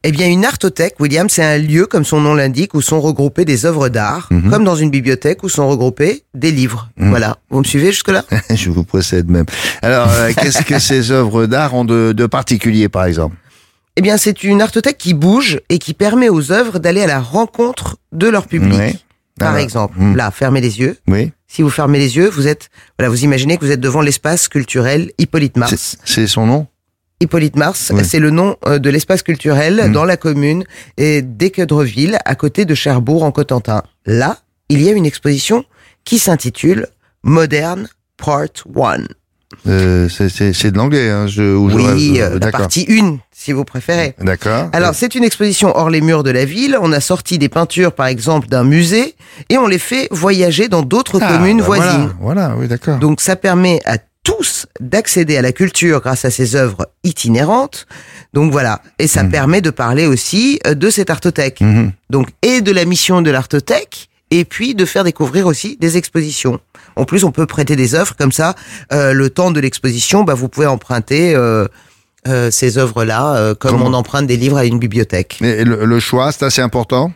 Eh 0.03 0.11
bien, 0.11 0.27
une 0.27 0.43
artothèque, 0.43 0.95
William, 0.99 1.29
c'est 1.29 1.43
un 1.43 1.59
lieu, 1.59 1.85
comme 1.85 2.03
son 2.03 2.19
nom 2.19 2.33
l'indique, 2.33 2.73
où 2.73 2.81
sont 2.81 2.99
regroupées 2.99 3.45
des 3.45 3.67
œuvres 3.67 3.87
d'art, 3.87 4.27
Mhm. 4.31 4.49
comme 4.49 4.63
dans 4.63 4.75
une 4.75 4.89
bibliothèque 4.89 5.43
où 5.43 5.49
sont 5.49 5.69
regroupés 5.69 6.23
des 6.33 6.51
livres. 6.51 6.89
Mhm. 6.97 7.09
Voilà. 7.11 7.37
Vous 7.51 7.59
me 7.59 7.63
suivez 7.63 7.91
jusque-là? 7.91 8.23
Je 8.49 8.71
vous 8.71 8.83
précède 8.83 9.29
même. 9.29 9.45
Alors, 9.83 10.09
euh, 10.09 10.31
qu'est-ce 10.35 10.63
que 10.63 10.79
ces 10.79 11.11
œuvres 11.11 11.45
d'art 11.45 11.75
ont 11.75 11.85
de, 11.85 12.11
de 12.13 12.25
particulier, 12.25 12.89
par 12.89 13.05
exemple? 13.05 13.35
Eh 13.97 14.01
bien, 14.01 14.17
c'est 14.17 14.43
une 14.43 14.61
artothèque 14.61 14.97
qui 14.97 15.13
bouge 15.13 15.59
et 15.69 15.77
qui 15.79 15.93
permet 15.93 16.29
aux 16.29 16.51
œuvres 16.51 16.79
d'aller 16.79 17.01
à 17.01 17.07
la 17.07 17.19
rencontre 17.19 17.97
de 18.11 18.27
leur 18.27 18.47
public. 18.47 18.79
Oui. 18.79 18.99
Par 19.39 19.49
Alors, 19.49 19.61
exemple, 19.61 19.99
hmm. 19.99 20.15
là, 20.15 20.31
fermez 20.31 20.61
les 20.61 20.79
yeux. 20.79 20.97
Oui. 21.07 21.31
Si 21.47 21.61
vous 21.61 21.69
fermez 21.69 21.99
les 21.99 22.15
yeux, 22.15 22.29
vous 22.29 22.47
êtes, 22.47 22.69
voilà, 22.97 23.09
vous 23.09 23.23
imaginez 23.23 23.57
que 23.57 23.65
vous 23.65 23.71
êtes 23.71 23.79
devant 23.81 24.01
l'espace 24.01 24.47
culturel 24.47 25.11
Hippolyte 25.17 25.57
Mars. 25.57 25.97
C'est- 26.05 26.27
son 26.27 26.45
nom? 26.45 26.67
Hippolyte 27.19 27.55
Mars, 27.55 27.91
Oui. 27.93 28.03
c'est 28.05 28.19
le 28.19 28.29
nom 28.31 28.55
euh, 28.65 28.79
de 28.79 28.89
l'espace 28.89 29.21
culturel 29.23 29.83
Mm. 29.87 29.91
dans 29.91 30.05
la 30.05 30.17
commune 30.17 30.63
et 30.97 31.21
d'Équeudreville, 31.21 32.17
à 32.25 32.35
côté 32.35 32.65
de 32.65 32.73
Cherbourg 32.73 33.23
en 33.23 33.31
Cotentin. 33.31 33.83
Là, 34.05 34.37
il 34.69 34.81
y 34.81 34.89
a 34.89 34.91
une 34.93 35.05
exposition 35.05 35.65
qui 36.05 36.17
s'intitule 36.17 36.87
Modern 37.23 37.87
Part 38.17 38.47
1. 38.75 39.03
Euh, 39.67 40.07
c'est- 40.09 40.71
de 40.71 40.77
l'anglais, 40.77 41.09
hein, 41.09 41.27
je, 41.27 41.41
ou 41.55 41.69
Oui, 41.71 42.17
rêve, 42.19 42.33
euh, 42.35 42.39
la 42.39 42.51
partie 42.51 42.85
1, 42.89 43.17
si 43.31 43.51
vous 43.51 43.63
préférez. 43.65 44.15
D'accord. 44.21 44.69
Alors, 44.73 44.95
c'est 44.95 45.15
une 45.15 45.23
exposition 45.23 45.75
hors 45.75 45.89
les 45.89 46.01
murs 46.01 46.23
de 46.23 46.31
la 46.31 46.45
ville. 46.45 46.77
On 46.81 46.91
a 46.91 46.99
sorti 47.01 47.37
des 47.37 47.49
peintures, 47.49 47.91
par 47.93 48.07
exemple, 48.07 48.47
d'un 48.47 48.63
musée 48.63 49.15
et 49.49 49.57
on 49.57 49.67
les 49.67 49.79
fait 49.79 50.07
voyager 50.11 50.67
dans 50.67 50.81
d'autres 50.83 51.19
Ah, 51.21 51.33
communes 51.33 51.59
bah 51.59 51.65
voisines. 51.65 52.13
Voilà, 52.19 52.47
voilà, 52.49 52.55
oui, 52.57 52.67
d'accord. 52.67 52.97
Donc 52.99 53.21
ça 53.21 53.35
permet 53.35 53.81
à 53.85 53.97
tous 54.23 54.67
d'accéder 54.79 55.35
à 55.37 55.41
la 55.41 55.51
culture 55.51 55.99
grâce 55.99 56.25
à 56.25 56.29
ces 56.29 56.55
œuvres 56.55 56.87
itinérantes. 57.03 57.87
Donc 58.33 58.51
voilà, 58.51 58.81
et 58.99 59.07
ça 59.07 59.23
Mhm. 59.23 59.31
permet 59.31 59.61
de 59.61 59.71
parler 59.71 60.05
aussi 60.05 60.59
euh, 60.67 60.73
de 60.75 60.89
cette 60.89 61.09
artothèque. 61.09 61.61
Mhm. 61.61 61.91
Donc 62.09 62.27
et 62.43 62.61
de 62.61 62.71
la 62.71 62.85
mission 62.85 63.21
de 63.21 63.31
l'artothèque 63.31 64.09
et 64.29 64.45
puis 64.45 64.75
de 64.75 64.85
faire 64.85 65.03
découvrir 65.03 65.45
aussi 65.47 65.75
des 65.79 65.97
expositions. 65.97 66.59
En 66.95 67.05
plus, 67.05 67.23
on 67.23 67.31
peut 67.31 67.45
prêter 67.45 67.75
des 67.75 67.95
œuvres 67.95 68.15
comme 68.15 68.31
ça. 68.31 68.55
euh, 68.93 69.13
le 69.13 69.29
temps 69.29 69.51
de 69.51 69.59
l'exposition, 69.59 70.23
bah, 70.23 70.33
vous 70.33 70.49
pouvez 70.49 70.67
emprunter 70.67 71.35
euh, 71.35 71.67
euh, 72.27 72.51
ces 72.51 72.77
œuvres-là 72.77 73.35
euh, 73.35 73.55
comme 73.55 73.71
Comment 73.71 73.85
on 73.87 73.93
emprunte 73.93 74.27
des 74.27 74.37
livres 74.37 74.57
à 74.57 74.65
une 74.65 74.79
bibliothèque. 74.79 75.39
Et 75.41 75.63
le, 75.63 75.85
le 75.85 75.99
choix, 75.99 76.31
c'est 76.31 76.45
assez 76.45 76.61
important? 76.61 77.11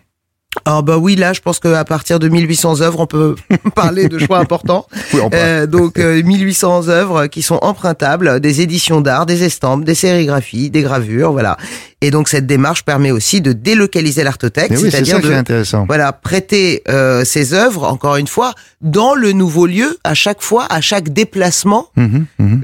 Ah 0.64 0.82
bah 0.82 0.98
oui, 0.98 1.16
là, 1.16 1.34
je 1.34 1.42
pense 1.42 1.60
qu'à 1.60 1.84
partir 1.84 2.20
de 2.20 2.30
1800 2.30 2.82
œuvres, 2.82 3.02
on 3.02 3.08
peut 3.08 3.36
parler 3.76 4.08
de 4.08 4.18
choix 4.20 4.40
importants. 4.40 4.88
Oui. 5.14 5.22
Euh, 5.34 5.66
donc 5.68 6.00
euh, 6.00 6.22
1800 6.24 6.90
œuvres 6.90 7.28
qui 7.28 7.42
sont 7.42 7.60
empruntables, 7.62 8.40
des 8.40 8.62
éditions 8.62 9.02
d'art, 9.02 9.26
des 9.26 9.44
estampes, 9.44 9.84
des 9.86 9.96
sérigraphies, 9.96 10.70
des 10.70 10.82
gravures, 10.82 11.32
voilà. 11.32 11.58
Et 12.02 12.12
donc 12.12 12.28
cette 12.28 12.46
démarche 12.48 12.84
permet 12.84 13.12
aussi 13.12 13.40
de 13.42 13.54
délocaliser 13.54 14.24
l'artothèque, 14.24 14.72
oui, 14.72 14.78
c'est-à-dire 14.92 15.22
de 15.22 15.32
intéressant. 15.32 15.86
voilà 15.88 16.12
prêter 16.12 16.82
euh, 16.90 17.24
ces 17.24 17.54
œuvres 17.54 17.84
encore 17.86 18.16
une 18.18 18.28
fois 18.28 18.54
dans 18.82 19.14
le 19.16 19.32
nouveau 19.32 19.66
lieu 19.68 19.98
à 20.04 20.14
chaque 20.14 20.42
fois, 20.42 20.66
à 20.70 20.82
chaque 20.82 21.10
déplacement, 21.10 21.88
Mhm, 21.96 22.26
mhm, 22.40 22.64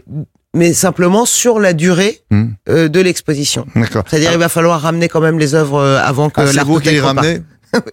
mais 0.56 0.74
simplement 0.74 1.26
sur 1.26 1.60
la 1.60 1.74
durée 1.74 2.20
mhm. 2.32 2.56
euh, 2.70 2.90
de 2.90 3.00
l'exposition. 3.00 3.66
D'accord. 3.76 4.04
C'est-à-dire 4.08 4.32
il 4.34 4.38
va 4.40 4.50
falloir 4.50 4.82
ramener 4.82 5.08
quand 5.08 5.22
même 5.22 5.40
les 5.40 5.56
œuvres 5.56 5.80
euh, 5.80 6.00
avant 6.04 6.30
que 6.30 6.42
Ah, 6.42 6.52
l'artothèque 6.54 7.02
reparte. 7.02 7.28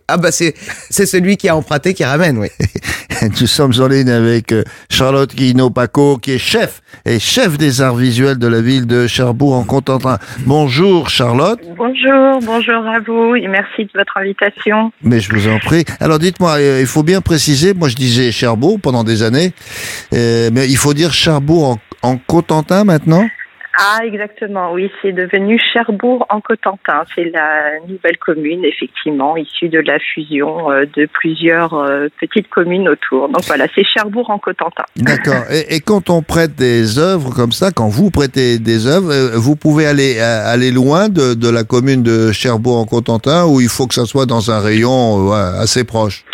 Ah 0.09 0.17
bah 0.17 0.31
c'est 0.33 0.55
c'est 0.91 1.07
celui 1.07 1.37
qui 1.37 1.49
a 1.49 1.57
emprunté 1.57 1.95
qui 1.95 2.05
ramène, 2.05 2.39
oui. 2.39 2.49
Nous 3.41 3.47
sommes 3.47 3.73
en 3.81 3.87
ligne 3.89 4.11
avec 4.11 4.53
euh, 4.53 4.63
Charlotte 4.91 5.35
Guino-Paco, 5.35 6.19
qui 6.19 6.33
est 6.33 6.39
chef 6.39 6.83
et 7.05 7.19
chef 7.19 7.59
des 7.59 7.81
arts 7.81 7.97
visuels 7.97 8.39
de 8.39 8.47
la 8.47 8.61
ville 8.61 8.87
de 8.87 9.07
Cherbourg 9.07 9.55
en 9.55 9.65
Cotentin. 9.65 10.19
Bonjour 10.41 11.09
Charlotte, 11.11 11.59
Bonjour, 11.77 12.41
bonjour 12.43 12.87
à 12.87 13.01
vous 13.01 13.35
et 13.35 13.49
merci 13.49 13.85
de 13.85 13.91
votre 13.95 14.17
invitation. 14.17 14.93
mais 15.03 15.21
je 15.21 15.33
vous 15.33 15.49
en 15.49 15.59
prie. 15.59 15.85
Alors 16.01 16.19
dites-moi, 16.19 16.59
euh, 16.59 16.79
il 16.81 16.87
faut 16.87 17.03
bien 17.03 17.21
préciser, 17.21 17.75
moi 17.75 17.89
je 17.89 17.97
disais 17.97 18.31
Cherbourg 18.33 18.79
pendant 18.81 19.05
des 19.05 19.23
années, 19.23 19.53
euh, 20.15 20.51
mais 20.53 20.69
il 20.69 20.77
faut 20.77 20.95
dire 20.95 21.13
Cherbourg 21.13 21.79
en, 22.03 22.11
en 22.13 22.17
Cotentin 22.19 22.85
maintenant? 22.85 23.27
Ah, 23.81 24.01
exactement, 24.05 24.73
oui, 24.73 24.91
c'est 25.01 25.13
devenu 25.13 25.57
Cherbourg 25.73 26.27
en 26.31 26.41
Cotentin. 26.41 27.05
C'est 27.15 27.31
la 27.31 27.79
nouvelle 27.87 28.19
commune, 28.19 28.65
effectivement, 28.65 29.37
issue 29.37 29.69
de 29.69 29.79
la 29.79 30.01
fusion 30.01 30.73
euh, 30.73 30.85
de 30.97 31.07
plusieurs 31.07 31.75
euh, 31.75 32.09
petites 32.21 32.51
communes 32.51 32.89
autour. 32.89 33.29
Donc 33.29 33.45
voilà, 33.47 33.67
c'est 33.77 33.85
Cherbourg 33.85 34.31
en 34.31 34.39
Cotentin. 34.39 34.83
D'accord. 34.97 35.45
Et, 35.71 35.79
quand 35.79 36.11
on 36.11 36.23
prête 36.23 36.57
des 36.57 36.99
œuvres 36.99 37.33
comme 37.33 37.53
ça, 37.53 37.71
quand 37.71 37.87
vous 37.87 38.11
prêtez 38.11 38.59
des 38.59 38.89
œuvres, 38.89 39.13
euh, 39.13 39.37
vous 39.37 39.55
pouvez 39.55 39.87
aller 39.87 40.19
aller 40.19 40.73
loin 40.73 41.09
de, 41.09 41.49
la 41.49 41.63
commune 41.63 42.03
de 42.03 42.33
Cherbourg 42.33 42.79
en 42.79 42.85
Cotentin, 42.85 43.47
ou 43.47 43.61
il 43.61 43.69
faut 43.69 43.87
que 43.87 43.95
ça 43.95 44.07
soit 44.07 44.27
dans 44.27 44.51
un 44.51 44.61
rayon 44.61 45.31
assez 45.31 45.85
proche? 45.85 46.25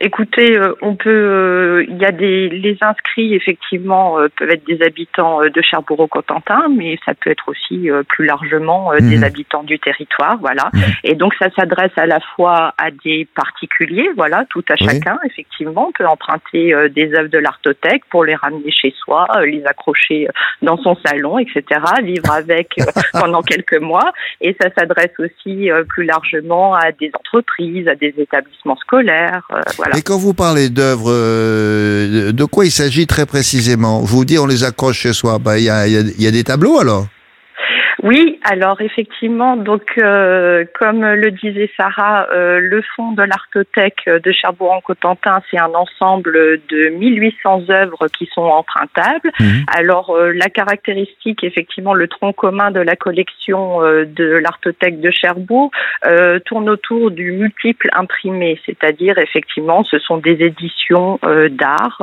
Écoutez, 0.00 0.58
euh, 0.58 0.74
on 0.82 0.96
peut, 0.96 1.08
euh, 1.10 1.84
il 1.88 1.96
y 1.98 2.04
a 2.04 2.10
des, 2.12 2.48
les 2.48 2.76
inscrits 2.80 3.34
effectivement 3.34 4.18
euh, 4.18 4.28
peuvent 4.36 4.50
être 4.50 4.66
des 4.66 4.82
habitants 4.82 5.40
de 5.42 5.62
Cherbourg-au-Cotentin, 5.62 6.66
mais 6.76 6.98
ça 7.06 7.14
peut 7.14 7.30
être 7.30 7.48
aussi 7.48 7.90
euh, 7.90 8.02
plus 8.02 8.26
largement 8.26 8.92
euh, 8.92 8.98
des 8.98 9.18
Mhm. 9.18 9.24
habitants 9.24 9.62
du 9.62 9.78
territoire, 9.78 10.36
voilà. 10.40 10.70
Mhm. 10.72 10.82
Et 11.04 11.14
donc 11.14 11.32
ça 11.38 11.48
s'adresse 11.56 11.92
à 11.96 12.06
la 12.06 12.18
fois 12.34 12.74
à 12.78 12.90
des 13.04 13.26
particuliers, 13.36 14.08
voilà, 14.16 14.44
tout 14.50 14.64
à 14.68 14.74
Oui. 14.80 14.86
chacun. 14.88 15.18
Effectivement, 15.26 15.88
on 15.88 15.92
peut 15.92 16.06
emprunter 16.06 16.74
euh, 16.74 16.88
des 16.88 17.14
œuvres 17.14 17.28
de 17.30 17.38
l'artothèque 17.38 18.02
pour 18.10 18.24
les 18.24 18.34
ramener 18.34 18.72
chez 18.72 18.92
soi, 19.04 19.26
euh, 19.36 19.46
les 19.46 19.64
accrocher 19.64 20.26
dans 20.62 20.76
son 20.78 20.96
salon, 21.06 21.38
etc. 21.38 21.62
Vivre 22.02 22.30
avec 22.32 22.74
pendant 23.12 23.42
quelques 23.42 23.78
mois. 23.80 24.12
Et 24.40 24.56
ça 24.60 24.68
s'adresse 24.76 25.12
aussi 25.18 25.70
euh, 25.70 25.84
plus 25.84 26.04
largement 26.04 26.74
à 26.74 26.90
des 26.92 27.10
entreprises, 27.14 27.86
à 27.88 27.94
des 27.94 28.14
établissements 28.18 28.76
scolaires, 28.76 29.42
euh, 29.52 29.60
Et 29.96 30.02
quand 30.02 30.18
vous 30.18 30.34
parlez 30.34 30.70
d'œuvres, 30.70 31.10
euh, 31.10 32.32
de 32.32 32.44
quoi 32.44 32.64
il 32.64 32.72
s'agit 32.72 33.06
très 33.06 33.26
précisément? 33.26 34.00
Vous 34.00 34.24
dites 34.24 34.38
on 34.38 34.46
les 34.46 34.64
accroche 34.64 34.98
chez 35.00 35.12
soi. 35.12 35.38
Bah, 35.38 35.58
il 35.58 35.62
il 35.62 35.66
y 35.66 35.70
a- 35.70 35.86
il 35.86 36.22
y 36.22 36.26
a 36.26 36.30
des 36.30 36.42
tableaux 36.44 36.78
alors? 36.80 37.06
Oui, 38.04 38.38
alors 38.44 38.82
effectivement, 38.82 39.56
donc 39.56 39.96
euh, 39.96 40.66
comme 40.78 41.02
le 41.02 41.30
disait 41.30 41.70
Sarah, 41.74 42.26
euh, 42.34 42.60
le 42.60 42.82
fonds 42.94 43.12
de 43.12 43.22
l'artothèque 43.22 44.04
de 44.06 44.30
Cherbourg-en-Cotentin, 44.30 45.40
c'est 45.50 45.58
un 45.58 45.72
ensemble 45.72 46.60
de 46.68 46.90
1800 46.90 47.70
œuvres 47.70 48.08
qui 48.08 48.28
sont 48.34 48.42
empruntables. 48.42 49.32
Mhm. 49.40 49.64
Alors 49.74 50.10
euh, 50.10 50.32
la 50.34 50.50
caractéristique, 50.50 51.42
effectivement, 51.44 51.94
le 51.94 52.06
tronc 52.06 52.34
commun 52.34 52.70
de 52.70 52.80
la 52.80 52.94
collection 52.94 53.82
euh, 53.82 54.04
de 54.04 54.24
l'artothèque 54.36 55.00
de 55.00 55.10
Cherbourg 55.10 55.70
euh, 56.04 56.38
tourne 56.40 56.68
autour 56.68 57.10
du 57.10 57.32
multiple 57.32 57.88
imprimé, 57.94 58.60
c'est-à-dire 58.66 59.16
effectivement, 59.16 59.82
ce 59.82 59.98
sont 59.98 60.18
des 60.18 60.44
éditions 60.44 61.18
euh, 61.24 61.48
d'art 61.48 62.02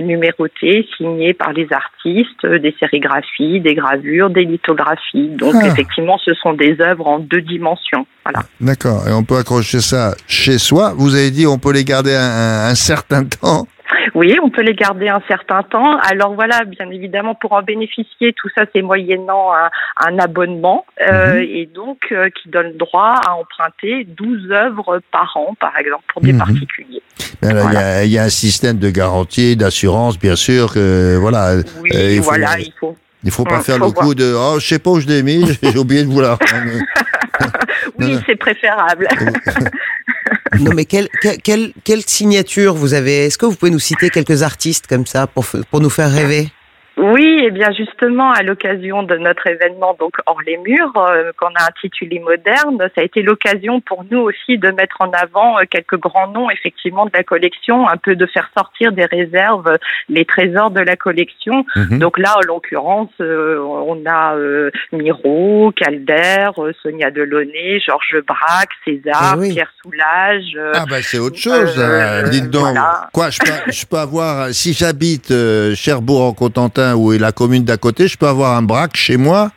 numérotées, 0.00 0.88
signées 0.96 1.34
par 1.34 1.52
les 1.52 1.72
artistes, 1.72 2.44
euh, 2.44 2.58
des 2.58 2.74
sérigraphies, 2.80 3.60
des 3.60 3.74
gravures, 3.74 4.30
des 4.30 4.44
lithographies. 4.44 4.79
Donc 5.14 5.54
Ah. 5.62 5.66
effectivement, 5.66 6.18
ce 6.18 6.32
sont 6.34 6.52
des 6.54 6.76
œuvres 6.80 7.06
en 7.06 7.18
deux 7.18 7.40
dimensions. 7.42 8.06
Voilà. 8.24 8.40
D'accord. 8.60 9.06
Et 9.08 9.12
on 9.12 9.24
peut 9.24 9.36
accrocher 9.36 9.80
ça 9.80 10.14
chez 10.26 10.58
soi. 10.58 10.92
Vous 10.96 11.14
avez 11.14 11.30
dit 11.30 11.46
on 11.46 11.58
peut 11.58 11.72
les 11.72 11.84
garder 11.84 12.14
un, 12.14 12.74
certain 12.74 13.24
temps. 13.24 13.66
Oui, 14.14 14.36
on 14.42 14.50
peut 14.50 14.62
les 14.62 14.74
garder 14.74 15.08
un 15.08 15.20
certain 15.28 15.62
temps. 15.62 15.96
Alors 16.10 16.34
voilà, 16.34 16.64
bien 16.64 16.88
évidemment, 16.90 17.34
pour 17.34 17.52
en 17.52 17.62
bénéficier, 17.62 18.32
tout 18.40 18.48
ça, 18.56 18.62
c'est 18.72 18.82
moyennant 18.82 19.52
un, 19.52 19.68
un 20.08 20.18
abonnement 20.18 20.84
euh, 21.08 21.40
et 21.40 21.68
donc 21.72 21.98
euh, 22.12 22.28
qui 22.30 22.48
donne 22.48 22.76
droit 22.76 23.14
à 23.26 23.34
emprunter 23.34 24.04
12 24.08 24.50
œuvres 24.52 25.00
par 25.12 25.32
an, 25.36 25.54
par 25.60 25.76
exemple, 25.78 26.04
pour 26.12 26.22
des 26.22 26.32
Mhm. 26.32 26.38
particuliers. 26.38 27.02
Il 27.42 27.48
y, 27.48 27.76
a, 27.76 28.04
il 28.04 28.10
y 28.10 28.18
a 28.18 28.24
un 28.24 28.28
système 28.28 28.78
de 28.78 28.90
garantie, 28.90 29.56
d'assurance, 29.56 30.18
bien 30.18 30.36
sûr. 30.36 30.72
Que 30.72 31.16
voilà. 31.16 31.56
Oui, 31.82 31.90
Euh, 31.94 32.10
il 32.12 32.18
faut- 32.18 32.24
voilà, 32.24 32.58
il 32.58 32.72
faut. 32.78 32.96
Il 33.22 33.30
faut 33.30 33.44
pas 33.44 33.56
Hum, 33.56 33.62
faire 33.62 33.78
faut 33.78 33.86
le 33.86 33.90
coup 33.90 34.14
de 34.14 34.34
oh 34.34 34.58
je 34.58 34.66
sais 34.66 34.78
pas 34.78 34.90
où 34.90 35.00
je 35.00 35.06
l'ai 35.06 35.22
mis, 35.22 35.44
j'ai 35.62 35.78
oublié 35.78 36.04
de 36.04 36.08
vous 36.08 36.20
la 36.20 36.30
rendre. 36.30 36.82
Oui, 37.98 38.18
c'est 38.26 38.36
préférable. 38.36 39.08
Non 40.58 40.72
mais 40.74 40.84
quelle, 40.84 41.08
quelle, 41.44 41.72
quelle, 41.84 42.02
signature 42.02 42.74
vous 42.74 42.92
avez? 42.92 43.26
Est-ce 43.26 43.38
que 43.38 43.46
vous 43.46 43.54
pouvez 43.54 43.70
nous 43.70 43.78
citer 43.78 44.10
quelques 44.10 44.42
artistes 44.42 44.86
comme 44.86 45.06
ça 45.06 45.26
pour, 45.26 45.46
pour 45.70 45.80
nous 45.80 45.90
faire 45.90 46.10
rêver? 46.10 46.50
Oui, 47.00 47.40
et 47.42 47.50
bien 47.50 47.72
justement, 47.72 48.30
à 48.32 48.42
l'occasion 48.42 49.02
de 49.02 49.16
notre 49.16 49.46
événement 49.46 49.96
donc 49.98 50.12
hors 50.26 50.40
les 50.46 50.58
murs, 50.58 50.92
euh, 50.98 51.32
qu'on 51.38 51.46
a 51.48 51.66
intitulé 51.68 52.18
Moderne, 52.18 52.76
ça 52.94 53.00
a 53.00 53.02
été 53.04 53.22
l'occasion 53.22 53.80
pour 53.80 54.04
nous 54.10 54.18
aussi 54.20 54.58
de 54.58 54.70
mettre 54.70 54.96
en 55.00 55.10
avant 55.12 55.58
euh, 55.58 55.62
quelques 55.70 55.96
grands 55.98 56.28
noms 56.28 56.50
effectivement 56.50 57.06
de 57.06 57.10
la 57.14 57.22
collection, 57.22 57.88
un 57.88 57.96
peu 57.96 58.16
de 58.16 58.26
faire 58.26 58.50
sortir 58.56 58.92
des 58.92 59.06
réserves 59.06 59.78
les 60.08 60.24
trésors 60.24 60.70
de 60.70 60.80
la 60.80 60.96
collection. 60.96 61.64
Mhm. 61.76 61.98
Donc 62.00 62.18
là, 62.18 62.34
en 62.36 62.40
l'occurrence, 62.46 63.10
euh, 63.20 63.58
on 63.60 64.04
a 64.06 64.34
euh, 64.36 64.70
Miro, 64.92 65.72
Calder, 65.76 66.48
Sonia 66.82 67.10
Delaunay, 67.10 67.80
Georges 67.80 68.20
Braque, 68.26 68.70
César, 68.84 69.34
Eh 69.36 69.40
oui. 69.40 69.52
Pierre 69.54 69.72
Soulages. 69.82 70.54
euh, 70.56 70.72
Ah 70.74 70.84
bah 70.88 70.96
c'est 71.00 71.18
autre 71.18 71.38
chose. 71.38 71.74
Dites 72.30 72.50
donc. 72.50 72.62
voilà. 72.62 73.08
Quoi, 73.12 73.30
je 73.30 73.38
peux, 73.38 73.70
je 73.72 73.86
peux 73.86 73.96
avoir 73.98 74.48
si 74.50 74.74
j'habite 74.74 75.32
Cherbourg 75.74 76.22
en 76.22 76.32
Cotentin 76.32 76.89
ou 76.96 77.12
est 77.12 77.18
la 77.18 77.32
commune 77.32 77.64
d'à 77.64 77.76
côté, 77.76 78.08
je 78.08 78.16
peux 78.16 78.26
avoir 78.28 78.56
un 78.56 78.62
braque 78.62 78.96
chez 78.96 79.16
moi. 79.16 79.50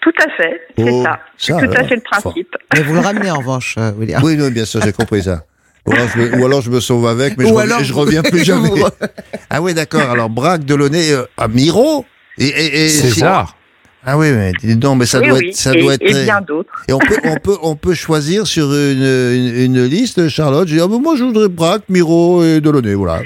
Tout 0.00 0.12
à 0.20 0.30
fait, 0.36 0.60
c'est 0.78 0.90
Oh, 0.90 1.02
ça. 1.02 1.18
C'est 1.36 1.52
ça, 1.52 1.58
tout 1.58 1.72
à 1.72 1.84
fait 1.84 1.96
le 1.96 2.02
principe. 2.02 2.48
Mais 2.74 2.82
vous 2.82 2.94
le 2.94 3.00
ramenez 3.00 3.30
en 3.30 3.38
revanche, 3.38 3.74
euh, 3.78 3.90
William. 3.98 4.22
Oui, 4.22 4.36
oui, 4.40 4.50
bien 4.50 4.64
sûr, 4.64 4.80
j'ai 4.82 4.92
compris 4.92 5.22
ça. 5.24 5.42
Ou 5.86 5.92
alors, 5.92 6.06
je 6.14 6.18
me, 6.20 6.36
ou 6.40 6.44
alors 6.46 6.60
je 6.62 6.70
me 6.70 6.80
sauve 6.80 7.06
avec, 7.06 7.36
mais 7.38 7.44
je, 7.44 7.50
Ou 7.50 7.54
reviens, 7.54 7.70
alors 7.74 7.84
je 7.84 7.92
vous- 7.92 8.00
reviens 8.00 8.22
plus 8.22 8.44
jamais. 8.44 8.68
vous- 8.68 8.84
Ah 9.50 9.60
oui, 9.62 9.74
d'accord. 9.74 10.08
Alors, 10.10 10.28
Braque, 10.30 10.64
Delaunay, 10.64 11.12
euh, 11.12 11.24
à 11.36 11.48
Miro 11.48 12.04
et, 12.38 12.46
et, 12.46 12.84
et- 12.84 12.88
César. 12.88 13.56
Ah 14.08 14.16
oui, 14.16 14.30
mais 14.30 14.52
dis 14.62 14.76
donc, 14.76 14.98
mais 14.98 15.06
ça 15.06 15.18
oui, 15.20 15.28
doit 15.28 15.38
oui, 15.38 15.48
être, 15.48 15.56
ça 15.56 15.74
et, 15.74 15.80
doit 15.80 15.94
être 15.94 16.02
et 16.02 16.22
bien 16.24 16.40
d'autres. 16.40 16.70
Et 16.88 16.92
on 16.92 16.98
peut, 17.00 17.16
on 17.24 17.34
peut, 17.36 17.56
on 17.62 17.74
peut 17.74 17.94
choisir 17.94 18.46
sur 18.46 18.66
une, 18.72 19.02
une, 19.02 19.56
une 19.64 19.84
liste, 19.84 20.28
Charlotte. 20.28 20.68
Je 20.68 20.74
dis, 20.76 20.80
ah, 20.80 20.86
ben, 20.86 21.00
moi, 21.00 21.16
je 21.16 21.24
voudrais 21.24 21.48
Braque, 21.48 21.82
Miro 21.88 22.44
et 22.44 22.60
Delaunay, 22.60 22.94
voilà. 22.94 23.22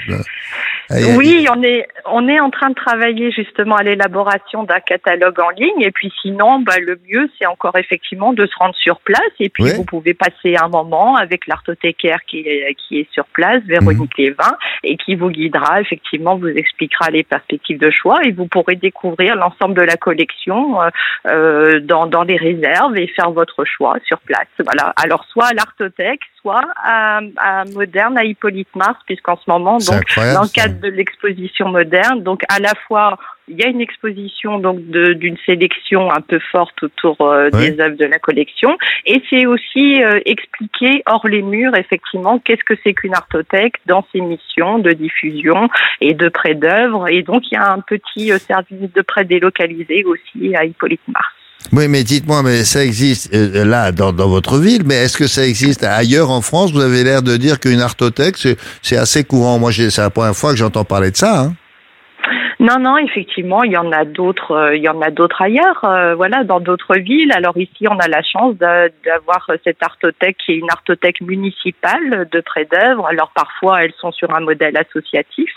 Oui, 1.17 1.47
on 1.53 1.61
est 1.63 1.87
on 2.05 2.27
est 2.27 2.39
en 2.39 2.49
train 2.49 2.69
de 2.69 2.75
travailler 2.75 3.31
justement 3.31 3.75
à 3.75 3.83
l'élaboration 3.83 4.63
d'un 4.63 4.79
catalogue 4.79 5.39
en 5.39 5.49
ligne. 5.49 5.81
Et 5.81 5.91
puis 5.91 6.11
sinon 6.21 6.59
bah, 6.59 6.73
le 6.79 6.99
mieux 7.09 7.29
c'est 7.39 7.45
encore 7.45 7.77
effectivement 7.77 8.33
de 8.33 8.45
se 8.45 8.55
rendre 8.57 8.75
sur 8.75 8.99
place. 9.01 9.19
Et 9.39 9.49
puis 9.49 9.63
Ouais. 9.63 9.73
vous 9.75 9.85
pouvez 9.85 10.13
passer 10.13 10.55
un 10.55 10.67
moment 10.67 11.15
avec 11.15 11.47
l'artothécaire 11.47 12.19
qui 12.27 12.39
est 12.39 12.75
qui 12.75 12.99
est 12.99 13.11
sur 13.11 13.25
place 13.25 13.61
Véronique 13.65 14.17
Mhm. 14.17 14.25
Lévin 14.25 14.57
et 14.83 14.97
qui 14.97 15.15
vous 15.15 15.29
guidera 15.29 15.81
effectivement 15.81 16.35
vous 16.37 16.47
expliquera 16.47 17.09
les 17.11 17.23
perspectives 17.23 17.79
de 17.79 17.89
choix. 17.91 18.19
Et 18.25 18.31
vous 18.31 18.47
pourrez 18.47 18.75
découvrir 18.75 19.35
l'ensemble 19.35 19.75
de 19.75 19.81
la 19.81 19.95
collection 19.97 20.81
euh, 20.81 20.89
euh, 21.27 21.79
dans 21.81 22.07
dans 22.07 22.23
les 22.23 22.37
réserves 22.37 22.97
et 22.97 23.07
faire 23.07 23.31
votre 23.31 23.65
choix 23.65 23.97
sur 24.05 24.19
place. 24.19 24.47
Voilà. 24.59 24.93
Alors 24.97 25.25
soit 25.31 25.47
à 25.47 25.53
l'artothèque 25.53 26.21
à, 26.45 27.19
à 27.37 27.65
Moderne 27.65 28.17
à 28.17 28.23
Hippolyte 28.23 28.73
Mars 28.75 28.97
puisqu'en 29.05 29.35
ce 29.37 29.43
moment 29.49 29.77
donc 29.77 30.03
dans 30.15 30.41
le 30.43 30.53
cadre 30.53 30.79
de 30.81 30.87
l'exposition 30.89 31.67
moderne. 31.69 32.23
Donc 32.23 32.41
à 32.49 32.59
la 32.59 32.73
fois 32.87 33.17
il 33.47 33.59
y 33.59 33.63
a 33.65 33.67
une 33.67 33.81
exposition 33.81 34.59
donc 34.59 34.79
de- 34.89 35.13
d'une 35.13 35.35
sélection 35.45 36.09
un 36.11 36.21
peu 36.21 36.39
forte 36.51 36.81
autour 36.83 37.19
euh, 37.21 37.49
Ouais. 37.53 37.71
des 37.71 37.81
œuvres 37.81 37.97
de 37.97 38.05
la 38.05 38.17
collection 38.19 38.77
et 39.05 39.21
c'est 39.29 39.45
aussi 39.45 40.01
euh, 40.01 40.19
expliquer 40.25 41.03
hors 41.05 41.27
les 41.27 41.41
murs 41.41 41.75
effectivement 41.75 42.39
qu'est-ce 42.39 42.63
que 42.63 42.75
c'est 42.83 42.93
qu'une 42.93 43.13
artothèque 43.13 43.75
dans 43.87 44.05
ses 44.13 44.21
missions 44.21 44.79
de 44.79 44.91
diffusion 44.91 45.69
et 45.99 46.13
de 46.13 46.29
prêt 46.29 46.55
d'œuvres 46.55 47.09
et 47.09 47.23
donc 47.23 47.43
il 47.51 47.55
y 47.55 47.57
a 47.57 47.71
un 47.73 47.79
petit 47.81 48.31
euh, 48.31 48.37
service 48.37 48.93
de 48.93 49.01
prêt 49.01 49.25
délocalisé 49.25 50.03
aussi 50.05 50.55
à 50.55 50.63
Hippolyte 50.65 51.01
Mars. 51.07 51.33
Oui, 51.71 51.87
mais 51.87 52.03
dites-moi, 52.03 52.43
mais 52.43 52.65
ça 52.65 52.83
existe 52.83 53.29
euh, 53.33 53.63
là 53.63 53.91
dans, 53.91 54.11
votre 54.11 54.57
ville, 54.57 54.83
mais 54.85 54.95
est-ce 54.95 55.17
que 55.17 55.27
ça 55.27 55.45
existe 55.45 55.83
ailleurs 55.83 56.29
en 56.29 56.41
France? 56.41 56.71
Vous 56.71 56.81
avez 56.81 57.03
l'air 57.03 57.21
de 57.21 57.37
dire 57.37 57.59
qu'une 57.59 57.79
artothèque 57.79 58.35
c'est 58.81 58.97
assez 58.97 59.23
courant. 59.23 59.57
Moi, 59.59 59.71
c'est 59.71 59.95
la 59.97 60.09
première 60.09 60.35
fois 60.35 60.51
que 60.51 60.57
j'entends 60.57 60.83
parler 60.83 61.11
de 61.11 61.17
ça. 61.17 61.41
Hein. 61.41 61.55
Non, 62.61 62.77
non, 62.79 62.95
effectivement, 62.99 63.63
il 63.63 63.71
y 63.71 63.77
en 63.77 63.91
a 63.91 64.05
d'autres, 64.05 64.51
euh, 64.51 64.75
il 64.77 64.83
y 64.83 64.87
en 64.87 65.01
a 65.01 65.09
d'autres 65.09 65.41
ailleurs, 65.41 65.83
euh, 65.83 66.13
voilà, 66.15 66.43
dans 66.43 66.59
d'autres 66.59 66.95
villes. 66.99 67.31
Alors 67.35 67.57
ici, 67.57 67.87
on 67.89 67.97
a 67.97 68.07
la 68.07 68.21
chance 68.21 68.55
d'a- 68.55 68.89
d'avoir 69.03 69.49
cette 69.63 69.81
artothèque 69.81 70.37
qui 70.45 70.51
est 70.53 70.57
une 70.57 70.69
artothèque 70.69 71.21
municipale 71.21 72.27
de 72.31 72.39
près 72.39 72.65
d'œuvre. 72.71 73.07
Alors 73.07 73.31
parfois, 73.35 73.81
elles 73.83 73.93
sont 73.99 74.11
sur 74.11 74.33
un 74.35 74.41
modèle 74.41 74.77
associatif. 74.77 75.49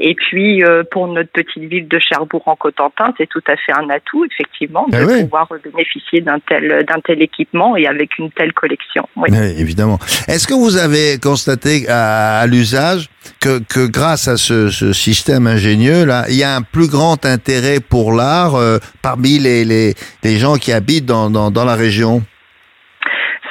Et 0.00 0.14
puis, 0.16 0.64
euh, 0.64 0.82
pour 0.90 1.06
notre 1.06 1.30
petite 1.30 1.62
ville 1.62 1.86
de 1.86 1.98
Cherbourg 2.00 2.42
en 2.46 2.56
Cotentin, 2.56 3.14
c'est 3.16 3.28
tout 3.28 3.44
à 3.46 3.56
fait 3.56 3.72
un 3.78 3.88
atout, 3.90 4.24
effectivement, 4.24 4.86
de 4.88 4.96
Ah 4.98 5.04
oui. 5.06 5.22
pouvoir 5.22 5.48
bénéficier 5.62 6.20
d'un 6.22 6.40
tel, 6.40 6.84
d'un 6.88 7.00
tel 7.00 7.22
équipement 7.22 7.76
et 7.76 7.86
avec 7.86 8.18
une 8.18 8.32
telle 8.32 8.52
collection. 8.52 9.08
Oui. 9.16 9.28
Oui, 9.30 9.54
évidemment. 9.60 9.98
Est-ce 10.26 10.48
que 10.48 10.54
vous 10.54 10.76
avez 10.76 11.18
constaté 11.22 11.88
à, 11.88 12.40
à 12.40 12.46
l'usage 12.48 13.08
que, 13.40 13.86
grâce 13.86 14.28
à 14.28 14.36
ce, 14.36 14.92
système 14.92 15.46
ingénieux 15.46 16.04
là, 16.04 16.26
il 16.28 16.36
y 16.36 16.42
a 16.42 16.54
un 16.54 16.62
plus 16.62 16.88
grand 16.88 17.24
intérêt 17.24 17.80
pour 17.80 18.12
l'art 18.12 18.54
euh, 18.54 18.78
parmi 19.02 19.38
les, 19.38 19.64
les, 19.64 19.94
les 20.22 20.38
gens 20.38 20.56
qui 20.56 20.72
habitent 20.72 21.06
dans, 21.06 21.30
dans 21.30 21.64
la 21.64 21.74
région 21.74 22.22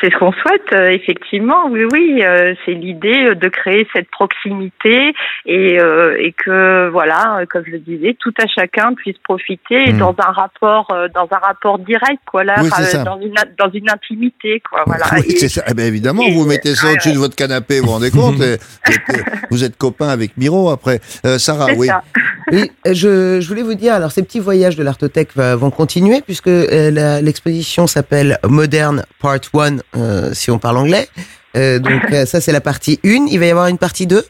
C'est 0.02 0.12
ce 0.14 0.18
qu'on 0.18 0.32
souhaite, 0.32 0.72
euh, 0.74 0.89
effectivement. 0.91 1.68
Oui, 1.70 1.82
oui, 1.91 2.22
euh, 2.24 2.54
c'est 2.66 2.74
l'idée 2.74 3.30
euh, 3.30 3.36
de 3.36 3.48
créer 3.50 3.88
cette 3.93 4.10
proximité 4.12 5.14
et, 5.45 5.80
euh, 5.80 6.16
et 6.20 6.34
que, 6.34 6.89
voilà, 6.89 7.41
comme 7.50 7.64
je 7.66 7.72
le 7.72 7.80
disais, 7.80 8.16
tout 8.20 8.34
à 8.39 8.45
chacun 8.48 8.93
puisse 8.93 9.18
profiter 9.20 9.91
Mhm. 9.93 9.98
dans 10.00 10.16
un 10.20 10.32
rapport, 10.32 10.88
euh, 10.91 11.08
dans 11.14 11.28
un 11.32 11.38
rapport 11.39 11.80
direct, 11.80 12.20
quoi, 12.30 12.43
là, 12.43 12.56
Oui, 12.62 12.70
dans 13.04 13.20
une 13.20 13.34
dans 13.58 13.72
une 13.72 13.89
intimité, 13.89 14.62
quoi, 14.70 14.84
voilà. 14.86 15.06
Oui, 15.14 15.24
Et- 15.30 15.36
c'est 15.38 15.50
ça. 15.50 15.64
Eh 15.68 15.74
ben, 15.74 15.86
évidemment, 15.88 16.22
et- 16.24 16.32
vous 16.34 16.45
mettez 16.45 16.76
ça 16.76 16.88
ouais, 16.88 16.93
au-dessus 16.93 17.14
de 17.14 17.18
votre 17.18 17.36
canapé, 17.36 17.80
vous 17.80 17.88
vous 17.88 17.91
rendez 17.93 18.12
compte 18.12 18.39
et- 18.41 18.54
et- 18.89 18.93
et 18.93 19.22
Vous 19.50 19.64
êtes 19.64 19.78
copain 19.86 20.10
avec 20.10 20.38
Miro 20.38 20.70
après. 20.70 21.00
Euh, 21.26 21.38
Sarah, 21.39 21.68
c'est 21.68 21.78
oui. 21.78 21.88
ça. 21.88 22.04
Oui, 22.50 22.72
je, 22.86 23.41
je 23.41 23.48
voulais 23.50 23.62
vous 23.62 23.74
dire, 23.74 23.93
alors 23.93 24.10
ces 24.14 24.24
petits 24.24 24.39
voyages 24.39 24.78
de 24.78 24.84
l'artothèque 24.84 25.36
vont 25.36 25.70
continuer 25.70 26.22
puisque 26.22 26.48
la- 26.48 27.20
l'exposition 27.22 27.88
s'appelle 27.88 28.38
Modern 28.48 29.04
Part 29.22 29.39
1, 29.54 29.80
euh, 29.96 30.34
si 30.34 30.52
on 30.52 30.60
parle 30.60 30.78
anglais. 30.78 31.08
Euh, 31.56 31.80
donc 31.80 32.04
euh, 32.12 32.26
ça 32.26 32.42
c'est 32.42 32.52
la 32.52 32.62
partie 32.62 33.00
1. 33.04 33.28
Il 33.32 33.40
va 33.40 33.46
y 33.46 33.52
avoir 33.52 33.68
une 33.68 33.78
partie 33.78 34.08
2 34.08 34.22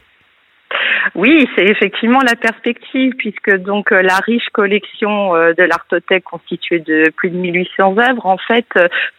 Oui, 1.16 1.46
c'est 1.56 1.66
effectivement 1.66 2.22
la 2.22 2.36
perspective, 2.36 3.14
puisque 3.18 3.56
donc 3.58 3.92
la 3.92 4.18
riche 4.18 4.48
collection 4.54 5.34
de 5.34 5.64
l'artothèque 5.64 6.24
constituée 6.24 6.80
de 6.80 7.10
plus 7.16 7.30
de 7.30 7.38
1800 7.38 7.98
œuvres, 7.98 8.26
en 8.26 8.38
fait, 8.38 8.68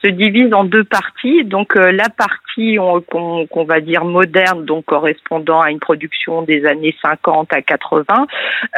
se 0.04 0.10
divise 0.10 0.52
en 0.54 0.64
deux 0.64 0.84
parties. 0.84 1.44
Donc 1.44 1.74
la 1.74 2.08
partie 2.08 2.47
on- 2.78 3.00
qu'on 3.46 3.64
va 3.64 3.80
dire 3.80 4.04
moderne, 4.04 4.64
donc 4.64 4.84
correspondant 4.86 5.60
à 5.60 5.70
une 5.70 5.78
production 5.80 6.42
des 6.42 6.64
années 6.66 6.94
50 7.02 7.52
à 7.52 7.62
80, 7.62 8.26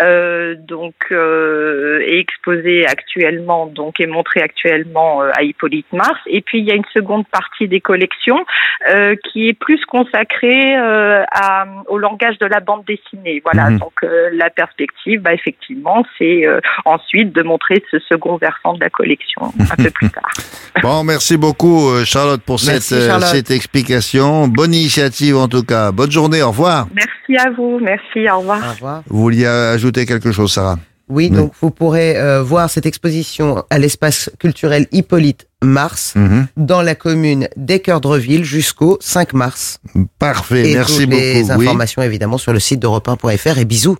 euh, 0.02 0.54
donc 0.58 0.94
euh, 1.12 2.00
est 2.06 2.18
exposée 2.18 2.86
actuellement, 2.86 3.66
donc 3.66 4.00
est 4.00 4.06
montrée 4.06 4.40
actuellement 4.42 5.22
euh, 5.22 5.30
à 5.36 5.42
Hippolyte 5.42 5.92
Mars. 5.92 6.18
Et 6.26 6.40
puis 6.40 6.58
il 6.58 6.64
y 6.66 6.72
a 6.72 6.74
une 6.74 6.84
seconde 6.92 7.26
partie 7.28 7.68
des 7.68 7.80
collections 7.80 8.44
euh, 8.90 9.14
qui 9.30 9.48
est 9.48 9.54
plus 9.58 9.84
consacrée 9.86 10.76
euh, 10.76 11.22
à, 11.32 11.64
au 11.88 11.98
langage 11.98 12.38
de 12.38 12.46
la 12.46 12.60
bande 12.60 12.84
dessinée. 12.86 13.40
Voilà, 13.44 13.70
Mhm. 13.70 13.78
donc 13.78 13.92
euh, 14.02 14.30
la 14.32 14.50
perspective, 14.50 15.20
bah, 15.20 15.32
effectivement, 15.32 16.04
c'est 16.18 16.46
euh, 16.46 16.60
ensuite 16.84 17.32
de 17.32 17.42
montrer 17.42 17.82
ce 17.90 17.98
second 18.00 18.36
versant 18.36 18.74
de 18.74 18.80
la 18.80 18.90
collection 18.90 19.42
un 19.70 19.76
peu 19.82 19.90
plus 19.90 20.10
tard. 20.18 20.30
Bon, 20.82 21.02
merci 21.04 21.36
beaucoup, 21.36 21.90
Charlotte, 22.04 22.42
pour 22.42 22.56
Merci, 22.66 22.80
cette, 22.94 23.06
Charlotte. 23.06 23.28
cette 23.28 23.50
explication. 23.50 23.69
Bonne 23.72 24.74
initiative, 24.74 25.36
en 25.36 25.48
tout 25.48 25.62
cas. 25.62 25.92
Bonne 25.92 26.10
journée. 26.10 26.42
Au 26.42 26.48
revoir. 26.50 26.88
Merci 26.94 27.46
à 27.46 27.50
vous, 27.50 27.78
merci, 27.80 28.28
au 28.30 28.38
revoir. 28.40 28.62
Au 28.68 28.72
revoir. 28.74 29.02
Vous 29.08 29.20
vouliez 29.20 29.46
ajouter 29.46 30.06
quelque 30.06 30.32
chose, 30.32 30.52
Sarah? 30.52 30.78
Oui, 31.08 31.28
Oui. 31.28 31.36
donc 31.36 31.52
vous 31.60 31.70
pourrez 31.72 32.16
euh, 32.16 32.40
voir 32.40 32.70
cette 32.70 32.86
exposition 32.86 33.64
à 33.68 33.78
l'espace 33.80 34.30
culturel 34.38 34.86
Hippolyte 34.92 35.48
Mars 35.60 36.12
Mhm. 36.14 36.46
dans 36.56 36.82
la 36.82 36.94
commune 36.94 37.48
d'Équeurdreville 37.56 38.44
jusqu'au 38.44 38.96
5 39.00 39.32
mars. 39.32 39.80
Parfait. 40.20 40.70
Et 40.70 40.74
merci 40.74 41.00
toutes 41.00 41.10
beaucoup. 41.10 41.20
les 41.22 41.50
Oui. 41.52 41.66
informations 41.66 42.02
évidemment 42.02 42.38
sur 42.38 42.52
le 42.52 42.60
site 42.60 42.78
d'Europe 42.80 43.08
1.fr 43.08 43.58
et 43.58 43.64
bisous. 43.64 43.96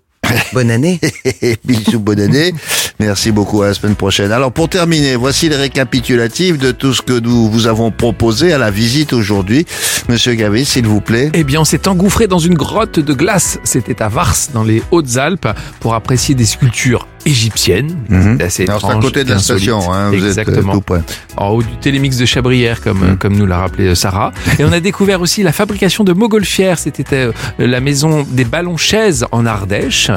Bonne 0.53 0.71
année. 0.71 1.01
Bisous, 1.65 2.01
bonne 2.01 2.21
année. 2.21 2.53
Merci 2.99 3.33
beaucoup. 3.33 3.63
À 3.63 3.69
la 3.69 3.75
semaine 3.75 3.95
prochaine. 3.95 4.33
Alors, 4.33 4.53
pour 4.53 4.69
terminer, 4.69 5.17
voici 5.17 5.49
le 5.49 5.57
récapitulatif 5.57 6.59
de 6.59 6.71
tout 6.71 6.93
ce 6.93 7.03
que 7.03 7.19
nous 7.19 7.51
vous 7.51 7.67
avons 7.67 7.91
proposé 7.91 8.53
à 8.53 8.59
la 8.59 8.71
visite 8.71 9.13
aujourd'hui. 9.13 9.67
Monsieur 10.09 10.35
Gavis, 10.35 10.67
s'il 10.67 10.87
vous 10.87 11.01
plaît. 11.01 11.31
Eh 11.35 11.45
bien, 11.45 11.61
on 11.61 11.65
s'est 11.65 11.89
engouffré 11.89 12.27
dans 12.27 12.39
une 12.39 12.55
grotte 12.55 13.01
de 13.01 13.13
glace. 13.15 13.59
C'était 13.65 14.03
à 14.03 14.09
Vars, 14.09 14.37
dans 14.53 14.65
les 14.65 14.83
Hautes-Alpes, 14.91 15.49
pour 15.81 15.95
apprécier 15.95 16.35
des 16.35 16.47
sculptures 16.47 17.07
égyptiennes. 17.27 17.97
Mhm. 18.09 18.37
C'est 18.39 18.45
assez 18.45 18.63
Alors, 18.65 18.81
c'est 18.81 18.87
à 18.87 18.91
étrange 18.91 19.05
côté 19.05 19.25
de 19.25 19.31
la 19.31 19.39
station, 19.39 19.93
hein, 19.93 20.11
vous 20.11 20.17
êtes 20.17 20.23
euh, 20.23 20.27
Exactement. 20.29 20.73
tout 20.75 20.81
près. 20.81 21.01
en 21.37 21.49
haut 21.51 21.63
du 21.63 21.77
télémix 21.81 22.17
de 22.17 22.27
Chabrières, 22.27 22.81
comme, 22.81 23.13
Mm. 23.13 23.17
comme 23.19 23.37
nous 23.37 23.47
l'a 23.47 23.59
rappelé 23.59 23.87
euh, 23.89 23.95
Sarah. 23.95 24.33
Et 24.59 24.65
on 24.65 24.73
a 24.73 24.81
découvert 24.81 25.21
aussi 25.21 25.43
la 25.43 25.53
fabrication 25.53 26.05
de 26.05 26.13
montgolfières. 26.13 26.79
C'était 26.79 27.05
euh, 27.15 27.33
la 27.59 27.81
maison 27.81 28.27
des 28.29 28.45
ballons 28.45 28.77
chaises 28.77 29.25
en 29.33 29.47
Ardèche. 29.47 30.11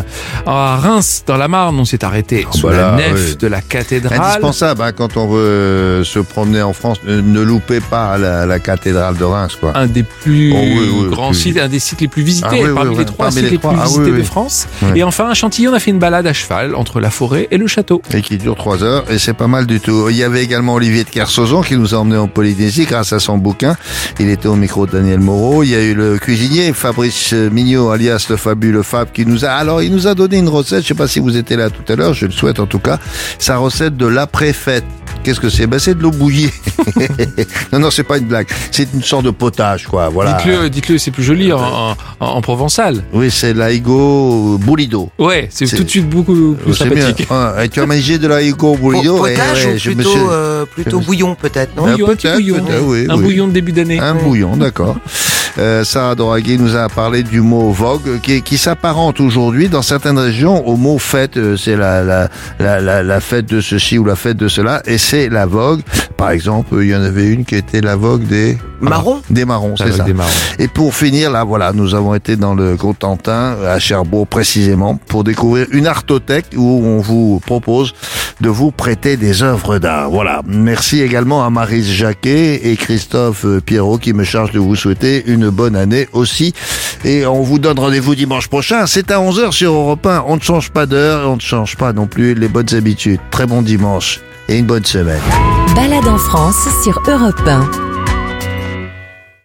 À 0.46 0.78
Reims, 0.78 1.24
dans 1.26 1.38
la 1.38 1.48
Marne, 1.48 1.80
on 1.80 1.86
s'est 1.86 2.04
arrêté 2.04 2.46
sous 2.52 2.62
voilà, 2.62 2.92
la 2.92 2.98
nef 2.98 3.30
oui. 3.30 3.36
de 3.40 3.48
la 3.48 3.62
cathédrale. 3.62 4.20
Indispensable, 4.22 4.82
hein, 4.82 4.92
quand 4.92 5.18
on 5.18 5.28
veut 5.28 6.04
se 6.04 6.20
promener 6.20 6.62
en 6.62 6.74
France, 6.74 6.98
ne, 7.08 7.42
loupez 7.42 7.80
pas 7.80 8.18
la, 8.18 8.46
la 8.46 8.60
cathédrale 8.60 9.18
de 9.18 9.24
Reims, 9.24 9.58
quoi. 9.60 9.78
Un 9.78 9.88
des 9.88 10.04
plus 10.04 10.52
Oh 10.54 10.58
oui, 10.62 10.90
oui, 10.94 11.10
grands 11.10 11.34
sites, 11.34 11.58
un 11.58 11.68
des 11.68 11.80
sites 11.80 12.02
les 12.02 12.08
plus 12.08 12.24
visités, 12.24 12.48
Ah 12.52 12.56
oui, 12.56 12.70
oui, 12.70 12.76
parmi 12.76 12.98
les 12.98 13.06
trois 13.06 13.28
parmi 13.28 13.42
sites 13.42 13.52
les 13.52 13.58
plus 13.58 13.70
Ah 13.80 13.86
visités 13.86 14.12
de 14.12 14.24
France. 14.24 14.68
Et 14.96 15.04
enfin, 15.04 15.30
à 15.30 15.34
Chantilly, 15.34 15.68
on 15.68 15.74
a 15.74 15.80
fait 15.80 15.92
une 15.92 16.00
balade 16.00 16.28
à 16.28 16.34
cheval 16.34 16.76
entre 16.76 16.93
la 17.00 17.10
forêt 17.10 17.48
et 17.52 17.58
le 17.58 17.68
château. 17.68 18.02
Et 18.14 18.22
qui 18.22 18.38
dure 18.38 18.56
trois 18.56 18.84
heures, 18.84 19.10
et 19.12 19.20
c'est 19.20 19.34
pas 19.34 19.48
mal 19.48 19.66
du 19.66 19.80
tout. 19.80 20.10
Il 20.10 20.16
y 20.16 20.24
avait 20.24 20.44
également 20.44 20.76
Olivier 20.76 21.04
de 21.04 21.10
Kersauzon 21.10 21.62
qui 21.62 21.78
nous 21.78 21.94
a 21.94 21.98
emmenés 21.98 22.18
en 22.18 22.28
Polynésie 22.28 22.86
grâce 22.86 23.14
à 23.14 23.20
son 23.20 23.38
bouquin. 23.38 23.76
Il 24.20 24.30
était 24.30 24.48
au 24.48 24.56
micro 24.56 24.86
de 24.86 24.92
Daniel 24.92 25.20
Moreau. 25.20 25.64
Il 25.64 25.70
y 25.70 25.76
a 25.76 25.84
eu 25.84 25.94
le 25.94 26.18
cuisinier 26.18 26.74
Fabrice 26.74 27.34
Mignot, 27.34 27.90
alias 27.90 28.28
le 28.30 28.38
fabuleux 28.38 28.84
Fab, 28.84 29.12
qui 29.12 29.26
nous 29.26 29.46
a, 29.46 29.50
alors 29.50 29.82
il 29.82 29.92
nous 29.92 30.08
a 30.08 30.16
donné 30.16 30.38
une 30.38 30.50
recette. 30.50 30.84
Je 30.84 30.90
sais 30.90 30.94
pas 30.94 31.08
si 31.08 31.20
vous 31.20 31.38
étiez 31.38 31.56
là 31.56 31.70
tout 31.70 31.92
à 31.92 31.96
l'heure, 31.96 32.14
je 32.14 32.26
le 32.26 32.32
souhaite 32.32 32.60
en 32.60 32.66
tout 32.66 32.80
cas. 32.80 33.00
Sa 33.40 33.58
recette 33.58 33.98
de 33.98 34.08
l'après-fête. 34.08 34.86
Qu'est-ce 35.24 35.40
que 35.40 35.50
c'est? 35.50 35.68
Ben 35.68 35.80
c'est 35.80 35.96
de 35.96 36.02
l'eau 36.04 36.12
bouillie. 36.12 36.50
non, 37.72 37.80
non, 37.80 37.92
c'est 37.92 38.04
pas 38.04 38.18
une 38.18 38.26
blague. 38.26 38.48
C'est 38.72 38.88
une 38.94 39.02
sorte 39.04 39.26
de 39.26 39.32
potage, 39.32 39.88
quoi. 39.88 40.10
Voilà. 40.10 40.34
Dites-le, 40.34 40.70
dites-le, 40.70 40.98
c'est 40.98 41.12
plus 41.12 41.24
joli 41.24 41.52
en, 41.54 41.60
en- 41.62 41.96
en 42.20 42.42
provençal. 42.42 43.04
Oui, 43.14 43.32
c'est 43.32 43.54
l'aigo 43.54 44.58
boulido. 44.60 45.10
Ouais, 45.18 45.48
c'est 45.52 45.66
C'est- 45.66 45.78
tout 45.78 45.84
de 45.84 45.90
suite 45.90 46.10
beaucoup 46.10 46.56
plus 46.62 46.74
C'est 46.74 46.90
bien. 46.90 47.08
sympathique. 47.08 47.28
Tu 47.72 47.80
as 47.80 47.86
mangé 47.86 48.18
de 48.18 48.28
l'aigo 48.28 48.76
boulido 48.76 49.18
Po- 49.18 49.28
et 49.28 49.34
Potage 49.34 49.66
ouais, 49.66 49.74
ou 49.74 49.78
je 49.78 49.90
me 49.90 49.96
plutôt, 49.96 50.10
suis- 50.12 50.20
euh, 50.30 50.66
plutôt 50.66 51.00
bouillon 51.00 51.36
peut-être, 51.36 51.76
non? 51.76 51.84
Bouillon, 51.84 52.10
un 52.10 52.16
petit 52.16 52.28
peut-être, 52.28 52.36
bouillon. 52.36 52.64
peut-être, 52.66 52.84
oui, 52.84 53.06
un 53.10 53.16
oui. 53.16 53.24
bouillon 53.24 53.48
de 53.48 53.54
début 53.54 53.72
d'année. 53.72 54.00
Un 54.00 54.16
bouillon, 54.16 54.58
d'accord. 54.58 54.98
Euh, 55.60 55.84
Sarah 55.84 56.16
Doraghi 56.16 56.58
nous 56.58 56.76
a 56.76 56.90
parlé 56.90 57.24
du 57.24 57.42
mot 57.42 57.72
vogue 57.72 58.20
qui, 58.22 58.42
qui 58.42 58.58
s'apparente 58.58 59.20
aujourd'hui 59.20 59.70
dans 59.70 59.82
certaines 59.84 60.18
régions 60.18 60.68
au 60.68 60.78
mot 60.78 60.98
fête. 60.98 61.38
Euh, 61.38 61.58
C'est 61.58 61.76
la, 61.76 62.04
la, 62.04 62.30
la, 62.60 63.04
la, 63.04 63.20
fête 63.20 63.46
de 63.46 63.62
ceci 63.62 63.98
ou 64.00 64.06
la 64.06 64.16
fête 64.16 64.38
de 64.38 64.48
cela 64.48 64.82
et 64.86 64.98
c'est 64.98 65.30
la 65.30 65.46
vogue. 65.46 65.82
Par 66.18 66.32
exemple, 66.32 66.76
il 66.82 66.88
y 66.90 66.96
en 66.96 67.02
avait 67.04 67.28
une 67.28 67.46
qui 67.46 67.56
était 67.56 67.82
la 67.82 67.96
vogue 67.96 68.24
des 68.24 68.58
Marrons 68.82 69.22
Des 69.30 69.46
marrons, 69.46 69.76
c'est 69.78 69.94
ça. 69.94 70.04
des 70.04 70.14
marrons. 70.14 70.30
Et 70.60 70.68
pour 70.68 70.94
finir, 70.94 71.32
là, 71.32 71.46
voilà, 71.46 71.72
nous 71.72 71.96
avons 71.96 72.16
été 72.16 72.36
dans 72.36 72.54
le 72.54 72.76
Cotentin, 72.76 73.56
à 73.66 73.80
Cherbourg 73.80 74.28
précisément, 74.28 75.00
pour 75.08 75.24
découvrir 75.24 75.68
une 75.72 75.88
artothèque 75.88 76.48
où 76.58 76.82
on 76.86 77.00
vous 77.00 77.42
propose 77.46 77.94
de 78.42 78.50
vous 78.50 78.72
prêter 78.72 79.16
des 79.16 79.42
œuvres 79.42 79.80
d'art. 79.80 80.10
Voilà. 80.10 80.42
Merci 80.46 81.02
également 81.02 81.46
à 81.46 81.50
Marise 81.50 81.90
Jacquet 81.90 82.68
et 82.70 82.76
Christophe 82.76 83.46
Pierrot 83.66 83.98
qui 84.00 84.12
me 84.12 84.26
chargent 84.26 84.52
de 84.52 84.60
vous 84.60 84.76
souhaiter 84.76 85.24
une 85.28 85.43
bonne 85.50 85.76
année 85.76 86.08
aussi. 86.14 86.54
Et 87.04 87.26
on 87.26 87.42
vous 87.42 87.60
donne 87.60 87.80
rendez-vous 87.80 88.16
dimanche 88.16 88.48
prochain. 88.48 88.88
C'est 88.88 89.12
à 89.12 89.20
11h 89.20 89.52
sur 89.52 89.74
Europe 89.74 90.06
1. 90.06 90.26
On 90.28 90.36
ne 90.36 90.42
change 90.42 90.72
pas 90.72 90.86
d'heure 90.86 91.24
on 91.30 91.36
ne 91.36 91.42
change 91.42 91.76
pas 91.76 91.94
non 91.94 92.08
plus 92.08 92.34
les 92.34 92.48
bonnes 92.48 92.74
habitudes. 92.74 93.20
Très 93.32 93.46
bon 93.46 93.62
dimanche 93.62 94.22
et 94.48 94.58
une 94.58 94.66
bonne 94.66 94.86
semaine. 94.86 95.22
Balade 95.76 96.08
en 96.08 96.18
France 96.18 96.68
sur 96.84 97.02
Europe 97.08 97.42
1. 97.48 97.93